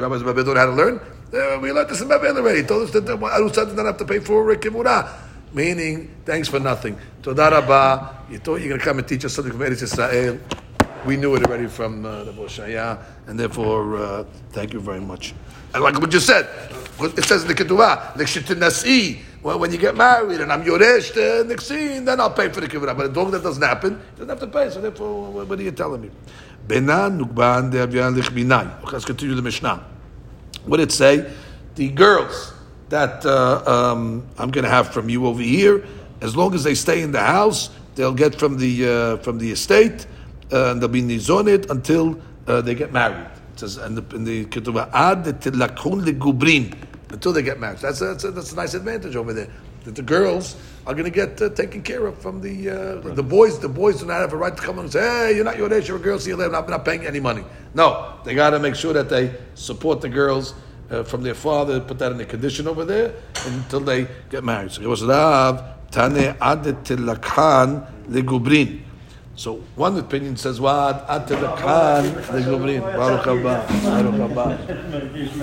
rabbis 0.00 0.20
of 0.20 0.26
Babel 0.26 0.44
don't 0.44 0.54
know 0.54 0.60
how 0.60 0.66
to 0.66 0.72
learn? 0.72 1.00
Uh, 1.34 1.58
we 1.58 1.72
learned 1.72 1.90
this 1.90 2.00
in 2.00 2.06
Babel 2.06 2.36
already. 2.36 2.60
He 2.60 2.66
told 2.68 2.84
us 2.84 2.92
that 2.92 3.04
the 3.04 3.18
Arusa 3.18 3.66
did 3.66 3.76
not 3.76 3.86
have 3.86 3.96
to 3.96 4.04
pay 4.04 4.20
for 4.20 4.54
Kivurah. 4.54 5.08
Meaning, 5.52 6.14
thanks 6.24 6.46
for 6.46 6.60
nothing. 6.60 6.96
Toda 7.20 7.50
Rabah. 7.50 8.26
You 8.30 8.38
thought 8.38 8.60
you 8.60 8.66
were 8.66 8.68
going 8.68 8.78
to 8.78 8.84
come 8.84 8.98
and 8.98 9.08
teach 9.08 9.24
us 9.24 9.34
something 9.34 9.52
from 9.52 9.62
Eretz 9.62 9.82
Israel. 9.82 10.38
We 11.04 11.16
knew 11.16 11.34
it 11.34 11.44
already 11.44 11.66
from 11.66 12.06
uh, 12.06 12.22
the 12.22 12.32
Boshaya, 12.32 13.02
and 13.26 13.40
therefore, 13.40 13.96
uh, 13.96 14.24
thank 14.52 14.72
you 14.72 14.78
very 14.78 15.00
much. 15.00 15.34
And 15.74 15.82
like 15.82 15.98
what 15.98 16.12
you 16.12 16.20
said, 16.20 16.48
it 17.00 17.24
says 17.24 17.42
in 17.42 17.48
the 17.48 17.54
Ketuvah, 17.54 18.14
well, 19.42 19.58
when 19.58 19.72
you 19.72 19.78
get 19.78 19.96
married 19.96 20.40
and 20.40 20.52
I'm 20.52 20.62
Yoresh 20.62 21.14
to 21.14 21.44
Nixin, 21.48 22.04
then 22.04 22.20
I'll 22.20 22.30
pay 22.30 22.50
for 22.50 22.60
the 22.60 22.68
Ketuvah. 22.68 22.94
But 22.96 23.10
as 23.10 23.16
long 23.16 23.30
that 23.30 23.42
doesn't 23.42 23.62
happen, 23.62 23.94
he 23.94 24.20
doesn't 24.24 24.28
have 24.28 24.40
to 24.40 24.46
pay. 24.46 24.68
So 24.68 24.80
therefore, 24.82 25.30
what 25.30 25.58
are 25.58 25.62
you 25.62 25.70
telling 25.70 26.02
me? 26.02 26.10
Benan 26.68 27.18
nukban 27.18 27.70
de 27.70 27.78
avian 27.78 28.14
lichbinai. 28.14 28.82
Okay, 28.82 28.92
let's 28.92 29.04
continue 29.06 29.34
the 29.34 29.42
Mishnah. 29.42 29.82
What 30.66 30.76
did 30.76 30.90
it 30.90 30.92
say? 30.92 31.32
The 31.76 31.88
girls 31.88 32.52
that 32.90 33.24
uh, 33.24 33.62
um, 33.66 34.28
I'm 34.36 34.50
going 34.50 34.64
to 34.64 34.70
have 34.70 34.92
from 34.92 35.08
you 35.08 35.26
over 35.26 35.40
here, 35.40 35.86
as 36.20 36.36
long 36.36 36.54
as 36.54 36.62
they 36.62 36.74
stay 36.74 37.00
in 37.00 37.12
the 37.12 37.20
house, 37.20 37.70
they'll 37.94 38.12
get 38.12 38.34
from 38.34 38.58
the 38.58 38.88
uh, 38.88 39.16
from 39.18 39.38
the 39.38 39.52
estate, 39.52 40.06
uh, 40.52 40.72
and 40.72 40.82
they'll 40.82 40.88
be 40.88 41.00
nizonit 41.00 41.70
until 41.70 42.20
uh, 42.46 42.60
they 42.60 42.74
get 42.74 42.92
married. 42.92 43.26
It 43.54 43.60
says 43.60 43.78
in 43.78 43.94
the 43.94 44.04
in 44.14 44.24
the 44.24 44.42
ad 44.92 45.24
tilakun 45.24 46.04
legubrin 46.04 46.74
until 47.10 47.32
they 47.32 47.42
get 47.42 47.58
married. 47.58 47.78
That's 47.78 48.00
a, 48.00 48.06
that's 48.06 48.24
a, 48.24 48.30
that's 48.30 48.52
a 48.52 48.56
nice 48.56 48.74
advantage 48.74 49.16
over 49.16 49.32
there. 49.32 49.48
That 49.84 49.96
the 49.96 50.02
girls 50.02 50.56
are 50.86 50.92
going 50.92 51.04
to 51.04 51.10
get 51.10 51.40
uh, 51.40 51.48
taken 51.50 51.82
care 51.82 52.06
of 52.06 52.18
from 52.18 52.40
the 52.40 52.70
uh, 52.70 53.14
the 53.14 53.22
boys. 53.22 53.58
The 53.58 53.68
boys 53.68 54.00
do 54.00 54.06
not 54.06 54.20
have 54.20 54.32
a 54.32 54.36
right 54.36 54.54
to 54.54 54.62
come 54.62 54.78
and 54.78 54.92
say, 54.92 55.00
"Hey, 55.00 55.36
you're 55.36 55.44
not 55.44 55.56
your 55.56 55.72
age. 55.72 55.88
You're 55.88 55.96
a 55.96 56.00
girl. 56.00 56.18
See 56.18 56.30
you 56.30 56.36
later. 56.36 56.54
I'm 56.54 56.68
not 56.68 56.84
paying 56.84 57.06
any 57.06 57.20
money." 57.20 57.44
No, 57.74 58.18
they 58.24 58.34
got 58.34 58.50
to 58.50 58.58
make 58.58 58.74
sure 58.74 58.92
that 58.92 59.08
they 59.08 59.34
support 59.54 60.00
the 60.00 60.08
girls 60.08 60.54
uh, 60.90 61.02
from 61.04 61.22
their 61.22 61.34
father. 61.34 61.80
Put 61.80 61.98
that 62.00 62.12
in 62.12 62.18
the 62.18 62.26
condition 62.26 62.68
over 62.68 62.84
there 62.84 63.14
until 63.46 63.80
they 63.80 64.06
get 64.28 64.44
married. 64.44 64.72
So 64.72 64.82
it 64.82 64.88
was 64.88 65.02
Rav 65.02 65.90
Tane 65.90 66.36
Ad 66.40 66.64
Tilakhan 66.84 67.86
Legubrin. 68.08 68.82
So 69.44 69.50
one 69.74 69.96
opinion 69.96 70.36
says, 70.36 70.60
"What 70.60 70.96
Ad 71.08 71.22
Tilakhan 71.28 72.04
Legubrin." 72.34 72.82
Baruch 72.98 73.24
haba, 73.30 73.54
Baruch 73.84 74.18
haba. 74.24 74.46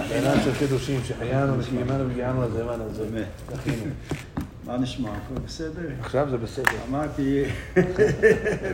בעיניים 0.09 0.41
של 0.43 0.55
קידושים, 0.59 0.99
שהחיינו 1.03 1.59
וקיימנו 1.59 2.07
והגיענו 2.07 2.41
לזמן 2.43 2.81
הזה. 2.81 3.23
זכינו. 3.55 3.83
מה 4.65 4.77
נשמע? 4.77 5.09
הכל 5.09 5.41
בסדר? 5.45 5.81
עכשיו 6.01 6.27
זה 6.29 6.37
בסדר. 6.37 6.71
אמרתי, 6.89 7.43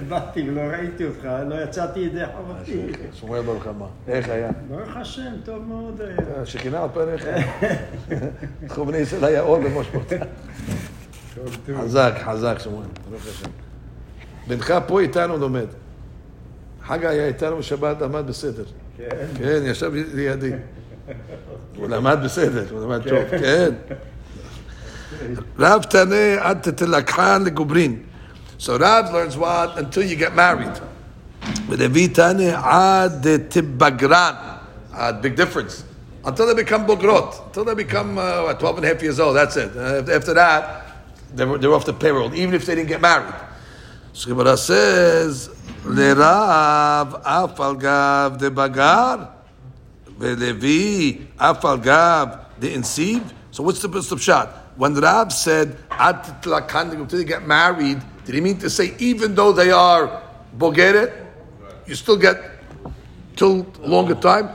באתי 0.09 0.49
ולא 0.49 0.61
ראיתי 0.61 1.05
אותך, 1.05 1.27
לא 1.49 1.63
יצאתי 1.63 1.99
ידי 1.99 2.23
חובתי. 2.37 2.81
שומר 3.19 3.41
ברוך 3.41 3.67
הבא. 3.67 3.85
איך 4.07 4.29
היה? 4.29 4.49
ברוך 4.69 4.97
השם, 4.97 5.31
טוב 5.45 5.63
מאוד 5.67 6.01
היה. 6.01 6.45
שכינה 6.45 6.83
על 6.83 6.89
פניך. 6.93 7.25
זכו 8.69 8.85
בני 8.85 8.97
ישראל 8.97 9.23
היה 9.23 9.41
אור 9.41 9.59
טוב. 10.09 10.13
חזק, 11.77 12.13
חזק, 12.25 12.59
שמואל. 12.59 12.85
ברוך 13.09 13.23
השם. 13.29 13.49
בנך 14.46 14.74
פה 14.86 15.00
איתנו 15.00 15.36
לומד. 15.36 15.66
חגה 16.86 17.10
היה 17.10 17.26
איתנו 17.26 17.56
בשבת, 17.56 18.00
למד 18.00 18.26
בסדר. 18.26 18.64
כן. 18.96 19.26
כן, 19.34 19.60
ישב 19.64 19.92
לידי. 20.14 20.52
הוא 21.76 21.88
למד 21.88 22.18
בסדר, 22.24 22.64
הוא 22.70 22.80
למד 22.80 23.08
טוב, 23.08 23.24
כן. 23.30 23.74
Rav 25.56 25.88
Taneh 25.88 26.38
ad 26.38 26.62
tetelakhan 26.62 27.44
legubrin. 27.44 28.04
So 28.58 28.76
Rav 28.76 29.12
learns 29.12 29.36
what 29.36 29.78
until 29.78 30.02
you 30.02 30.16
get 30.16 30.34
married. 30.34 30.78
But 31.68 31.78
Levi 31.78 32.08
Taneh 32.08 32.52
ad 32.52 33.22
tibagran. 33.50 34.60
Uh, 34.92 35.12
big 35.12 35.36
difference. 35.36 35.84
Until 36.24 36.46
they 36.46 36.54
become 36.54 36.86
bogrot. 36.86 37.46
Until 37.46 37.64
they 37.64 37.74
become 37.74 38.18
uh, 38.18 38.42
what, 38.42 38.60
12 38.60 38.76
and 38.78 38.84
a 38.84 38.88
half 38.88 39.02
years 39.02 39.20
old. 39.20 39.36
That's 39.36 39.56
it. 39.56 39.76
Uh, 39.76 40.12
after 40.12 40.34
that, 40.34 40.86
they're, 41.34 41.58
they're 41.58 41.72
off 41.72 41.86
the 41.86 41.92
payroll, 41.92 42.34
even 42.34 42.54
if 42.54 42.66
they 42.66 42.74
didn't 42.74 42.88
get 42.88 43.00
married. 43.00 43.32
Gemara 44.13 44.55
says, 44.57 45.49
Lerav 45.83 47.23
afal 47.23 47.79
gav 47.79 48.37
de 48.37 48.49
bagar. 48.49 49.31
Levi 50.19 51.19
afal 51.37 51.81
gav 51.83 52.45
the 52.59 52.73
insiv. 52.73 53.33
So 53.51 53.63
what's 53.63 53.81
the 53.81 53.89
best 53.89 54.11
of 54.11 54.21
shot? 54.21 54.49
When 54.75 54.95
Rab 54.95 55.31
said 55.31 55.77
until 55.91 57.05
they 57.05 57.23
get 57.23 57.45
married, 57.45 58.01
did 58.25 58.35
he 58.35 58.41
mean 58.41 58.57
to 58.59 58.69
say 58.69 58.95
even 58.97 59.35
though 59.35 59.51
they 59.51 59.69
are 59.69 60.23
bogeret, 60.57 61.13
you 61.85 61.95
still 61.95 62.17
get 62.17 62.41
till 63.35 63.67
longer 63.81 64.15
time? 64.15 64.49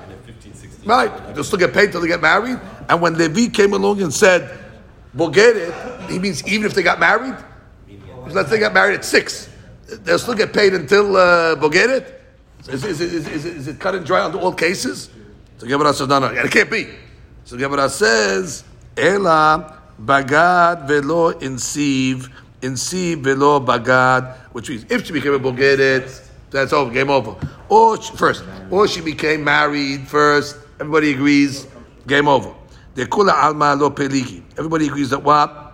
Right, 0.85 1.13
they'll 1.35 1.45
still 1.45 1.59
get 1.59 1.73
paid 1.75 1.93
till 1.93 2.01
they 2.01 2.09
get 2.09 2.23
married. 2.23 2.59
And 2.89 3.01
when 3.01 3.17
Levi 3.19 3.49
came 3.49 3.75
along 3.75 4.03
and 4.03 4.13
said 4.13 4.59
bogeret, 5.15 6.09
he 6.11 6.19
means 6.19 6.43
even 6.49 6.67
if 6.67 6.75
they 6.75 6.83
got 6.83 6.99
married. 6.99 7.37
Let's 8.33 8.49
say 8.49 8.57
they 8.57 8.61
got 8.61 8.75
married 8.75 8.95
at 8.95 9.05
six, 9.05 9.49
they'll 9.87 10.19
still 10.19 10.35
get 10.35 10.53
paid 10.53 10.75
until 10.75 11.17
uh, 11.17 11.57
bogeret. 11.57 12.15
Is, 12.69 12.85
is, 12.85 13.01
is, 13.01 13.27
is, 13.47 13.69
it 13.69 13.79
cut 13.79 13.95
and 13.95 14.05
dry 14.05 14.21
on 14.21 14.35
all 14.35 14.53
cases? 14.53 15.11
So 15.59 15.67
Gemara 15.67 15.95
says, 15.95 16.09
no, 16.09 16.19
no, 16.19 16.27
it 16.27 16.51
can't 16.51 16.71
be. 16.71 16.89
So 17.45 17.57
Gemara 17.57 17.89
says, 17.89 18.65
Ela 18.97 19.81
bagad 20.01 20.87
velo 20.87 21.33
insiv, 21.33 22.31
insiv 22.61 23.23
velo 23.23 23.61
bagad, 23.61 24.37
which 24.53 24.69
means 24.69 24.85
if 24.91 25.07
she 25.07 25.13
became 25.13 25.35
a 25.35 25.39
bogeret, 25.39 26.29
that's 26.51 26.73
over, 26.73 26.93
game 26.93 27.11
over. 27.11 27.37
Or 27.69 28.01
she, 28.01 28.15
first, 28.17 28.45
or 28.71 28.87
she 28.89 29.01
became 29.01 29.45
married 29.45 30.07
first, 30.09 30.57
everybody 30.81 31.13
agrees, 31.13 31.67
game 32.07 32.29
over. 32.29 32.55
The 32.95 33.07
kula 33.07 33.33
alma 33.33 33.75
lo 33.75 33.91
peligi. 33.91 34.43
Everybody 34.59 34.89
agrees 34.89 35.11
that 35.11 35.23
what? 35.23 35.68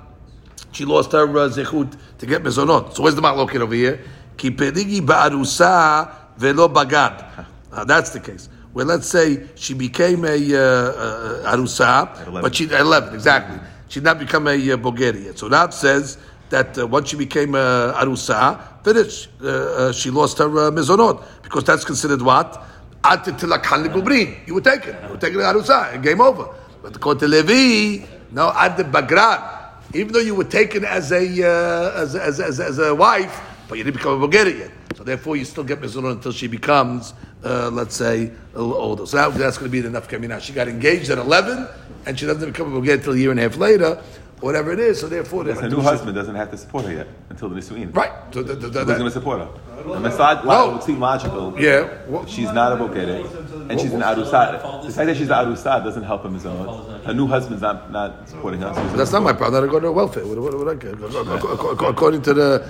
She 0.75 0.85
lost 0.85 1.13
her 1.13 1.23
uh, 1.23 1.49
zechut 1.49 1.97
to 2.19 2.27
get 2.27 2.43
mezonot. 2.43 2.95
So 2.95 3.05
where's 3.05 3.15
the 3.15 3.23
machloket 3.23 3.61
over 3.61 3.75
here? 3.75 4.01
Ki 4.37 4.51
peligi 4.51 5.01
ba'arusa 5.01 6.13
velo 6.37 6.69
bagad. 6.69 7.47
Uh, 7.73 7.85
that's 7.85 8.11
the 8.11 8.19
case. 8.19 8.49
Well, 8.73 8.87
let's 8.87 9.07
say 9.07 9.47
she 9.55 9.73
became 9.73 10.25
a 10.25 10.35
uh, 10.35 10.59
uh, 10.59 11.55
arusa, 11.55 12.43
but 12.43 12.57
she 12.57 12.65
at 12.65 12.81
eleven 12.81 13.15
exactly. 13.15 13.61
She 13.89 14.01
did 14.01 14.05
not 14.05 14.19
become 14.19 14.49
a 14.49 14.51
uh, 14.51 14.77
bogeri 14.77 15.27
yet. 15.27 15.39
So 15.39 15.49
Rab 15.49 15.73
says 15.73 16.19
that 16.51 16.77
uh, 16.77 16.89
once 16.89 17.09
she 17.11 17.17
became 17.17 17.55
a 17.55 17.95
arusa, 17.97 18.83
finished. 18.83 19.29
Uh, 19.41 19.47
uh, 19.47 19.93
she 19.93 20.11
lost 20.11 20.39
her 20.39 20.47
uh, 20.47 20.71
mezonot 20.73 21.23
because 21.45 21.63
that's 21.63 21.85
considered 21.85 22.21
what 22.21 22.61
ad 23.05 23.23
tilakhan 23.23 23.87
gubrin. 23.95 24.45
You 24.45 24.55
were 24.55 24.61
taken. 24.61 24.97
You 25.05 25.11
were 25.11 25.19
taken 25.19 25.39
to 25.39 25.45
arusa 25.45 26.03
game 26.03 26.21
over. 26.21 26.49
But 26.83 26.97
according 26.97 27.21
to 27.21 27.29
Levi, 27.29 28.05
no 28.33 28.51
ad 28.51 28.77
bagran. 28.77 29.64
Even 29.95 30.13
though 30.13 30.21
you 30.21 30.35
were 30.35 30.45
taken 30.45 30.85
as 30.85 31.13
a, 31.13 31.23
uh, 31.23 32.03
as, 32.03 32.17
as, 32.17 32.41
as, 32.41 32.59
as 32.59 32.79
a 32.79 32.95
wife, 32.95 33.41
but 33.69 33.79
you 33.79 33.85
didn't 33.85 33.97
become 33.97 34.21
a 34.21 34.29
bogeri 34.29 34.59
yet. 34.59 34.71
So 34.97 35.05
therefore, 35.05 35.37
you 35.37 35.45
still 35.45 35.65
get 35.65 35.81
mezonot 35.81 36.13
until 36.13 36.33
she 36.33 36.49
becomes, 36.49 37.15
uh, 37.45 37.71
let's 37.73 37.95
say, 37.97 38.31
a 38.55 38.61
little 38.61 38.75
older. 38.75 39.07
So 39.07 39.17
that, 39.17 39.39
that's 39.39 39.57
going 39.57 39.71
to 39.71 39.73
be 39.73 39.81
the 39.81 39.89
enough 39.89 40.09
kamina. 40.09 40.41
She 40.41 40.53
got 40.53 40.69
engaged 40.69 41.11
at 41.11 41.19
11, 41.19 41.69
and 42.07 42.19
she 42.19 42.27
doesn't 42.27 42.51
become 42.51 42.75
a 42.75 42.81
bogeri 42.81 42.95
until 42.95 43.13
a 43.13 43.17
year 43.17 43.31
and 43.31 43.39
a 43.39 43.45
half 43.45 43.57
later, 43.57 44.03
whatever 44.41 44.73
it 44.73 44.81
is. 44.81 45.01
So 45.01 45.09
therefore, 45.09 45.45
Yes, 45.47 45.61
her 45.61 45.69
new 45.69 45.81
husband 45.81 46.15
doesn't 46.15 46.35
have 46.35 46.51
to 46.51 46.57
support 46.57 46.85
her 46.85 46.93
yet 46.93 47.07
until 47.31 47.49
the 47.49 47.57
Nisuin. 47.61 47.95
Right. 47.95 48.13
So 48.33 48.43
the, 48.43 48.55
the, 48.55 48.69
the, 48.69 48.79
Who's 48.85 48.87
going 48.99 49.05
to 49.05 49.11
support 49.11 49.41
her? 49.41 49.49
I 49.75 49.99
mean, 49.99 50.03
No. 50.47 50.71
it 50.71 50.73
would 50.75 50.83
seem 50.83 51.01
logical. 51.01 51.55
Yeah. 51.61 51.89
that 52.09 52.29
She's 52.29 52.53
not 52.53 52.73
a 52.73 52.77
bogeret, 52.77 53.71
and 53.71 53.81
she's 53.81 53.93
an 53.93 54.01
arusa. 54.01 54.83
The 54.85 54.91
fact 54.93 55.07
that 55.07 55.17
she's 55.17 55.29
an 55.29 55.35
arusa 55.47 55.85
doesn't 55.85 56.03
help 56.05 56.23
her 56.23 56.29
mizonot. 56.29 57.03
Her 57.05 57.13
new 57.13 57.27
husband's 57.27 57.61
not, 57.63 57.91
not 57.93 58.29
supporting 58.29 58.61
her. 58.61 58.73
so 58.75 58.97
That's 58.97 59.13
not 59.13 59.23
my 59.23 59.33
problem. 59.33 59.65
I 59.65 59.67
go 59.71 59.81
to 59.81 59.93
welfare. 59.93 60.27
What, 60.27 60.39
what, 60.39 60.55
what 60.59 60.69
I 60.69 60.75
get? 60.75 60.95
According 60.95 62.23
to 62.23 62.35
the. 62.35 62.67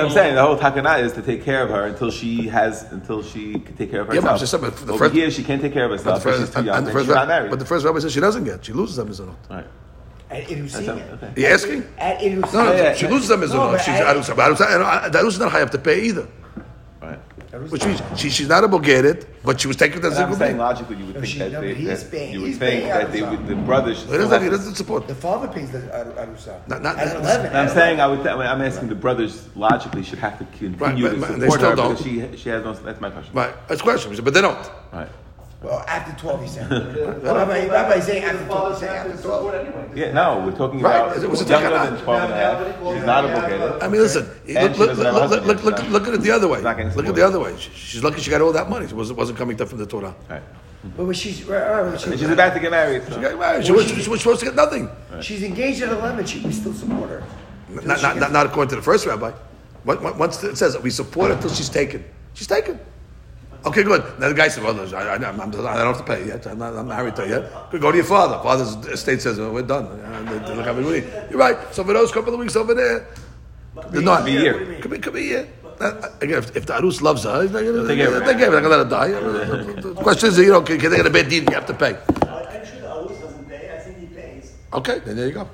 I'm 0.00 0.10
saying 0.10 0.34
the 0.34 0.42
whole 0.42 0.56
takana 0.56 1.00
is 1.02 1.12
to 1.14 1.22
take 1.22 1.42
care 1.44 1.62
of 1.62 1.70
her 1.70 1.86
until 1.86 2.10
she 2.10 2.48
has 2.48 2.84
until 2.92 3.22
she 3.22 3.58
can 3.58 3.76
take 3.76 3.90
care 3.90 4.00
of 4.02 4.14
Yeah, 4.14 4.20
but 4.20 4.40
herself. 4.40 4.62
but 4.62 4.76
the 4.76 4.92
Over 4.92 5.04
first- 5.06 5.14
here, 5.14 5.30
she 5.30 5.44
can't 5.44 5.60
take 5.60 5.72
care 5.72 5.84
of 5.84 5.90
But 5.90 5.98
herself. 5.98 6.22
the 6.22 6.30
but 6.30 6.38
she's 6.38 6.50
too 6.50 6.56
and, 6.58 6.66
young. 6.66 6.76
and 6.78 6.86
the 6.86 6.92
first 6.92 7.06
she's 7.06 7.14
not 7.14 7.28
married. 7.28 7.50
but 7.50 7.58
the 7.58 7.64
first 7.66 7.84
rabbi 7.84 7.98
says 7.98 8.12
she 8.12 8.20
doesn't 8.20 8.44
get. 8.44 8.64
She 8.64 8.72
loses 8.72 8.96
them 8.96 9.08
mizonot. 9.08 9.34
Right. 9.50 9.66
At 10.30 10.44
Irusin. 10.48 11.12
Okay. 11.22 11.32
You 11.40 11.46
asking? 11.46 11.84
At 11.98 12.18
Irusin. 12.18 12.52
No, 12.54 12.64
no, 12.64 12.72
Yeah, 12.72 12.94
she 12.94 13.04
yeah. 13.06 13.10
loses 13.12 13.28
them 13.28 13.40
mizonot. 13.42 13.50
No, 13.54 13.70
but 13.72 13.80
She's 13.80 13.94
I- 13.94 14.12
arusa. 14.14 14.34
But 14.36 14.50
arusa, 14.52 14.74
and, 14.74 14.82
uh, 14.82 15.08
the 15.08 15.18
arusa 15.18 15.38
not 15.38 15.52
have 15.52 15.70
to 15.70 15.78
pay 15.78 16.00
either. 16.02 16.26
Right. 17.00 17.18
Which 17.70 17.86
means 17.86 18.02
she, 18.16 18.28
she's 18.28 18.48
not 18.48 18.64
a 18.64 18.68
bogeret, 18.68 19.24
but 19.44 19.60
she 19.60 19.68
was 19.68 19.76
taken 19.76 20.04
as 20.04 20.14
But 20.14 20.20
a 20.22 20.26
I'm 20.26 20.34
saying 20.34 20.58
logically, 20.58 20.96
you 20.96 21.06
would 21.06 21.14
No, 21.14 21.20
think 21.20 21.32
she- 21.32 21.38
that 21.38 21.52
no, 21.52 21.60
they, 21.60 21.74
he's 21.74 22.02
that 22.02 22.10
paying- 22.10 22.32
you 22.34 22.42
would 22.42 22.56
think 22.56 22.84
that 22.88 23.12
they 23.12 23.22
would, 23.22 23.46
the 23.46 23.54
brothers. 23.54 24.00
should 24.00 24.10
He 24.10 24.18
doesn't, 24.18 24.42
he 24.42 24.50
doesn't 24.50 24.74
support. 24.74 25.06
The 25.06 25.14
father 25.14 25.46
pays 25.48 25.70
the 25.70 25.78
Ar- 25.96 26.26
Arusa. 26.26 26.58
Not- 26.66 26.82
not- 26.82 26.98
at 26.98 27.16
11. 27.16 27.54
I'm 27.56 27.68
saying 27.68 28.00
I 28.00 28.06
would. 28.08 28.22
Th- 28.24 28.34
I'm 28.34 28.60
asking 28.62 28.88
the 28.88 28.94
brothers 28.96 29.48
logically 29.54 30.02
should 30.02 30.18
have 30.18 30.38
to 30.40 30.44
continue 30.58 31.06
Right, 31.08 31.20
but- 31.20 31.26
to 31.28 31.32
support 31.32 31.40
they 31.40 31.48
still 31.50 31.70
her 31.70 31.76
don't. 31.76 31.90
because 31.96 32.04
she 32.04 32.36
she 32.42 32.48
has 32.48 32.64
no. 32.64 32.72
That's 32.74 33.00
my 33.00 33.10
question. 33.10 33.32
Right, 33.32 33.54
that's 33.68 33.80
question. 33.80 34.12
But 34.24 34.34
they 34.34 34.42
don't. 34.42 34.70
Right. 34.92 35.08
Well, 35.62 35.82
after 35.88 36.12
12, 36.20 36.42
he 36.42 36.48
said. 36.48 36.70
Rabbi, 36.70 37.66
Rabbi 37.66 38.00
saying 38.00 38.24
after 38.24 38.44
12, 38.44 38.70
he's 38.72 38.80
saying 38.80 38.96
after 39.12 39.22
12. 39.22 39.96
Yeah. 39.96 40.12
No, 40.12 40.42
we're 40.44 40.56
talking 40.56 40.80
Right, 40.80 40.96
about 40.96 41.16
it 41.22 41.30
was 41.30 41.40
a 41.42 41.44
younger 41.48 41.70
than 41.70 41.96
12 42.02 42.22
and 42.22 42.32
a 42.32 42.36
half. 42.36 42.94
She's 42.96 43.04
not 43.04 43.24
a 43.24 43.28
bogeret. 43.28 43.82
I 43.82 43.88
mean, 43.88 44.00
listen. 44.02 44.28
And 44.48 44.76
Look, 44.76 44.78
look, 44.78 44.88
doesn't 44.90 45.04
have 45.06 45.14
a 45.14 45.26
look, 45.26 45.44
look, 45.46 45.64
look, 45.64 45.88
look 45.88 46.08
at 46.08 46.14
it 46.14 46.20
the 46.20 46.30
other 46.30 46.46
way. 46.48 46.60
Look 46.60 47.06
at 47.08 47.14
the 47.14 47.26
other 47.26 47.40
way. 47.40 47.56
She's 47.58 48.04
lucky 48.04 48.20
she 48.20 48.30
got 48.30 48.42
all 48.42 48.52
that 48.52 48.68
money. 48.68 48.84
It 48.84 48.92
wasn't, 48.92 49.18
wasn't 49.18 49.38
coming 49.38 49.56
from 49.56 49.78
the 49.78 49.86
Torah. 49.86 50.14
Right. 50.28 50.42
But 50.96 51.04
when 51.06 51.14
she's, 51.14 51.42
right, 51.44 51.68
right, 51.68 51.82
when 51.90 51.98
she- 51.98 52.10
she's 52.16 52.28
about 52.30 52.54
to 52.54 52.60
get 52.60 52.70
married. 52.70 53.02
so- 53.08 53.14
She, 53.14 53.20
got 53.20 53.38
married. 53.38 53.66
She, 53.66 53.72
was, 53.72 53.86
she 53.88 54.08
was 54.08 54.20
supposed 54.20 54.40
to 54.40 54.46
get 54.46 54.54
nothing. 54.54 54.88
she's 55.20 55.42
engaged 55.42 55.82
at 55.82 55.88
11, 55.88 56.26
she, 56.26 56.40
we 56.42 56.52
still 56.52 56.72
support 56.74 57.10
her. 57.10 57.24
Not, 57.68 58.02
not, 58.02 58.16
not, 58.18 58.30
not 58.30 58.46
according 58.46 58.68
to 58.70 58.76
the 58.76 58.82
first 58.82 59.04
rabbi. 59.06 59.32
What- 59.82 60.00
what- 60.02 60.16
Once 60.18 60.44
it 60.44 60.56
says 60.56 60.74
that 60.74 60.82
we 60.82 60.90
support 60.90 61.30
her 61.30 61.34
until 61.36 61.50
she's 61.50 61.68
taken. 61.70 62.04
She's 62.34 62.46
taken. 62.46 62.78
Okay, 63.66 63.82
good. 63.82 64.20
Now 64.20 64.28
the 64.28 64.34
guy 64.34 64.46
said, 64.46 64.62
well, 64.62 64.78
I, 64.94 64.98
I, 65.00 65.14
I, 65.14 65.18
don't 65.18 65.50
have 65.50 65.98
to 65.98 66.04
pay 66.04 66.24
yet. 66.24 66.46
I'm 66.46 66.58
not, 66.58 66.74
I'm 66.74 66.86
married 66.86 67.16
to 67.16 67.24
you 67.24 67.30
yet. 67.30 67.70
Good, 67.72 67.80
go 67.80 67.90
to 67.90 67.96
your 67.96 68.06
father. 68.06 68.40
Father's 68.40 68.76
estate 68.86 69.20
says, 69.20 69.40
well, 69.40 69.50
we're 69.52 69.62
done. 69.62 69.86
You're 71.30 71.38
right. 71.38 71.74
So 71.74 71.82
for 71.82 71.92
those 71.92 72.12
couple 72.12 72.32
of 72.32 72.38
weeks 72.38 72.54
over 72.54 72.74
there, 72.74 73.08
they're 73.90 74.02
not. 74.02 74.24
Be 74.24 74.36
a 74.36 74.40
year. 74.40 74.80
Could 74.80 74.90
be, 74.92 74.98
could 74.98 75.14
be 75.14 75.20
a 75.20 75.22
year. 75.22 75.48
Uh, 75.80 76.10
again, 76.20 76.38
if, 76.38 76.56
if, 76.56 76.64
the 76.64 76.74
Arus 76.74 77.02
loves 77.02 77.24
her, 77.24 77.44
they, 77.46 77.64
they, 77.64 77.70
they, 77.70 77.82
they 77.82 77.96
gave 77.96 78.12
her. 78.12 78.20
They're 78.20 78.60
going 78.60 78.62
to 78.62 78.68
let 78.68 78.84
her 78.84 78.88
die. 78.88 79.08
the 79.80 79.94
question 79.94 80.28
is, 80.28 80.38
you 80.38 80.52
know, 80.52 80.62
can, 80.62 80.78
can 80.78 80.90
they 80.90 80.98
get 80.98 81.06
a 81.06 81.10
bad 81.10 81.28
deed? 81.28 81.48
You 81.48 81.54
have 81.54 81.66
to 81.66 81.74
pay. 81.74 81.96
I'm 81.96 82.64
sure 82.64 82.80
the 82.80 82.86
Arus 82.86 83.20
doesn't 83.20 83.48
pay. 83.48 83.74
I 83.74 83.78
think 83.80 83.98
he 83.98 84.06
pays. 84.06 84.54
Okay, 84.72 85.00
then 85.00 85.16
there 85.16 85.26
you 85.26 85.32
go. 85.32 85.48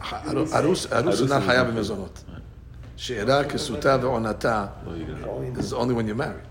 Arus, 0.00 0.50
Arus, 0.52 0.86
Arus 0.88 1.20
is 1.20 1.28
not 1.28 1.42
chayav 1.42 1.68
in 1.68 1.74
mezonot. 1.76 2.23
שאירה, 2.97 3.43
כסותה 3.43 3.97
ועונתה 4.01 4.65
is 5.59 5.73
only 5.73 5.93
when 5.93 6.07
you're 6.07 6.15
married. 6.15 6.45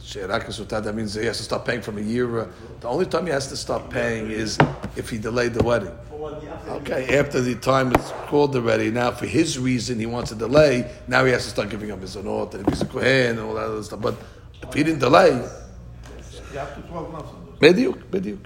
שאירה, 0.00 0.40
כסותה, 0.40 0.80
that 0.80 0.94
means 0.94 1.14
he 1.14 1.26
has 1.26 1.38
to 1.38 1.42
start 1.42 1.64
paying 1.64 1.82
from 1.82 1.98
a 1.98 2.00
year. 2.00 2.40
uh, 2.40 2.44
The 2.80 2.88
only 2.88 3.06
time 3.06 3.26
he 3.26 3.32
has 3.32 3.48
to 3.48 3.56
start 3.56 3.90
paying 3.90 4.30
is 4.30 4.56
if 4.96 5.10
he 5.10 5.18
delayed 5.18 5.54
the 5.54 5.64
wedding. 5.64 5.94
Okay, 6.78 7.18
after 7.20 7.40
the 7.40 7.54
time 7.56 7.88
is 7.98 8.06
called 8.28 8.54
already, 8.56 8.90
now 8.90 9.10
for 9.10 9.26
his 9.26 9.58
reason 9.58 9.98
he 9.98 10.06
wants 10.06 10.28
to 10.32 10.36
delay, 10.46 10.74
now 11.08 11.24
he 11.24 11.32
has 11.36 11.44
to 11.44 11.50
start 11.50 11.68
giving 11.74 11.90
up 11.92 12.00
his 12.00 12.16
zonot, 12.16 12.54
and 12.54 12.60
if 12.62 12.68
he's 12.72 12.82
a 12.82 12.86
kohen 12.86 13.30
and 13.38 13.40
all 13.46 13.54
that 13.54 13.66
other 13.72 13.82
stuff. 13.82 14.00
But 14.00 14.14
if 14.62 14.72
he 14.74 14.82
didn't 14.84 15.00
delay, 15.08 15.32
You 16.52 16.58
have 16.62 16.74
to 16.76 16.82
12 16.88 17.12
months 17.12 17.30
on 17.34 17.38
this. 17.46 17.58
בדיוק, 17.60 17.96
בדיוק. 18.10 18.40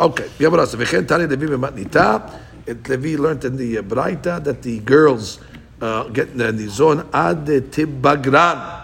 אוקיי, 0.00 0.26
יברס, 0.40 0.74
וכן 0.78 1.04
תני 1.04 1.26
לוי 1.26 1.46
במתניתה, 1.46 2.16
it, 2.65 2.87
Levi 2.87 3.21
learned 3.21 3.45
in 3.45 3.57
the 3.57 3.77
uh, 3.77 3.81
Braita 3.81 4.43
that 4.43 4.61
the 4.61 4.79
girls 4.79 5.39
uh, 5.81 6.03
get 6.09 6.29
in 6.29 6.37
the 6.37 6.67
zone 6.67 7.09
ad 7.13 7.45
tibagran 7.45 8.81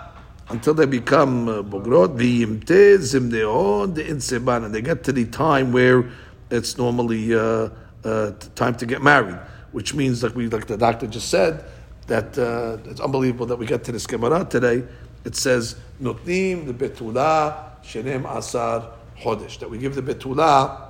until 0.50 0.74
they 0.74 0.86
become 0.86 1.48
uh, 1.50 1.62
bugrot 1.62 2.18
v'yimte 2.18 2.98
zimneon 2.98 3.94
the 3.94 4.04
inseban 4.04 4.66
and 4.66 4.74
they 4.74 4.82
get 4.82 5.04
to 5.04 5.12
the 5.12 5.26
time 5.26 5.72
where 5.72 6.10
it's 6.50 6.78
normally 6.78 7.36
uh, 7.36 7.70
uh 8.06 8.32
time 8.56 8.74
to 8.76 8.86
get 8.86 9.02
married, 9.02 9.38
which 9.72 9.94
means 9.94 10.24
like 10.24 10.36
we 10.36 10.48
like 10.48 10.66
the 10.68 10.78
doctor 10.78 11.08
just 11.08 11.30
said 11.30 11.66
that 12.08 12.38
uh, 12.38 12.78
it's 12.90 13.02
unbelievable 13.02 13.46
that 13.46 13.58
we 13.58 13.66
get 13.66 13.84
to 13.84 13.92
this 13.92 14.08
Gemara 14.08 14.46
today. 14.46 14.84
It 15.26 15.36
says 15.36 15.76
notnim 16.02 16.66
the 16.68 16.74
betula 16.74 17.82
shenem 17.84 18.26
asar 18.26 18.94
chodesh 19.20 19.60
that 19.60 19.70
we 19.70 19.78
give 19.78 19.96
the 19.96 20.02
betula. 20.02 20.87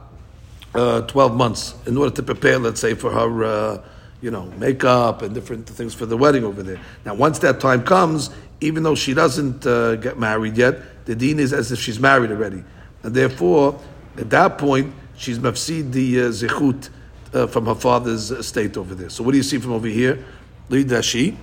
Uh, 0.78 1.02
12 1.08 1.36
months 1.36 1.74
in 1.88 1.98
order 1.98 2.14
to 2.14 2.22
prepare, 2.22 2.60
let's 2.60 2.80
say, 2.80 2.94
for 2.94 3.10
her, 3.10 3.44
uh, 3.44 3.84
you 4.22 4.30
know, 4.30 4.44
makeup 4.60 5.24
and 5.24 5.34
different 5.34 5.68
things 5.68 5.96
for 5.96 6.06
the 6.06 6.16
wedding 6.16 6.44
over 6.44 6.62
there. 6.62 6.80
Now, 7.04 7.16
once 7.16 7.40
that 7.40 7.60
time 7.60 7.84
comes, 7.84 8.30
even 8.62 8.84
though 8.84 8.94
she 8.94 9.16
doesn't 9.16 9.66
uh, 9.66 9.96
get 9.96 10.20
married 10.20 10.56
yet, 10.56 11.06
the 11.06 11.16
dean 11.16 11.40
is 11.40 11.52
as 11.52 11.72
if 11.72 11.80
she's 11.80 12.00
married 12.00 12.30
already. 12.30 12.64
And 13.02 13.16
therefore, 13.16 13.80
at 14.18 14.30
that 14.30 14.60
point, 14.60 14.94
she's 15.16 15.40
mafsid 15.40 15.94
the 15.94 16.22
uh, 16.22 17.40
uh 17.40 17.48
from 17.48 17.66
her 17.66 17.74
father's 17.74 18.30
estate 18.30 18.78
over 18.78 18.94
there. 18.94 19.10
So 19.10 19.24
what 19.24 19.32
do 19.32 19.38
you 19.38 19.44
see 19.44 19.58
from 19.58 19.72
over 19.72 19.88
here? 19.88 20.24
Lidashi. 20.70 21.36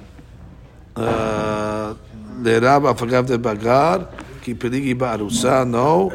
The 0.94 2.61
Rab, 2.62 2.86
I 2.86 2.94
forgot 2.94 3.27
the 3.27 3.36
Bagar. 3.36 4.06
Ki 4.43 4.55
Perigi 4.55 4.94
Ba'arusa, 4.94 5.69
no 5.69 6.12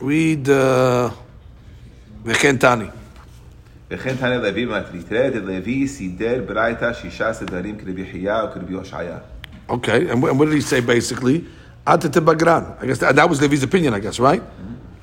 Read 0.00 0.48
uh, 0.48 1.10
וכן 2.24 2.56
תני. 2.56 2.84
וכן 3.90 4.16
תנא 4.16 4.34
לוי 4.34 4.66
במטרי, 4.66 5.02
תראה 5.08 5.30
דלוי 5.30 5.88
סידר 5.88 6.40
ברייתא 6.46 6.92
שישה 6.92 7.32
סדרים 7.32 7.78
כרבי 7.78 8.04
חייא 8.12 8.34
וכרבי 8.44 8.74
הושעיה. 8.74 9.18
Okay, 9.68 10.08
and, 10.10 10.22
wh- 10.22 10.28
and 10.28 10.38
what 10.38 10.46
did 10.46 10.54
he 10.54 10.60
say 10.60 10.80
basically? 10.80 11.44
Atet 11.86 12.12
bagran. 12.24 12.76
I 12.82 12.86
guess 12.86 12.98
that, 12.98 13.16
that 13.16 13.28
was 13.28 13.40
Levi's 13.40 13.62
opinion, 13.62 13.94
I 13.94 13.98
guess, 14.00 14.18
right? 14.18 14.42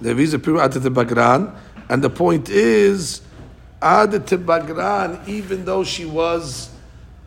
Levi's 0.02 0.34
opinion, 0.34 0.64
atet 0.70 0.94
bagran. 0.94 1.56
And 1.90 2.03
the 2.03 2.10
point 2.10 2.49
is, 2.49 3.22
adet 3.82 4.28
bagran, 4.45 5.28
even 5.28 5.66
though 5.66 5.84
she 5.84 6.06
was 6.06 6.70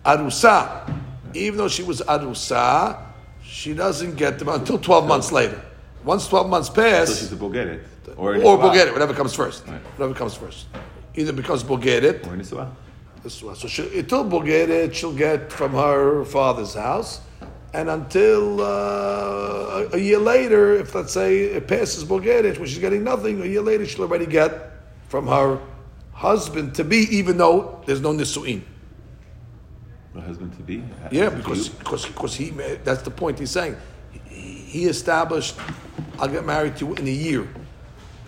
arusa, 0.05 0.93
even 1.35 1.59
though 1.59 1.69
she 1.69 1.83
was 1.83 2.01
arusa, 2.03 2.99
she 3.43 3.75
doesn't 3.75 4.15
get 4.17 4.39
them 4.39 4.49
until 4.49 4.79
12 4.79 5.09
months 5.09 5.33
later. 5.33 5.61
Once 6.04 6.28
12 6.28 6.50
months 6.50 6.68
So 6.68 6.74
pass, 6.76 7.20
she's 7.20 7.32
a 7.32 7.36
or, 8.16 8.36
Or 8.36 8.36
a. 8.36 8.92
Whatever 8.94 9.14
comes 9.14 9.34
first. 9.34 9.68
Right. 9.68 9.82
Whatever 9.98 10.14
comes 10.14 10.36
first. 10.36 10.68
Either 11.16 11.34
becomes 11.34 11.64
Bulgaria 11.64 12.14
Or 12.28 12.34
a 12.34 12.38
Nisuah. 12.38 12.70
this 13.24 13.44
one. 13.44 13.56
So 13.56 13.68
she, 13.68 14.00
until 14.00 14.24
Bulgaria, 14.24 14.92
she'll 14.94 15.14
get 15.14 15.52
from 15.52 15.74
her 15.74 16.24
father's 16.26 16.74
house, 16.76 17.22
and 17.74 17.90
until 17.90 18.62
uh, 18.62 18.66
a, 18.66 19.90
a 19.94 19.98
year 19.98 20.20
later, 20.20 20.76
if 20.76 20.96
let's 20.96 21.14
say 21.14 21.40
it 21.58 21.68
passes 21.68 22.04
Bulgaria, 22.04 22.54
when 22.54 22.68
she's 22.68 22.80
getting 22.80 23.04
nothing, 23.04 23.42
a 23.42 23.46
year 23.46 23.62
later 23.62 23.86
she'll 23.86 24.04
already 24.06 24.26
get 24.26 24.72
from 25.10 25.28
her 25.28 25.60
husband 26.14 26.76
to 26.76 26.84
be, 26.84 27.08
even 27.12 27.38
though 27.38 27.82
there's 27.86 28.02
no 28.02 28.14
nisuin. 28.14 28.62
The 30.14 30.22
husband 30.22 30.54
to 30.58 30.64
be. 30.64 30.84
Yeah, 31.12 31.30
because 31.30 31.70
because 31.70 32.06
because 32.06 32.36
he 32.36 32.50
that's 32.84 33.04
the 33.04 33.12
point 33.12 33.38
he's 33.40 33.52
saying. 33.52 33.76
He, 34.26 34.52
he 34.76 34.86
established, 34.86 35.56
I'll 36.20 36.28
get 36.28 36.46
married 36.46 36.78
to 36.78 36.88
you 36.88 36.94
in 36.96 37.08
a 37.08 37.12
year. 37.12 37.48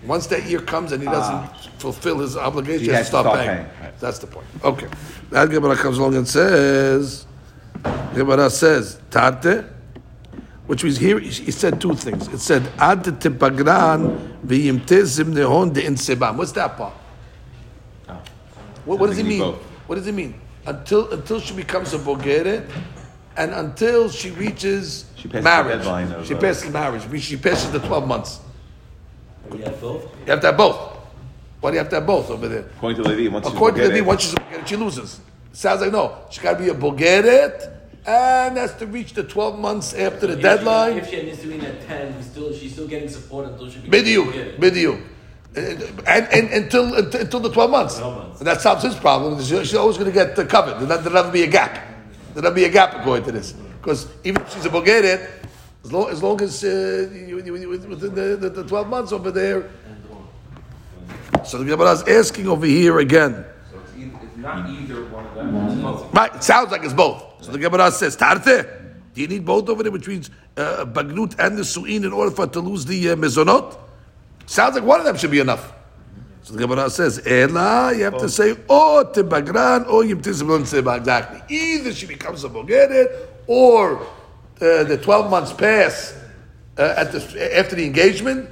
Once 0.06 0.26
that 0.28 0.44
year 0.46 0.60
comes 0.60 0.92
and 0.92 1.02
he 1.02 1.08
doesn't 1.08 1.36
ah. 1.36 1.58
fulfill 1.78 2.20
his 2.20 2.36
obligation, 2.36 2.80
He 2.80 2.86
he 2.88 2.92
has 2.92 3.08
to 3.08 3.12
to 3.12 3.20
stop 3.20 3.26
stop 3.26 3.36
paying. 3.38 3.66
paying, 3.66 3.82
right. 3.82 4.00
That's 4.00 4.20
the 4.20 4.28
point. 4.28 4.48
Okay. 4.64 4.88
That 5.30 5.50
Gemara 5.50 5.76
comes 5.76 5.98
along 6.00 6.16
and 6.16 6.28
says, 6.28 7.28
Gemara 8.16 8.50
says, 8.50 9.00
Tate, 9.12 9.66
which 10.66 10.84
means 10.84 10.98
here 10.98 11.20
he 11.20 11.52
said 11.52 11.80
two 11.80 11.94
things. 11.94 12.28
It 12.30 12.40
said, 12.40 12.64
Ad 12.80 13.04
tepagran 13.04 14.40
v'yimtezim 14.46 15.34
nehon 15.34 15.74
de 15.74 15.84
insebam. 15.84 16.38
What's 16.38 16.54
that 16.54 16.78
part? 16.78 16.94
Oh. 18.10 18.20
What, 18.86 19.00
what 19.00 19.08
does 19.08 19.20
it 19.20 19.26
mean 19.26 19.40
both. 19.40 19.62
What 19.88 19.96
does 19.96 20.08
it 20.08 20.16
mean? 20.16 20.40
Until 20.66 21.12
until 21.12 21.40
she 21.40 21.54
becomes 21.54 21.94
a 21.94 22.00
bogere, 22.00 22.68
and 23.38 23.52
until 23.54 24.10
she 24.10 24.32
reaches 24.32 25.06
She 25.16 25.28
passes 25.28 25.32
the 25.34 25.42
marriage. 25.42 25.78
deadline 25.80 26.12
of, 26.12 26.28
she 26.28 26.34
uh, 26.36 26.40
passes 26.40 26.72
marriage. 26.72 27.22
She 27.24 27.38
passes 27.38 27.72
the 27.72 27.80
twelve 27.80 28.08
months. 28.08 28.40
You 29.54 29.64
have 29.64 29.80
both? 29.82 30.04
You 30.26 30.32
have 30.32 30.42
to 30.42 30.48
have 30.48 30.58
both. 30.58 30.98
Why 31.60 31.70
do 31.72 31.76
you 31.76 31.80
have 31.80 31.90
to 31.90 31.96
have 31.96 32.08
both 32.08 32.30
over 32.30 32.48
there? 32.48 32.66
According 32.78 33.04
to 33.04 33.10
Levi, 33.10 33.32
once 33.34 33.46
she's 33.46 33.54
According 33.54 33.82
to 33.84 33.90
the 33.90 34.00
bogeret- 34.00 34.06
once 34.06 34.22
she's 34.24 34.34
a 34.34 34.36
bogeret, 34.38 34.68
she 34.68 34.76
loses. 34.76 35.20
Sounds 35.54 35.82
like 35.82 35.92
no. 35.92 36.18
She's 36.30 36.42
got 36.42 36.54
to 36.54 36.60
be 36.64 36.70
a 36.70 36.74
bogeret, 36.74 37.70
and 38.06 38.58
has 38.58 38.74
to 38.78 38.88
reach 38.88 39.14
the 39.14 39.24
twelve 39.24 39.60
months 39.60 39.94
after 39.94 40.28
the 40.28 40.34
If 40.34 40.40
she- 40.40 40.44
deadline. 40.44 40.98
If 40.98 41.10
she 41.10 41.16
had 41.18 41.26
Nisuin 41.38 41.64
at 41.64 41.88
10, 41.88 42.24
still, 42.24 42.54
she's 42.54 42.72
still 42.74 42.88
getting 42.88 43.10
support 43.10 43.48
until 43.48 43.70
she 43.70 43.80
becomes 43.80 44.04
Bidiuk, 44.08 44.58
bidiuk. 44.58 45.02
And, 45.54 45.84
and 46.08 46.50
until, 46.64 46.96
until 46.96 47.22
until 47.22 47.40
the 47.42 47.52
twelve 47.52 47.70
months, 47.72 47.98
12 48.00 48.18
months. 48.18 48.40
and 48.40 48.48
that 48.48 48.62
solves 48.62 48.84
his 48.84 48.96
problem. 48.96 49.38
She's 49.44 49.50
she's 49.68 49.76
always 49.76 49.98
going 49.98 50.10
to 50.10 50.14
get 50.14 50.40
uh, 50.40 50.46
covered. 50.46 50.76
There'll 50.76 50.88
not- 50.88 51.04
there'll 51.04 51.14
never 51.22 51.32
be 51.32 51.44
a 51.44 51.48
gap. 51.48 51.78
There'll 52.34 52.52
be 52.52 52.66
a 52.66 52.70
gap 52.70 52.96
according 52.96 53.26
to 53.26 53.32
this, 53.32 53.54
because 53.54 54.08
even 54.24 54.42
if 54.42 54.54
she's 54.54 54.66
a 54.66 54.70
bogeret, 54.70 55.30
as 55.84 55.92
long 55.92 56.10
as, 56.10 56.22
long 56.22 56.42
as 56.42 56.64
uh, 56.64 57.10
you, 57.12 57.42
you, 57.44 57.56
you, 57.56 57.70
within 57.70 58.14
the, 58.16 58.38
the, 58.38 58.50
the 58.50 58.64
twelve 58.64 58.88
months 58.88 59.12
over 59.12 59.32
there. 59.32 59.70
So 61.44 61.58
the 61.58 61.66
Gemara 61.66 61.92
is 61.94 62.04
asking 62.04 62.48
over 62.48 62.68
here 62.68 63.00
again. 63.00 63.44
So 63.72 63.80
it's, 63.80 63.98
either, 63.98 64.20
it's 64.22 64.38
not 64.38 64.70
either 64.70 65.06
one 65.06 65.26
of 65.26 65.34
them. 65.36 66.12
Right, 66.12 66.36
it 66.36 66.44
sounds 66.44 66.72
like 66.72 66.84
it's 66.84 66.94
both. 66.94 67.44
So 67.44 67.52
the 67.52 67.58
Gemara 67.58 67.92
says, 67.92 68.16
Tarte, 68.16 68.68
do 69.16 69.22
you 69.22 69.28
need 69.28 69.44
both 69.44 69.68
over 69.68 69.82
there, 69.82 69.92
which 69.92 70.08
means 70.08 70.30
uh, 70.56 70.86
Bagnut 70.86 71.40
and 71.40 71.58
the 71.58 71.64
Su'in 71.64 72.06
in 72.06 72.14
order 72.14 72.30
for 72.30 72.44
her 72.46 72.52
to 72.52 72.60
lose 72.60 72.86
the 72.86 73.10
uh, 73.10 73.16
Mezonot? 73.16 73.76
Sounds 74.46 74.76
like 74.76 74.84
one 74.84 75.00
of 75.00 75.06
them 75.06 75.18
should 75.18 75.32
be 75.32 75.40
enough. 75.40 75.74
So 76.52 76.58
the 76.58 76.68
Gemara 76.68 76.90
says, 76.90 77.26
Ela, 77.26 77.94
you 77.96 78.04
have 78.04 78.18
to 78.18 78.28
say, 78.28 78.52
or 78.68 79.06
te 79.06 79.22
Bagran, 79.22 79.88
or 79.88 80.04
Yim 80.04 80.22
Tizibun 80.22 80.68
Seba. 80.68 80.98
Exactly. 80.98 81.42
Either 81.48 81.94
she 81.94 82.06
becomes 82.06 82.44
a 82.44 82.50
Bogeret, 82.50 83.30
or 83.48 84.02
uh, 84.60 84.84
the 84.84 85.00
12 85.02 85.32
months 85.32 85.54
pass 85.54 86.14
uh, 86.78 86.96
at 86.98 87.14
the, 87.14 87.58
after 87.58 87.78
the 87.78 87.86
engagement. 87.86 88.50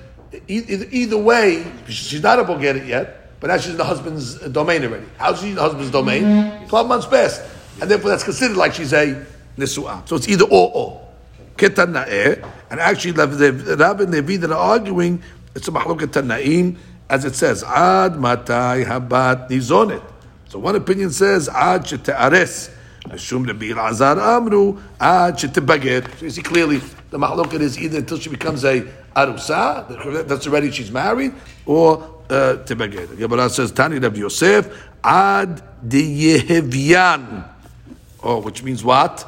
Either, 0.48 0.86
either 0.92 1.18
way, 1.18 1.70
she's 1.90 2.24
not 2.24 2.40
a 2.40 2.46
Bogeret 2.46 2.88
yet, 2.88 3.38
but 3.42 3.48
now 3.48 3.58
she's 3.58 3.72
in 3.72 3.78
the 3.78 3.84
husband's 3.84 4.36
domain 4.48 4.86
already. 4.86 5.06
How's 5.18 5.42
she 5.42 5.50
in 5.50 5.56
the 5.56 5.62
husband's 5.62 5.92
domain? 5.92 6.68
12 6.70 6.88
months 6.88 7.06
passed. 7.06 7.42
And 7.82 7.92
therefore 7.92 8.12
that's 8.12 8.24
considered 8.24 8.56
like 8.56 8.76
she's 8.76 8.94
a 8.94 9.26
Nisu'ah. 9.58 10.08
So 10.08 10.16
it's 10.16 10.30
either 10.30 10.46
or 10.46 10.72
or. 10.74 11.08
Ketana'eh, 11.58 12.48
and 12.70 12.80
actually 12.80 13.12
the, 13.12 13.26
the 13.28 13.76
Rab 13.76 14.00
and 14.00 14.12
Levi 14.12 14.38
that 14.38 14.52
are 14.52 14.58
arguing, 14.58 15.22
it's 15.54 15.68
a 15.68 15.72
mahloket 15.72 16.14
Tana'im, 16.14 16.78
as 17.10 17.26
it 17.26 17.36
says, 17.36 17.64
Ad 17.64 18.14
matai 18.14 18.84
habat 18.86 19.50
nizonet. 19.50 20.04
So 20.48 20.60
one 20.60 20.76
opinion 20.76 21.12
says, 21.12 21.50
Ad 21.50 21.84
shete'ares. 21.84 22.70
Ashum 23.06 23.48
Rabbi 23.48 23.68
Elazar 23.68 24.18
Amru, 24.18 24.78
Ad 25.00 25.36
shetebaget. 25.36 26.18
So 26.20 26.26
you 26.26 26.32
see 26.32 26.42
clearly, 26.42 26.82
the 27.10 27.18
mahloket 27.18 27.62
is 27.62 27.80
either 27.80 28.00
until 28.00 28.20
she 28.20 28.30
becomes 28.30 28.64
a 28.64 28.82
arusa, 29.16 30.28
that's 30.28 30.46
already 30.46 30.72
she's 30.72 30.92
married, 30.92 31.34
or 31.66 32.04
uh, 32.30 32.58
tebaget. 32.66 33.18
Gemara 33.18 33.50
says, 33.50 33.72
Tani 33.72 33.98
Rav 34.00 34.16
Yosef, 34.16 34.70
Ad 35.04 35.64
diyehevyan. 35.88 37.50
Oh, 38.22 38.42
which 38.42 38.62
means 38.62 38.84
what? 38.84 39.22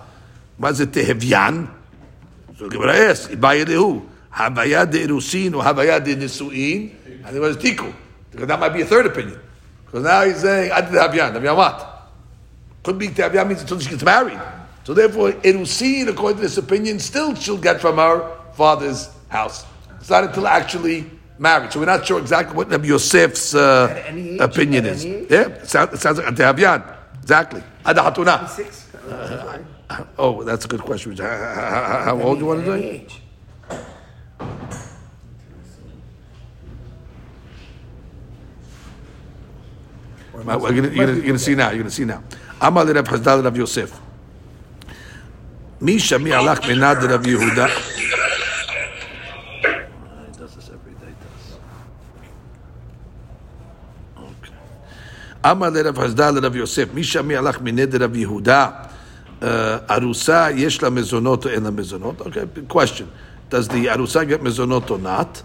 What 0.57 0.73
is 0.73 0.81
it 0.81 0.91
tehevyan? 0.91 1.71
So 2.57 2.69
Gemara 2.69 2.95
asks, 2.95 3.27
who? 3.33 4.05
Havaya 4.31 4.89
de 4.89 5.07
Irusin 5.07 5.55
or 5.55 5.63
Havaya 5.63 6.03
de 6.03 6.15
Nisuin? 6.15 6.91
And 7.25 7.35
there 7.35 7.41
was 7.41 7.57
Tiku. 7.57 7.93
Because 8.31 8.47
that 8.47 8.59
might 8.59 8.69
be 8.69 8.81
a 8.81 8.85
third 8.85 9.05
opinion. 9.05 9.39
Because 9.85 10.03
now 10.03 10.23
he's 10.23 10.37
saying, 10.37 10.71
I 10.71 10.81
did 10.81 10.91
Havyan. 10.91 11.33
Havyan 11.33 11.55
what? 11.57 12.09
Could 12.83 12.97
be 12.97 13.09
Havyan 13.09 13.47
means 13.47 13.61
until 13.61 13.79
she 13.79 13.89
gets 13.89 14.03
married. 14.03 14.39
So 14.83 14.93
therefore, 14.93 15.31
Irusin, 15.33 16.07
according 16.07 16.37
to 16.37 16.41
this 16.43 16.57
opinion, 16.57 16.99
still 16.99 17.35
she'll 17.35 17.57
get 17.57 17.81
from 17.81 17.97
her 17.97 18.37
father's 18.53 19.09
house. 19.29 19.65
It's 19.99 20.09
not 20.09 20.23
until 20.23 20.47
actually 20.47 21.05
married. 21.37 21.71
So 21.71 21.79
we're 21.79 21.85
not 21.85 22.05
sure 22.05 22.19
exactly 22.19 22.55
what 22.55 22.69
Rabbi 22.69 22.87
Yosef's 22.87 23.53
uh, 23.53 24.03
age? 24.07 24.39
opinion 24.39 24.85
is. 24.85 25.05
age? 25.05 25.27
Yeah, 25.29 25.47
it 25.49 25.67
sounds, 25.69 25.93
it 25.93 25.99
sounds 25.99 26.17
like 26.17 26.27
Havyan. 26.33 26.97
Exactly. 27.21 27.61
Ada 27.85 28.01
Hatuna. 28.01 28.49
Six. 28.49 28.87
Oh, 30.17 30.43
that's 30.43 30.65
a 30.65 30.67
good 30.67 30.81
question. 30.81 31.15
How, 31.17 31.25
how- 31.27 32.03
how 32.05 32.21
old 32.21 32.37
do 32.39 32.45
you 32.45 32.47
want 32.47 32.65
to 32.65 32.71
say? 32.79 32.89
age. 32.89 33.21
You're 40.45 40.59
gonna- 40.59 40.73
you're 40.89 41.05
gonna 41.05 41.13
you're 41.13 41.25
gonna 41.27 41.39
see 41.39 41.55
now. 41.55 41.69
You're 41.69 41.79
gonna 41.79 41.89
see 41.91 42.05
now. 42.05 42.23
Amar 42.59 42.85
le 42.85 42.93
Rav 42.93 43.07
Hazdal 43.07 43.43
Rav 43.43 43.57
Yosef. 43.57 43.99
Misha 45.79 46.19
mi 46.19 46.31
alach 46.31 46.61
menad 46.61 47.01
Rav 47.09 47.23
Yehuda. 47.23 47.67
He 47.69 48.09
does 50.37 50.55
this 50.55 50.69
every 50.69 50.93
day. 50.93 51.13
Does. 51.21 51.57
Okay. 54.17 54.53
Amar 55.43 55.71
le 55.71 55.83
Rav 55.83 55.95
Hazdal 55.95 56.41
Rav 56.41 56.55
Yosef. 56.55 56.93
Misha 56.93 57.23
mi 57.23 57.35
alach 57.35 57.57
menad 57.59 57.93
Rav 57.99 58.11
Yehuda. 58.11 58.89
Uh, 59.41 59.79
Arusa 59.89 60.55
yesh 60.55 60.81
la 60.83 60.89
mezonot 60.89 61.45
or 61.47 61.49
en 61.49 61.63
la 61.63 61.71
mezonot. 61.71 62.21
Okay, 62.27 62.45
question. 62.67 63.09
Does 63.49 63.67
the 63.67 63.87
arusa 63.87 64.27
get 64.27 64.39
mezonot 64.41 64.89
or 64.91 64.99
not? 64.99 65.41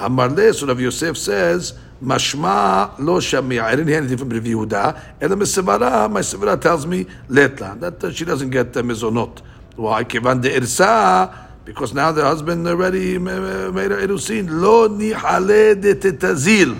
Amarle, 0.00 0.52
so 0.52 0.66
Rav 0.66 0.80
Yosef 0.80 1.16
says, 1.16 1.74
Mashma 2.02 2.98
lo 2.98 3.18
shamia. 3.20 3.64
I 3.64 3.70
didn't 3.72 3.88
hear 3.88 3.98
anything 3.98 4.16
from 4.16 4.30
Rav 4.30 4.42
Yehuda. 4.42 5.02
And 5.20 5.32
the 5.32 5.36
Mesavara, 5.36 6.10
my 6.10 6.20
Sevara 6.20 6.60
tells 6.60 6.86
me, 6.86 7.04
Letla, 7.28 7.78
that 7.80 8.02
uh, 8.02 8.10
she 8.10 8.24
doesn't 8.24 8.50
get 8.50 8.72
the 8.72 8.82
mezonot. 8.82 9.40
Why? 9.76 10.04
Kivan 10.04 10.40
de 10.40 10.50
irsa, 10.50 11.34
because 11.64 11.92
now 11.92 12.10
the 12.10 12.22
husband 12.22 12.66
already 12.66 13.18
ma- 13.18 13.38
ma- 13.38 13.70
made 13.70 13.90
her 13.90 13.98
erusin. 13.98 14.48
Lo 14.48 14.88
nihale 14.88 15.80
de 15.80 15.94
tetazil. 15.94 16.78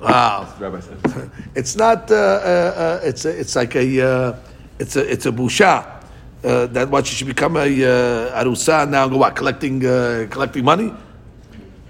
Wow. 0.00 0.46
It's 1.54 1.74
not. 1.76 2.10
Uh, 2.10 2.14
uh, 2.14 2.18
uh, 2.18 3.00
it's 3.04 3.24
a, 3.24 3.40
it's 3.40 3.56
like 3.56 3.74
a. 3.76 4.06
Uh, 4.06 4.36
it's 4.78 4.96
a 4.96 5.10
it's 5.10 5.26
a 5.26 5.32
busha. 5.32 6.02
Uh, 6.44 6.66
that 6.66 6.88
what 6.90 7.06
she 7.06 7.14
should 7.16 7.26
become 7.26 7.56
a 7.56 7.60
uh, 7.62 8.44
arusa 8.44 8.88
now 8.88 9.08
go 9.08 9.16
what 9.16 9.34
collecting 9.34 9.84
uh, 9.84 10.26
collecting 10.30 10.64
money. 10.64 10.92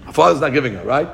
Her 0.05 0.13
father's 0.13 0.41
not 0.41 0.53
giving 0.53 0.75
her 0.75 0.85
right, 0.85 1.09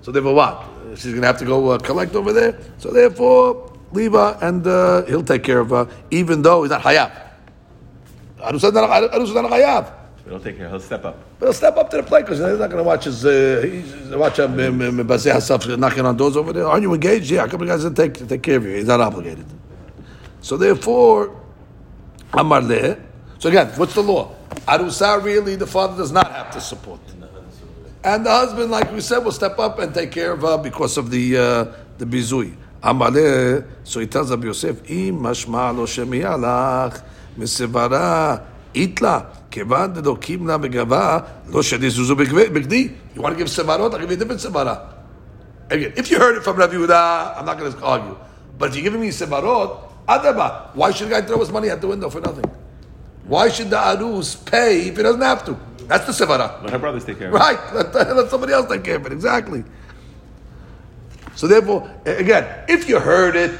so 0.00 0.10
they 0.10 0.20
therefore 0.20 0.34
what? 0.34 0.67
She's 0.96 1.14
gonna 1.14 1.26
have 1.26 1.38
to 1.38 1.44
go 1.44 1.70
uh, 1.70 1.78
collect 1.78 2.14
over 2.14 2.32
there. 2.32 2.58
So 2.78 2.90
therefore 2.90 3.72
leave 3.92 4.12
her 4.12 4.38
and 4.42 4.66
uh, 4.66 5.04
he'll 5.06 5.22
take 5.22 5.42
care 5.42 5.60
of 5.60 5.70
her, 5.70 5.88
even 6.10 6.42
though 6.42 6.62
he's 6.62 6.70
not 6.70 6.82
hayab. 6.82 7.12
Arusa 8.38 8.72
not 8.72 9.50
hayab. 9.50 9.92
He'll 10.28 10.40
take 10.40 10.58
care. 10.58 10.68
He'll 10.68 10.80
step 10.80 11.04
up. 11.04 11.16
But 11.38 11.46
he'll 11.46 11.52
step 11.54 11.76
up 11.76 11.90
to 11.90 11.96
the 11.98 12.02
plate 12.02 12.22
because 12.22 12.38
he's 12.38 12.58
not 12.58 12.70
going 12.70 12.76
to 12.76 12.82
watch 12.82 13.04
his, 13.04 13.24
uh, 13.24 13.62
he's 13.64 14.14
watch 14.14 14.38
him, 14.38 14.56
Bazeh 14.56 15.32
Hasaf 15.32 15.78
knocking 15.78 16.04
on 16.04 16.16
doors 16.16 16.36
over 16.36 16.52
there. 16.52 16.66
Aren't 16.66 16.82
you 16.82 16.92
engaged? 16.92 17.30
Yeah, 17.30 17.44
a 17.44 17.48
couple 17.48 17.70
of 17.70 17.80
guys 17.80 17.90
take, 17.94 18.28
take 18.28 18.42
care 18.42 18.58
of 18.58 18.64
you. 18.64 18.72
He's 18.74 18.86
not 18.86 19.00
obligated. 19.00 19.46
So 20.42 20.58
therefore, 20.58 21.34
Amar. 22.34 22.62
So 23.38 23.48
again, 23.48 23.68
what's 23.76 23.94
the 23.94 24.02
law? 24.02 24.34
Arusa 24.66 25.22
really, 25.22 25.56
the 25.56 25.66
father 25.66 25.96
does 25.96 26.12
not 26.12 26.30
have 26.30 26.50
to 26.50 26.60
support. 26.60 27.00
And 28.03 28.25
the 28.25 28.31
husband, 28.31 28.69
like 28.69 28.91
we 28.91 29.01
said, 29.01 29.19
will 29.19 29.31
step 29.31 29.57
up 29.59 29.79
and 29.79 29.93
take 29.93 30.11
care 30.11 30.33
of 30.33 30.41
her 30.41 30.57
because 30.57 30.97
of 30.97 31.09
the 31.09 31.37
uh, 31.37 31.65
the 31.97 32.05
bizui. 32.05 32.55
Amar 32.83 33.11
leh. 33.11 33.61
So 33.83 34.01
he 34.01 34.07
tells 34.07 34.29
Rabbi 34.29 34.47
Yosef, 34.47 34.89
"Im 34.89 35.19
mashma 35.19 35.75
lo 35.75 35.85
shemiyalach 35.85 37.01
מסברה 37.37 38.35
איתלה, 38.75 39.19
כיוון 39.51 39.93
דלוקים 39.93 40.47
לה 40.47 40.57
בגבה, 40.57 41.19
לא 41.49 41.63
שדיזוזו 41.63 42.15
בגדי. 42.15 42.89
You 43.15 43.21
want 43.21 43.29
to 43.29 43.35
give 43.35 43.47
sevarot? 43.47 43.93
I'll 43.93 43.99
give 43.99 44.09
you 44.09 44.15
a 44.15 44.15
different 44.15 44.41
sevara. 44.41 44.93
Again, 45.69 45.93
if 45.95 46.09
you 46.11 46.19
heard 46.19 46.35
it 46.37 46.43
from 46.43 46.57
Rabbi 46.57 46.73
Yehuda, 46.73 47.37
I'm 47.37 47.45
not 47.45 47.57
going 47.59 47.71
to 47.71 47.83
argue. 47.83 48.17
But 48.57 48.69
if 48.69 48.75
you're 48.75 48.83
giving 48.83 49.01
me 49.01 49.09
sevarot, 49.09 49.77
adaba, 50.07 50.69
why 50.73 50.91
should 50.91 51.07
a 51.07 51.11
guy 51.11 51.21
throw 51.21 51.39
his 51.39 51.51
money 51.51 51.69
out 51.69 51.81
the 51.81 51.87
window 51.87 52.09
for 52.09 52.21
nothing? 52.21 52.45
Why 53.25 53.49
should 53.49 53.69
the 53.69 53.77
arus 53.77 54.35
pay 54.45 54.87
if 54.89 54.97
he 54.97 55.03
doesn't 55.03 55.21
have 55.21 55.45
to? 55.45 55.57
That's 55.88 56.06
the 56.06 56.12
sevara. 56.12 56.62
Let 56.62 56.70
her 56.70 56.78
brothers 56.78 57.04
take 57.04 57.18
care 57.18 57.28
of 57.28 57.34
it. 57.34 57.38
Right, 57.38 57.74
let, 57.74 57.94
let 58.16 58.30
somebody 58.30 58.52
else 58.52 58.68
take 58.70 58.84
care 58.84 58.96
of 58.96 59.06
it, 59.06 59.12
exactly. 59.12 59.64
So 61.34 61.46
therefore, 61.46 61.90
again, 62.04 62.64
if 62.68 62.88
you 62.88 62.98
heard 62.98 63.36
it, 63.36 63.58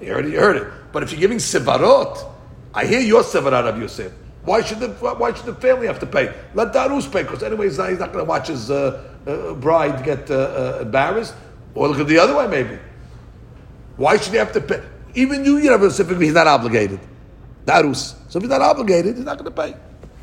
you 0.00 0.12
heard 0.12 0.26
it, 0.26 0.32
you 0.32 0.40
heard 0.40 0.56
it. 0.56 0.66
But 0.92 1.02
if 1.02 1.12
you're 1.12 1.20
giving 1.20 1.38
sevarot, 1.38 2.26
I 2.74 2.86
hear 2.86 3.00
your 3.00 3.22
sevarot 3.22 3.68
of 3.68 3.78
Yosef. 3.78 4.12
Why 4.44 4.62
should 4.62 4.80
the 4.80 4.88
why 4.88 5.34
should 5.34 5.46
the 5.46 5.54
family 5.54 5.86
have 5.86 5.98
to 6.00 6.06
pay? 6.06 6.34
Let 6.54 6.72
Darus 6.72 7.10
pay 7.12 7.22
because 7.22 7.42
anyway 7.42 7.66
he's 7.66 7.76
not, 7.76 7.90
he's 7.90 7.98
not 7.98 8.12
going 8.12 8.24
to 8.24 8.28
watch 8.28 8.48
his 8.48 8.70
uh, 8.70 9.04
uh, 9.26 9.54
bride 9.54 10.02
get 10.02 10.30
uh, 10.30 10.34
uh, 10.34 10.78
embarrassed. 10.82 11.34
Or 11.74 11.88
look 11.88 12.00
at 12.00 12.06
the 12.06 12.18
other 12.18 12.34
way 12.36 12.46
maybe. 12.46 12.78
Why 13.96 14.16
should 14.16 14.32
he 14.32 14.38
have 14.38 14.52
to 14.52 14.60
pay? 14.60 14.82
Even 15.14 15.44
you, 15.44 15.58
you 15.58 15.68
know, 15.68 15.76
specifically, 15.76 16.26
he's 16.26 16.34
not 16.34 16.46
obligated. 16.46 17.00
Darus. 17.66 18.14
So 18.30 18.38
if 18.38 18.44
he's 18.44 18.50
not 18.50 18.62
obligated, 18.62 19.16
he's 19.16 19.24
not 19.24 19.36
going 19.38 19.52
to 19.52 19.62
pay, 19.62 19.76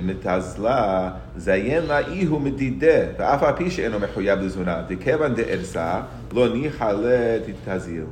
דמתזלה, 0.00 1.10
זיין 1.36 1.86
לה 1.86 1.98
איהו 1.98 2.40
מדידה, 2.40 2.98
ואף 3.18 3.42
על 3.42 3.56
פי 3.56 3.70
שאינו 3.70 3.98
מחויב 3.98 4.38
לזונה, 4.38 4.82
דכיוון 4.88 5.34
דארסה, 5.34 6.00
לא 6.32 6.48
ניחא 6.48 6.92
לתתזיל. 6.92 8.04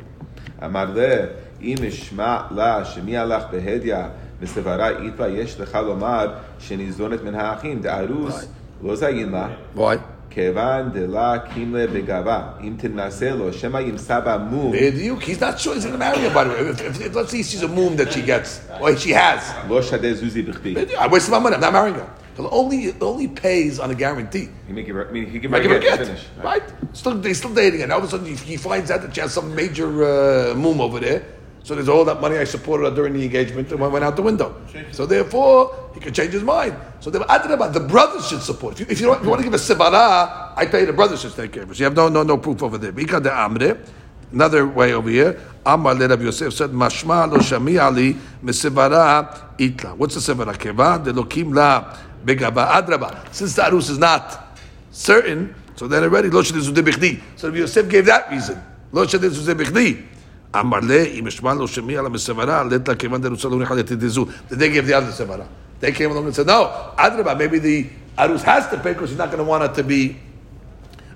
אמר 0.64 0.84
לה, 0.94 1.24
אם 1.62 1.76
אשמע 1.88 2.38
לה 2.50 2.84
שמי 2.84 3.16
הלך 3.16 3.42
בהדיא 3.50 3.96
וסברה 4.40 4.88
איתבה, 4.88 5.28
יש 5.28 5.60
לך 5.60 5.78
לומר 5.86 6.32
שניזונת 6.58 7.22
מן 7.22 7.34
האחים, 7.34 7.80
דארוס 7.80 8.48
לא 8.82 8.96
זיין 8.96 9.32
לה. 9.32 9.48
Why? 9.76 10.15
כיוון 10.35 10.89
דלה 10.93 11.37
קימלה 11.53 11.87
בגבה, 11.87 12.41
אם 12.63 12.73
תנסה 12.77 13.29
לו, 13.29 13.53
שמא 13.53 13.77
ימצא 13.77 14.19
בה 14.19 14.37
מום. 14.37 14.71
בדיוק, 14.71 15.21
he's 15.23 15.39
not 15.41 15.59
sure 15.59 15.73
he's 15.75 15.85
going 15.85 15.91
to 15.93 15.97
marry 15.97 16.17
her, 16.19 16.29
by 16.33 16.43
the 16.43 16.49
way. 16.49 16.69
If, 16.69 16.81
if, 16.81 17.01
if, 17.01 17.15
let's 17.15 17.31
say 17.31 17.37
he 17.37 17.43
sees 17.43 17.63
a 17.63 17.67
moon 17.67 17.95
that 17.97 18.13
she 18.13 18.21
gets, 18.21 18.61
or 18.79 18.95
she 18.97 19.11
has. 19.11 19.41
לא 19.69 19.81
שדה 19.81 20.13
זוזי 20.13 20.41
בכדי. 20.41 20.75
I 20.97 21.07
wasted 21.07 21.31
my 21.31 21.39
money, 21.39 21.55
I'm 21.55 21.61
not 21.61 21.73
marrying 21.73 21.95
her. 21.95 22.07
It 22.37 22.47
only, 22.49 22.77
it 22.85 23.01
only 23.01 23.27
pays 23.27 23.77
on 23.79 23.91
a 23.91 23.95
guarantee. 23.95 24.47
He 24.67 24.73
make 24.73 24.87
it, 24.87 24.95
I 24.95 25.11
mean, 25.11 25.25
he 25.29 25.37
give 25.39 25.51
Make 25.51 25.63
her 25.63 25.69
him 25.69 25.73
a 25.73 25.75
a 25.75 25.79
get, 25.81 25.97
get, 25.99 26.07
finish. 26.07 26.23
right? 26.41 26.63
Still, 26.93 27.15
they're 27.23 27.33
still 27.33 27.53
dating, 27.53 27.81
and 27.83 27.91
all 27.91 27.99
of 27.99 28.05
a 28.05 28.07
sudden 28.07 28.25
he, 28.25 28.35
he 28.35 28.57
finds 28.57 28.89
out 28.89 29.01
that 29.01 29.13
she 29.13 29.19
has 29.21 29.33
some 29.33 29.53
major 29.53 29.89
uh, 30.03 30.55
moom 30.55 30.79
over 30.79 30.99
there. 31.01 31.21
So 31.66 31.74
there's 31.74 31.88
all 31.88 32.04
that 32.04 32.20
money 32.20 32.38
I 32.38 32.44
supported 32.44 32.94
during 32.94 33.14
the 33.14 33.24
engagement 33.24 33.72
and 33.72 33.80
went 33.80 34.04
out 34.04 34.14
the 34.14 34.22
window. 34.22 34.54
So 34.92 35.04
therefore, 35.04 35.90
he 35.94 35.98
could 35.98 36.14
change 36.14 36.32
his 36.32 36.44
mind. 36.44 36.76
So 37.00 37.10
the, 37.10 37.18
the 37.18 37.80
brothers 37.80 38.28
should 38.28 38.40
support. 38.40 38.74
If 38.74 38.80
you, 38.80 38.86
if 38.88 39.00
you, 39.00 39.12
if 39.12 39.24
you 39.24 39.28
want 39.28 39.40
to 39.40 39.44
give 39.44 39.52
a 39.52 39.56
sibara, 39.56 40.52
I 40.54 40.64
tell 40.66 40.78
you 40.78 40.86
the 40.86 40.92
brothers 40.92 41.22
should 41.22 41.34
take 41.34 41.50
care 41.50 41.64
of 41.64 41.72
it. 41.72 41.74
So 41.74 41.78
you 41.80 41.84
have 41.86 41.96
no, 41.96 42.08
no, 42.08 42.22
no 42.22 42.38
proof 42.38 42.62
over 42.62 42.78
there. 42.78 42.92
Mika 42.92 43.20
de 43.20 43.30
Amre. 43.30 43.84
Another 44.30 44.64
way 44.64 44.92
over 44.92 45.10
here. 45.10 45.40
Amar 45.64 45.96
le 45.96 46.06
Rabbi 46.06 46.22
Yosef 46.22 46.52
said, 46.52 46.70
Mashma 46.70 47.28
lo 47.28 47.38
shami 47.38 47.82
ali 47.82 48.14
misibara 48.44 49.56
itla. 49.58 49.96
What's 49.96 50.14
the 50.14 50.20
sibara? 50.20 50.56
Kevan 50.56 51.02
de 51.02 51.12
lokim 51.12 51.52
la 51.52 51.96
begaba 52.24 52.68
adraba. 52.80 53.34
Since 53.34 53.56
the 53.56 53.62
arus 53.62 53.90
is 53.90 53.98
not 53.98 54.56
certain, 54.92 55.52
so 55.74 55.88
then 55.88 56.04
already 56.04 56.30
lo 56.30 56.42
shadizu 56.42 56.72
de 56.72 56.82
bichdi. 56.84 57.20
So 57.34 57.52
Yosef 57.52 57.88
gave 57.88 58.06
that 58.06 58.30
reason. 58.30 58.62
Lo 58.92 59.04
shadizu 59.04 59.44
de 59.44 59.64
bichdi. 59.64 60.15
Amar 60.54 60.80
le 60.82 61.04
im 61.18 61.24
lo 61.24 61.66
shami 61.66 61.98
ala 61.98 62.08
misibara 62.08 62.64
letla 62.68 62.96
kevan 62.96 63.20
de 63.20 63.28
rusal 63.28 63.50
unichal 63.52 63.82
yetidizu. 63.82 64.30
Then 64.48 64.58
they 64.58 64.70
gave 64.70 64.86
the 64.86 64.94
other 64.94 65.10
sibara. 65.12 65.46
They 65.80 65.92
came 65.92 66.10
along 66.10 66.24
and 66.24 66.34
said, 66.34 66.46
no, 66.46 66.94
adraba, 66.96 67.36
maybe 67.36 67.58
the 67.58 67.86
arus 68.16 68.42
has 68.42 68.66
to 68.68 68.78
pay 68.78 68.94
because 68.94 69.10
he's 69.10 69.18
not 69.18 69.26
going 69.30 69.38
to 69.38 69.44
want 69.44 69.62
it 69.64 69.74
to 69.74 69.82
be 69.82 70.16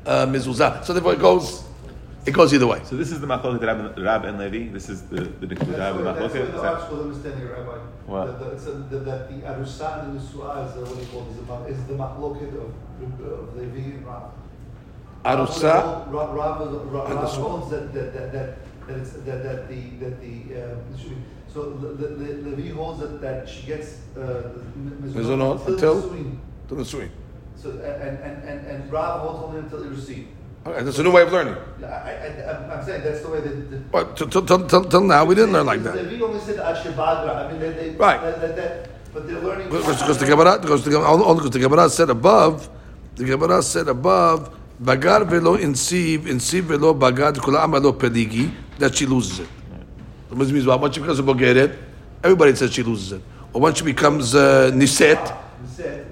uh, 0.04 0.26
mizuzah. 0.26 0.84
So 0.84 0.92
therefore 0.92 1.14
it 1.14 1.18
goes, 1.20 1.64
it 2.26 2.32
goes 2.32 2.52
either 2.52 2.66
way. 2.66 2.82
So 2.84 2.96
this 2.96 3.10
is 3.10 3.20
the 3.22 3.26
machloket 3.26 3.62
Rab, 3.66 3.98
Rab 3.98 4.24
and 4.26 4.38
Levi. 4.38 4.70
This 4.70 4.90
is 4.90 5.00
the 5.02 5.22
the 5.22 5.46
Nikudah 5.46 5.76
That's 5.76 5.96
of 5.96 5.98
the 5.98 6.04
what- 6.04 6.14
that's 6.18 6.34
machloket. 6.34 6.40
what 6.40 6.52
the 6.52 6.58
logical 6.62 7.00
understanding, 7.04 7.48
Rabbi. 7.48 7.78
What? 8.06 8.26
That 8.26 8.38
the, 8.38 8.46
it's 8.52 8.66
a- 8.66 8.72
that 8.72 9.04
that 9.06 9.28
the 9.30 9.36
Arusa 9.48 10.04
and 10.04 10.12
the 10.12 10.20
Nisuah 10.20 10.68
is, 10.68 10.76
uh, 10.76 10.80
what 10.80 10.94
do 10.94 11.00
you 11.00 11.06
call 11.08 11.22
it, 11.24 11.30
is 11.30 11.36
the 11.36 11.44
ma- 11.46 11.64
is 11.64 11.84
the 11.84 11.94
machloket 11.94 12.52
of, 12.60 12.74
of 13.32 13.56
Levi 13.56 13.96
and 13.96 14.06
Rav. 14.06 14.24
Arusa 15.24 16.06
holds 17.34 17.70
that, 17.70 17.92
that, 17.94 18.12
that, 18.12 18.32
that, 18.32 18.58
that 18.86 18.98
it's, 18.98 19.12
that, 19.12 19.42
that 19.42 19.68
the, 19.68 19.80
that 20.00 20.20
the, 20.20 20.62
uh, 20.62 20.74
so 21.52 21.60
Le- 21.60 21.94
Le- 21.98 22.16
Le- 22.16 22.56
Levi 22.56 22.74
holds 22.74 23.00
that, 23.00 23.20
that 23.20 23.48
she 23.48 23.66
gets, 23.66 23.98
uh, 24.16 24.20
the 24.22 25.18
Mizunot 25.18 25.66
until 25.66 26.00
to 26.68 26.74
the 26.74 26.84
swing. 26.84 27.10
So, 27.56 27.70
and, 27.70 28.18
and, 28.18 28.42
and, 28.48 28.66
and 28.66 28.92
Rav 28.92 29.20
holds 29.20 29.44
only 29.44 29.58
until 29.60 29.80
Irusin. 29.80 30.26
Okay, 30.66 30.82
that's 30.84 30.98
a 30.98 31.02
new 31.02 31.10
way 31.10 31.22
of 31.22 31.32
learning. 31.32 31.56
I, 31.82 31.86
I, 31.86 31.90
I'm- 32.52 32.70
I'm 32.70 32.84
saying 32.84 33.02
that's 33.02 33.22
the 33.22 33.30
way 33.30 33.40
that, 33.40 33.70
that 33.70 33.90
But 33.90 34.16
till, 34.16 34.28
till, 34.28 34.44
till, 34.46 34.66
till, 34.66 34.84
till 34.84 35.00
now, 35.04 35.24
we 35.24 35.34
didn't 35.34 35.52
learn 35.52 35.66
like 35.66 35.82
that. 35.82 35.94
Levi 35.96 36.22
only 36.22 36.38
said 36.40 36.56
Ashibadra. 36.56 37.46
I 37.46 37.50
mean, 37.50 37.60
they, 37.60 37.72
they, 37.72 37.90
Right. 37.96 38.20
That, 38.20 38.40
that, 38.42 38.56
that, 38.56 39.12
but 39.12 39.26
they're 39.26 39.40
learning. 39.40 39.68
Because, 39.70 40.18
the 40.18 40.26
Gemara, 40.26 40.58
because 40.60 40.84
the 40.84 40.90
Gemara, 40.90 41.48
the 41.50 41.58
Gemara 41.58 41.88
said 41.90 42.10
above, 42.10 42.68
the 43.16 43.24
Gemara 43.24 43.62
said 43.62 43.88
above, 43.88 44.54
bagar 44.82 45.26
velo 45.26 45.56
insiv, 45.56 46.20
insiv 46.26 46.62
velo 46.62 46.94
bagad, 46.94 47.36
kula 47.36 47.64
amalo 47.64 47.92
peligi, 47.92 48.52
that 48.80 48.94
she 48.96 49.06
loses 49.06 49.40
it. 49.40 49.48
Which 50.30 50.50
means 50.50 50.66
what? 50.66 50.80
Once 50.80 50.94
she 50.94 51.00
becomes 51.00 51.18
a 51.18 51.22
Bulgarian, 51.22 51.76
everybody 52.24 52.54
says 52.54 52.72
she 52.72 52.82
loses 52.82 53.12
it. 53.12 53.22
Or 53.52 53.60
once 53.60 53.78
she 53.78 53.84
becomes 53.84 54.34
uh, 54.34 54.70
niset, 54.74 55.36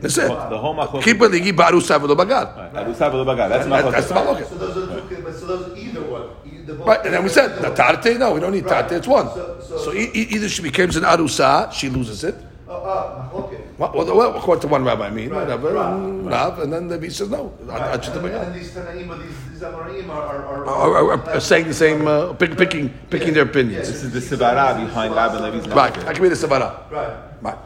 niset. 0.01 0.51
The 0.51 0.59
whole 0.59 0.75
machloket. 0.75 1.03
Keep 1.03 1.19
peligi 1.19 1.53
ba'arusa 1.53 2.01
velo 2.01 2.15
bagad. 2.15 2.73
Arusa 2.75 3.11
v'lo 3.13 3.25
bagad. 3.25 3.49
That's 3.51 3.67
That- 3.67 3.91
that's 3.93 4.09
the 4.09 4.15
machloket. 4.15 4.43
machloket. 4.43 4.49
So 4.49 4.55
those 4.59 4.77
are 4.91 5.09
two, 5.09 5.23
but 5.23 5.35
so 5.35 5.47
those 5.47 5.69
are 5.73 5.77
either 5.77 6.03
one. 6.03 6.23
Either 6.53 6.75
Right, 6.75 7.05
and 7.05 7.15
then 7.15 7.23
we 7.23 7.29
said 7.29 7.57
the 7.63 7.71
tarte. 7.71 8.19
No, 8.19 8.33
we 8.35 8.41
don't 8.41 8.53
need 8.53 8.65
Right. 8.67 8.85
tarte. 8.89 8.93
It's 8.99 9.07
one. 9.09 9.27
So- 9.29 9.57
so- 9.69 9.79
So 9.79 9.93
e- 9.93 10.11
e- 10.15 10.29
either 10.35 10.49
she 10.49 10.63
becomes 10.63 10.97
an 10.97 11.05
arusa, 11.05 11.73
she 11.73 11.89
loses 11.89 12.25
it. 12.25 12.35
Oh, 12.69 12.75
uh, 12.75 13.39
okay. 13.45 13.63
Well, 13.79 13.93
well, 13.95 14.17
well, 14.17 14.37
according 14.37 14.63
to 14.63 14.69
one 14.69 14.85
rabbi, 14.85 15.07
I 15.07 15.11
mean, 15.11 15.31
Right, 15.31 15.43
whatever, 15.43 15.73
right, 15.73 15.93
and 15.93 16.27
Rav, 16.27 16.59
and 16.59 16.73
then 16.73 16.89
the 16.89 16.97
Levi 16.97 17.13
says 17.13 17.31
no. 17.31 17.53
Right. 17.61 17.81
I- 17.81 17.93
I 17.93 18.01
should 18.01 18.17
And, 18.17 18.27
have- 18.27 18.47
and 18.49 18.55
these 18.57 18.73
Tanaim, 18.73 19.23
these, 19.23 19.37
these 19.53 19.61
Amoraim 19.61 20.09
are, 20.09 20.21
are, 20.21 20.67
are, 20.67 20.97
are, 20.97 21.13
are, 21.13 21.31
are 21.31 21.41
saying 21.41 21.69
the 21.69 21.75
same, 21.75 22.09
uh, 22.09 22.33
pick, 22.33 22.57
picking, 22.59 22.89
picking 23.09 23.35
their 23.35 23.45
opinions. 23.45 23.87
This 23.87 24.03
is 24.03 24.13
the 24.13 24.19
Sivara 24.37 24.85
behind 24.85 25.15
Rab 25.15 25.35
and 25.37 25.45
Levi's 25.45 25.69
Right, 25.69 25.93
machloket. 25.95 26.05
that 26.07 26.15
can 26.17 26.23
be 26.25 26.29
the 26.29 26.35
Sevara. 26.35 26.91
Right. 26.91 27.17
Right. 27.41 27.59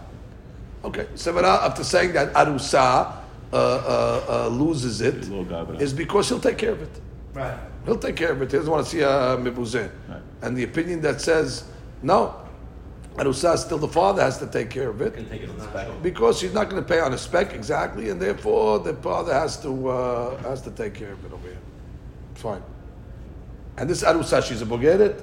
Okay, 0.84 1.06
Sevara, 1.14 1.62
after 1.62 1.82
saying 1.82 2.12
that 2.12 2.32
Arusa 2.34 2.76
uh, 2.76 3.56
uh, 3.56 4.24
uh, 4.28 4.48
loses 4.48 5.00
it, 5.00 5.14
is 5.80 5.94
because 5.94 6.28
he'll 6.28 6.40
take 6.40 6.58
care 6.58 6.72
of 6.72 6.82
it. 6.82 6.90
Right. 7.32 7.56
He'll 7.86 7.96
take 7.98 8.16
care 8.16 8.32
of 8.32 8.42
it. 8.42 8.50
He 8.50 8.58
doesn't 8.58 8.70
want 8.70 8.84
to 8.84 8.90
see 8.90 9.00
a 9.00 9.38
mibuzeh. 9.40 9.90
And 10.42 10.56
the 10.56 10.64
opinion 10.64 11.00
that 11.02 11.22
says, 11.22 11.64
no, 12.02 12.34
Arusa, 13.16 13.56
still 13.58 13.78
the 13.78 13.88
father 13.88 14.22
has 14.22 14.38
to 14.38 14.46
take 14.46 14.70
care 14.70 14.88
of 14.88 15.00
it. 15.02 15.14
take 15.30 15.42
it 15.42 15.50
on 15.50 15.58
the 15.58 15.64
spec. 15.64 15.88
Because 16.02 16.38
she's 16.38 16.54
not 16.54 16.70
going 16.70 16.82
to 16.82 16.88
pay 16.88 17.00
on 17.00 17.12
a 17.12 17.18
spec 17.18 17.52
exactly, 17.52 18.08
and 18.10 18.20
therefore 18.20 18.78
the 18.78 18.94
father 18.94 19.32
has 19.34 19.60
to 19.62 19.88
uh, 19.88 20.36
has 20.42 20.62
to 20.62 20.70
take 20.70 20.94
care 20.94 21.12
of 21.12 21.24
it 21.24 21.32
over 21.32 21.46
here. 21.46 21.58
Fine. 22.34 22.62
And 23.76 23.88
this 23.88 24.02
Arusa, 24.02 24.42
she's 24.42 24.62
a 24.62 24.66
Bulgarian. 24.66 25.14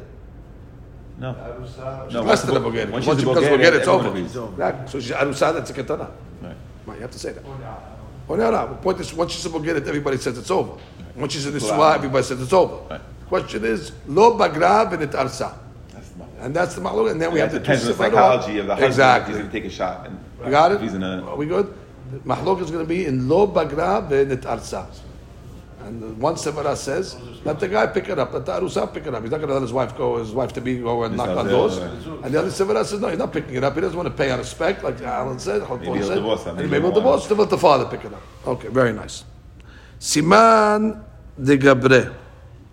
No. 1.17 1.33
Arusa. 1.33 2.05
She's 2.05 2.13
No, 2.13 2.21
less 2.21 2.27
once 2.27 2.41
than 2.43 2.49
a 2.51 2.53
the- 2.53 2.59
Bulgarian. 2.59 2.91
once 2.91 3.05
a 3.05 3.09
Once 3.09 3.19
she 3.19 3.25
becomes 3.25 3.47
Bulgarian, 3.47 3.59
Bulgarian, 3.59 3.81
it's 3.81 3.87
everyone 3.87 4.05
over. 4.05 4.17
agrees. 4.17 4.51
Exactly. 4.53 4.87
So 4.91 4.99
she's 4.99 5.11
Arusa, 5.11 5.53
that's 5.53 5.69
a 5.69 5.73
Ketana. 5.73 6.09
Right. 6.41 6.55
Right, 6.85 6.95
you 6.95 7.01
have 7.01 7.11
to 7.11 7.19
say 7.19 7.31
that. 7.33 7.43
Or 8.27 8.37
no, 8.37 8.51
no. 8.51 8.67
The 8.67 8.75
point 8.75 8.99
is, 8.99 9.11
once 9.13 9.31
she's 9.33 9.45
a 9.45 9.49
Bogedet, 9.49 9.87
everybody 9.87 10.17
says 10.17 10.37
it's 10.37 10.51
over. 10.51 10.73
Once 11.15 11.33
she's 11.33 11.47
in 11.47 11.53
the 11.53 11.59
Suah, 11.59 11.93
everybody 11.95 12.23
says 12.23 12.39
it's 12.39 12.53
over. 12.53 12.75
Right. 12.89 13.01
Question 13.27 13.65
is, 13.65 13.91
Lo 14.07 14.37
Bagra 14.37 14.89
Benit 14.89 15.11
Arsa. 15.11 15.53
And 16.39 16.55
that's 16.55 16.75
the 16.75 16.81
Mahluk. 16.81 17.11
And 17.11 17.21
then 17.21 17.31
we 17.33 17.39
have 17.39 17.51
two 17.51 17.59
depends 17.59 17.83
on 17.83 17.89
the 17.89 17.97
psychology 17.97 18.59
of 18.59 18.67
the 18.67 18.73
husband. 18.75 18.91
Exactly. 18.91 19.33
he's 19.33 19.39
going 19.41 19.51
to 19.51 19.59
take 19.59 19.65
a 19.65 19.73
shot. 19.73 20.07
And 20.07 20.19
You 20.43 20.51
got 20.51 20.71
it? 20.71 20.81
He's 20.81 20.93
in 20.93 21.03
a, 21.03 21.21
Are 21.27 21.35
we 21.35 21.45
good? 21.45 21.73
Mahlok 22.25 22.61
is 22.61 22.71
going 22.71 22.83
to 22.83 22.89
be 22.89 23.05
in 23.05 23.27
Lo 23.27 23.47
Bagra 23.47 24.07
Benit 24.09 24.41
Arsa. 24.41 24.87
And 25.81 26.19
one 26.19 26.35
Sevara 26.35 26.75
says, 26.75 27.17
let 27.45 27.59
the 27.59 27.67
guy 27.67 27.87
pick 27.87 28.09
it 28.09 28.19
up, 28.19 28.33
let 28.33 28.45
the 28.45 28.51
Arusa 28.51 28.93
pick 28.93 29.07
it 29.07 29.15
up. 29.15 29.21
He's 29.21 29.31
not 29.31 29.37
going 29.37 29.47
to 29.47 29.53
let 29.53 29.61
his 29.61 29.71
wife 29.71 29.97
go, 29.97 30.17
his 30.17 30.31
wife 30.31 30.51
to 30.53 30.61
be 30.61 30.77
go 30.79 31.03
and 31.03 31.15
knock 31.15 31.29
on 31.29 31.47
doors. 31.47 31.77
And 31.77 32.33
the 32.33 32.39
other 32.39 32.49
Sevara 32.49 32.83
says, 32.83 32.99
no, 32.99 33.07
he's 33.07 33.17
not 33.17 33.31
picking 33.31 33.55
it 33.55 33.63
up. 33.63 33.75
He 33.75 33.81
doesn't 33.81 33.95
want 33.95 34.07
to 34.07 34.13
pay 34.13 34.29
out 34.29 34.39
a 34.39 34.43
spec, 34.43 34.83
like 34.83 35.01
Alan 35.01 35.39
said. 35.39 35.61
Maybe 35.69 35.85
he'll 35.85 36.07
said. 36.07 36.15
divorce. 36.15 36.45
And 36.45 36.57
Maybe 36.57 36.81
he'll 36.81 36.91
divorce, 36.91 37.27
then 37.27 37.37
let 37.37 37.49
the 37.49 37.57
father 37.57 37.85
pick 37.85 38.03
it 38.03 38.13
up. 38.13 38.21
Okay, 38.45 38.67
very 38.67 38.91
nice. 38.91 39.23
Siman 39.99 41.01
de 41.41 41.57
Gabre. 41.57 42.13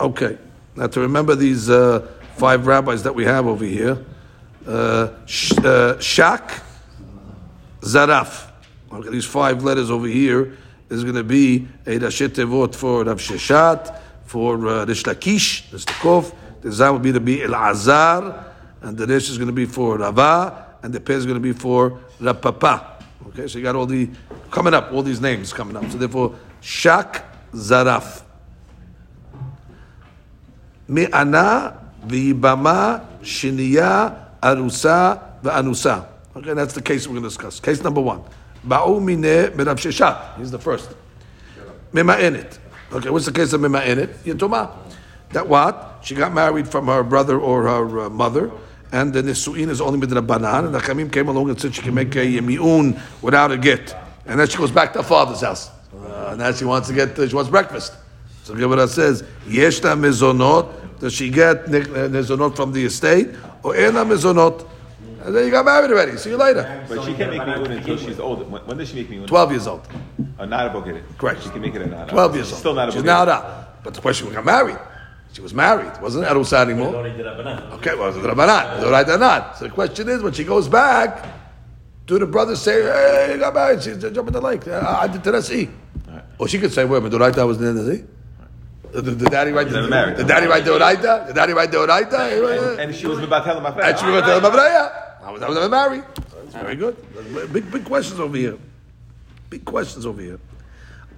Okay, 0.00 0.36
now 0.74 0.88
to 0.88 1.00
remember 1.00 1.36
these 1.36 1.70
uh, 1.70 2.06
five 2.36 2.66
rabbis 2.66 3.02
that 3.02 3.14
we 3.14 3.24
have 3.24 3.46
over 3.46 3.64
here. 3.64 4.04
Uh, 4.66 5.10
Sh- 5.26 5.58
uh, 5.64 5.98
Shak, 5.98 6.62
Zaraf. 7.80 8.50
Okay, 8.92 9.10
these 9.10 9.24
five 9.24 9.64
letters 9.64 9.90
over 9.90 10.06
here 10.06 10.56
is 10.90 11.02
going 11.02 11.16
to 11.16 11.24
be 11.24 11.66
a 11.86 11.98
Rashet 11.98 12.28
Tevot 12.28 12.74
for 12.74 13.04
Rav 13.04 13.18
Sheshet, 13.18 14.00
for 14.24 14.66
uh, 14.68 14.84
Rish 14.84 15.04
Lakish, 15.04 15.72
Rish 15.72 15.84
Lakov. 15.86 16.34
The 16.60 16.72
Zah 16.72 16.92
will 16.92 16.98
be 16.98 17.12
to 17.12 17.20
be 17.20 17.42
El 17.42 17.54
Azar, 17.54 18.52
and 18.82 18.96
the 18.96 19.06
Rish 19.06 19.30
is 19.30 19.38
going 19.38 19.48
to 19.48 19.54
be 19.54 19.66
for 19.66 19.98
Rava, 19.98 20.76
and 20.82 20.92
the 20.92 21.00
Peh 21.00 21.14
is 21.14 21.26
going 21.26 21.36
to 21.36 21.40
be 21.40 21.52
for 21.52 22.00
Rav 22.20 22.40
Papa. 22.40 23.02
Okay, 23.28 23.48
so 23.48 23.58
you 23.58 23.64
got 23.64 23.76
all 23.76 23.86
the 23.86 24.10
coming 24.50 24.74
up, 24.74 24.92
all 24.92 25.02
these 25.02 25.20
names 25.20 25.52
coming 25.52 25.76
up. 25.76 25.90
So 25.90 25.98
therefore, 25.98 26.34
Shak 26.60 27.24
Zaraf. 27.52 28.22
Mi'ana 30.88 31.85
v'ibama 32.06 33.04
shiniya 33.22 34.40
arusa 34.40 35.40
v'anusa. 35.42 36.06
Okay, 36.36 36.54
that's 36.54 36.74
the 36.74 36.82
case 36.82 37.06
we're 37.06 37.14
going 37.14 37.22
to 37.22 37.28
discuss. 37.28 37.60
Case 37.60 37.82
number 37.82 38.00
one. 38.00 38.22
Ba'u 38.66 39.00
mineh 39.00 39.50
merav 39.50 39.76
sheshat. 39.76 40.38
He's 40.38 40.50
the 40.50 40.58
first. 40.58 40.94
Mima'enet. 41.92 42.58
Okay, 42.92 43.10
what's 43.10 43.26
the 43.26 43.32
case 43.32 43.52
of 43.52 43.60
Mima'enet? 43.60 44.08
Yitoma. 44.18 44.70
That 45.30 45.48
what? 45.48 46.00
She 46.02 46.14
got 46.14 46.32
married 46.32 46.68
from 46.68 46.86
her 46.86 47.02
brother 47.02 47.38
or 47.38 47.62
her 47.62 48.00
uh, 48.00 48.10
mother, 48.10 48.50
and 48.92 49.12
the 49.12 49.22
Nisu'in 49.22 49.70
is 49.70 49.80
only 49.80 50.06
midrabanan, 50.06 50.66
and 50.66 50.74
the 50.74 50.78
Chamim 50.78 51.10
came 51.10 51.28
along 51.28 51.48
and 51.50 51.60
said 51.60 51.74
she 51.74 51.82
can 51.82 51.94
make 51.94 52.14
a 52.14 52.40
mi'un 52.40 53.00
without 53.22 53.50
a 53.50 53.58
get. 53.58 53.96
And 54.26 54.38
then 54.38 54.46
she 54.46 54.58
goes 54.58 54.70
back 54.70 54.92
to 54.92 55.00
her 55.00 55.08
father's 55.08 55.40
house. 55.40 55.70
Uh, 55.94 56.28
and 56.30 56.38
now 56.38 56.52
she 56.52 56.64
wants 56.64 56.88
to 56.88 56.94
get, 56.94 57.18
uh, 57.18 57.26
she 57.26 57.34
wants 57.34 57.50
breakfast. 57.50 57.94
So 58.44 58.54
Gemara 58.54 58.86
says, 58.86 59.22
Yeshta 59.46 59.98
mezonot, 59.98 60.85
does 60.98 61.12
she 61.12 61.30
get 61.30 61.68
ne- 61.68 61.80
mezonot 61.80 62.56
from 62.56 62.72
the 62.72 62.84
estate, 62.84 63.28
or 63.62 63.76
ena 63.76 64.04
mezonot? 64.04 64.66
And 65.24 65.34
then 65.34 65.44
you 65.44 65.50
got 65.50 65.64
married 65.64 65.90
already. 65.90 66.16
See 66.18 66.30
you 66.30 66.36
later. 66.36 66.84
but 66.88 67.02
she 67.04 67.12
can't 67.14 67.36
make 67.36 67.44
mi'un 67.46 67.70
until 67.72 67.96
she's 67.96 68.20
older. 68.20 68.44
When, 68.44 68.62
when 68.66 68.76
does 68.76 68.90
she 68.90 68.96
make 68.96 69.10
mi'un? 69.10 69.26
12 69.26 69.50
years 69.50 69.66
old. 69.66 69.86
Uh, 70.38 70.46
not 70.46 70.66
a 70.66 70.70
bogedet. 70.70 71.02
Correct. 71.18 71.42
She 71.42 71.50
can 71.50 71.60
make 71.62 71.74
it 71.74 71.82
a 71.82 71.86
nada. 71.86 72.10
12 72.12 72.34
years 72.36 72.46
She's 72.46 72.52
old. 72.54 72.60
Still 72.60 72.74
not 72.74 72.88
a 72.88 72.92
She's 72.92 73.02
bogedet. 73.02 73.06
now 73.06 73.28
out. 73.28 73.82
But 73.82 73.94
the 73.94 74.00
question, 74.00 74.28
we 74.28 74.34
got 74.34 74.44
married. 74.44 74.78
She 75.32 75.42
was 75.42 75.52
married. 75.52 76.00
Wasn't 76.00 76.24
Arusa 76.24 76.60
anymore. 76.60 76.94
Only 76.94 77.10
the 77.10 77.74
Okay, 77.74 77.94
well, 77.94 78.08
it's 78.08 78.16
the 78.16 78.28
Rabbanan. 78.28 78.80
The 78.80 78.90
right 78.90 79.08
or 79.08 79.18
not. 79.18 79.58
So 79.58 79.64
the 79.64 79.70
question 79.70 80.08
is, 80.08 80.22
when 80.22 80.32
she 80.32 80.44
goes 80.44 80.68
back, 80.68 81.26
do 82.06 82.18
the 82.18 82.26
brothers 82.26 82.62
say, 82.62 82.82
hey, 82.82 83.32
you 83.34 83.40
got 83.40 83.52
married, 83.52 83.82
she's 83.82 83.98
jumping 83.98 84.32
the 84.32 84.40
lake. 84.40 84.66
Uh, 84.66 84.96
I 84.98 85.08
did 85.08 85.24
Tennessee. 85.24 85.68
Or 86.38 86.46
she 86.46 86.58
could 86.58 86.72
say, 86.72 86.84
wait 86.84 86.98
a 86.98 87.00
minute, 87.00 87.10
the 87.10 87.18
right 87.18 87.36
was 87.46 87.60
in 87.60 87.64
Tennessee? 87.76 88.04
The, 88.92 89.02
the, 89.02 89.28
daddy 89.28 89.50
right 89.52 89.68
the, 89.68 89.74
Never 89.74 89.88
married. 89.88 90.16
the 90.16 90.24
daddy 90.24 90.46
write 90.46 90.64
the 90.64 90.70
Oraita? 90.70 91.26
The 91.26 91.34
daddy 91.34 91.52
wite 91.54 91.70
the 91.70 91.78
Oraita? 91.78 92.70
And, 92.72 92.80
and 92.80 92.94
she 92.94 93.06
was 93.06 93.18
my 93.28 93.40
friend. 93.42 93.80
And 93.80 93.98
she 93.98 94.06
was 94.06 94.22
tell 94.22 94.38
him, 94.38 94.46
I 95.26 95.30
was 95.30 95.40
never 95.40 95.68
married. 95.68 96.04
That's 96.14 96.54
very 96.54 96.76
good. 96.76 96.96
Big, 97.52 97.70
big 97.70 97.84
questions 97.84 98.20
over 98.20 98.36
here. 98.36 98.56
Big 99.50 99.64
questions 99.64 100.06
over 100.06 100.22
here. 100.22 100.38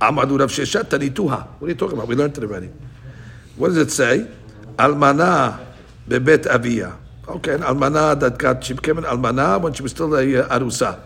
Amadu 0.01 0.39
Rav 0.39 0.51
Sheshet 0.51 0.85
Tanituha. 0.85 1.47
What 1.59 1.67
are 1.67 1.69
you 1.69 1.75
talking 1.75 1.97
about? 1.97 2.09
We 2.09 2.15
learned 2.15 2.39
it 2.39 2.43
already. 2.45 2.71
What 3.57 3.69
does 3.69 3.77
it 3.77 3.91
say? 3.91 4.27
Almana 4.77 5.67
bebet 6.09 6.47
avia. 6.47 6.97
Okay, 7.27 7.55
an 7.55 7.61
almana 7.61 8.19
that 8.19 8.39
got 8.39 8.65
she 8.65 8.73
became 8.73 8.99
an 8.99 9.05
almana 9.05 9.61
when 9.61 9.73
she 9.75 9.83
was 9.83 9.91
still 9.91 10.15
a 10.15 10.45
uh, 10.45 10.59
arusa. 10.59 11.01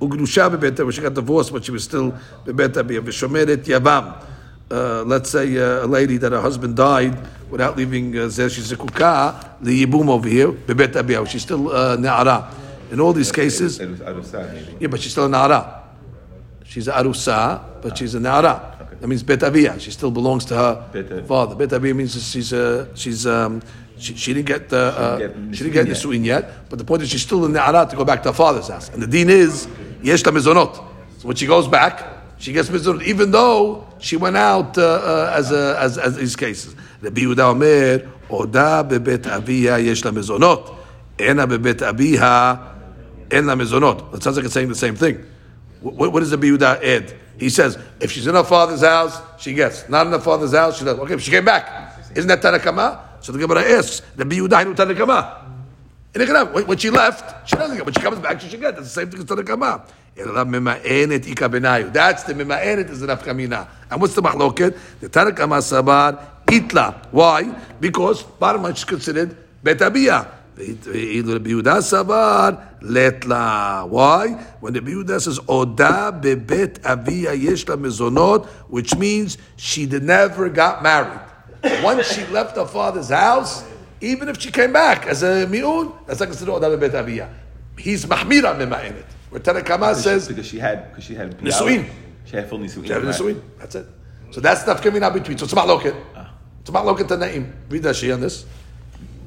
Ugrusha 0.00 0.50
bebet 0.56 0.78
when 0.82 0.90
she 0.90 1.02
got 1.02 1.14
divorced 1.14 1.52
when 1.52 1.62
she 1.62 1.70
was 1.70 1.84
still 1.84 2.12
bebet 2.44 2.76
avia. 2.76 3.00
V'shomeret 3.00 3.64
yavam. 3.64 4.24
Uh, 4.70 5.02
let's 5.04 5.30
say 5.30 5.58
uh, 5.58 5.84
a 5.84 5.88
lady 5.88 6.16
that 6.16 6.30
her 6.30 6.40
husband 6.40 6.76
died 6.76 7.18
without 7.50 7.76
leaving 7.76 8.16
uh, 8.16 8.28
zer 8.28 8.48
she's 8.48 8.70
a 8.70 8.76
kuka 8.76 9.56
the 9.60 9.84
yibum 9.84 10.08
over 10.08 10.28
here 10.28 10.52
bebet 10.52 10.94
avia. 10.94 11.26
She's 11.26 11.42
still 11.42 11.68
uh, 11.70 11.96
ne'ara. 11.96 12.54
In 12.92 13.00
all 13.00 13.12
these 13.12 13.32
cases, 13.32 13.78
It 13.80 13.88
was 13.90 14.00
Arusa, 14.00 14.52
maybe. 14.52 14.76
yeah, 14.80 14.88
but 14.88 15.00
she's 15.00 15.12
still 15.12 15.26
a 15.26 15.28
Nara. 15.28 15.82
She's 16.64 16.88
a 16.88 16.92
Arusa, 16.92 17.80
but 17.82 17.96
she's 17.98 18.14
a 18.14 18.20
Nara. 18.20 18.88
That 19.00 19.06
means 19.08 19.22
Bet 19.22 19.42
Avia. 19.44 19.78
She 19.78 19.90
still 19.92 20.10
belongs 20.10 20.44
to 20.46 20.54
her 20.56 21.24
father. 21.26 21.54
Bet 21.54 21.72
Avia 21.72 21.94
means 21.94 22.12
she's 22.30 22.52
uh, 22.52 22.86
she's 22.94 23.26
um, 23.26 23.62
she, 23.98 24.14
she 24.16 24.34
didn't 24.34 24.46
get 24.46 24.72
uh, 24.72 24.76
uh, 24.76 25.18
didn't 25.18 25.50
get 25.50 25.56
she 25.56 25.64
didn't 25.64 25.74
get 25.74 25.86
Nisuin 25.86 26.20
Nisuin 26.20 26.24
yet. 26.24 26.68
But 26.68 26.78
the 26.78 26.84
point 26.84 27.02
is 27.02 27.08
she's 27.10 27.22
still 27.22 27.44
in 27.44 27.52
Nara 27.52 27.86
to 27.90 27.96
go 27.96 28.04
back 28.04 28.22
to 28.24 28.28
her 28.30 28.34
father's 28.34 28.68
house. 28.68 28.88
And 28.90 29.02
the 29.02 29.06
deen 29.06 29.30
is 29.30 29.66
Yesh 30.02 30.24
la. 30.26 30.32
So 30.32 31.28
when 31.28 31.36
she 31.36 31.46
goes 31.46 31.66
back, 31.68 32.04
she 32.40 32.52
gets 32.52 32.68
mizonot, 32.68 33.04
even 33.04 33.30
though 33.30 33.86
she 33.98 34.16
went 34.16 34.36
out 34.36 34.76
uh, 34.76 34.82
uh, 34.82 35.32
as 35.36 35.52
a, 35.52 35.76
as 35.78 35.98
as 35.98 36.16
these 36.16 36.34
cases. 36.34 36.74
Rabbi 37.00 37.20
Yehuda 37.20 37.50
Omer, 37.50 38.10
Oda 38.28 38.82
bebet 38.88 39.26
Avia 39.26 39.78
yesh 39.78 40.04
la 40.04 40.10
mizonot. 40.10 40.76
Ena 41.18 41.46
bebet 41.46 41.76
Abiha 41.76 42.74
en 43.30 43.46
la 43.46 43.54
mezonot. 43.54 44.14
It 44.14 44.22
sounds 44.22 44.36
like 44.36 44.46
it's 44.46 44.54
saying 44.54 44.68
the 44.68 44.74
same 44.74 44.96
thing. 44.96 45.24
What, 45.80 46.12
what 46.12 46.20
does 46.20 46.30
the 46.30 46.36
Biyuda 46.36 46.82
add? 46.84 47.14
He 47.38 47.48
says, 47.48 47.78
if 48.00 48.12
she's 48.12 48.26
in 48.26 48.34
her 48.34 48.44
father's 48.44 48.82
house, 48.82 49.18
she 49.38 49.54
gets. 49.54 49.88
Not 49.88 50.06
in 50.06 50.12
her 50.12 50.20
father's 50.20 50.52
house, 50.52 50.78
she 50.78 50.84
doesn't. 50.84 51.00
Okay, 51.00 51.14
if 51.14 51.22
she 51.22 51.30
came 51.30 51.44
back, 51.44 51.98
isn't 52.14 52.28
that 52.28 52.42
Tanakama? 52.42 53.00
So 53.20 53.32
the 53.32 53.38
Gemara 53.38 53.62
asks, 53.62 54.00
the 54.16 54.24
Biyuda 54.24 54.62
Hinu 54.62 54.74
Tanakama. 54.74 55.46
And 56.12 56.68
when 56.68 56.76
she 56.76 56.90
left, 56.90 57.48
she 57.48 57.56
doesn't 57.56 57.76
get. 57.76 57.86
When 57.86 57.94
she 57.94 58.00
comes 58.00 58.18
back, 58.18 58.40
she 58.40 58.48
should 58.48 58.60
get. 58.60 58.74
That's 58.74 58.88
the 58.88 59.00
same 59.00 59.10
thing 59.10 59.20
as 59.20 59.26
Tanakama. 59.26 59.86
That's 60.16 60.32
the 62.24 62.34
mema'enet 62.34 62.90
is 62.90 63.00
the 63.00 63.06
nafkamina. 63.06 63.66
And 63.90 64.00
what's 64.00 64.14
the 64.14 64.22
mahloket? 64.22 64.76
The 65.00 65.08
Tanakama 65.08 65.60
sabar 65.62 66.18
itla. 66.46 66.94
Why? 67.10 67.44
Because 67.80 68.24
line 68.40 68.72
is 68.72 68.84
considered 68.84 69.36
the 69.62 69.74
Biyuda 70.54 71.80
sabar 71.80 72.80
letla. 72.82 73.88
Why? 73.88 74.28
When 74.60 74.72
the 74.74 74.80
Biyuda 74.80 75.20
says 75.20 75.40
oda 75.48 76.12
bebet 76.12 76.84
avia 76.84 77.30
la 77.30 77.76
mezonot, 77.76 78.46
which 78.68 78.94
means 78.96 79.38
she 79.56 79.86
never 79.86 80.48
got 80.50 80.82
married. 80.82 81.20
Once 81.82 82.12
she 82.12 82.26
left 82.26 82.56
her 82.56 82.66
father's 82.66 83.08
house, 83.08 83.64
even 84.02 84.28
if 84.28 84.38
she 84.40 84.50
came 84.50 84.72
back 84.72 85.06
as 85.06 85.22
a 85.22 85.46
mi'un, 85.46 85.92
that's 86.06 86.20
like 86.20 86.28
considered 86.28 86.52
oda 86.52 86.68
bebet 86.76 86.94
avia. 86.94 87.28
He's 87.78 88.04
mahmira 88.04 88.54
mima'enet. 88.54 89.04
Where 89.29 89.41
Tanakama 89.41 89.95
says 89.95 90.27
because 90.27 90.45
she 90.45 90.59
had 90.59 90.89
because 90.89 91.03
she 91.03 91.15
had 91.15 91.37
Nisuin. 91.39 91.89
She 92.25 92.35
had 92.35 92.49
full 92.49 92.59
nisuin. 92.59 92.85
she 92.85 92.93
had 92.93 93.03
right. 93.03 93.15
nisuin. 93.15 93.41
That's 93.59 93.75
it. 93.75 93.87
So 94.31 94.41
that's 94.41 94.63
nafkamina 94.63 95.13
between. 95.13 95.37
So 95.37 95.45
it's 95.45 95.53
ma'loket. 95.53 95.95
It's 96.61 96.69
ma'loket 96.69 97.07
tanaim. 97.07 97.51
Read 97.69 97.83
Rashi 97.83 98.13
on 98.13 98.21
this. 98.21 98.45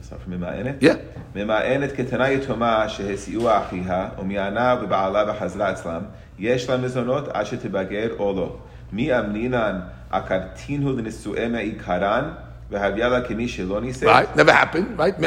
Start 0.03 0.23
from 0.23 0.33
ממאנת? 0.33 0.83
Yeah. 0.83 0.97
ממאנת 1.35 1.93
כתנה 1.97 2.31
יתומה 2.31 2.89
שהסיעו 2.89 3.57
אחיה 3.59 4.09
ומענה 4.19 4.77
ובעלה 4.83 5.25
וחזרה 5.31 5.73
אצלם, 5.73 6.03
יש 6.39 6.69
לה 6.71 6.77
מזונות 6.77 7.29
עד 7.29 7.47
שתבגר 7.47 8.09
או 8.19 8.33
לא. 8.37 8.57
מי 8.93 9.19
אמנינן 9.19 9.81
הקרתינו 10.11 10.97
לנישואי 10.97 11.49
מעיקרן 11.49 12.31
והביאה 12.71 13.09
לה 13.09 13.21
כמי 13.21 13.49
שלא 13.49 13.81
נישאת? 13.81 14.09
Right? 14.09 14.39
Never 14.39 14.53
happened. 14.53 14.99
Right? 14.99 15.21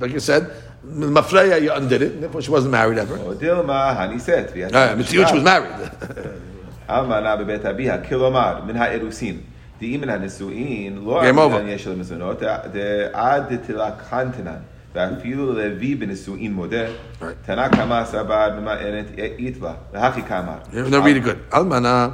Like 0.00 0.12
you 0.12 0.20
said, 0.20 0.42
Mafreya, 0.84 1.60
you 1.60 1.72
undid 1.72 2.02
it. 2.02 2.20
Therefore, 2.20 2.42
she 2.42 2.50
wasn't 2.50 2.70
married 2.70 2.98
ever. 2.98 3.18
או 3.18 3.34
דילמה 3.34 3.90
הנישאת. 3.90 4.50
Uh, 4.72 4.96
Mitzvah, 4.96 5.26
she 5.26 5.34
was 5.34 5.42
married. 5.42 6.06
אלמנה 6.90 7.36
בבית 7.36 7.66
אביה, 7.66 7.98
כלומר, 7.98 8.60
מן 8.66 8.76
האירוסין. 8.76 9.40
דאם 9.80 10.00
מן 10.00 10.08
הנישואין, 10.08 10.98
לא 11.04 11.22
Game 11.22 11.36
over. 11.36 11.56
אמנן 11.56 11.68
יש 11.68 11.86
לה 11.86 11.94
מזונות, 11.94 12.42
עד 13.12 13.52
דתלקחנתנן. 13.52 14.56
ואפילו 14.94 15.52
לוי 15.52 15.94
בנישואין 15.94 16.52
מודה, 16.52 16.84
תנא 17.46 17.68
קמא 17.68 18.04
סבר 18.04 18.48
ממאנת 18.60 19.06
איתלה, 19.38 19.72
והכי 19.92 20.22
קמא. 20.22 20.52
They're 20.72 21.02
really 21.02 21.20
good. 21.20 21.54
Almana. 21.54 22.10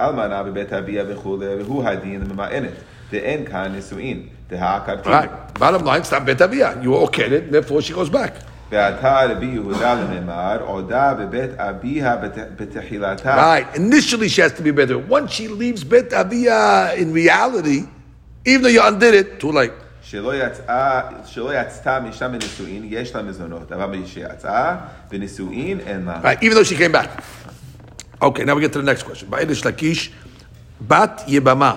אלמנה 0.00 0.42
בבית 0.42 0.72
אביה 0.72 1.04
וכולי, 1.08 1.46
והוא 1.46 1.84
הדין 1.84 2.22
ממאנת. 2.32 2.72
דאין 3.12 3.44
כאן 3.44 3.72
נישואין, 3.72 4.22
דהעקרתין. 4.41 4.41
Right. 4.52 5.30
Bottom 5.58 5.84
line, 5.84 6.04
stop 6.04 6.24
bet 6.24 6.40
avia. 6.40 6.78
You 6.82 6.92
okayed 7.06 7.32
it, 7.32 7.52
therefore 7.52 7.82
she 7.82 7.92
goes 7.92 8.08
back. 8.08 8.32
ועתה 8.70 9.20
רבי 9.30 9.46
יהודה 9.46 9.94
לממר, 9.94 10.56
עודה 10.60 11.14
בבית 11.14 11.50
אביה 11.58 12.16
בת- 12.16 12.60
בתחילתה. 12.60 13.36
Right. 13.36 13.76
Initially, 13.76 14.28
she 14.28 14.40
has 14.42 14.52
to 14.52 14.62
be 14.62 14.70
better. 14.70 14.98
Once 14.98 15.30
she 15.32 15.48
leaves 15.48 15.84
Bet 15.84 16.12
Avia, 16.12 16.92
in 16.94 17.12
reality, 17.12 17.80
even 18.44 18.62
though 18.62 18.68
you 18.68 18.82
undid 18.82 19.14
it, 19.14 19.40
too 19.40 19.52
late. 19.52 19.72
שלא 20.02 20.34
יצאה, 20.46 21.00
שלא 21.26 21.50
יצאה 21.60 22.00
משם 22.00 22.32
בנישואין, 22.32 22.82
יש 22.88 23.14
לה 23.14 23.22
מזונות, 23.22 23.72
אבל 23.72 23.96
כשיצאה 24.04 24.76
בנישואין 25.10 25.80
אין 25.86 26.04
לה. 26.04 26.20
Right. 26.22 26.42
Even 26.42 26.54
though 26.54 26.64
she 26.64 26.76
came 26.76 26.92
back. 26.92 27.08
Okay, 28.22 28.44
now 28.44 28.54
we 28.54 28.60
get 28.62 28.72
to 28.72 28.80
the 28.82 28.90
next 28.92 29.02
question. 29.04 29.28
Ba'idish 29.30 29.62
Lakish, 29.62 30.10
Bat 30.80 31.24
Yebama. 31.28 31.72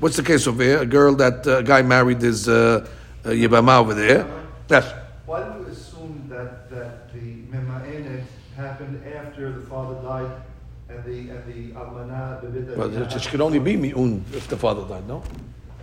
What's 0.00 0.16
the 0.16 0.22
case 0.22 0.46
over 0.46 0.62
here? 0.62 0.82
A 0.82 0.86
girl 0.86 1.16
that 1.16 1.44
uh, 1.44 1.56
a 1.58 1.62
guy 1.64 1.82
married 1.82 2.22
is 2.22 2.48
uh, 2.48 2.86
uh, 3.24 3.30
Yebama 3.30 3.80
over 3.80 3.94
there. 3.94 4.30
Yes. 4.70 4.94
Why 5.26 5.42
do 5.42 5.58
you 5.58 5.66
assume 5.66 6.26
that, 6.28 6.70
that 6.70 7.12
the 7.12 7.42
Mema'enet 7.50 8.22
happened 8.56 9.04
after 9.12 9.50
the 9.50 9.66
father 9.66 10.00
died 10.00 10.30
and 10.88 11.04
the, 11.04 11.34
and 11.34 11.44
the 11.52 11.76
Almanah? 11.76 12.76
Well, 12.76 12.96
it 12.96 13.28
could 13.28 13.40
only 13.40 13.58
be 13.58 13.76
Mi'un 13.76 14.24
if 14.32 14.46
the 14.46 14.56
father 14.56 14.86
died, 14.86 15.08
no? 15.08 15.24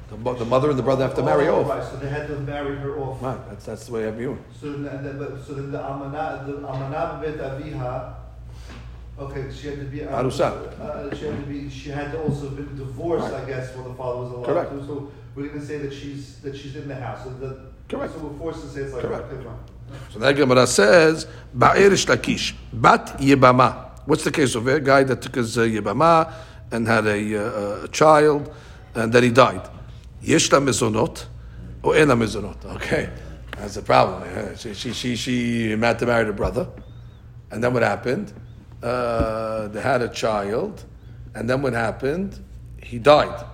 The, 0.09 0.33
the 0.35 0.45
mother 0.45 0.69
and 0.69 0.79
the 0.79 0.83
brother 0.83 1.03
have 1.05 1.15
to 1.15 1.23
marry 1.23 1.49
oh, 1.49 1.63
off. 1.63 1.69
Right, 1.69 1.83
so 1.83 1.97
they 1.97 2.07
had 2.07 2.27
to 2.27 2.39
marry 2.39 2.77
her 2.77 2.97
off. 2.97 3.21
Right, 3.21 3.49
that's, 3.49 3.65
that's 3.65 3.87
the 3.87 3.91
way 3.91 4.03
I 4.03 4.05
have 4.05 4.15
Mi'un. 4.15 4.39
So 4.61 4.67
and 4.67 4.85
then, 4.85 5.17
but- 5.19 5.45
so 5.45 5.55
then 5.55 5.73
the 5.73 5.79
Almanah, 5.79 6.45
the 6.45 6.53
Aviha, 6.53 8.15
okay, 9.19 9.45
she 9.53 9.67
had 9.67 9.79
to 9.79 9.85
be. 9.85 10.03
uh, 10.03 10.23
Arusa. 10.23 10.79
Uh, 10.79 11.15
she 11.15 11.25
had 11.25 11.35
to 11.39 11.45
be, 11.45 11.69
she 11.69 11.89
had 11.89 12.11
to 12.11 12.21
also 12.21 12.49
been 12.49 12.75
divorced, 12.75 13.33
I 13.33 13.45
guess, 13.45 13.75
while 13.75 13.89
the 13.89 13.95
father 13.95 14.19
was 14.21 14.31
alive. 14.31 14.45
Correct. 14.45 14.71
too. 14.71 14.85
So 14.87 15.11
we're 15.35 15.47
gonna 15.47 15.65
say 15.65 15.77
that 15.79 15.93
she's, 15.93 16.39
that 16.39 16.55
she's 16.55 16.75
in 16.75 16.87
the 16.87 16.95
house, 16.95 17.23
so 17.23 17.29
the. 17.31 17.67
Correct. 17.87 18.13
So 18.13 18.19
we're 18.19 18.37
forced 18.39 18.61
to 18.61 18.67
say 18.69 18.81
it's 18.81 18.93
like, 18.93 19.03
Correct. 19.03 19.31
okay. 19.31 19.47
So 20.11 20.19
that 20.19 20.35
Gemara 20.35 20.65
says, 20.67 21.27
Ba'irish 21.55 22.05
Lakish, 22.07 22.53
Bat 22.73 23.17
Yebama. 23.19 23.91
What's 24.05 24.23
the 24.23 24.31
case 24.31 24.55
of? 24.55 24.67
A 24.67 24.79
guy 24.79 25.03
that 25.03 25.21
took 25.21 25.35
his 25.35 25.57
uh, 25.57 25.61
Yebama 25.61 26.33
and 26.71 26.87
had 26.87 27.05
a, 27.05 27.35
uh, 27.35 27.83
a 27.83 27.87
child 27.89 28.53
and 28.95 29.11
then 29.13 29.23
he 29.23 29.29
died. 29.29 29.67
Yesh 30.21 30.51
la 30.51 30.59
mezonot 30.59 31.25
or 31.83 31.95
en 31.95 32.07
la 32.07 32.15
mezonot. 32.15 32.63
Okay, 32.65 33.09
that's 33.57 33.75
the 33.75 33.81
problem. 33.81 34.55
She, 34.57 34.73
she, 34.73 34.93
she, 34.93 35.15
she 35.15 35.69
had 35.71 35.99
to 35.99 36.05
marry 36.05 36.25
the 36.25 36.33
brother. 36.33 36.67
And 37.51 37.63
then 37.63 37.73
what 37.73 37.83
happened? 37.83 38.33
Uh, 38.81 39.67
they 39.69 39.81
had 39.81 40.01
a 40.01 40.09
child. 40.09 40.83
And 41.33 41.49
then 41.49 41.61
what 41.61 41.73
happened? 41.73 42.39
He 42.81 42.99
died. 42.99 43.45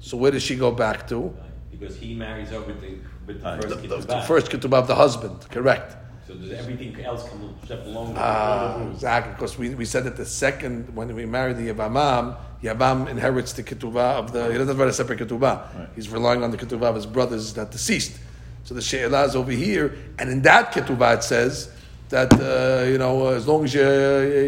So 0.00 0.16
where 0.16 0.30
does 0.30 0.42
she 0.42 0.56
go 0.56 0.70
back 0.70 1.06
to? 1.08 1.34
Because 1.70 1.96
he 1.96 2.14
marries 2.14 2.50
her 2.50 2.60
with 2.60 2.80
the, 2.80 2.96
with 3.26 3.42
the 3.42 3.56
The, 3.56 3.62
first 3.62 3.80
kid 3.80 3.90
the, 3.90 3.96
the 3.96 4.20
first 4.22 4.50
ketubah 4.50 4.78
of 4.78 4.86
the 4.86 4.94
husband, 4.94 5.46
correct. 5.50 5.96
So 6.26 6.34
does 6.34 6.52
everything 6.52 6.98
else 7.04 7.28
come 7.28 7.54
step 7.64 7.84
along? 7.86 8.14
Ah, 8.16 8.88
exactly. 8.90 9.32
Because 9.32 9.58
we, 9.58 9.74
we 9.74 9.84
said 9.84 10.04
that 10.04 10.16
the 10.16 10.24
second, 10.24 10.94
when 10.94 11.14
we 11.14 11.26
marry 11.26 11.52
the 11.52 11.68
Yabamam, 11.72 12.36
Yabam 12.62 13.08
inherits 13.08 13.52
the 13.52 13.62
ketubah 13.62 14.18
of 14.18 14.32
the, 14.32 14.52
he 14.52 14.58
doesn't 14.58 14.76
have 14.76 14.86
a 14.86 14.92
separate 14.92 15.18
ketubah. 15.18 15.88
He's 15.94 16.08
relying 16.08 16.44
on 16.44 16.50
the 16.50 16.56
ketubah 16.56 16.84
of 16.90 16.94
his 16.94 17.06
brothers 17.06 17.54
that 17.54 17.70
deceased. 17.70 18.18
So 18.64 18.74
the 18.74 18.82
She'elah 18.82 19.24
is 19.24 19.34
over 19.34 19.50
here, 19.50 19.96
and 20.18 20.30
in 20.30 20.42
that 20.42 20.72
ketubah 20.72 21.16
it 21.16 21.24
says 21.24 21.72
that, 22.10 22.32
uh, 22.34 22.84
you 22.86 22.98
know, 22.98 23.28
as 23.28 23.46
long 23.46 23.64
as 23.64 23.72
you, 23.74 23.82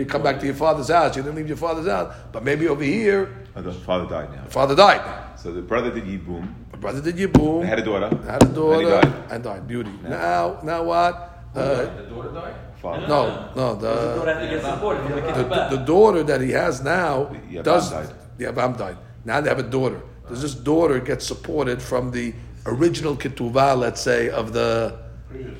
you 0.00 0.06
come 0.06 0.22
back 0.22 0.38
to 0.40 0.46
your 0.46 0.54
father's 0.54 0.88
house, 0.88 1.16
you 1.16 1.22
didn't 1.22 1.36
leave 1.36 1.48
your 1.48 1.56
father's 1.56 1.86
house. 1.86 2.14
But 2.32 2.44
maybe 2.44 2.68
over 2.68 2.82
here, 2.84 3.36
Oh, 3.54 3.60
the 3.62 3.72
father 3.72 4.08
died 4.08 4.32
now. 4.34 4.44
The 4.44 4.50
father 4.50 4.74
died. 4.74 5.38
So 5.38 5.52
the 5.52 5.60
brother 5.62 5.90
did 5.92 6.04
Yibum. 6.04 6.54
The 6.70 6.76
brother 6.78 7.00
did 7.02 7.16
Yibum. 7.16 7.60
They 7.62 7.66
had 7.68 7.78
a 7.80 7.84
daughter. 7.84 8.08
Had 8.08 8.42
a 8.42 8.46
And 8.46 8.48
he 8.48 8.54
daughter 8.54 8.90
died. 8.90 9.12
and 9.30 9.44
died. 9.44 9.68
Beauty. 9.68 9.90
Now, 10.02 10.58
now 10.62 10.82
what? 10.82 11.14
Uh, 11.54 11.58
The 11.84 12.02
daughter 12.08 12.30
died? 12.32 12.54
Father. 12.80 13.06
no, 13.06 13.50
no. 13.54 13.74
The, 13.74 13.88
The 13.94 14.14
daughter 14.16 14.34
has 14.34 14.48
to 14.48 14.54
get 14.56 14.64
supported. 14.64 15.02
You 15.08 15.14
have 15.14 15.18
a 15.18 15.42
kid 15.42 15.50
the, 15.70 15.76
the 15.76 15.84
daughter 15.84 16.22
that 16.24 16.40
he 16.40 16.50
has 16.52 16.82
now 16.82 17.26
Yavam 17.50 17.62
does 17.62 17.90
died. 17.90 18.08
the 18.38 18.44
Yavam 18.46 18.76
died. 18.78 18.96
Now 19.24 19.40
they 19.40 19.48
have 19.50 19.58
a 19.60 19.62
daughter. 19.62 20.00
Does 20.28 20.40
this 20.42 20.54
daughter 20.54 20.98
get 20.98 21.20
supported 21.22 21.80
from 21.82 22.10
the 22.10 22.32
original 22.66 23.14
ketuvah, 23.16 23.78
let's 23.78 24.00
say, 24.00 24.30
of 24.30 24.52
the, 24.54 24.98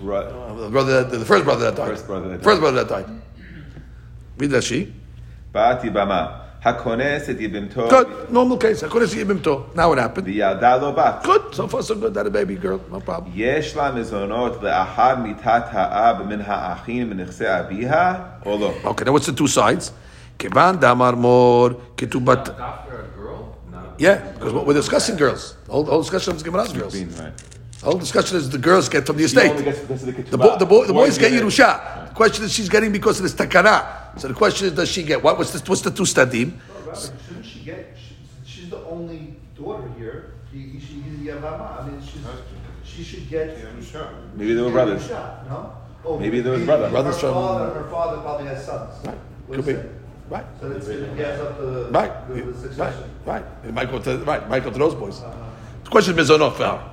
Brother, 0.01 1.05
the, 1.05 1.19
the 1.19 1.25
first 1.25 1.45
brother 1.45 1.71
that 1.71 1.77
died. 1.77 1.89
First 1.89 2.07
brother 2.07 2.29
that 2.29 2.39
died. 2.39 2.45
First 2.45 2.61
brother 2.61 2.85
that 2.85 2.89
died. 2.89 3.23
Read 4.39 4.51
Rashi. 4.51 4.93
Ba'ati 5.55 5.93
bama. 5.93 6.41
Hakones 6.63 7.29
et 7.29 7.39
yibimto. 7.39 7.89
Good. 7.91 8.31
Normal 8.31 8.57
case. 8.57 8.83
Hakones 8.83 9.15
et 9.15 9.25
yibimto. 9.25 9.75
Now 9.75 9.89
what 9.89 9.99
happened? 9.99 10.27
V'yada 10.27 10.81
lo 10.81 10.93
bat. 10.93 11.23
Good. 11.23 11.55
So 11.55 11.69
far 11.69 11.83
so 11.83 11.95
good. 11.95 12.15
That 12.15 12.27
a 12.27 12.31
baby 12.31 12.55
girl. 12.57 12.81
No 12.91 13.01
problem. 13.01 13.33
Yesh 13.35 13.75
la 13.75 13.93
mizonot 13.93 14.61
le'ahad 14.61 15.25
mitat 15.25 15.69
ha'ab 15.71 16.27
min 16.29 16.41
ha'achim 16.41 17.09
min 17.09 17.19
ichse 17.27 17.43
abiha 17.43 18.47
or 18.47 18.57
lo? 18.57 18.75
Okay. 18.85 19.05
Now 19.05 19.13
what's 19.13 19.27
the 19.27 19.33
two 19.33 19.49
sides? 19.49 19.93
Kevan 20.39 20.81
damar 20.81 21.17
mor 21.17 21.71
ketubat. 21.97 22.55
Yeah, 23.99 24.33
because 24.33 24.53
we're 24.53 24.73
discussing 24.75 25.17
girls. 25.17 25.55
The 25.67 25.73
whole, 25.73 25.85
whole 25.85 26.01
discussion 26.01 26.35
is 26.35 26.43
Gemara's 26.43 26.73
girls. 26.73 26.97
Right. 26.97 27.33
The 27.83 27.91
whole 27.91 27.99
discussion 27.99 28.37
is 28.37 28.49
the 28.49 28.59
girls 28.59 28.89
get 28.89 29.07
from 29.07 29.17
the 29.17 29.23
She 29.23 29.35
estate. 29.37 29.51
only 29.51 29.65
gets 29.65 29.81
because 29.81 30.07
of 30.07 30.15
the 30.15 30.23
The, 30.23 30.39
bo- 30.39 30.57
the, 30.57 30.65
bo- 30.67 30.87
the 30.87 30.93
boys 30.93 31.19
get 31.19 31.33
it. 31.33 31.43
Yerusha. 31.43 32.09
The 32.11 32.15
question 32.15 32.45
is 32.45 32.53
she's 32.53 32.69
getting 32.69 32.93
because 32.93 33.19
of 33.19 33.25
this 33.25 33.35
takana. 33.35 34.19
So 34.21 34.29
the 34.29 34.35
question 34.35 34.69
is, 34.69 34.75
does 34.75 34.89
she 34.89 35.03
get 35.03 35.21
what? 35.21 35.37
What's 35.37 35.51
the, 35.51 35.59
what's 35.69 35.81
the 35.83 35.91
two 35.91 36.05
stadim? 36.05 36.53
Rabbi, 36.87 36.95
shouldn't 37.27 37.45
she 37.45 37.59
get, 37.65 37.97
she, 37.99 38.15
she's 38.47 38.71
the 38.71 38.79
only 38.85 39.35
daughter 39.57 39.89
here, 39.99 40.35
he, 40.53 40.59
he, 40.61 40.79
she, 40.79 41.01
he's 41.03 41.19
Yavama, 41.27 41.83
I 41.83 41.89
mean, 41.89 42.01
she's, 42.01 42.21
she 42.85 43.03
should 43.03 43.29
get. 43.29 43.59
Maybe 44.37 44.55
they 44.55 44.63
were 44.63 44.71
brothers. 44.71 45.03
Yerusha, 45.09 45.49
No? 45.49 45.73
Oh, 46.05 46.19
Maybe 46.21 46.41
there 46.41 46.53
was 46.53 46.61
he- 46.61 46.67
brother. 46.67 46.89
Brothers 46.89 47.15
her 47.17 47.21
from- 47.21 47.33
father, 47.35 47.75
her 47.75 47.91
father 47.91 48.21
probably 48.23 48.47
has 48.47 48.65
sons. 48.65 48.95
What 49.49 49.57
Could 49.57 49.67
be. 49.67 49.73
it? 49.73 49.91
Right. 50.31 50.45
So 50.61 50.69
that's, 50.69 50.87
it 50.87 51.17
gets 51.17 51.41
up 51.41 51.59
the, 51.59 51.89
Right. 51.91 52.29
the, 52.29 52.35
the 52.35 52.43
Right. 52.45 52.61
succession. 52.61 53.11
Right. 53.27 53.45
It 53.67 53.75
might 53.75 53.91
go 53.91 53.99
to 53.99 54.19
right. 54.19 54.49
Might 54.49 54.63
go 54.63 54.71
to 54.71 54.79
those 54.79 54.95
boys. 54.95 55.21
Uh-huh. 55.21 55.35
The 55.85 55.91
question 55.91 56.17
is 56.19 56.31
mizonot 56.31 56.55
for 56.57 56.63
her. 56.65 56.89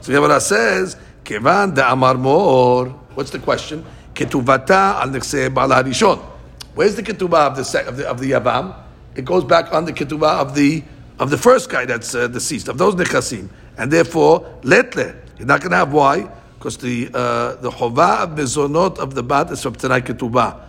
So 0.00 0.12
Gemara 0.12 0.40
says, 0.40 0.96
"Kevan 1.24 1.74
da 1.74 1.92
amar 1.92 2.14
mor." 2.14 2.88
What's 3.14 3.30
the 3.30 3.38
question? 3.38 3.84
Ketuvata 4.14 5.00
al 5.00 5.08
nechsei 5.08 5.52
bal 5.52 5.68
harishon. 5.68 6.20
Where's 6.74 6.94
the 6.94 7.02
ketubah 7.02 7.48
of 7.48 7.56
the 7.56 7.88
of 7.88 7.96
the 7.96 8.08
of 8.08 8.20
the 8.20 8.30
yavam? 8.30 8.74
It 9.16 9.24
goes 9.24 9.42
back 9.42 9.72
on 9.72 9.84
the 9.84 9.92
ketubah 9.92 10.40
of 10.40 10.54
the 10.54 10.84
of 11.18 11.30
the 11.30 11.38
first 11.38 11.68
guy 11.68 11.84
that's 11.84 12.14
uh, 12.14 12.28
deceased 12.28 12.68
of 12.68 12.78
those 12.78 12.94
nechasim, 12.94 13.48
and 13.76 13.90
therefore 13.90 14.46
letle. 14.62 15.16
You're 15.38 15.46
not 15.46 15.60
going 15.60 15.72
to 15.72 15.76
have 15.76 15.92
why 15.92 16.30
because 16.58 16.76
the 16.76 17.10
uh, 17.12 17.56
the 17.56 17.70
chova 17.70 18.22
of 18.22 18.30
mezonot 18.30 18.98
of 18.98 19.14
the 19.14 19.22
bat 19.22 19.50
is 19.50 19.62
from 19.62 19.74
tanai 19.74 20.02
ketubah, 20.02 20.60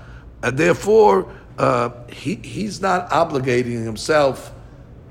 and 0.41 0.57
therefore 0.57 1.31
uh, 1.59 1.89
he 2.11 2.35
he's 2.35 2.81
not 2.81 3.09
obligating 3.11 3.83
himself. 3.83 4.51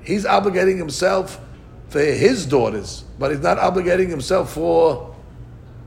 He's 0.01 0.25
obligating 0.25 0.77
himself 0.77 1.39
for 1.89 1.99
his 1.99 2.45
daughters, 2.45 3.03
but 3.17 3.31
he's 3.31 3.41
not 3.41 3.57
obligating 3.57 4.09
himself 4.09 4.53
for 4.53 5.15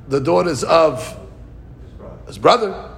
the 0.08 0.20
daughters 0.20 0.64
of 0.64 1.18
his 2.26 2.38
brother. 2.38 2.90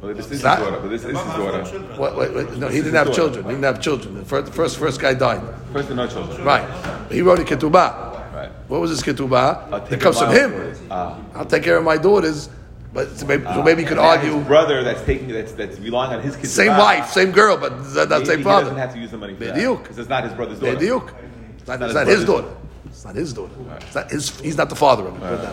Well, 0.00 0.14
this 0.14 0.26
is 0.26 0.32
his 0.32 0.42
daughter, 0.42 0.70
but 0.70 0.88
this 0.88 1.04
is 1.04 1.08
his 1.08 1.14
daughter. 1.14 1.64
What, 1.96 2.16
wait, 2.16 2.32
wait, 2.32 2.56
no, 2.58 2.68
he 2.68 2.78
didn't 2.78 2.94
have 2.94 3.08
his 3.08 3.16
children. 3.16 3.44
He 3.44 3.50
didn't 3.50 3.64
have 3.64 3.80
children. 3.80 4.14
The 4.14 4.24
first, 4.24 4.46
the 4.46 4.52
first, 4.52 4.76
first 4.78 5.00
guy 5.00 5.14
died. 5.14 5.42
First, 5.72 5.90
no 5.90 6.06
children. 6.06 6.44
Right. 6.44 7.10
He 7.10 7.22
wrote 7.22 7.40
a 7.40 7.42
ketubah. 7.42 8.32
Right. 8.32 8.50
What 8.68 8.80
was 8.80 8.90
his 8.90 9.02
ketubah? 9.02 9.90
It 9.90 10.00
comes 10.00 10.18
from 10.18 10.32
him. 10.32 10.76
Ah. 10.90 11.18
I'll 11.34 11.44
take 11.46 11.64
care 11.64 11.76
of 11.76 11.82
my 11.84 11.96
daughters. 11.96 12.50
But 12.92 13.18
so 13.18 13.26
maybe, 13.26 13.44
so 13.44 13.62
maybe 13.62 13.82
you 13.82 13.88
could 13.88 13.98
Now 13.98 14.04
argue 14.16 14.40
brother 14.44 14.82
that's 14.82 15.02
taking 15.02 15.28
that's 15.28 15.52
that's 15.52 15.78
relying 15.78 16.14
on 16.14 16.22
his 16.22 16.34
kids. 16.36 16.52
same 16.52 16.76
wife, 16.78 17.10
same 17.10 17.30
girl, 17.30 17.56
but 17.58 17.70
that, 17.94 18.08
that's 18.08 18.20
Maybe 18.22 18.26
same 18.26 18.38
he 18.38 18.44
father. 18.44 18.62
doesn't 18.64 18.78
have 18.78 18.94
to 18.94 18.98
use 19.00 19.10
the 19.10 19.18
money 19.18 19.34
for 19.34 19.44
that. 19.44 19.54
Bediuk. 19.54 19.82
Because 19.82 19.98
it's 19.98 20.08
not 20.08 20.24
his 20.24 20.32
brother's 20.32 20.58
daughter. 20.60 20.76
Bediuk. 20.78 21.12
It's 21.58 21.66
not, 21.68 21.82
it's 21.82 21.86
his 21.86 21.94
not 21.94 22.06
his 22.06 22.24
daughter. 22.24 22.56
It's 22.86 23.04
not 23.04 23.14
his 23.16 23.32
daughter. 23.34 23.52
It's 23.80 23.94
not 23.94 24.10
his, 24.10 24.40
he's 24.40 24.56
not 24.56 24.68
the 24.70 24.76
father 24.76 25.08
of 25.08 25.22
it. 25.22 25.44
It. 25.44 25.50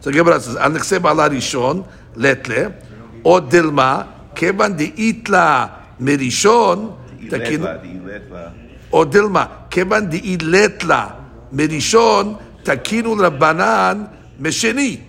So 0.00 0.12
Gemara 0.12 0.38
says, 0.40 0.54
"Anekse 0.56 1.02
bala 1.02 1.28
rishon 1.28 1.88
letle 2.14 2.74
or 3.24 3.40
dilma 3.40 4.06
kevan 4.36 4.76
deitla 4.78 5.72
merishon 5.98 6.96
takin 7.28 7.60
Iletla, 7.62 7.82
the 7.82 7.88
Iletla. 7.88 8.54
or 8.92 9.06
dilma 9.06 9.68
kevan 9.70 10.08
deitla 10.10 11.24
merishon 11.52 12.40
takinu 12.62 13.16
rabbanan 13.18 14.14
mesheni, 14.38 15.00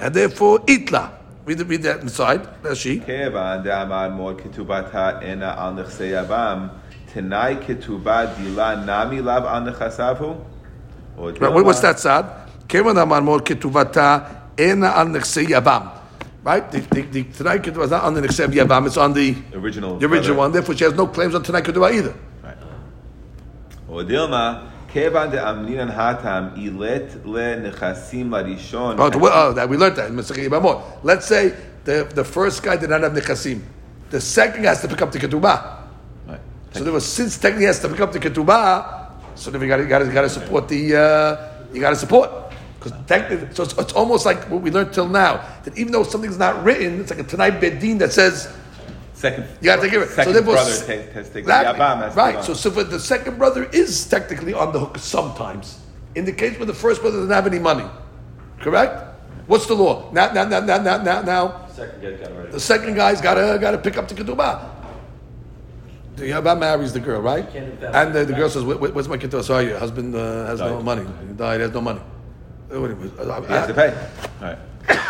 and 0.00 0.14
therefore 0.14 0.60
itla." 0.60 1.12
Read, 1.46 1.60
read 1.60 1.82
that 1.84 2.00
inside. 2.00 2.42
Rashi. 2.62 3.06
Kevan 3.06 3.62
de'amad 3.64 4.14
mor 4.14 4.34
ketubata 4.34 5.22
ena 5.22 5.54
al 5.56 5.74
nechsei. 5.74 6.12
Tenai 7.14 7.56
dila 7.64 8.84
nami 8.84 9.20
lav 9.22 9.44
al 9.44 9.62
nechasavu. 9.62 10.44
What's 11.14 11.80
that 11.80 12.00
sad? 12.00 12.26
Kevan 12.68 12.96
de'amad 12.96 13.22
mor 13.24 13.38
ketubata 13.40 14.42
ena 14.58 14.88
al 14.88 15.06
nechsei. 15.06 16.02
Right? 16.42 16.70
The, 16.70 16.78
the, 16.78 17.02
the 17.02 17.24
Ketubah 17.24 17.84
is 17.86 17.90
not 17.90 18.04
on 18.04 18.14
the 18.14 18.20
Nechsev 18.20 18.52
Yavam, 18.52 18.86
it's 18.86 18.96
on 18.96 19.12
the 19.12 19.34
original, 19.52 19.98
the 19.98 20.06
original 20.06 20.36
one. 20.36 20.52
Therefore, 20.52 20.76
she 20.76 20.84
has 20.84 20.94
no 20.94 21.08
claims 21.08 21.34
on 21.34 21.42
Tanai 21.42 21.60
Ketubah 21.60 21.92
either. 21.92 22.14
Right. 22.40 22.56
Or 23.88 24.02
Dilma, 24.04 24.70
Kevan 24.96 25.30
de 25.30 25.36
Hatam 25.36 26.56
Ilet 26.56 27.26
Le 27.26 27.56
Nechasim 27.56 28.96
Oh, 28.98 29.52
that 29.52 29.68
we 29.68 29.76
learned 29.76 29.96
that 29.96 30.08
in 30.08 30.16
Yibamot. 30.16 30.82
Let's 31.02 31.26
say 31.26 31.54
the, 31.84 32.10
the 32.14 32.24
first 32.24 32.62
guy 32.62 32.78
did 32.78 32.88
not 32.88 33.02
have 33.02 33.12
Nechasim. 33.12 33.60
The 34.08 34.22
second 34.22 34.62
guy 34.62 34.70
has 34.70 34.80
to 34.80 34.88
pick 34.88 35.02
up 35.02 35.12
the 35.12 35.18
Ketubah. 35.18 35.82
Right. 36.26 36.40
So 36.72 36.82
there 36.82 36.94
was 36.94 37.04
since 37.04 37.36
technically 37.36 37.66
has 37.66 37.78
to 37.80 37.90
pick 37.90 38.00
up 38.00 38.12
the 38.12 38.18
Ketubah, 38.18 39.10
so 39.34 39.50
then 39.50 39.60
you 39.60 39.68
got 39.68 39.86
got 39.86 40.22
to 40.22 40.30
support 40.30 40.66
the 40.66 40.96
uh, 40.96 41.64
you 41.74 41.80
got 41.82 41.90
to 41.90 41.96
support 41.96 42.30
because 42.80 42.92
so 43.54 43.64
it's, 43.64 43.76
it's, 43.76 43.92
almost 43.92 44.24
like 44.24 44.48
what 44.48 44.62
we 44.62 44.70
learned 44.70 44.94
till 44.94 45.08
now 45.08 45.44
that 45.64 45.76
even 45.76 45.92
though 45.92 46.04
something's 46.04 46.38
not 46.38 46.64
written, 46.64 47.00
it's 47.00 47.10
like 47.10 47.18
a 47.18 47.24
tenai 47.24 47.60
Bedin 47.60 47.98
that 47.98 48.12
says 48.12 48.50
Second, 49.16 49.48
you 49.62 49.64
got 49.64 49.80
to 49.80 49.86
of 49.86 50.02
it. 50.02 50.08
second 50.10 50.24
so 50.24 50.32
therefore, 50.32 50.54
brother 50.54 50.70
has, 50.70 50.80
has 50.86 50.86
taken 51.28 51.38
exactly, 51.38 51.78
has 51.78 52.14
right. 52.16 52.44
So, 52.44 52.52
so 52.52 52.68
the 52.68 53.00
second 53.00 53.38
brother 53.38 53.64
is 53.72 54.06
technically 54.06 54.52
on 54.52 54.74
the 54.74 54.78
hook 54.78 54.98
sometimes. 54.98 55.80
In 56.14 56.26
the 56.26 56.32
case 56.32 56.58
where 56.58 56.66
the 56.66 56.74
first 56.74 57.00
brother 57.00 57.16
doesn't 57.18 57.32
have 57.32 57.46
any 57.46 57.58
money, 57.58 57.86
correct? 58.60 59.02
What's 59.46 59.64
the 59.66 59.74
law? 59.74 60.10
Now, 60.12 60.32
now, 60.34 60.44
now, 60.44 60.60
now, 60.60 60.76
now, 60.78 61.02
now, 61.02 61.22
now 61.22 61.66
Second 61.68 62.02
guy 62.02 62.10
got 62.16 62.52
the 62.52 62.60
second 62.60 62.94
guy's 62.94 63.20
got 63.20 63.34
to 63.34 63.58
got 63.58 63.70
to 63.72 63.78
pick 63.78 63.96
up 63.96 64.06
the 64.08 64.14
ketubah. 64.14 64.70
The 66.16 66.24
Yabam 66.30 66.60
marries 66.60 66.92
the 66.92 67.00
girl, 67.00 67.20
right? 67.20 67.50
can't 67.52 67.70
do 67.80 67.86
that. 67.86 67.94
And 67.94 68.14
the, 68.14 68.24
the 68.24 68.32
girl 68.32 68.48
says, 68.48 68.64
"Where- 68.64 68.76
"Where's 68.78 69.08
my 69.08 69.16
ketubah? 69.18 69.44
Sorry, 69.44 69.66
your 69.66 69.78
husband 69.78 70.14
uh, 70.14 70.46
has 70.46 70.60
no 70.60 70.82
money. 70.82 71.04
He 71.26 71.32
died. 71.34 71.56
He 71.56 71.62
has 71.62 71.72
no 71.72 71.80
money. 71.80 72.00
Uh, 72.70 72.80
you- 72.80 73.12
uh, 73.18 73.42
He 73.42 73.52
has 73.52 73.66
to 73.68 73.74
pay. 73.74 73.88
All 74.40 74.48
right. 74.48 74.58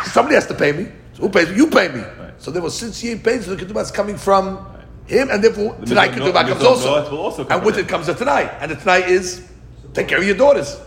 Somebody 0.07 0.35
has 0.35 0.47
to 0.47 0.55
pay 0.55 0.73
me. 0.73 0.89
So 1.17 1.23
who 1.23 1.29
pays? 1.31 1.49
me? 1.51 1.57
You 1.57 1.69
pay 1.71 1.89
me. 1.89 2.03
So 2.39 2.51
therefore, 2.51 2.71
since 2.71 3.01
he 3.01 3.11
ain't 3.13 3.25
paid, 3.25 3.43
so 3.43 3.55
the 3.55 3.65
ketubah 3.65 3.83
is 3.83 3.91
coming 3.91 4.17
from 4.19 4.59
him, 5.07 5.31
and 5.31 5.43
therefore 5.43 5.75
The 5.81 5.87
tenai 5.87 6.09
mizonot- 6.13 6.33
ketubah 6.33 6.49
comes 6.49 6.63
also. 6.65 7.17
also 7.17 7.45
come 7.45 7.57
and 7.59 7.67
with 7.67 7.77
him. 7.77 7.85
it 7.87 7.89
comes 7.89 8.07
the 8.07 8.15
tenai, 8.15 8.55
and 8.61 8.71
the 8.71 8.77
tenai 8.77 9.09
is 9.09 9.43
take 9.95 10.09
care 10.09 10.19
of 10.19 10.25
your 10.25 10.37
daughters. 10.37 10.79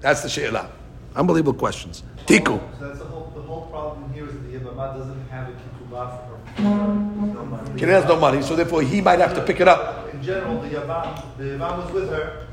That's 0.00 0.22
the 0.22 0.28
she'elah. 0.30 0.68
Unbelievable 1.14 1.54
questions. 1.58 2.02
Tiku. 2.26 2.58
So 2.78 2.86
that's 2.86 2.98
the 2.98 3.04
whole, 3.04 3.32
the 3.34 3.42
whole 3.42 3.66
problem 3.66 4.12
here 4.14 4.24
is 4.26 4.32
that 4.32 4.42
the 4.52 4.58
Yabama 4.58 4.96
doesn't 4.98 5.28
have 5.30 5.48
a 5.48 5.52
ketubah 5.52 6.28
for. 6.56 6.62
No 6.62 7.44
money. 7.44 7.78
He 7.80 7.84
has 7.86 8.04
no 8.06 8.16
money, 8.16 8.40
so 8.42 8.56
therefore 8.56 8.80
he 8.82 9.00
might 9.02 9.18
have 9.18 9.34
to 9.34 9.42
pick 9.42 9.60
it 9.60 9.68
up. 9.68 10.12
In 10.14 10.22
general, 10.22 10.60
the 10.62 10.68
Yavam, 10.68 11.36
the 11.36 11.44
Yavam 11.44 11.84
was 11.84 11.92
with 11.92 12.08
her. 12.08 12.46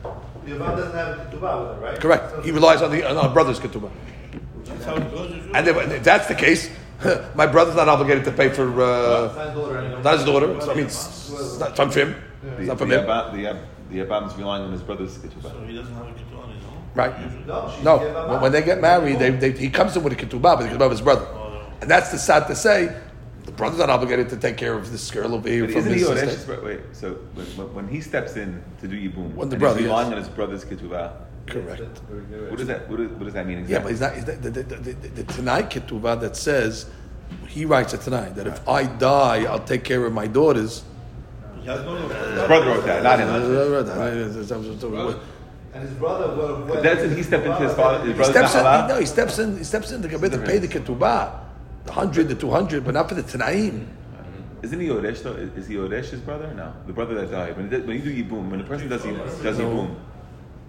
The 0.46 0.52
Yavam 0.52 0.76
doesn't 0.76 0.94
have 0.96 1.20
a 1.20 1.26
ketubah 1.26 1.62
with 1.70 1.78
her, 1.78 1.82
right? 1.82 2.00
Correct. 2.00 2.44
He 2.46 2.52
relies 2.52 2.82
on 2.82 2.92
the 2.92 3.04
on 3.10 3.16
our 3.18 3.30
brother's 3.30 3.60
ketubah. 3.60 3.90
That's 4.66 4.86
how 4.86 4.96
it 4.96 5.12
goes. 5.12 5.32
And 5.54 5.68
if, 5.68 5.78
if 5.92 6.04
that's 6.04 6.28
the 6.28 6.36
case, 6.36 6.70
my 7.36 7.46
brother's 7.48 7.76
not 7.76 7.90
obligated 7.90 8.24
to 8.26 8.32
pay 8.32 8.50
for 8.50 8.82
uh, 8.82 9.26
It's 9.26 9.36
not 9.36 9.46
his 9.46 9.56
daughter 9.56 9.78
anymore. 9.78 10.14
his 10.14 10.24
daughter. 10.26 10.62
So, 10.62 10.72
I 10.72 10.76
mean, 10.76 10.86
it's, 10.86 11.30
it's 11.32 11.60
not 11.60 11.76
from 11.76 11.92
him. 11.92 12.16
The, 12.42 12.58
It's 12.58 12.68
not 12.68 12.78
from 12.78 12.92
him. 12.92 13.06
Yabam, 13.06 13.32
the, 13.34 13.38
Yab, 13.44 13.60
the 13.90 13.98
Yabam 14.00 14.38
relying 14.38 14.64
on 14.64 14.72
his 14.72 14.82
brother's 14.82 15.18
ketubah. 15.18 15.44
So 15.52 15.64
he 15.66 15.76
doesn't 15.76 15.94
have 15.94 16.08
a 16.08 16.12
ketubah 16.12 16.44
on 16.44 16.50
his 16.52 16.64
own. 16.66 16.84
Right. 16.96 17.48
No, 17.48 17.74
No, 17.84 18.28
when- 18.30 18.42
when 18.42 18.52
they 18.52 18.62
get 18.62 18.80
married, 18.82 19.20
they, 19.20 19.32
they, 19.32 19.52
he 19.52 19.70
comes 19.70 19.96
in 19.98 20.04
with 20.04 20.14
a 20.14 20.16
ketubah, 20.16 20.42
but 20.58 20.58
the 20.64 20.70
ketubah 20.70 20.86
of 20.86 20.92
his 20.92 21.02
brother. 21.02 21.28
And 21.82 21.90
that's 21.92 22.12
the 22.12 22.18
sad 22.18 22.48
to 22.48 22.56
say, 22.56 22.96
the 23.44 23.52
brother's 23.52 23.80
not 23.80 23.90
obligated 23.90 24.30
to 24.30 24.38
take 24.38 24.56
care 24.56 24.74
of 24.74 24.90
this 24.90 25.12
girl 25.12 25.36
over 25.36 25.50
here 25.50 25.66
But 25.66 25.72
from 25.74 25.80
isn't 25.92 25.94
he 25.94 26.00
his 26.00 26.46
Yoresh's 26.46 26.64
Wait, 26.64 26.80
so 26.94 27.12
when, 27.34 27.46
when- 27.58 27.74
when 27.76 27.88
he 27.90 28.00
steps 28.00 28.38
in 28.38 28.64
to 28.80 28.88
do 28.88 28.96
Yibum, 28.96 29.34
When 29.36 29.50
the 29.50 29.56
and 29.56 29.60
brother, 29.60 29.80
he's 29.80 29.88
yes. 29.88 29.92
relying 29.92 30.12
on 30.14 30.18
his 30.20 30.30
brother's 30.30 30.64
ketubah, 30.64 31.12
Correct. 31.48 31.82
what 31.82 32.58
does 32.58 32.68
that 32.68 32.90
what, 32.90 32.98
does- 32.98 33.12
what 33.12 33.26
does 33.26 33.34
that 33.34 33.46
mean 33.46 33.66
Yeah, 33.68 33.80
but 33.80 33.92
exactly? 33.92 34.22
he's 34.22 34.28
not, 34.28 34.36
he's 34.36 34.44
not 34.46 34.54
the, 34.54 34.64
the, 34.64 34.64
the, 34.64 34.94
the, 34.94 35.24
the 35.24 35.34
Tanai 35.34 35.64
ketubah 35.64 36.20
that 36.22 36.36
says, 36.38 36.86
he 37.48 37.66
writes 37.66 37.94
it 37.94 38.02
tonight, 38.02 38.36
that 38.36 38.48
if 38.48 38.68
I 38.68 38.86
die, 38.86 39.44
I'll 39.44 39.60
take 39.64 39.84
care 39.84 40.06
of 40.06 40.14
my 40.14 40.28
daughters. 40.28 40.84
He 41.60 41.68
has 41.68 41.84
no. 41.86 41.96
his 41.96 42.48
brother 42.48 42.68
wrote 42.68 42.86
that, 42.86 43.04
not 43.04 43.20
him. 43.20 43.30
And 45.74 45.82
his 45.82 45.94
brother 45.98 46.36
would 46.36 46.60
have. 46.60 46.68
But 46.68 46.84
doesn't 46.84 47.16
he 47.18 47.24
step 47.24 47.44
into 47.46 47.58
his 47.58 47.74
father? 47.74 48.00
His 48.00 48.08
He 48.10 48.14
brother's 48.14 48.52
steps 48.52 48.56
in, 48.56 48.88
no, 48.88 49.00
he 49.00 49.06
steps 49.06 49.40
in, 49.40 49.58
he 49.58 49.64
steps 49.64 49.92
in 49.92 50.02
to, 50.04 50.08
to 50.08 50.38
pay 50.40 50.60
the 50.60 50.68
ketubah, 50.68 51.40
the 51.86 51.92
hundred, 51.92 52.30
the 52.30 52.36
two 52.36 52.52
hundred, 52.52 52.86
but 52.86 52.94
not 52.94 53.10
for 53.10 53.16
the 53.16 53.24
Tanaim. 53.24 53.88
Isn't 54.62 54.80
he 54.80 54.88
Yoresh 54.88 55.24
though? 55.24 55.34
Is 55.34 55.52
is 55.58 55.68
he 55.68 55.76
Yoresh's 55.76 56.22
brother? 56.22 56.54
No, 56.54 56.74
the 56.88 56.94
brother 56.94 57.16
that 57.16 57.32
died. 57.32 57.58
When, 57.58 57.70
when 57.70 57.98
you 57.98 58.04
do 58.04 58.24
Yibum, 58.24 58.50
when 58.50 58.62
a 58.62 58.64
person 58.64 58.88
does 58.88 59.02
Yibum, 59.02 59.44
does 59.44 59.58
Yibum, 59.58 59.96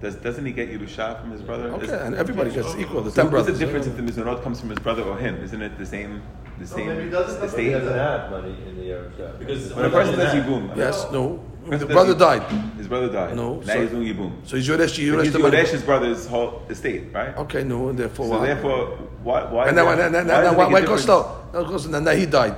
does 0.00 0.16
doesn't 0.16 0.44
he 0.44 0.52
get 0.52 0.70
Yerusha 0.70 1.20
from 1.20 1.30
his 1.30 1.42
brother? 1.42 1.68
Okay, 1.74 1.84
Is- 1.86 1.90
and 1.92 2.14
everybody 2.14 2.50
gets 2.50 2.74
equal, 2.76 3.00
the 3.02 3.10
So 3.10 3.22
what's 3.24 3.24
the 3.24 3.30
brothers. 3.30 3.58
difference 3.58 3.86
if 3.86 3.96
the 3.96 4.02
Mizonot 4.02 4.42
comes 4.42 4.60
from 4.60 4.70
his 4.70 4.78
brother 4.78 5.02
or 5.02 5.16
him? 5.16 5.42
Isn't 5.42 5.62
it 5.62 5.78
the 5.78 5.86
same? 5.86 6.22
The 6.58 6.66
same 6.68 6.86
maybe 6.88 7.02
it 7.04 7.10
doesn't 7.10 7.36
come 7.40 7.48
estate? 7.48 7.72
from 7.76 7.86
the 7.86 7.92
have 7.94 8.30
money 8.30 8.56
in 8.68 8.76
the 8.76 8.82
Yerusha. 8.82 9.38
Because 9.40 9.74
When 9.74 9.84
a 9.86 9.90
person 9.90 10.16
does 10.18 10.34
Yibum, 10.34 10.76
Yes, 10.76 11.06
no, 11.10 11.40
the 11.68 11.86
brother 11.86 12.14
Yibum- 12.14 12.18
died. 12.18 12.42
His 12.76 12.86
brother 12.86 13.08
died. 13.10 13.34
No, 13.34 13.56
now 13.56 13.72
so- 13.72 13.80
he's 13.80 13.90
doing 13.90 14.06
Yibum. 14.14 14.32
So 14.44 14.56
he's 14.56 14.68
Yoresh, 14.68 14.76
But 14.78 14.90
Yoresh 14.98 15.22
he's 15.24 15.32
the 15.32 15.38
money. 15.40 15.56
Yoresh's 15.56 15.82
brother's 15.82 16.26
whole 16.26 16.62
estate, 16.68 17.04
right? 17.12 17.36
Okay, 17.38 17.64
no, 17.64 17.88
and 17.88 17.98
therefore 17.98 18.26
So 18.26 18.38
why? 18.38 18.46
therefore, 18.46 18.86
why? 19.24 19.42
why 19.50 19.68
and 19.68 19.76
then, 19.78 19.84
why- 19.84 19.92
and 19.94 20.00
then, 20.14 20.14
and 20.14 20.28
why 20.28 20.34
then, 20.34 20.44
does 20.44 20.52
it 20.52 20.58
why, 20.58 20.64
make 20.64 20.70
a 20.70 20.72
why 20.74 20.80
goes 20.80 21.04
difference? 21.04 21.04
slow? 21.04 21.36
No, 21.54 21.60
it 21.60 21.68
goes, 21.68 21.86
and 21.86 21.94
then 22.06 22.18
he 22.18 22.26
died. 22.26 22.56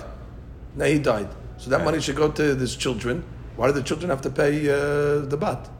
Now 0.74 0.84
he 0.84 0.98
died. 0.98 1.28
So 1.58 1.70
that 1.70 1.76
Right. 1.78 1.84
money 1.86 2.00
should 2.00 2.16
go 2.16 2.28
to 2.30 2.54
his 2.54 2.76
children. 2.76 3.22
Why 3.56 3.68
do 3.68 3.72
the 3.72 3.82
children 3.82 4.10
have 4.10 4.20
to 4.22 4.30
pay 4.30 4.68
uh, 4.68 5.20
the 5.32 5.38
bat? 5.40 5.70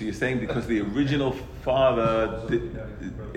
So 0.00 0.04
you're 0.06 0.14
saying 0.14 0.40
because 0.40 0.66
the 0.66 0.80
original 0.80 1.32
father, 1.62 2.42
did, 2.48 2.62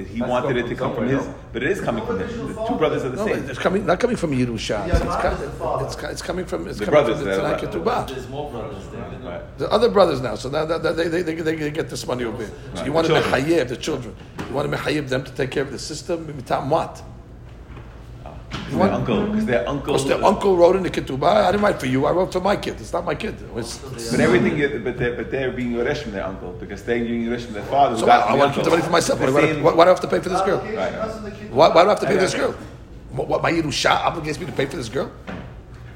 he 0.07 0.19
That's 0.19 0.29
wanted 0.31 0.55
it 0.55 0.67
to 0.69 0.75
come 0.75 0.95
from 0.95 1.09
his, 1.09 1.27
but 1.51 1.61
it 1.61 1.69
is 1.69 1.81
coming 1.81 2.05
from 2.05 2.21
him. 2.21 2.55
The 2.55 2.65
two 2.65 2.75
brothers 2.75 3.03
are 3.03 3.09
the 3.09 3.17
No, 3.17 3.25
same. 3.27 3.49
it's 3.49 3.59
coming 3.59 3.85
not 3.85 3.99
coming 3.99 4.15
from 4.15 4.31
Yerusha. 4.31 4.87
Yeah, 4.87 4.95
it's, 4.95 5.03
not 5.03 5.21
co- 5.21 5.27
as 5.27 5.39
the 5.39 5.83
it's, 5.83 6.03
it's 6.13 6.21
coming 6.21 6.45
from 6.45 6.65
it's 6.69 6.79
The 6.79 6.85
coming 6.85 7.03
brothers 7.03 7.17
from 7.17 7.25
the 7.27 7.35
that 7.35 7.61
are- 7.61 7.67
Tanai 7.67 7.83
Ketubah. 7.83 8.07
There's 8.07 8.29
more 8.29 8.49
brothers 8.49 8.87
there. 8.87 9.01
Right. 9.25 9.57
The 9.57 9.69
other 9.73 9.89
brothers 9.89 10.21
now, 10.21 10.35
so 10.35 10.47
now 10.49 10.63
that, 10.63 10.81
that 10.83 10.95
they, 10.95 11.09
they, 11.09 11.21
they, 11.21 11.35
they 11.35 11.69
get 11.71 11.89
this 11.89 12.07
money 12.07 12.23
over 12.23 12.37
here. 12.37 12.47
So 12.47 12.77
Right, 12.77 12.85
you 12.85 12.93
want 12.93 13.07
the 13.09 13.15
to 13.15 13.21
children. 13.21 13.43
mechayev 13.43 13.67
the 13.67 13.75
children. 13.75 14.15
You 14.47 14.55
want 14.55 14.71
to 14.71 14.77
mechayev 14.77 15.09
them 15.09 15.25
to 15.25 15.31
take 15.33 15.51
care 15.51 15.63
of 15.63 15.71
the 15.73 15.79
system. 15.79 16.27
Mitam 16.27 16.69
what? 16.69 17.03
Because 18.53 18.77
their 18.79 18.91
uncle, 18.93 19.25
because 19.27 19.45
their 19.45 19.69
uncle. 19.69 19.93
Because 19.93 20.07
their 20.07 20.23
uncle 20.23 20.57
wrote 20.57 20.75
in 20.75 20.83
the 20.83 20.89
ketubah. 20.89 21.45
I 21.47 21.51
didn't 21.51 21.63
write 21.63 21.79
for 21.79 21.85
you. 21.85 22.05
I 22.05 22.11
wrote 22.11 22.31
for 22.33 22.39
my 22.39 22.55
kid. 22.55 22.75
It's 22.79 22.93
not 22.93 23.05
my 23.05 23.15
kid. 23.15 23.35
It 23.41 23.53
was, 23.53 23.77
But 24.11 24.19
everything, 24.19 24.57
you- 24.57 24.81
but 24.83 24.97
they're, 24.97 25.15
but 25.15 25.29
they're 25.31 25.51
being 25.51 25.73
Yoresh 25.73 26.03
from 26.03 26.11
their 26.13 26.25
uncle 26.25 26.53
because 26.53 26.83
they're 26.83 27.03
being 27.03 27.25
Yoresh 27.25 27.45
from 27.45 27.53
their 27.53 27.63
father. 27.63 27.95
who 27.95 28.01
so 28.01 28.05
got 28.05 28.27
I, 28.29 28.33
I 28.33 28.35
want 28.35 28.53
to 28.53 28.55
keep 28.59 28.63
the 28.65 28.69
money 28.71 28.81
for 28.83 28.89
myself. 28.89 29.19
Why, 29.19 29.25
The 29.27 29.31
why, 29.33 29.41
same- 29.41 29.63
why, 29.63 29.73
why 29.73 29.83
do 29.85 29.89
I 29.89 29.93
have 29.93 29.99
to 30.01 30.07
pay 30.07 30.19
for 30.19 30.29
this 30.29 30.41
girl? 30.41 30.59
Allocation 30.59 30.77
Right. 30.77 30.91
doesn't 30.93 31.23
the 31.23 31.31
ketubah- 31.31 31.49
Why, 31.51 31.67
why 31.69 31.81
do 31.83 31.87
I 31.87 31.91
have 31.91 31.99
to 31.99 32.05
pay 32.07 32.13
for 32.15 32.19
this 32.21 32.33
girl? 32.35 32.55
What, 33.11 33.27
what, 33.27 33.43
my 33.43 33.51
Yerusha 33.51 33.97
obligates 34.09 34.39
me 34.39 34.45
to 34.47 34.51
pay 34.51 34.65
for 34.65 34.77
this 34.77 34.89
girl? 34.89 35.11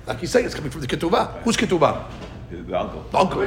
Like 0.06 0.22
you 0.22 0.28
say, 0.28 0.44
it's 0.44 0.54
coming 0.56 0.70
from 0.72 0.82
the 0.82 0.88
ketubah. 0.88 1.42
Who's 1.44 1.58
ketubah? 1.58 2.06
The 2.50 2.80
uncle. 2.80 3.04
The 3.12 3.18
uncle. 3.18 3.42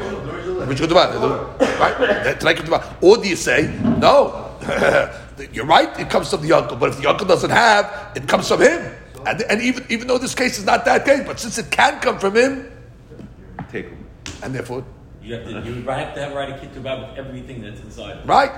Which 0.67 0.79
ketubah? 0.79 1.59
Right? 1.81 1.99
That- 2.25 2.41
Tenai 2.41 2.55
ketubah. 2.55 2.85
Or 3.03 3.17
do 3.17 3.29
you 3.29 3.37
say, 3.37 3.73
no, 3.99 4.47
you're 5.53 5.65
right, 5.67 5.89
it 5.99 6.11
comes 6.11 6.29
from 6.31 6.43
the 6.43 6.53
uncle, 6.53 6.77
but 6.77 6.91
if 6.91 6.99
the 7.01 7.09
uncle 7.09 7.27
doesn't 7.27 7.51
have, 7.51 8.13
it 8.15 8.27
comes 8.29 8.47
from 8.49 8.61
him. 8.61 8.93
And, 9.27 9.43
and 9.43 9.63
even, 9.63 9.85
even 9.89 10.07
though 10.09 10.19
this 10.19 10.35
case 10.35 10.59
is 10.59 10.65
not 10.65 10.85
that 10.85 11.05
case, 11.05 11.23
but 11.27 11.39
since 11.41 11.59
it 11.59 11.71
can 11.71 12.01
come 12.01 12.19
from 12.19 12.37
him, 12.37 12.71
Take 13.71 13.89
him. 13.89 14.07
and 14.43 14.55
therefore, 14.55 14.85
You 15.23 15.35
have 15.35 15.45
to, 15.45 15.51
you 15.51 15.83
have 15.85 16.15
to 16.15 16.21
have 16.21 16.33
right 16.35 16.51
a 16.51 16.55
ketubah 16.55 17.09
with 17.11 17.19
everything 17.19 17.61
that's 17.63 17.81
inside. 17.81 18.27
right? 18.27 18.51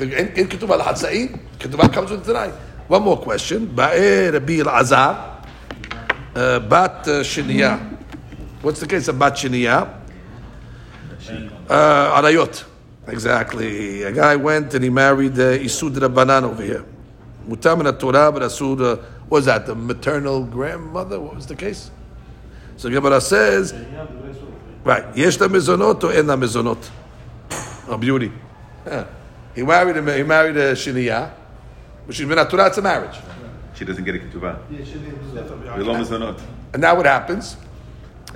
In, 0.00 0.12
in 0.34 0.48
ketubah 0.48 0.78
al-Hatza'in, 0.80 1.38
ketubah 1.58 1.92
comes 1.92 2.10
with 2.10 2.26
tenai. 2.26 2.52
One 2.88 3.02
more 3.02 3.18
question. 3.18 3.66
Ba'e 3.68 4.32
Rabbi 4.32 4.58
Elazar, 4.58 5.44
uh, 6.34 6.58
Bat 6.60 7.08
uh, 7.08 7.10
Shiniya. 7.22 7.78
What's 8.62 8.80
the 8.80 8.86
case 8.86 9.08
of 9.08 9.18
Bat 9.18 9.34
Shiniya? 9.34 9.94
Uh, 11.68 12.20
Arayot. 12.20 12.64
Exactly. 13.06 14.02
A 14.02 14.12
guy 14.12 14.36
went 14.36 14.74
and 14.74 14.82
he 14.84 14.90
married 14.90 15.32
uh, 15.38 15.56
Isud 15.58 15.94
Rabbanan 15.96 16.42
over 16.44 16.62
here. 16.62 16.84
Mutam 17.48 17.86
in 17.86 17.98
Torah, 17.98 18.30
but 18.32 18.42
Asud, 18.42 18.80
uh, 18.80 18.96
what 18.96 19.02
was 19.28 19.44
that, 19.44 19.66
the 19.66 19.74
maternal 19.74 20.44
grandmother? 20.44 21.20
What 21.20 21.34
was 21.34 21.46
the 21.46 21.56
case? 21.56 21.90
So 22.76 22.88
Gemara 22.88 23.20
says, 23.20 23.74
right, 24.84 25.16
Yesh 25.16 25.40
la 25.40 25.48
mezonot 25.48 26.02
or 26.04 26.12
en 26.12 26.26
la 26.26 26.36
mezonot? 26.36 26.90
Oh, 27.88 27.96
beauty. 27.96 28.30
Yeah. 28.86 29.06
He 29.54 29.62
married 29.62 29.96
a, 29.96 30.16
he 30.16 30.22
married 30.22 30.56
a 30.56 30.72
Shiniya, 30.72 31.30
which 32.06 32.20
is 32.20 32.26
min 32.26 32.38
Torah, 32.48 32.68
it's 32.68 32.78
a 32.78 32.82
marriage. 32.82 33.16
She 33.74 33.84
doesn't 33.84 34.04
get 34.04 34.14
a 34.14 34.18
ketubah. 34.18 34.58
Yeah, 34.70 34.84
she 34.84 34.92
didn't 34.92 35.20
do 35.22 35.34
that. 35.34 35.46
Vilom 35.46 36.00
is 36.00 36.10
not. 36.10 36.40
And 36.72 36.82
now 36.82 36.96
what 36.96 37.06
happens? 37.06 37.56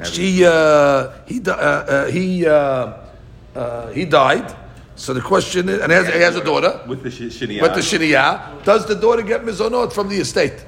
She, 0.04 0.44
uh, 0.44 1.10
he, 1.26 1.40
uh, 1.46 1.52
uh, 1.52 2.06
he, 2.06 2.46
uh, 2.46 2.94
uh, 3.54 3.90
he 3.90 4.04
died. 4.04 4.56
So 4.94 5.12
the 5.12 5.20
question 5.20 5.68
is, 5.68 5.80
and 5.80 5.90
he 5.90 5.96
has, 5.96 6.06
he 6.06 6.20
has 6.20 6.36
a 6.36 6.44
daughter. 6.44 6.80
With 6.86 7.02
the 7.02 7.10
sh- 7.10 7.22
shiniyah. 7.22 7.62
With 7.62 7.74
the 7.74 7.80
shiniyah, 7.80 8.64
does 8.64 8.86
the 8.86 8.94
daughter 8.94 9.22
get 9.22 9.42
mizonot 9.42 9.92
from 9.92 10.08
the 10.08 10.16
estate? 10.16 10.64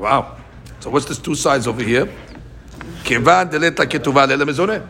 Wow. 0.00 0.38
So 0.80 0.88
what's 0.88 1.04
this 1.04 1.18
two 1.18 1.34
sides 1.34 1.68
over 1.68 1.82
here? 1.82 2.08
Kivan 3.04 3.50
delet 3.52 3.78
la 3.78 3.84
ketuvah. 3.84 4.88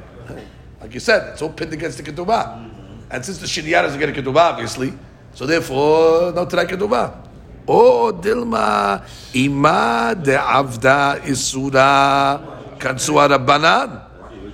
Like 0.81 0.95
you 0.95 1.01
said, 1.01 1.32
it's 1.32 1.43
all 1.43 1.51
pinned 1.51 1.73
against 1.73 1.99
the 1.99 2.05
ketuvah. 2.05 2.70
And 3.11 3.24
since 3.24 3.39
the 3.39 3.47
shiniyah 3.47 3.82
doesn't 3.82 3.99
get 3.99 4.09
a 4.09 4.12
ketuvah, 4.12 4.55
obviously, 4.55 4.93
so 5.35 5.47
therefore, 5.47 6.31
no 6.31 6.47
tenai 6.47 6.66
ketuvah. 6.66 7.27
O 7.66 8.12
dilma 8.12 9.05
ima 9.35 10.15
de 10.15 10.37
avda 10.39 11.19
isura 11.27 12.78
katsua 12.78 13.37
rabbanan. 13.37 14.07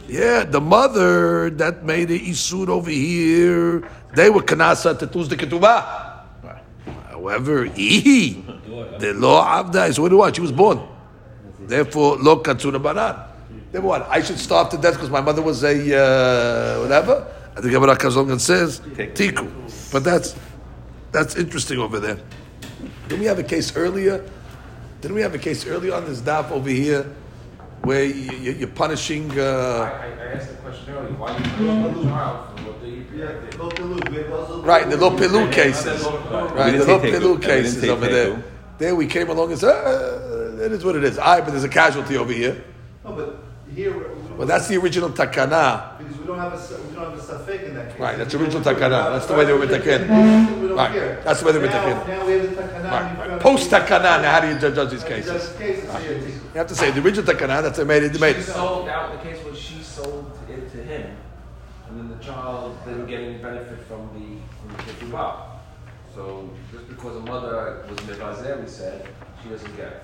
Yeah, 0.09 0.45
the 0.45 0.61
mother 0.61 1.51
that 1.51 1.85
made 1.85 2.09
the 2.09 2.19
isur 2.19 2.69
over 2.71 2.91
here, 2.91 3.87
they 4.15 4.31
were 4.31 4.41
kanasa 4.41 4.99
to 4.99 5.07
tuz 5.07 5.29
the 5.29 5.37
ketubah. 5.37 6.25
However, 7.11 7.65
he, 7.65 8.45
the 8.99 9.15
law 9.15 9.63
avda 9.63 9.89
is 9.89 9.99
what 9.99 10.11
do 10.11 10.17
was. 10.17 10.27
want? 10.27 10.37
She 10.37 10.43
was 10.43 10.53
born. 10.53 10.81
Therefore, 11.61 12.17
lo 12.17 12.43
katsuna 12.43 12.83
banan. 12.83 13.17
Therefore, 13.73 13.89
what? 13.89 14.09
I 14.11 14.23
should 14.23 14.39
starve 14.39 14.69
to 14.71 14.79
death 14.79 14.95
because 14.95 15.11
my 15.11 15.21
mother 15.21 15.43
was 15.43 15.65
a 15.65 15.75
uh, 15.75 16.83
whatever. 16.83 17.27
I 17.57 17.61
think 17.61 17.73
Gemara 17.73 17.97
comes 17.97 18.17
along 18.17 18.31
and 18.31 18.41
says 18.41 18.81
tiku. 18.81 19.51
But 19.93 20.05
that's 20.05 20.37
that's 21.13 21.37
interesting 21.37 21.79
over 21.79 21.99
there. 21.99 22.19
Didn't 23.09 23.21
we 23.21 23.27
have 23.27 23.39
a 23.39 23.43
case 23.45 23.75
earlier? 23.77 24.29
Didn't 25.01 25.15
we 25.15 25.23
have 25.23 25.35
a 25.35 25.39
case 25.39 25.67
earlier 25.67 25.95
on 25.95 26.05
this 26.05 26.21
daf 26.21 26.51
over 26.51 26.69
here 26.69 27.05
where 27.83 28.05
you, 28.05 28.33
you, 28.33 28.53
you're 28.53 28.69
punishing? 28.69 29.31
Uh, 29.39 29.43
I, 29.43 30.07
I 30.09 30.35
asked 30.35 30.51
the 30.51 30.57
question 30.57 30.95
earlier, 30.95 31.13
why 31.15 31.37
you 31.37 31.45
punish 31.45 31.97
the 31.97 32.03
child 32.05 32.59
for 32.59 32.65
what 32.67 32.83
they 32.83 32.97
Right, 34.67 34.91
the 34.91 34.97
lo 34.99 35.11
pilu 35.17 35.51
cases. 35.51 36.05
Right, 36.05 36.73
the 36.73 36.85
didn't 36.85 36.89
lo 36.89 36.99
pilu 36.99 37.43
cases 37.43 37.89
over 37.89 38.07
there. 38.07 38.43
There 38.79 38.95
we 38.95 39.07
came 39.07 39.31
along 39.31 39.51
and 39.53 39.59
said, 39.61 39.71
uh, 39.71 40.63
it 40.65 40.73
is 40.73 40.85
what 40.85 40.97
it 40.97 41.05
is. 41.05 41.19
Aye, 41.19 41.41
but 41.41 41.51
there's 41.51 41.65
a 41.65 41.69
casualty 41.69 42.17
over 42.17 42.33
here. 42.33 42.63
No, 43.05 43.13
but 43.13 43.39
here, 43.75 43.93
we- 43.97 44.05
Well, 44.37 44.47
that's 44.47 44.69
the 44.69 44.77
original 44.77 45.09
takana. 45.11 45.97
because 45.99 46.19
we 46.19 46.27
don't 46.27 46.39
have 46.39 46.53
a, 46.53 46.57
s- 46.57 46.73
we 46.89 46.95
don't 46.95 47.11
have 47.11 47.19
a 47.19 47.23
safek 47.23 47.65
in 47.69 47.75
that 47.75 47.93
case. 47.93 48.01
Right, 48.01 48.19
that's 48.19 48.33
the 48.35 48.41
original 48.41 48.63
takana. 48.63 49.13
That's 49.13 49.27
the 49.27 49.35
way 49.35 49.45
they 49.47 49.53
were 49.55 49.67
taken. 49.67 50.03
We 50.61 50.69
don't 50.69 50.77
Right, 50.77 50.93
care. 50.93 51.21
that's 51.25 51.41
the 51.41 51.47
way 51.47 51.53
they 51.53 51.59
were 51.59 51.67
Now- 51.67 51.85
taken. 51.85 52.09
Now 52.09 52.27
we 52.27 52.33
have 52.33 52.43
the 52.57 52.63
takana. 52.63 52.85
Right, 52.85 52.85
in 52.85 52.91
right. 52.91 53.17
front 53.17 53.33
of 53.33 53.41
Post 53.41 53.71
takana, 53.71 54.23
now 54.23 54.31
how 54.33 54.41
do 54.41 54.49
you 54.49 54.59
judge, 54.59 54.75
judge 54.75 54.91
these 54.91 55.05
cases? 55.05 55.53
cases, 55.59 55.85
yeah, 55.89 56.01
yeah. 56.01 56.11
You 56.11 56.33
have 56.55 56.67
to 56.67 56.75
say 56.75 56.91
the 56.91 57.01
original 57.01 57.25
takana. 57.35 57.63
That's 57.63 57.79
they 57.79 57.85
made 57.85 58.03
it. 58.03 58.13
They 58.13 58.19
made 58.19 58.37
She 58.37 58.43
sold 58.43 58.89
out, 58.89 59.13
the 59.23 59.29
case 59.31 59.43
was 59.45 59.59
she 59.59 59.83
sold 59.83 60.39
it 60.51 60.71
to 60.73 60.77
him, 60.83 61.17
and 61.89 61.99
then 61.99 62.09
the 62.19 62.23
child 62.23 62.77
didn't 62.85 63.07
get 63.07 63.21
any 63.21 63.39
benefit 63.39 63.79
from 63.89 64.09
the, 64.15 64.37
from 64.61 64.77
the 64.77 64.93
ketubah. 65.17 65.33
So 66.15 66.49
because 67.07 67.23
a 67.23 67.31
mother 67.31 67.85
was 67.89 67.99
mevazeh, 68.01 68.61
we 68.61 68.69
said, 68.69 69.07
she 69.43 69.49
doesn't 69.49 69.77
get 69.77 69.87
it. 69.87 70.03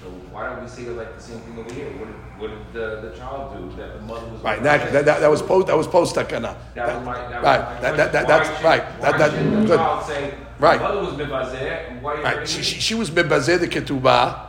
So 0.00 0.08
why 0.32 0.48
don't 0.48 0.62
we 0.62 0.84
it 0.84 0.96
like 0.96 1.14
the 1.14 1.22
same 1.22 1.38
thing 1.40 1.58
over 1.58 1.72
here? 1.72 1.86
What 1.90 2.06
did, 2.06 2.40
what 2.40 2.50
did 2.50 2.72
the, 2.72 3.08
the 3.08 3.16
child 3.16 3.56
do 3.56 3.76
that 3.76 3.94
the 3.94 4.00
mother 4.00 4.26
was? 4.26 4.42
Right, 4.42 4.60
that, 4.62 4.92
that, 4.92 5.04
that, 5.04 5.20
that 5.20 5.30
was 5.30 5.42
post. 5.42 5.68
That 5.68 5.76
was 5.76 5.86
post 5.86 6.16
takana. 6.16 6.56
That 6.74 6.96
was 6.96 7.06
my, 7.06 7.14
that 7.14 7.30
was 7.30 7.44
right, 7.44 7.60
my 7.60 7.80
that, 7.80 7.96
that, 7.96 8.12
that, 8.12 8.28
that's 8.28 8.48
should- 8.48 8.64
right. 8.64 9.00
That, 9.00 9.18
that, 9.18 9.30
should 9.30 9.52
the 9.52 9.66
good. 9.66 9.76
child 9.76 10.06
say, 10.06 10.34
Right. 10.58 10.80
my 10.80 10.88
mother 10.88 11.00
was 11.02 11.14
mevazeh, 11.14 12.02
why 12.02 12.12
are 12.14 12.16
you 12.18 12.22
Right, 12.24 12.48
she, 12.48 12.62
she, 12.62 12.80
she 12.80 12.94
was 12.94 13.10
mebazeh 13.10 13.60
the 13.60 13.68
ketubah. 13.68 14.48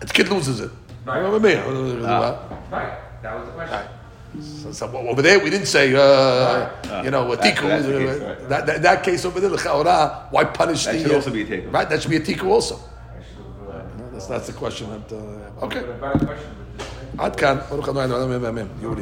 The 0.00 0.06
kid 0.06 0.28
loses 0.28 0.60
it. 0.60 0.70
Right. 1.04 1.18
Remember 1.18 1.40
me? 1.40 1.54
Uh, 1.54 2.38
right, 2.70 2.98
that 3.22 3.38
was 3.38 3.46
the 3.46 3.52
question. 3.52 3.88
So, 4.40 4.72
so 4.72 4.96
over 4.96 5.22
there, 5.22 5.38
we 5.40 5.50
didn't 5.50 5.66
say, 5.66 5.94
uh, 5.94 7.02
you 7.02 7.10
know, 7.10 7.32
a 7.32 7.36
That's- 7.36 7.58
tiku. 7.58 7.68
that's 7.68 7.86
case, 7.86 8.20
right. 8.20 8.48
that, 8.48 8.66
that, 8.66 8.82
that 8.82 9.02
case 9.02 9.24
over 9.24 9.40
there, 9.40 9.50
the 9.50 9.56
chaura, 9.56 10.30
why 10.30 10.44
punish 10.44 10.84
That 10.84 10.92
the? 10.94 11.00
should 11.02 11.12
uh, 11.12 11.14
also 11.16 11.30
be 11.30 11.42
a 11.42 11.46
tiku. 11.46 11.72
Right, 11.72 11.88
that 11.88 12.02
should 12.02 12.10
be 12.10 12.16
a 12.18 12.20
tiku 12.20 12.44
also. 12.50 12.76
I 12.76 13.22
should 13.22 13.38
have, 13.38 13.68
uh, 13.74 13.98
No, 13.98 14.10
that's, 14.12 14.26
that's 14.26 14.46
the 14.46 14.52
question. 14.52 14.90
That, 14.90 15.12
uh, 15.16 15.64
okay. 15.64 15.80
But 15.80 15.88
a 15.90 15.94
better 15.94 16.26
question. 16.26 16.50
but 17.16 17.36